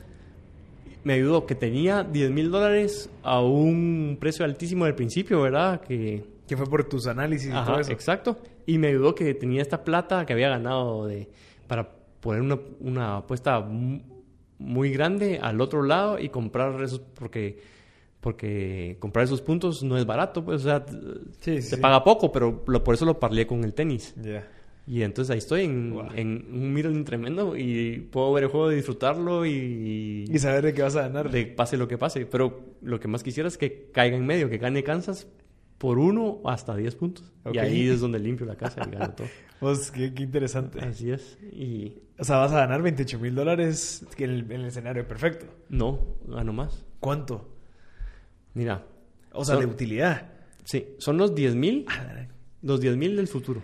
Me 1.03 1.15
ayudó 1.15 1.45
que 1.47 1.55
tenía 1.55 2.03
10 2.03 2.31
mil 2.31 2.51
dólares 2.51 3.11
a 3.23 3.41
un 3.43 4.17
precio 4.21 4.45
altísimo 4.45 4.85
al 4.87 4.95
principio, 4.95 5.43
¿verdad? 5.43 5.81
Que, 5.83 6.25
Que 6.47 6.57
fue 6.57 6.67
por 6.67 6.85
tus 6.85 7.07
análisis 7.07 7.49
y 7.49 7.53
todo 7.65 7.81
eso. 7.81 7.91
exacto. 7.93 8.39
Y 8.67 8.79
me 8.79 8.89
ayudó 8.89 9.15
que 9.15 9.33
tenía 9.35 9.63
esta 9.63 9.83
plata 9.85 10.27
que 10.27 10.33
había 10.35 10.49
ganado 10.51 11.07
de, 11.07 11.29
para 11.67 11.91
poner 12.21 12.43
una, 12.43 12.59
una 12.81 13.17
apuesta 13.19 13.61
mu- 13.61 14.01
muy 14.59 14.91
grande 14.91 15.39
al 15.43 15.61
otro 15.61 15.83
lado 15.83 16.19
y 16.19 16.29
comprar 16.29 16.81
esos, 16.83 17.01
porque, 17.01 17.59
porque 18.21 18.97
comprar 19.01 19.25
esos 19.25 19.41
puntos 19.43 19.83
no 19.83 19.97
es 19.99 20.07
barato, 20.07 20.45
pues, 20.45 20.63
o 20.63 20.65
sea, 20.65 20.85
Sí, 21.41 21.61
sí. 21.63 21.77
paga 21.77 22.03
poco, 22.05 22.33
pero 22.33 22.63
lo- 22.67 22.83
por 22.85 22.95
eso 22.95 23.05
lo 23.05 23.19
parlé 23.21 23.47
con 23.47 23.65
el 23.65 23.75
tenis. 23.75 24.15
Ya. 24.23 24.49
Y 24.87 25.01
entonces 25.03 25.31
ahí 25.33 25.39
estoy 25.39 25.63
en, 25.65 25.93
Wow. 25.95 26.09
en 26.15 26.47
un 26.53 26.73
middle 26.75 27.03
tremendo 27.05 27.57
y 27.57 28.01
puedo 28.11 28.33
ver 28.35 28.45
el 28.45 28.51
juego, 28.51 28.69
disfrutarlo 28.69 29.47
y, 29.47 30.25
Y 30.31 30.39
saber 30.39 30.63
de 30.65 30.75
qué 30.75 30.83
vas 30.83 30.95
a 30.97 31.03
ganar. 31.03 31.31
de 31.31 31.47
pase 31.47 31.79
lo 31.79 31.89
que 31.89 31.97
pase. 31.97 32.27
Pero 32.27 32.61
lo 32.83 33.01
que 33.01 33.09
más 33.09 33.23
quisiera 33.23 33.49
es 33.49 33.57
que 33.57 33.89
caiga 33.93 34.17
en 34.17 34.27
medio, 34.27 34.51
que 34.51 34.59
gane 34.59 34.83
Kansas 34.83 35.27
por 35.85 35.99
uno 35.99 36.41
hasta 36.47 36.75
10 36.75 36.95
puntos. 36.95 37.31
Y 37.53 37.59
ahí 37.59 37.91
es 37.91 38.01
donde 38.01 38.19
limpio 38.19 38.47
la 38.47 38.57
casa 38.57 38.81
y 38.87 38.91
gano 38.91 39.13
todo. 39.15 39.27
Pues, 39.61 39.91
qué, 39.91 40.15
qué 40.15 40.23
interesante. 40.23 40.81
Así 40.81 41.11
es. 41.11 41.39
Y 41.53 41.99
O 42.19 42.25
sea, 42.25 42.39
vas 42.39 42.53
a 42.53 42.57
ganar 42.61 42.81
28 42.81 43.19
mil 43.19 43.35
dólares 43.35 44.03
en 44.17 44.31
el, 44.31 44.41
en 44.51 44.61
el 44.63 44.65
escenario 44.67 45.07
perfecto. 45.07 45.45
no, 45.69 46.17
gano 46.27 46.55
más. 46.55 46.87
¿Cuánto? 47.01 47.55
Mira. 48.55 48.87
O 49.33 49.45
sea, 49.45 49.57
son- 49.57 49.65
de 49.67 49.71
utilidad. 49.71 50.31
Sí, 50.65 50.87
son 50.99 51.19
los 51.19 51.35
10 51.35 51.55
mil, 51.55 51.85
los 52.63 52.81
10 52.81 52.97
mil 52.97 53.15
del 53.17 53.29
futuro, 53.29 53.61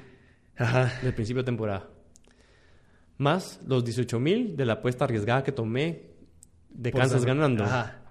Ajá. 0.58 0.92
del 1.02 1.14
principio 1.14 1.42
de 1.42 1.46
temporada. 1.46 1.88
Más 3.16 3.60
los 3.66 3.82
18 3.82 4.20
mil 4.20 4.56
de 4.58 4.66
la 4.66 4.74
apuesta 4.74 5.04
arriesgada 5.06 5.42
que 5.42 5.52
tomé 5.52 6.10
de 6.68 6.92
Kansas 6.92 7.24
ganando. 7.24 7.64
Ajá. 7.64 8.02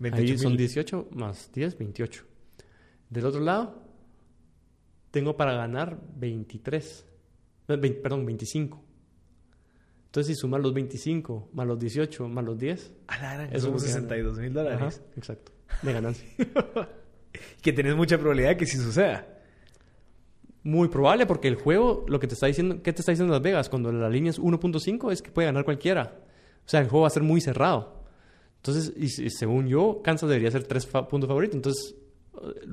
Ahí 0.00 0.10
28 0.10 0.38
son 0.42 0.52
mil. 0.52 0.58
18 0.58 1.08
más 1.12 1.50
10, 1.52 1.76
28. 1.78 2.24
Del 3.10 3.26
otro 3.26 3.40
lado, 3.40 3.82
tengo 5.10 5.36
para 5.36 5.52
ganar 5.54 5.98
23. 6.16 7.06
eh, 7.68 7.76
vein- 7.76 8.00
perdón, 8.02 8.24
25. 8.24 8.82
Entonces, 10.06 10.34
si 10.36 10.40
sumas 10.40 10.60
los 10.60 10.72
25 10.74 11.50
más 11.52 11.66
los 11.66 11.78
18 11.78 12.28
más 12.28 12.44
los 12.44 12.58
10, 12.58 12.92
A 13.08 13.18
la 13.18 13.34
gran, 13.34 13.46
Eso 13.54 13.66
son 13.66 13.76
es 13.76 13.82
lo 13.82 13.86
que 13.86 13.92
62 13.92 14.38
mil 14.38 14.58
ajá, 14.58 14.62
dólares. 14.70 15.02
exacto, 15.16 15.52
de 15.82 15.92
ganancia. 15.92 16.26
Que 17.62 17.72
tenés 17.72 17.94
mucha 17.94 18.18
probabilidad 18.18 18.50
de 18.50 18.56
que 18.56 18.66
sí 18.66 18.76
suceda. 18.76 19.24
Muy 20.64 20.88
probable 20.88 21.26
porque 21.26 21.46
el 21.46 21.54
juego, 21.54 22.04
lo 22.08 22.18
que 22.18 22.26
te 22.26 22.34
está 22.34 22.48
diciendo, 22.48 22.82
¿qué 22.82 22.92
te 22.92 23.02
está 23.02 23.12
diciendo 23.12 23.32
Las 23.32 23.40
Vegas? 23.42 23.68
Cuando 23.68 23.92
la 23.92 24.08
línea 24.10 24.30
es 24.30 24.38
1.5 24.40 25.12
es 25.12 25.22
que 25.22 25.30
puede 25.30 25.46
ganar 25.46 25.64
cualquiera. 25.64 26.18
O 26.66 26.68
sea, 26.68 26.80
el 26.80 26.88
juego 26.88 27.02
va 27.02 27.06
a 27.06 27.10
ser 27.10 27.22
muy 27.22 27.40
cerrado. 27.40 28.02
Entonces, 28.56 28.92
y, 28.96 29.04
y 29.26 29.30
según 29.30 29.68
yo, 29.68 30.00
Kansas 30.02 30.28
debería 30.28 30.50
ser 30.50 30.64
tres 30.64 30.86
fa- 30.88 31.06
puntos 31.06 31.28
favoritos. 31.28 31.54
Entonces, 31.54 31.94
eh, 31.94 32.09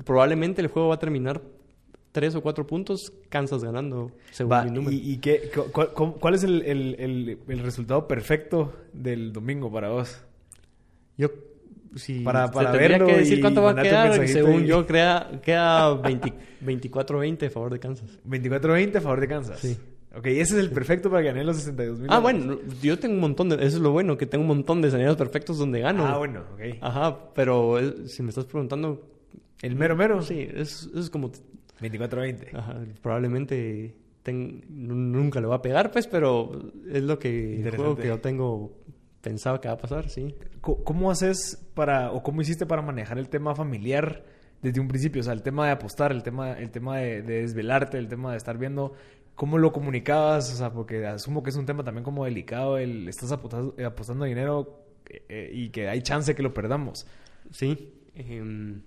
probablemente 0.04 0.60
el 0.60 0.68
juego 0.68 0.88
va 0.88 0.94
a 0.96 0.98
terminar 0.98 1.40
tres 2.12 2.34
o 2.34 2.40
cuatro 2.40 2.66
puntos, 2.66 3.12
Kansas 3.28 3.62
ganando, 3.62 4.12
según 4.30 4.52
Va, 4.52 4.64
mi 4.64 4.70
número. 4.70 4.92
¿Y, 4.96 5.12
y 5.12 5.16
qué, 5.18 5.50
cu- 5.54 5.70
cu- 5.70 5.88
cu- 5.94 6.14
cuál 6.18 6.34
es 6.34 6.42
el, 6.42 6.62
el- 6.62 6.96
el- 6.98 7.38
el 7.48 7.58
resultado 7.60 8.08
perfecto 8.08 8.72
del 8.92 9.32
domingo 9.32 9.70
para 9.70 9.90
vos? 9.90 10.20
Yo, 11.16 11.28
si 11.96 12.20
Para- 12.20 12.46
te 12.48 12.54
para 12.54 12.72
tendría 12.72 12.98
verlo 12.98 13.06
que 13.06 13.18
decir 13.18 13.40
cuánto 13.40 13.62
va 13.62 13.72
a 13.72 13.82
quedar, 13.82 14.26
según 14.26 14.64
y- 14.64 14.66
yo, 14.68 14.86
crea, 14.86 15.40
queda 15.42 15.94
20 15.94 16.32
24-20 16.64 17.46
a 17.46 17.50
favor 17.50 17.72
de 17.72 17.78
Kansas. 17.78 18.18
24-20 18.26 18.96
a 18.96 19.00
favor 19.00 19.20
de 19.20 19.28
Kansas. 19.28 19.60
Sí. 19.60 19.76
Ok, 20.16 20.26
ese 20.26 20.40
es 20.40 20.52
el 20.54 20.70
perfecto 20.70 21.10
para 21.10 21.22
ganar 21.22 21.44
los 21.44 21.58
62 21.58 21.98
mil. 22.00 22.08
Ah, 22.10 22.18
bueno, 22.18 22.58
yo 22.82 22.98
tengo 22.98 23.14
un 23.14 23.20
montón 23.20 23.50
de... 23.50 23.56
Eso 23.56 23.76
es 23.76 23.80
lo 23.82 23.92
bueno, 23.92 24.16
que 24.16 24.26
tengo 24.26 24.42
un 24.42 24.48
montón 24.48 24.80
de 24.80 24.88
escenarios 24.88 25.16
perfectos 25.16 25.58
donde 25.58 25.80
gano. 25.80 26.06
Ah, 26.06 26.16
bueno, 26.16 26.44
ok. 26.54 26.78
Ajá, 26.80 27.32
pero 27.34 27.78
eh, 27.78 28.08
si 28.08 28.22
me 28.22 28.30
estás 28.30 28.46
preguntando, 28.46 29.06
El 29.62 29.74
mero 29.76 29.96
mero. 29.96 30.22
sí, 30.22 30.46
es, 30.52 30.88
es 30.94 31.10
como, 31.10 31.30
24-20. 31.80 32.54
ajá, 32.54 32.80
probablemente 33.02 33.94
ten- 34.22 34.64
nunca 34.68 35.40
le 35.40 35.46
va 35.46 35.56
a 35.56 35.62
pegar, 35.62 35.90
pues, 35.90 36.06
pero 36.06 36.70
es 36.90 37.02
lo 37.02 37.18
que, 37.18 37.60
el 37.62 37.70
juego 37.76 37.96
que 37.96 38.08
yo 38.08 38.20
tengo 38.20 38.72
pensado 39.20 39.60
que 39.60 39.68
va 39.68 39.74
a 39.74 39.78
pasar, 39.78 40.08
sí. 40.08 40.34
¿Cómo 40.60 41.10
haces 41.10 41.56
para, 41.74 42.12
o 42.12 42.22
cómo 42.22 42.40
hiciste 42.40 42.66
para 42.66 42.82
manejar 42.82 43.18
el 43.18 43.28
tema 43.28 43.54
familiar 43.54 44.24
desde 44.62 44.80
un 44.80 44.88
principio? 44.88 45.20
O 45.20 45.24
sea, 45.24 45.32
el 45.32 45.42
tema 45.42 45.66
de 45.66 45.72
apostar, 45.72 46.12
el 46.12 46.22
tema, 46.22 46.52
el 46.52 46.70
tema 46.70 46.98
de, 46.98 47.22
de 47.22 47.40
desvelarte, 47.42 47.98
el 47.98 48.08
tema 48.08 48.32
de 48.32 48.36
estar 48.36 48.58
viendo, 48.58 48.92
¿cómo 49.34 49.58
lo 49.58 49.72
comunicabas? 49.72 50.52
O 50.52 50.56
sea, 50.56 50.72
porque 50.72 51.06
asumo 51.06 51.42
que 51.42 51.50
es 51.50 51.56
un 51.56 51.66
tema 51.66 51.82
también 51.84 52.04
como 52.04 52.24
delicado, 52.24 52.76
el 52.78 53.08
estás 53.08 53.32
apostando, 53.32 53.74
eh, 53.78 53.84
apostando 53.84 54.24
dinero 54.24 54.84
eh, 55.28 55.50
y 55.54 55.70
que 55.70 55.88
hay 55.88 56.02
chance 56.02 56.34
que 56.34 56.42
lo 56.42 56.52
perdamos. 56.52 57.06
Sí, 57.50 57.92
em, 58.14 58.82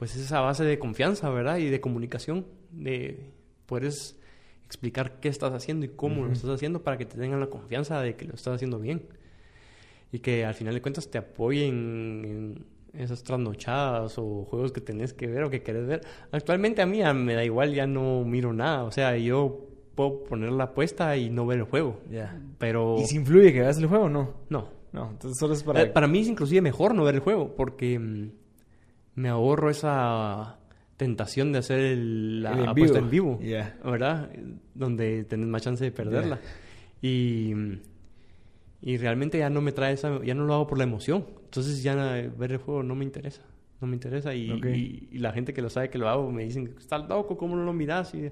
pues 0.00 0.16
es 0.16 0.22
esa 0.22 0.40
base 0.40 0.64
de 0.64 0.78
confianza, 0.78 1.28
¿verdad? 1.28 1.58
Y 1.58 1.68
de 1.68 1.78
comunicación, 1.82 2.46
de 2.70 3.26
puedes 3.66 4.18
explicar 4.64 5.20
qué 5.20 5.28
estás 5.28 5.52
haciendo 5.52 5.84
y 5.84 5.90
cómo 5.90 6.22
lo 6.22 6.28
Ujú. 6.28 6.32
estás 6.32 6.50
haciendo 6.52 6.82
para 6.82 6.96
que 6.96 7.04
te 7.04 7.18
tengan 7.18 7.38
la 7.38 7.48
confianza 7.48 8.00
de 8.00 8.16
que 8.16 8.24
lo 8.24 8.34
estás 8.34 8.54
haciendo 8.54 8.78
bien. 8.78 9.02
Y 10.10 10.20
que 10.20 10.46
al 10.46 10.54
final 10.54 10.72
de 10.72 10.80
cuentas 10.80 11.10
te 11.10 11.18
apoyen 11.18 11.74
en 12.24 12.66
esas 12.98 13.22
trasnochadas 13.22 14.14
o 14.16 14.46
juegos 14.46 14.72
que 14.72 14.80
tenés 14.80 15.12
que 15.12 15.26
ver 15.26 15.44
o 15.44 15.50
que 15.50 15.62
querés 15.62 15.86
ver. 15.86 16.00
Actualmente 16.32 16.80
a 16.80 16.86
mí 16.86 16.98
ya 17.00 17.12
me 17.12 17.34
da 17.34 17.44
igual, 17.44 17.74
ya 17.74 17.86
no 17.86 18.24
miro 18.24 18.54
nada. 18.54 18.84
O 18.84 18.90
sea, 18.92 19.18
yo 19.18 19.68
puedo 19.94 20.24
poner 20.24 20.50
la 20.52 20.64
apuesta 20.64 21.14
y 21.18 21.28
no 21.28 21.44
ver 21.44 21.58
el 21.58 21.64
juego. 21.64 22.00
Ya. 22.10 22.40
Pero... 22.56 22.96
¿Y 22.98 23.04
si 23.04 23.16
influye 23.16 23.52
que 23.52 23.60
veas 23.60 23.76
el 23.76 23.86
juego 23.86 24.04
o 24.04 24.08
no? 24.08 24.32
No, 24.48 24.68
No, 24.92 25.10
entonces 25.10 25.38
solo 25.38 25.52
es 25.52 25.62
para... 25.62 25.82
eh, 25.82 25.86
Para, 25.86 26.06
mí 26.08 26.20
es 26.20 26.28
inclusive 26.28 26.62
mejor 26.62 26.94
no 26.94 27.04
ver 27.04 27.16
el 27.16 27.20
juego 27.20 27.54
porque 27.54 27.98
mm, 27.98 28.30
me 29.14 29.28
ahorro 29.28 29.70
esa 29.70 30.56
tentación 30.96 31.52
de 31.52 31.58
hacer 31.58 31.80
el- 31.80 32.42
la 32.42 32.52
El 32.52 32.58
en 32.60 32.68
apuesta 32.68 33.00
vivo. 33.00 33.04
en 33.04 33.10
vivo. 33.10 33.38
¿verdad? 33.84 34.30
Donde 34.74 35.24
tenés 35.24 35.46
más 35.48 35.62
chance 35.62 35.82
de 35.84 35.90
perderla. 35.92 36.38
Y, 37.02 37.52
y 38.82 38.96
realmente 38.98 39.38
ya 39.38 39.50
no 39.50 39.60
me 39.60 39.72
trae 39.72 39.94
esa, 39.94 40.22
ya 40.22 40.34
no 40.34 40.44
lo 40.44 40.54
hago 40.54 40.66
por 40.66 40.78
la 40.78 40.84
emoción. 40.84 41.24
Entonces 41.44 41.82
ya 41.82 41.94
ver 42.36 42.52
el 42.52 42.58
juego 42.58 42.82
no 42.82 42.94
me 42.94 43.04
interesa, 43.04 43.42
no 43.80 43.86
me 43.88 43.94
interesa. 43.94 44.34
Y, 44.34 44.50
y- 44.74 45.08
y 45.12 45.18
la 45.18 45.32
gente 45.32 45.52
que 45.54 45.62
lo 45.62 45.70
sabe 45.70 45.88
que 45.90 45.98
lo 45.98 46.08
hago 46.08 46.30
me 46.30 46.44
dicen, 46.44 46.74
estás 46.78 47.08
loco, 47.08 47.36
¿cómo 47.36 47.56
no 47.56 47.64
lo 47.64 47.72
miras? 47.72 48.14
Y 48.14 48.30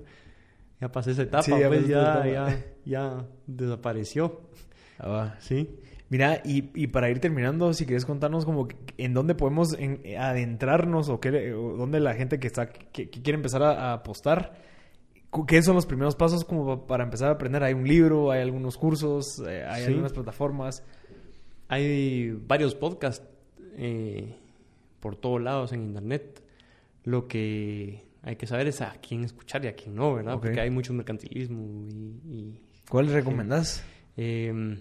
ya 0.80 0.92
pasé 0.92 1.12
esa 1.12 1.22
etapa, 1.22 1.42
Sí, 1.42 1.52
ya 1.58 1.68
pues 1.68 1.86
ya, 1.88 2.02
etapa. 2.02 2.28
ya, 2.28 2.64
ya 2.84 3.26
desapareció. 3.46 4.42
Ah, 4.98 5.08
va. 5.08 5.36
Sí. 5.40 5.68
Mira, 6.10 6.40
y, 6.44 6.70
y 6.74 6.86
para 6.86 7.10
ir 7.10 7.18
terminando, 7.20 7.72
si 7.74 7.84
quieres 7.84 8.06
contarnos 8.06 8.44
como 8.46 8.66
en 8.96 9.12
dónde 9.12 9.34
podemos 9.34 9.74
en- 9.78 10.00
adentrarnos 10.18 11.08
o, 11.10 11.20
qué, 11.20 11.52
o 11.52 11.76
dónde 11.76 12.00
la 12.00 12.14
gente 12.14 12.38
que 12.40 12.46
está 12.46 12.70
que, 12.70 13.10
que 13.10 13.22
quiere 13.22 13.36
empezar 13.36 13.62
a, 13.62 13.90
a 13.90 13.92
apostar, 13.92 14.54
¿qué 15.46 15.62
son 15.62 15.74
los 15.74 15.84
primeros 15.84 16.16
pasos 16.16 16.44
como 16.46 16.64
pa- 16.80 16.86
para 16.86 17.04
empezar 17.04 17.28
a 17.28 17.32
aprender? 17.32 17.62
¿Hay 17.62 17.74
un 17.74 17.86
libro? 17.86 18.30
¿Hay 18.30 18.40
algunos 18.40 18.78
cursos? 18.78 19.42
eh, 19.46 19.64
¿Hay 19.68 19.82
Sí. 19.82 19.88
algunas 19.88 20.14
plataformas? 20.14 20.82
Hay 21.68 22.30
varios 22.46 22.74
podcasts 22.74 23.26
eh, 23.76 24.34
por 25.00 25.16
todos 25.16 25.40
lados 25.42 25.72
en 25.72 25.82
internet. 25.82 26.42
Lo 27.04 27.28
que 27.28 28.04
hay 28.22 28.36
que 28.36 28.46
saber 28.46 28.66
es 28.68 28.80
a 28.80 28.94
quién 29.06 29.24
escuchar 29.24 29.64
y 29.64 29.68
a 29.68 29.74
quién 29.74 29.94
no, 29.94 30.14
¿verdad? 30.14 30.38
Porque 30.40 30.60
hay 30.60 30.70
mucho 30.70 30.92
mercantilismo 30.94 31.86
y... 31.86 31.94
y, 32.32 32.60
¿Cuál 32.88 33.08
recomendás? 33.08 33.84
eh, 34.16 34.78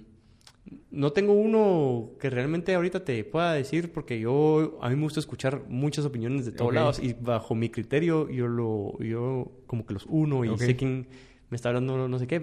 no 0.92 1.12
tengo 1.12 1.34
uno 1.34 2.12
que 2.20 2.30
realmente 2.30 2.74
ahorita 2.74 3.04
te 3.04 3.24
pueda 3.24 3.54
decir 3.54 3.92
porque 3.92 4.20
yo 4.20 4.78
a 4.82 4.90
mí 4.90 4.96
me 4.96 5.04
gusta 5.04 5.20
escuchar 5.20 5.64
muchas 5.68 6.06
opiniones 6.06 6.46
de 6.46 6.52
todos 6.52 6.74
lados 6.74 7.00
y 7.00 7.14
bajo 7.14 7.56
mi 7.56 7.70
criterio 7.70 8.30
yo 8.30 8.48
lo 8.48 8.98
yo 9.00 9.52
como 9.68 9.86
que 9.86 9.94
los 9.94 10.06
uno 10.08 10.46
y 10.46 10.58
sé 10.58 10.76
quién 10.76 11.08
me 11.50 11.56
está 11.56 11.70
hablando 11.70 12.08
no 12.08 12.20
sé 12.20 12.28
qué 12.28 12.40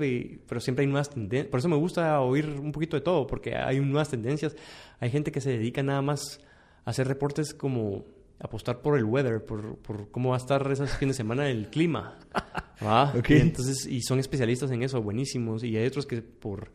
pero 0.46 0.60
siempre 0.60 0.84
hay 0.84 0.90
nuevas 0.90 1.10
tendencias 1.10 1.50
por 1.50 1.58
eso 1.58 1.68
me 1.68 1.76
gusta 1.76 2.20
oír 2.20 2.46
un 2.48 2.72
poquito 2.72 2.96
de 2.96 3.02
todo 3.02 3.26
porque 3.26 3.56
hay 3.56 3.80
nuevas 3.80 4.08
tendencias 4.08 4.56
hay 5.00 5.10
gente 5.10 5.32
que 5.32 5.40
se 5.40 5.50
dedica 5.50 5.82
nada 5.82 6.02
más 6.02 6.40
a 6.84 6.90
hacer 6.90 7.08
reportes 7.08 7.54
como 7.54 8.04
apostar 8.38 8.80
por 8.82 8.98
el 8.98 9.04
weather 9.04 9.44
por, 9.44 9.76
por 9.78 10.10
cómo 10.10 10.30
va 10.30 10.36
a 10.36 10.38
estar 10.38 10.70
ese 10.70 10.86
fin 10.86 11.08
de 11.08 11.14
semana 11.14 11.48
el 11.48 11.68
clima 11.68 12.18
¿va? 12.84 13.12
Ok. 13.18 13.30
Y 13.30 13.34
entonces 13.34 13.86
y 13.86 14.02
son 14.02 14.18
especialistas 14.18 14.70
en 14.70 14.82
eso 14.82 15.02
buenísimos 15.02 15.64
y 15.64 15.76
hay 15.76 15.86
otros 15.86 16.06
que 16.06 16.20
por 16.22 16.70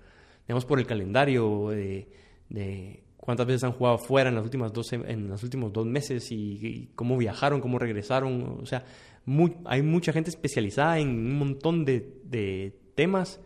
digamos 0.50 0.66
por 0.66 0.80
el 0.80 0.88
calendario 0.88 1.70
de, 1.70 2.08
de 2.50 3.04
cuántas 3.18 3.46
veces 3.46 3.64
han 3.66 3.72
jugado 3.72 4.00
fuera 4.00 4.30
en 4.30 4.36
las 4.36 4.44
últimas 4.44 4.74
dos, 4.74 4.92
en 4.94 5.28
los 5.28 5.44
últimos 5.44 5.72
dos 5.72 5.86
meses 5.86 6.32
y, 6.32 6.90
cómo 6.96 7.18
viajaron, 7.18 7.62
cómo 7.62 7.78
regresaron. 7.78 8.58
O 8.60 8.66
sea, 8.66 8.84
hay 9.66 9.84
mucha 9.84 10.12
gente 10.12 10.32
especializada 10.32 10.98
en 10.98 11.10
un 11.10 11.38
montón 11.38 11.86
de, 11.86 12.20
de, 12.24 12.76
temas 12.96 13.40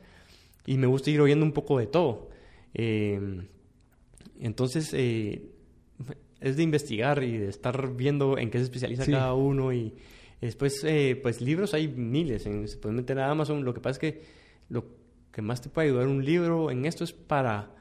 y 0.66 0.78
me 0.78 0.88
gusta 0.88 1.12
ir 1.12 1.20
oyendo 1.20 1.46
un 1.46 1.52
poco 1.52 1.78
de 1.78 1.88
todo. 1.88 2.30
Eh, 2.74 3.50
entonces, 4.40 4.94
eh, 4.94 5.50
es 6.40 6.56
de 6.56 6.64
investigar 6.64 7.22
y 7.22 7.38
de 7.38 7.50
estar 7.50 7.94
viendo 7.98 8.38
en 8.38 8.50
qué 8.50 8.60
se 8.60 8.64
especializa 8.64 9.06
cada 9.06 9.34
uno 9.34 9.74
y 9.74 9.94
después, 10.40 10.82
eh, 10.86 11.20
pues 11.22 11.42
libros 11.42 11.74
hay 11.74 11.90
miles, 11.90 12.44
se 12.44 12.78
pueden 12.78 12.96
meter 12.96 13.20
a 13.20 13.30
Amazon. 13.30 13.66
Lo 13.66 13.74
que 13.74 13.82
pasa 13.82 13.92
es 13.92 14.00
que 14.00 14.22
lo 14.70 15.03
que 15.34 15.42
más 15.42 15.62
te 15.62 15.68
puede 15.68 15.90
ayudar 15.90 16.08
un 16.08 16.24
libro 16.24 16.72
en 16.72 16.86
esto 16.86 17.04
es 17.04 17.12
para 17.12 17.74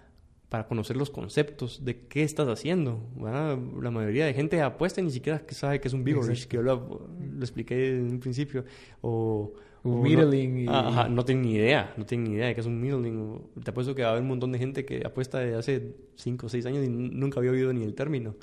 para 0.52 0.66
conocer 0.66 0.98
los 0.98 1.08
conceptos 1.08 1.82
de 1.82 2.06
qué 2.08 2.24
estás 2.24 2.46
haciendo. 2.46 3.00
La 3.18 3.90
mayoría 3.90 4.26
de 4.26 4.34
gente 4.34 4.60
apuesta 4.60 5.00
y 5.00 5.04
ni 5.04 5.10
siquiera 5.10 5.42
sabe 5.48 5.80
que 5.80 5.88
es 5.88 5.94
un 5.94 6.04
beverage, 6.04 6.46
que 6.46 6.58
yo 6.58 6.62
lo, 6.62 7.08
expliqué 7.40 7.96
en 7.96 8.10
un 8.10 8.20
principio. 8.20 8.66
O, 9.00 9.54
un 9.82 10.02
middling. 10.02 10.66
No, 10.66 11.08
no 11.08 11.24
tienen 11.24 11.46
ni 11.46 11.54
idea, 11.54 11.94
no 11.96 12.04
tienen 12.04 12.28
ni 12.28 12.36
idea 12.36 12.48
de 12.48 12.54
qué 12.54 12.60
es 12.60 12.66
un 12.66 12.78
middling. 12.78 13.40
Te 13.64 13.70
apuesto 13.70 13.94
que 13.94 14.02
va 14.02 14.08
a 14.08 14.10
haber 14.10 14.24
un 14.24 14.28
montón 14.28 14.52
de 14.52 14.58
gente 14.58 14.84
que 14.84 15.00
apuesta 15.06 15.38
desde 15.38 15.56
hace 15.56 15.96
5 16.16 16.44
o 16.44 16.48
6 16.50 16.66
años 16.66 16.84
y 16.84 16.90
nunca 16.90 17.40
había 17.40 17.52
oído 17.52 17.72
ni 17.72 17.82
el 17.82 17.94
término. 17.94 18.36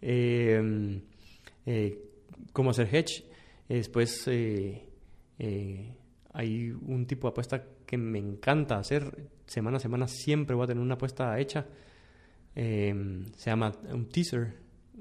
Eh, 0.00 1.02
eh, 1.66 1.98
cómo 2.54 2.70
hacer 2.70 2.88
hedge. 2.90 3.24
Después 3.68 4.24
eh, 4.26 4.86
hay 6.32 6.70
un 6.70 7.06
tipo 7.06 7.26
de 7.26 7.32
apuesta 7.32 7.62
que 7.92 7.98
me 7.98 8.18
encanta 8.18 8.78
hacer 8.78 9.28
semana 9.46 9.76
a 9.76 9.80
semana 9.80 10.08
siempre 10.08 10.56
voy 10.56 10.64
a 10.64 10.66
tener 10.66 10.82
una 10.82 10.94
apuesta 10.94 11.38
hecha. 11.38 11.66
Em, 12.54 13.26
se 13.36 13.50
llama 13.50 13.70
un 13.92 14.08
teaser. 14.08 14.54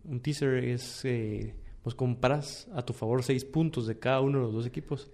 Un 0.04 0.20
teaser 0.20 0.56
es, 0.56 1.06
eh, 1.06 1.56
pues 1.82 1.96
compras 1.96 2.68
a 2.76 2.82
tu 2.82 2.92
favor 2.92 3.24
seis 3.24 3.46
puntos 3.46 3.88
de 3.88 3.98
cada 3.98 4.20
uno 4.20 4.40
de 4.40 4.44
los 4.44 4.54
dos 4.54 4.66
equipos 4.66 5.10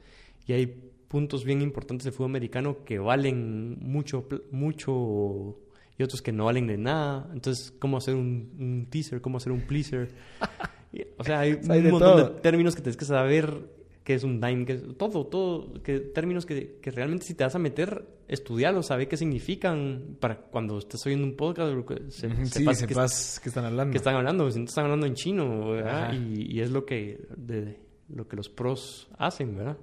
y 0.48 0.54
hay 0.54 0.66
puntos 1.08 1.46
bien 1.46 1.62
importantes 1.62 2.06
del 2.06 2.14
fútbol 2.14 2.32
americano 2.32 2.84
que 2.84 2.98
valen 2.98 3.78
mucho, 3.80 4.28
mucho 4.50 5.60
y 6.00 6.02
otros 6.02 6.24
que 6.24 6.32
no 6.32 6.46
valen 6.46 6.66
de 6.66 6.80
nada. 6.80 7.30
Entonces, 7.32 7.72
¿cómo 7.78 7.98
hacer 7.98 8.16
un, 8.16 8.88
teaser? 8.90 9.22
¿Cómo 9.22 9.38
hacer 9.38 9.52
un 9.52 9.62
pleaser? 9.62 10.10
o 11.20 11.24
sea, 11.24 11.42
hay, 11.42 11.54
un 11.54 11.92
montón 11.92 12.18
de 12.18 12.42
términos 12.42 12.76
que 12.76 12.82
tienes 12.82 12.98
que 12.98 13.06
saber 13.06 13.77
qué 14.08 14.14
es 14.14 14.24
un 14.24 14.40
dime, 14.40 14.64
que 14.64 14.76
todo, 14.76 15.28
todo, 15.28 15.84
que 15.84 16.00
términos 16.00 16.46
que, 16.46 16.80
que, 16.82 16.92
realmente 16.92 17.26
si 17.26 17.34
te 17.34 17.44
vas 17.44 17.54
a 17.56 17.60
meter, 17.60 18.08
estudiarlos, 18.30 18.86
saber 18.86 19.10
qué 19.10 19.18
significan 19.18 20.16
para 20.22 20.38
cuando 20.38 20.78
estés 20.78 21.06
oyendo 21.06 21.28
un 21.28 21.36
podcast, 21.36 21.74
se, 22.08 22.30
sí, 22.46 22.66
sepas, 22.74 23.42
que, 23.42 23.50
están 23.50 23.66
hablando. 23.66 23.92
Que 23.92 23.98
están 23.98 24.16
hablando, 24.16 24.50
si 24.50 24.60
no 24.60 24.66
están 24.66 24.86
hablando 24.86 25.08
en 25.08 25.14
chino, 25.16 25.76
Y, 26.14 26.56
y, 26.56 26.62
es 26.62 26.72
lo 26.72 26.86
que, 26.86 27.28
de, 27.36 27.82
lo 28.08 28.30
que 28.30 28.38
los 28.38 28.48
pros 28.48 29.10
hacen, 29.18 29.58
¿verdad? 29.58 29.78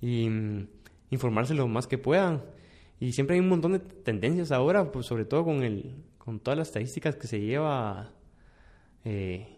Y 0.00 0.26
mm, 0.26 0.66
informarse 1.10 1.52
lo 1.52 1.68
más 1.68 1.86
que 1.86 1.98
puedan. 1.98 2.42
Y 2.98 3.12
siempre 3.12 3.34
hay 3.34 3.40
un 3.40 3.50
montón 3.50 3.72
de 3.72 3.80
tendencias 3.80 4.52
ahora, 4.52 4.90
pues 4.90 5.04
sobre 5.04 5.26
todo 5.26 5.44
con, 5.44 5.62
el, 5.62 5.96
con 6.16 6.40
todas 6.40 6.56
las 6.56 6.68
estadísticas 6.68 7.14
que 7.16 7.26
se 7.26 7.40
lleva... 7.42 8.10
Eh, 9.04 9.48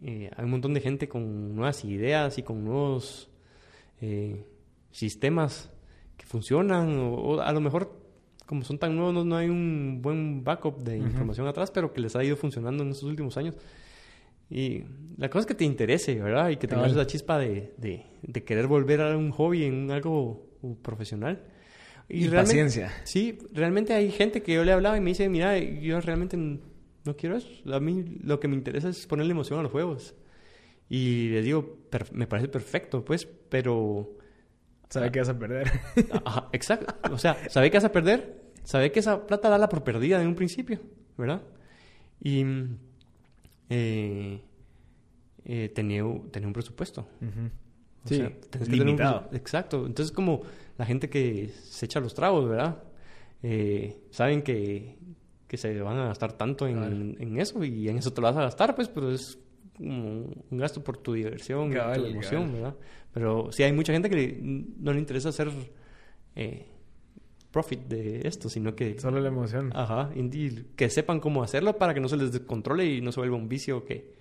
eh, 0.00 0.30
hay 0.36 0.44
un 0.44 0.50
montón 0.52 0.74
de 0.74 0.80
gente 0.80 1.08
con 1.08 1.56
nuevas 1.56 1.84
ideas 1.84 2.38
y 2.38 2.44
con 2.44 2.64
nuevos 2.64 3.31
eh, 4.02 4.44
sistemas 4.90 5.70
que 6.16 6.26
funcionan 6.26 6.98
o, 6.98 7.40
a 7.40 7.52
lo 7.52 7.60
mejor 7.60 8.02
como 8.46 8.64
son 8.64 8.76
tan 8.76 8.96
nuevos 8.96 9.24
no, 9.24 9.36
hay 9.36 9.48
un 9.48 10.00
buen 10.02 10.44
backup 10.44 10.82
de 10.82 10.98
información 10.98 11.46
atrás, 11.46 11.70
pero 11.70 11.92
que 11.92 12.00
les 12.00 12.14
ha 12.16 12.24
ido 12.24 12.36
funcionando 12.36 12.82
en 12.82 12.90
estos 12.90 13.08
últimos 13.08 13.36
años. 13.36 13.54
Y 14.50 14.82
la 15.16 15.30
cosa 15.30 15.40
es 15.40 15.46
que 15.46 15.54
te 15.54 15.64
interese, 15.64 16.20
¿verdad? 16.20 16.50
Y 16.50 16.56
que 16.56 16.66
tengas 16.68 16.92
esa 16.92 17.06
chispa 17.06 17.38
de, 17.38 17.72
de, 17.78 18.44
querer 18.44 18.66
volver 18.66 19.00
a 19.00 19.16
un 19.16 19.30
hobby 19.30 19.64
en 19.64 19.90
algo 19.90 20.46
profesional. 20.82 21.42
Y, 22.08 22.28
paciencia. 22.28 22.92
Sí, 23.04 23.38
realmente 23.52 23.94
hay 23.94 24.10
gente 24.10 24.42
que 24.42 24.52
yo 24.52 24.64
le 24.64 24.72
hablaba 24.72 24.98
y 24.98 25.00
me 25.00 25.10
dice, 25.10 25.28
mira, 25.30 25.56
yo 25.58 25.98
realmente 26.02 26.36
no 26.36 27.16
quiero 27.16 27.36
eso. 27.36 27.48
A 27.72 27.80
mí 27.80 28.04
lo 28.22 28.40
que 28.40 28.48
me 28.48 28.56
interesa 28.56 28.90
es 28.90 29.06
ponerle 29.06 29.30
emoción 29.30 29.60
a 29.60 29.62
los 29.62 29.72
juegos. 29.72 30.14
Y 30.92 31.30
les 31.30 31.42
digo, 31.42 31.78
me 32.12 32.26
parece 32.26 32.48
perfecto, 32.48 33.02
pues, 33.02 33.24
pero... 33.24 34.18
Sabe 34.90 35.10
que 35.10 35.20
vas 35.20 35.30
a 35.30 35.38
perder. 35.38 35.70
Ajá, 36.26 36.50
exacto. 36.52 37.14
O 37.14 37.16
sea, 37.16 37.48
sabe 37.48 37.70
que 37.70 37.78
vas 37.78 37.84
a 37.86 37.92
perder, 37.92 38.42
sabe 38.62 38.92
que 38.92 39.00
esa 39.00 39.26
plata 39.26 39.48
dala 39.48 39.70
por 39.70 39.84
perdida 39.84 40.20
en 40.20 40.28
un 40.28 40.34
principio, 40.34 40.80
¿verdad? 41.16 41.40
Y 42.20 42.44
eh, 43.70 44.42
eh, 45.46 45.72
tenía, 45.74 46.04
tenía 46.30 46.46
un 46.46 46.52
presupuesto. 46.52 47.08
sí, 48.04 48.22
limitado. 48.68 49.30
exacto. 49.32 49.86
Entonces, 49.86 50.12
como 50.12 50.42
la 50.76 50.84
gente 50.84 51.08
que 51.08 51.48
se 51.48 51.86
echa 51.86 52.00
los 52.00 52.12
tragos, 52.12 52.46
¿verdad? 52.50 52.82
Eh, 53.42 53.96
saben 54.10 54.42
que, 54.42 54.98
que 55.48 55.56
se 55.56 55.80
van 55.80 55.96
a 55.96 56.08
gastar 56.08 56.34
tanto 56.34 56.66
en, 56.66 57.16
en, 57.18 57.40
eso 57.40 57.64
y 57.64 57.88
en 57.88 57.96
eso 57.96 58.12
te 58.12 58.20
lo 58.20 58.26
vas 58.26 58.36
a 58.36 58.42
gastar, 58.42 58.74
pues, 58.74 58.90
pero 58.90 59.10
es 59.10 59.38
un 59.82 60.58
gasto 60.58 60.82
por 60.82 60.96
tu 60.96 61.12
diversión, 61.12 61.70
tu 61.70 62.04
emoción, 62.06 62.52
¿verdad? 62.52 62.74
Pero 63.12 63.52
sí 63.52 63.62
hay 63.62 63.72
mucha 63.72 63.92
gente 63.92 64.08
que 64.08 64.38
no 64.42 64.92
le 64.92 64.98
interesa 64.98 65.28
hacer 65.28 65.50
eh, 66.34 66.66
profit 67.50 67.80
de 67.80 68.26
esto, 68.26 68.48
sino 68.48 68.74
que... 68.74 68.98
Solo 68.98 69.20
la 69.20 69.28
emoción. 69.28 69.70
Ajá, 69.74 70.10
que 70.76 70.88
sepan 70.88 71.20
cómo 71.20 71.42
hacerlo 71.42 71.76
para 71.76 71.94
que 71.94 72.00
no 72.00 72.08
se 72.08 72.16
les 72.16 72.32
descontrole 72.32 72.86
y 72.86 73.00
no 73.00 73.12
se 73.12 73.20
vuelva 73.20 73.36
un 73.36 73.48
vicio 73.48 73.84
que... 73.84 74.14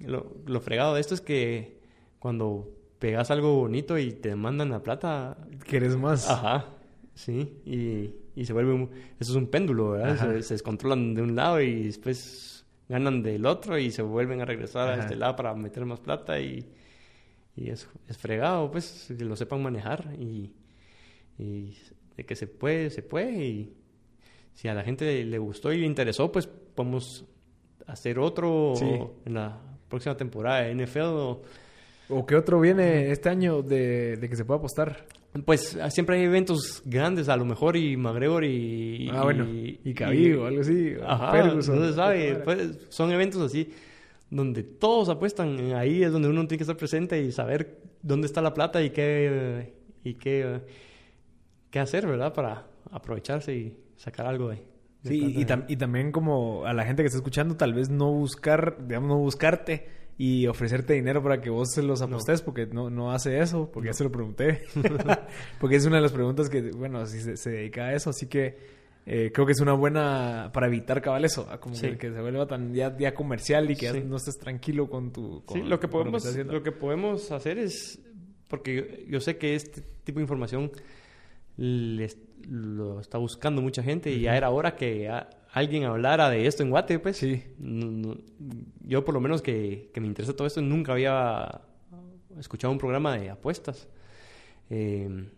Lo, 0.00 0.32
lo 0.46 0.60
fregado 0.60 0.94
de 0.94 1.02
esto 1.02 1.14
es 1.14 1.20
que 1.20 1.80
cuando 2.18 2.70
pegas 2.98 3.30
algo 3.30 3.56
bonito 3.56 3.98
y 3.98 4.12
te 4.12 4.34
mandan 4.34 4.70
la 4.70 4.82
plata... 4.82 5.36
Quieres 5.68 5.96
más. 5.96 6.30
Ajá, 6.30 6.70
sí, 7.14 7.60
y, 7.66 8.14
y 8.34 8.46
se 8.46 8.54
vuelve... 8.54 8.72
Un, 8.72 8.90
eso 9.20 9.32
es 9.32 9.36
un 9.36 9.48
péndulo, 9.48 9.90
¿verdad? 9.90 10.18
Se, 10.36 10.42
se 10.42 10.54
descontrolan 10.54 11.12
de 11.12 11.20
un 11.20 11.36
lado 11.36 11.60
y 11.60 11.84
después 11.84 12.61
ganan 12.92 13.22
del 13.22 13.46
otro 13.46 13.78
y 13.78 13.90
se 13.90 14.02
vuelven 14.02 14.40
a 14.40 14.44
regresar 14.44 14.88
a 14.88 15.02
este 15.02 15.16
lado 15.16 15.34
para 15.36 15.54
meter 15.54 15.84
más 15.84 16.00
plata 16.00 16.38
y, 16.38 16.64
y 17.56 17.70
es, 17.70 17.88
es, 18.08 18.16
fregado, 18.16 18.70
pues, 18.70 19.12
que 19.16 19.24
lo 19.24 19.34
sepan 19.34 19.62
manejar 19.62 20.14
y, 20.18 20.52
y, 21.38 21.76
de 22.16 22.24
que 22.24 22.36
se 22.36 22.46
puede, 22.46 22.90
se 22.90 23.02
puede 23.02 23.44
y 23.44 23.72
si 24.54 24.68
a 24.68 24.74
la 24.74 24.84
gente 24.84 25.24
le 25.24 25.38
gustó 25.38 25.72
y 25.72 25.78
le 25.78 25.86
interesó, 25.86 26.30
pues 26.30 26.46
podemos 26.46 27.24
hacer 27.86 28.18
otro 28.18 28.74
en 29.24 29.34
la 29.34 29.58
próxima 29.88 30.16
temporada 30.16 30.62
de 30.62 30.74
NFL 30.74 31.00
o, 31.00 31.42
¿O 32.08 32.26
qué 32.26 32.36
otro 32.36 32.60
viene 32.60 33.10
este 33.10 33.30
año 33.30 33.62
de, 33.62 34.16
de 34.16 34.28
que 34.28 34.36
se 34.36 34.44
pueda 34.44 34.58
apostar? 34.58 35.06
Pues 35.46 35.78
ah, 35.80 35.90
siempre 35.90 36.18
hay 36.18 36.24
eventos 36.24 36.82
grandes, 36.84 37.28
a 37.30 37.36
lo 37.36 37.46
mejor, 37.46 37.76
y 37.76 37.96
McGregor 37.96 38.44
y... 38.44 39.08
Ah, 39.10 39.22
bueno, 39.22 39.46
y, 39.46 39.80
y 39.82 40.32
o 40.32 40.46
algo 40.46 40.60
así. 40.60 40.94
Ajá, 41.02 41.54
no 41.54 41.62
se 41.62 41.92
sabe. 41.94 42.34
Pues, 42.44 42.86
son 42.90 43.10
eventos 43.12 43.40
así 43.40 43.70
donde 44.28 44.62
todos 44.62 45.08
apuestan. 45.08 45.74
Ahí 45.74 46.02
es 46.02 46.12
donde 46.12 46.28
uno 46.28 46.40
tiene 46.46 46.58
que 46.58 46.64
estar 46.64 46.76
presente 46.76 47.22
y 47.22 47.32
saber 47.32 47.80
dónde 48.02 48.26
está 48.26 48.42
la 48.42 48.52
plata 48.52 48.82
y 48.82 48.90
qué, 48.90 49.72
y 50.04 50.14
qué, 50.14 50.60
qué 51.70 51.78
hacer, 51.78 52.06
¿verdad? 52.06 52.34
Para 52.34 52.66
aprovecharse 52.90 53.54
y 53.54 53.76
sacar 53.96 54.26
algo 54.26 54.48
de... 54.50 54.62
sí, 55.04 55.34
y, 55.36 55.72
y 55.72 55.76
también 55.76 56.12
como 56.12 56.66
a 56.66 56.74
la 56.74 56.84
gente 56.84 57.02
que 57.02 57.06
está 57.06 57.18
escuchando, 57.18 57.56
tal 57.56 57.72
vez 57.72 57.88
no 57.88 58.10
buscar, 58.10 58.86
digamos, 58.86 59.08
no 59.08 59.18
buscarte 59.18 60.01
y 60.18 60.46
ofrecerte 60.46 60.92
dinero 60.94 61.22
para 61.22 61.40
que 61.40 61.50
vos 61.50 61.72
se 61.72 61.82
los 61.82 62.02
apostes, 62.02 62.42
porque 62.42 62.66
no, 62.66 62.90
no 62.90 63.12
hace 63.12 63.40
eso, 63.40 63.70
porque 63.72 63.88
ya 63.88 63.92
se 63.92 64.04
lo 64.04 64.12
pregunté. 64.12 64.62
porque 65.60 65.76
es 65.76 65.86
una 65.86 65.96
de 65.96 66.02
las 66.02 66.12
preguntas 66.12 66.50
que, 66.50 66.70
bueno, 66.70 67.06
si 67.06 67.36
se, 67.36 67.50
dedica 67.50 67.86
a 67.86 67.94
eso, 67.94 68.10
así 68.10 68.26
que 68.26 68.56
eh, 69.06 69.30
creo 69.32 69.46
que 69.46 69.52
es 69.52 69.60
una 69.60 69.72
buena 69.72 70.50
para 70.52 70.66
evitar 70.66 71.00
cabal 71.02 71.24
eso, 71.24 71.48
como 71.60 71.74
que, 71.74 71.96
se 71.98 72.20
vuelva 72.20 72.46
tan 72.46 72.74
ya, 72.74 73.14
comercial 73.14 73.70
y 73.70 73.76
que 73.76 74.04
no 74.04 74.16
estés 74.16 74.38
tranquilo 74.38 74.88
con 74.88 75.12
tu... 75.12 75.42
sí, 75.52 75.62
lo 75.62 75.80
que, 75.80 75.88
podemos, 75.88 76.24
lo, 76.36 76.62
que 76.62 76.72
podemos 76.72 77.32
hacer 77.32 77.58
es, 77.58 77.98
porque 78.48 79.06
yo, 79.08 79.20
sé 79.20 79.38
que 79.38 79.54
este 79.54 79.80
tipo 80.04 80.18
de 80.18 80.24
información 80.24 80.70
lo 81.56 83.00
está 83.00 83.18
buscando 83.18 83.62
mucha 83.62 83.82
gente 83.82 84.10
y 84.10 84.20
ya 84.20 84.36
era 84.36 84.50
hora 84.50 84.76
que 84.76 85.10
alguien 85.52 85.84
hablara 85.84 86.30
de 86.30 86.46
esto 86.46 86.62
en 86.62 86.70
Guate, 86.70 86.98
pues. 86.98 87.18
Sí. 87.18 87.44
yo 88.80 89.04
por 89.04 89.14
lo 89.14 89.20
menos 89.20 89.42
que, 89.42 89.90
que, 89.94 90.00
me 90.00 90.06
interesa 90.06 90.34
todo 90.34 90.46
esto, 90.46 90.60
nunca 90.60 90.92
había 90.92 91.62
escuchado 92.38 92.72
un 92.72 92.78
programa 92.78 93.16
de 93.16 93.30
apuestas. 93.30 93.88
Eh, 94.70 95.28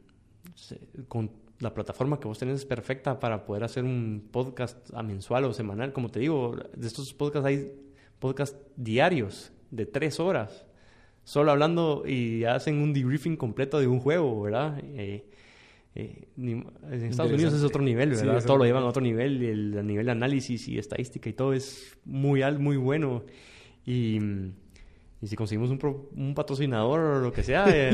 con 1.08 1.30
la 1.58 1.74
plataforma 1.74 2.20
que 2.20 2.28
vos 2.28 2.38
tenés 2.38 2.60
es 2.60 2.64
perfecta 2.64 3.18
para 3.18 3.44
poder 3.44 3.64
hacer 3.64 3.84
un 3.84 4.28
podcast 4.30 4.92
a 4.94 5.02
mensual 5.02 5.44
o 5.44 5.52
semanal. 5.52 5.92
Como 5.92 6.10
te 6.10 6.20
digo, 6.20 6.56
de 6.74 6.86
estos 6.86 7.12
podcasts 7.12 7.46
hay 7.46 7.72
podcasts 8.18 8.56
diarios 8.76 9.52
de 9.70 9.86
tres 9.86 10.20
horas, 10.20 10.64
solo 11.24 11.50
hablando 11.50 12.04
y 12.06 12.44
hacen 12.44 12.78
un 12.78 12.92
debriefing 12.92 13.36
completo 13.36 13.80
de 13.80 13.86
un 13.86 14.00
juego, 14.00 14.42
¿verdad? 14.42 14.78
Eh, 14.82 15.26
eh, 15.96 16.26
en 16.36 16.64
Estados 17.04 17.32
Unidos 17.32 17.54
es 17.54 17.62
otro 17.62 17.80
nivel, 17.80 18.10
¿verdad? 18.10 18.44
todo 18.44 18.58
lo 18.58 18.64
llevan 18.64 18.82
a 18.82 18.86
otro 18.86 19.02
nivel, 19.02 19.42
el, 19.42 19.74
el, 19.74 19.86
nivel 19.86 20.06
de 20.06 20.12
análisis 20.12 20.66
y 20.66 20.78
estadística 20.78 21.28
y 21.28 21.32
todo 21.32 21.52
es 21.52 21.96
muy 22.04 22.42
alto, 22.42 22.60
muy 22.60 22.76
bueno. 22.76 23.22
Y, 23.86 24.18
y 25.20 25.26
si 25.26 25.36
conseguimos 25.36 25.70
un, 25.70 26.08
un, 26.16 26.34
patrocinador 26.34 27.00
o 27.00 27.20
lo 27.20 27.32
que 27.32 27.44
sea, 27.44 27.66
eh, 27.68 27.92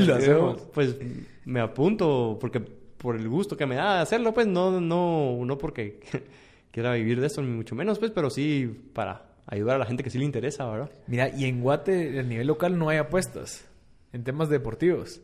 pues 0.73 0.97
me 1.45 1.59
apunto 1.59 2.37
porque 2.41 2.59
por 2.59 3.15
el 3.15 3.27
gusto 3.29 3.55
que 3.55 3.67
me 3.67 3.75
da 3.75 4.01
hacerlo, 4.01 4.33
pues 4.33 4.47
no, 4.47 4.81
no, 4.81 5.37
no 5.45 5.57
porque 5.57 5.99
quiera 6.71 6.93
vivir 6.93 7.21
de 7.21 7.27
esto, 7.27 7.41
ni 7.43 7.49
mucho 7.49 7.75
menos, 7.75 7.99
pues, 7.99 8.09
pero 8.11 8.31
sí 8.31 8.67
para 8.93 9.27
ayudar 9.45 9.75
a 9.75 9.79
la 9.79 9.85
gente 9.85 10.03
que 10.03 10.09
sí 10.09 10.17
le 10.17 10.25
interesa, 10.25 10.67
¿verdad? 10.67 10.89
Mira, 11.05 11.29
y 11.29 11.45
en 11.45 11.61
Guate, 11.61 12.19
a 12.19 12.23
nivel 12.23 12.47
local, 12.47 12.79
no 12.79 12.89
hay 12.89 12.97
apuestas 12.97 13.65
en 14.11 14.23
temas 14.23 14.49
deportivos. 14.49 15.21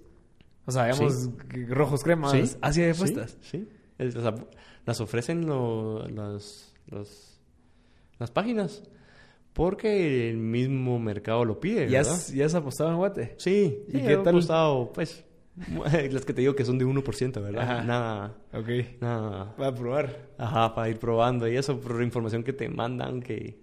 O 0.67 0.71
sea, 0.71 0.83
digamos, 0.83 1.29
rojos 1.69 2.03
cremas, 2.03 2.33
¿Sí? 2.33 2.57
así 2.61 2.81
hay 2.81 2.91
apuestas. 2.91 3.37
Sí, 3.41 3.67
las 4.85 4.99
ofrecen 5.01 5.47
las, 6.13 6.73
las 8.19 8.31
páginas. 8.31 8.83
Porque 9.53 10.29
el 10.29 10.37
mismo 10.37 10.99
mercado 10.99 11.43
lo 11.43 11.59
pide, 11.59 11.89
¿Ya 11.89 12.01
has, 12.01 12.31
¿Ya 12.31 12.45
has 12.45 12.53
apostado 12.53 12.91
en 12.91 12.97
Guate? 12.97 13.33
Sí. 13.37 13.85
¿Y 13.87 14.01
qué 14.01 14.17
tal? 14.17 14.27
apostado, 14.27 14.91
pues, 14.91 15.25
las 16.11 16.25
que 16.25 16.33
te 16.33 16.41
digo 16.41 16.53
que 16.53 16.65
son 16.65 16.77
de 16.77 16.85
1%, 16.85 17.41
¿verdad? 17.41 17.83
Nada. 17.85 18.37
Ok. 18.53 18.99
Nada. 19.01 19.55
Para 19.55 19.73
probar. 19.73 20.27
Ajá, 20.37 20.75
para 20.75 20.89
ir 20.89 20.99
probando 20.99 21.47
y 21.47 21.55
eso, 21.55 21.79
por 21.79 21.95
la 21.95 22.03
información 22.03 22.43
que 22.43 22.53
te 22.53 22.67
mandan 22.69 23.21
que... 23.21 23.57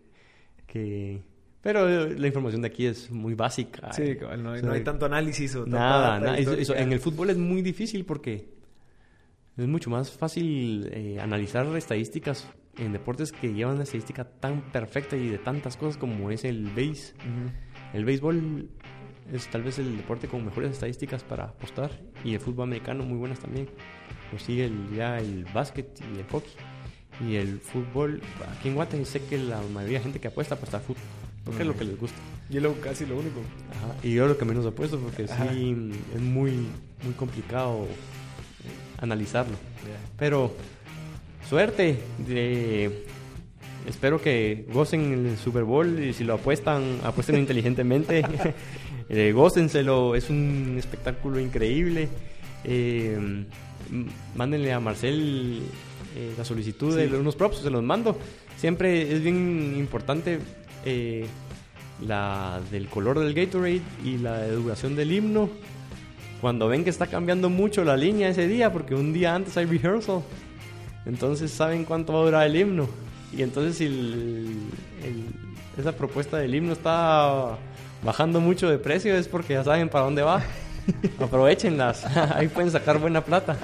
que 0.66 1.22
pero 1.64 1.88
la 2.06 2.26
información 2.26 2.60
de 2.60 2.68
aquí 2.68 2.84
es 2.84 3.10
muy 3.10 3.32
básica. 3.32 3.90
Sí, 3.94 4.18
no, 4.38 4.52
hay, 4.52 4.60
no 4.60 4.72
hay 4.72 4.84
tanto 4.84 5.06
análisis 5.06 5.56
o 5.56 5.64
nada. 5.64 6.20
nada. 6.20 6.38
en 6.38 6.92
el 6.92 7.00
fútbol 7.00 7.30
es 7.30 7.38
muy 7.38 7.62
difícil 7.62 8.04
porque 8.04 8.50
es 9.56 9.66
mucho 9.66 9.88
más 9.88 10.10
fácil 10.10 10.90
eh, 10.92 11.18
analizar 11.18 11.66
estadísticas 11.74 12.46
en 12.76 12.92
deportes 12.92 13.32
que 13.32 13.54
llevan 13.54 13.76
una 13.76 13.84
estadística 13.84 14.24
tan 14.24 14.60
perfecta 14.72 15.16
y 15.16 15.30
de 15.30 15.38
tantas 15.38 15.78
cosas 15.78 15.96
como 15.96 16.30
es 16.30 16.44
el 16.44 16.66
base. 16.66 17.14
El 17.94 18.04
béisbol 18.04 18.68
es 19.32 19.48
tal 19.48 19.62
vez 19.62 19.78
el 19.78 19.96
deporte 19.96 20.28
con 20.28 20.44
mejores 20.44 20.70
estadísticas 20.70 21.24
para 21.24 21.44
apostar 21.44 21.90
y 22.24 22.34
el 22.34 22.40
fútbol 22.40 22.64
americano 22.64 23.04
muy 23.04 23.16
buenas 23.16 23.40
también. 23.40 23.70
Lo 24.30 24.38
sigue 24.38 24.70
ya 24.94 25.16
el 25.16 25.46
básquet 25.54 25.98
y 26.14 26.18
el 26.18 26.26
hockey. 26.26 26.52
Y 27.26 27.36
el 27.36 27.58
fútbol, 27.60 28.20
aquí 28.52 28.68
en 28.68 28.74
Guatemala 28.74 29.06
sé 29.06 29.24
que 29.24 29.38
la 29.38 29.62
mayoría 29.72 29.98
de 29.98 30.02
gente 30.02 30.20
que 30.20 30.28
apuesta 30.28 30.56
apuesta 30.56 30.76
a 30.76 30.80
fútbol 30.80 31.23
porque 31.44 31.62
es 31.62 31.68
lo 31.68 31.76
que 31.76 31.84
les 31.84 31.98
gusta. 31.98 32.16
Y 32.50 32.56
es 32.56 32.62
lo, 32.62 32.74
casi 32.80 33.06
lo 33.06 33.16
único. 33.16 33.40
Y 34.02 34.14
yo 34.14 34.26
lo 34.26 34.36
que 34.36 34.44
menos 34.44 34.66
apuesto 34.66 34.98
porque 34.98 35.26
sí 35.26 35.92
es 36.14 36.20
muy, 36.20 36.52
muy 37.02 37.14
complicado 37.16 37.84
eh, 37.84 39.02
analizarlo. 39.02 39.56
Pero 40.18 40.52
suerte. 41.48 41.98
De, 42.26 43.04
espero 43.88 44.20
que 44.20 44.66
gocen 44.72 45.26
el 45.26 45.38
Super 45.38 45.64
Bowl 45.64 46.02
y 46.02 46.12
si 46.12 46.24
lo 46.24 46.34
apuestan, 46.34 47.00
apuesten 47.04 47.36
inteligentemente. 47.38 48.24
eh, 49.08 49.32
gócenselo, 49.32 50.14
es 50.14 50.30
un 50.30 50.76
espectáculo 50.78 51.38
increíble. 51.40 52.08
Eh, 52.64 53.44
mándenle 54.34 54.72
a 54.72 54.80
Marcel 54.80 55.62
eh, 56.16 56.32
la 56.36 56.44
solicitud 56.44 56.96
de 56.96 57.06
unos 57.18 57.36
props, 57.36 57.58
se 57.58 57.70
los 57.70 57.82
mando. 57.82 58.16
Siempre 58.56 59.12
es 59.12 59.22
bien 59.22 59.74
importante 59.76 60.38
eh, 60.84 61.26
la 62.00 62.60
del 62.70 62.88
color 62.88 63.18
del 63.18 63.34
Gatorade 63.34 63.82
y 64.04 64.18
la 64.18 64.46
duración 64.48 64.96
del 64.96 65.12
himno. 65.12 65.48
Cuando 66.40 66.68
ven 66.68 66.84
que 66.84 66.90
está 66.90 67.06
cambiando 67.06 67.48
mucho 67.48 67.84
la 67.84 67.96
línea 67.96 68.28
ese 68.28 68.46
día, 68.46 68.72
porque 68.72 68.94
un 68.94 69.12
día 69.12 69.34
antes 69.34 69.56
hay 69.56 69.64
rehearsal, 69.64 70.22
entonces 71.06 71.50
saben 71.50 71.84
cuánto 71.84 72.12
va 72.12 72.20
a 72.20 72.24
durar 72.24 72.46
el 72.46 72.56
himno. 72.56 72.88
Y 73.32 73.42
entonces 73.42 73.76
si 73.76 74.68
esa 75.78 75.92
propuesta 75.92 76.36
del 76.36 76.54
himno 76.54 76.72
está 76.72 77.56
bajando 78.04 78.40
mucho 78.40 78.68
de 78.68 78.78
precio 78.78 79.16
es 79.16 79.26
porque 79.26 79.54
ya 79.54 79.64
saben 79.64 79.88
para 79.88 80.04
dónde 80.04 80.22
va. 80.22 80.42
Aprovechenlas, 81.20 82.04
ahí 82.34 82.48
pueden 82.48 82.70
sacar 82.70 82.98
buena 82.98 83.24
plata. 83.24 83.56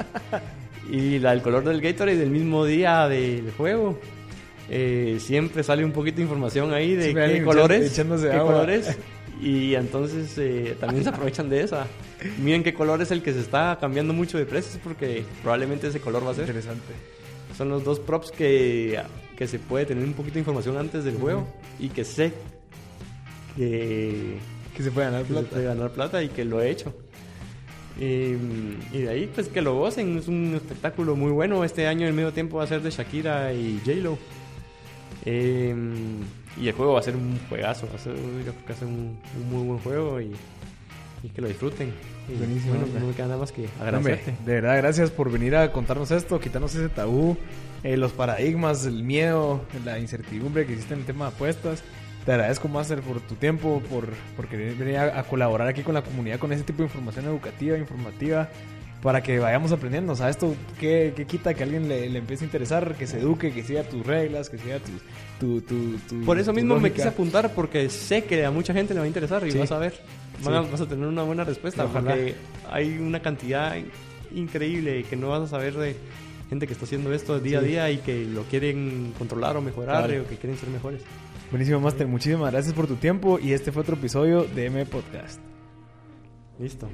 Y 0.91 1.19
la 1.19 1.31
del 1.31 1.43
color 1.43 1.65
del 1.65 1.81
Gatorade 1.81 2.17
del 2.17 2.31
mismo 2.31 2.65
día 2.65 3.07
del 3.09 3.53
juego 3.57 4.01
eh, 4.71 5.19
siempre 5.21 5.63
sale 5.63 5.85
un 5.85 5.93
poquito 5.93 6.19
de 6.19 6.23
información 6.23 6.73
ahí 6.73 6.95
de 6.95 7.13
qué 7.13 7.43
colores, 7.43 7.93
qué 7.93 8.39
colores. 8.39 8.97
Y 9.43 9.75
entonces 9.75 10.37
eh, 10.37 10.77
también 10.79 11.03
se 11.03 11.09
aprovechan 11.09 11.49
de 11.49 11.63
esa. 11.63 11.87
Miren 12.43 12.63
qué 12.63 12.75
color 12.75 13.01
es 13.01 13.11
el 13.11 13.23
que 13.23 13.33
se 13.33 13.41
está 13.41 13.79
cambiando 13.81 14.13
mucho 14.13 14.37
de 14.37 14.45
precios 14.45 14.79
porque 14.85 15.25
probablemente 15.41 15.87
ese 15.87 15.99
color 15.99 16.27
va 16.27 16.33
a 16.33 16.35
ser. 16.35 16.45
Interesante. 16.45 16.93
Son 17.57 17.71
los 17.71 17.83
dos 17.83 18.01
props 18.01 18.33
que, 18.33 19.01
que 19.39 19.49
se 19.49 19.59
puede 19.59 19.87
tener 19.87 20.05
un 20.05 20.13
poquito 20.13 20.35
de 20.35 20.41
información 20.41 20.77
antes 20.77 21.05
del 21.05 21.17
juego 21.17 21.49
y 21.79 21.89
que 21.89 22.05
sé 22.05 22.35
que, 23.57 24.37
que 24.77 24.83
se 24.83 24.91
puede 24.91 25.07
ganar 25.07 25.25
plata. 25.25 25.47
Se 25.47 25.55
puede 25.55 25.65
ganar 25.65 25.91
plata 25.91 26.23
y 26.23 26.29
que 26.29 26.45
lo 26.45 26.61
he 26.61 26.71
hecho. 26.71 26.95
Y, 27.99 28.33
de 28.99 29.09
ahí, 29.09 29.31
pues 29.35 29.49
que 29.49 29.61
lo 29.61 29.75
gocen. 29.75 30.19
Es 30.19 30.29
un 30.29 30.55
espectáculo 30.55 31.17
muy 31.17 31.31
bueno. 31.33 31.65
Este 31.65 31.87
año, 31.87 32.07
el 32.07 32.15
medio 32.15 32.33
tiempo, 32.33 32.59
va 32.59 32.65
a 32.65 32.67
ser 32.67 32.83
de 32.83 32.91
Shakira 32.91 33.53
y 33.53 33.81
J-Lo. 33.85 34.19
Em, 35.25 36.21
y 36.61 36.69
el 36.69 36.75
juego 36.75 36.95
va 36.95 37.01
a 37.01 37.03
ser 37.03 37.17
un 37.17 37.39
juegazo, 37.49 37.87
va 37.89 37.97
a 37.97 37.99
ser, 37.99 38.15
yo 38.15 38.53
creo 38.53 38.55
que 38.55 38.73
va 38.73 38.75
a 38.75 38.79
ser 38.79 38.89
un, 38.89 39.19
muy 39.51 39.67
buen 39.67 39.79
juego 39.81 40.21
y, 40.21 40.35
que 41.35 41.43
lo 41.43 41.49
disfruten. 41.49 41.93
Buenísimo. 42.39 42.75
no 42.75 43.07
me 43.07 43.13
queda 43.13 43.27
nada 43.27 43.39
más 43.39 43.53
que 43.53 43.69
agradecerte. 43.79 44.35
de 44.45 44.55
verdad, 44.55 44.77
gracias 44.79 45.11
por 45.11 45.31
venir 45.31 45.55
a 45.55 45.71
contarnos 45.73 46.11
esto, 46.11 46.41
quitarnos 46.41 46.75
ese 46.75 46.89
tabú, 46.89 47.37
eh, 47.83 47.97
los 47.97 48.13
paradigmas, 48.13 48.87
el 48.87 49.03
miedo, 49.03 49.63
la 49.85 49.99
incertidumbre 49.99 50.67
que 50.67 50.73
existe 50.73 50.95
en 50.95 51.01
el 51.01 51.07
tema 51.07 51.27
de 51.27 51.35
apuestas. 51.35 51.83
Te 52.25 52.33
agradezco, 52.33 52.69
Master, 52.69 53.01
por 53.01 53.21
tu 53.21 53.35
tiempo, 53.35 53.83
por, 53.91 54.09
por 54.37 54.47
querer 54.47 54.75
venir 54.75 54.99
a, 54.99 55.23
colaborar 55.25 55.69
aquí 55.69 55.83
con 55.83 55.95
la 55.95 56.03
comunidad 56.03 56.39
con 56.39 56.53
ese 56.53 56.65
tipo 56.65 56.79
de 56.79 56.85
información 56.85 57.25
educativa, 57.27 57.79
informativa 57.79 58.49
para 59.03 59.23
que 59.23 59.39
vayamos 59.39 59.73
aprendiendo. 59.73 60.13
O 60.13 60.17
sea, 60.17 60.29
esto, 60.29 60.55
¿qué, 60.79 61.13
quita 61.27 61.55
que 61.55 61.63
alguien 61.63 61.89
le, 61.89 62.07
empiece 62.17 62.45
a 62.45 62.47
interesar? 62.47 62.95
Que 62.95 63.07
se 63.07 63.19
eduque, 63.19 63.53
que 63.53 63.63
siga 63.63 63.83
tus 63.83 64.07
reglas, 64.07 64.51
que 64.51 64.59
siga 64.59 64.79
tu... 65.39 65.61
tu, 65.61 65.99
tu, 65.99 66.25
Por 66.25 66.39
eso 66.39 66.53
mismo 66.53 66.79
me 66.79 66.93
quise 66.93 67.09
apuntar, 67.09 67.53
porque 67.55 67.89
sé 67.89 68.25
que 68.25 68.45
a 68.45 68.51
mucha 68.51 68.73
gente 68.73 68.95
le 68.95 69.01
va 69.01 69.05
a 69.05 69.09
interesar 69.09 69.47
y 69.47 69.57
vas 69.57 69.73
a 69.73 69.79
ver. 69.79 69.95
Vas 70.43 70.81
a 70.81 70.87
tener 70.87 71.07
una 71.07 71.23
buena 71.23 71.45
respuesta, 71.45 71.85
Ojalá. 71.85 72.11
porque 72.13 72.35
hay 72.71 72.99
una 72.99 73.21
cantidad 73.21 73.77
increíble 74.35 75.05
que 75.05 75.17
no 75.17 75.29
vas 75.29 75.43
a 75.43 75.47
saber 75.49 75.75
de 75.75 75.97
gente 76.49 76.67
que 76.67 76.73
está 76.73 76.85
haciendo 76.85 77.13
esto 77.13 77.39
día 77.39 77.59
a 77.59 77.63
día 77.63 77.91
y 77.91 77.99
que 77.99 78.25
lo 78.25 78.43
quieren 78.45 79.13
controlar 79.17 79.57
o 79.57 79.63
mejorar 79.63 80.11
o 80.11 80.27
que 80.27 80.37
quieren 80.37 80.59
ser 80.59 80.69
mejores. 80.69 81.03
Buenísimo, 81.51 81.81
Master. 81.81 82.07
Muchísimas 82.07 82.53
gracias 82.53 82.75
por 82.75 82.87
tu 82.87 82.97
tiempo 82.97 83.39
y 83.39 83.53
este 83.53 83.73
fue 83.73 83.83
otro 83.83 83.97
episodio 83.97 84.45
de 84.45 84.67
M 84.67 84.87
Podcast. 84.87 85.41
Listo. 86.59 86.89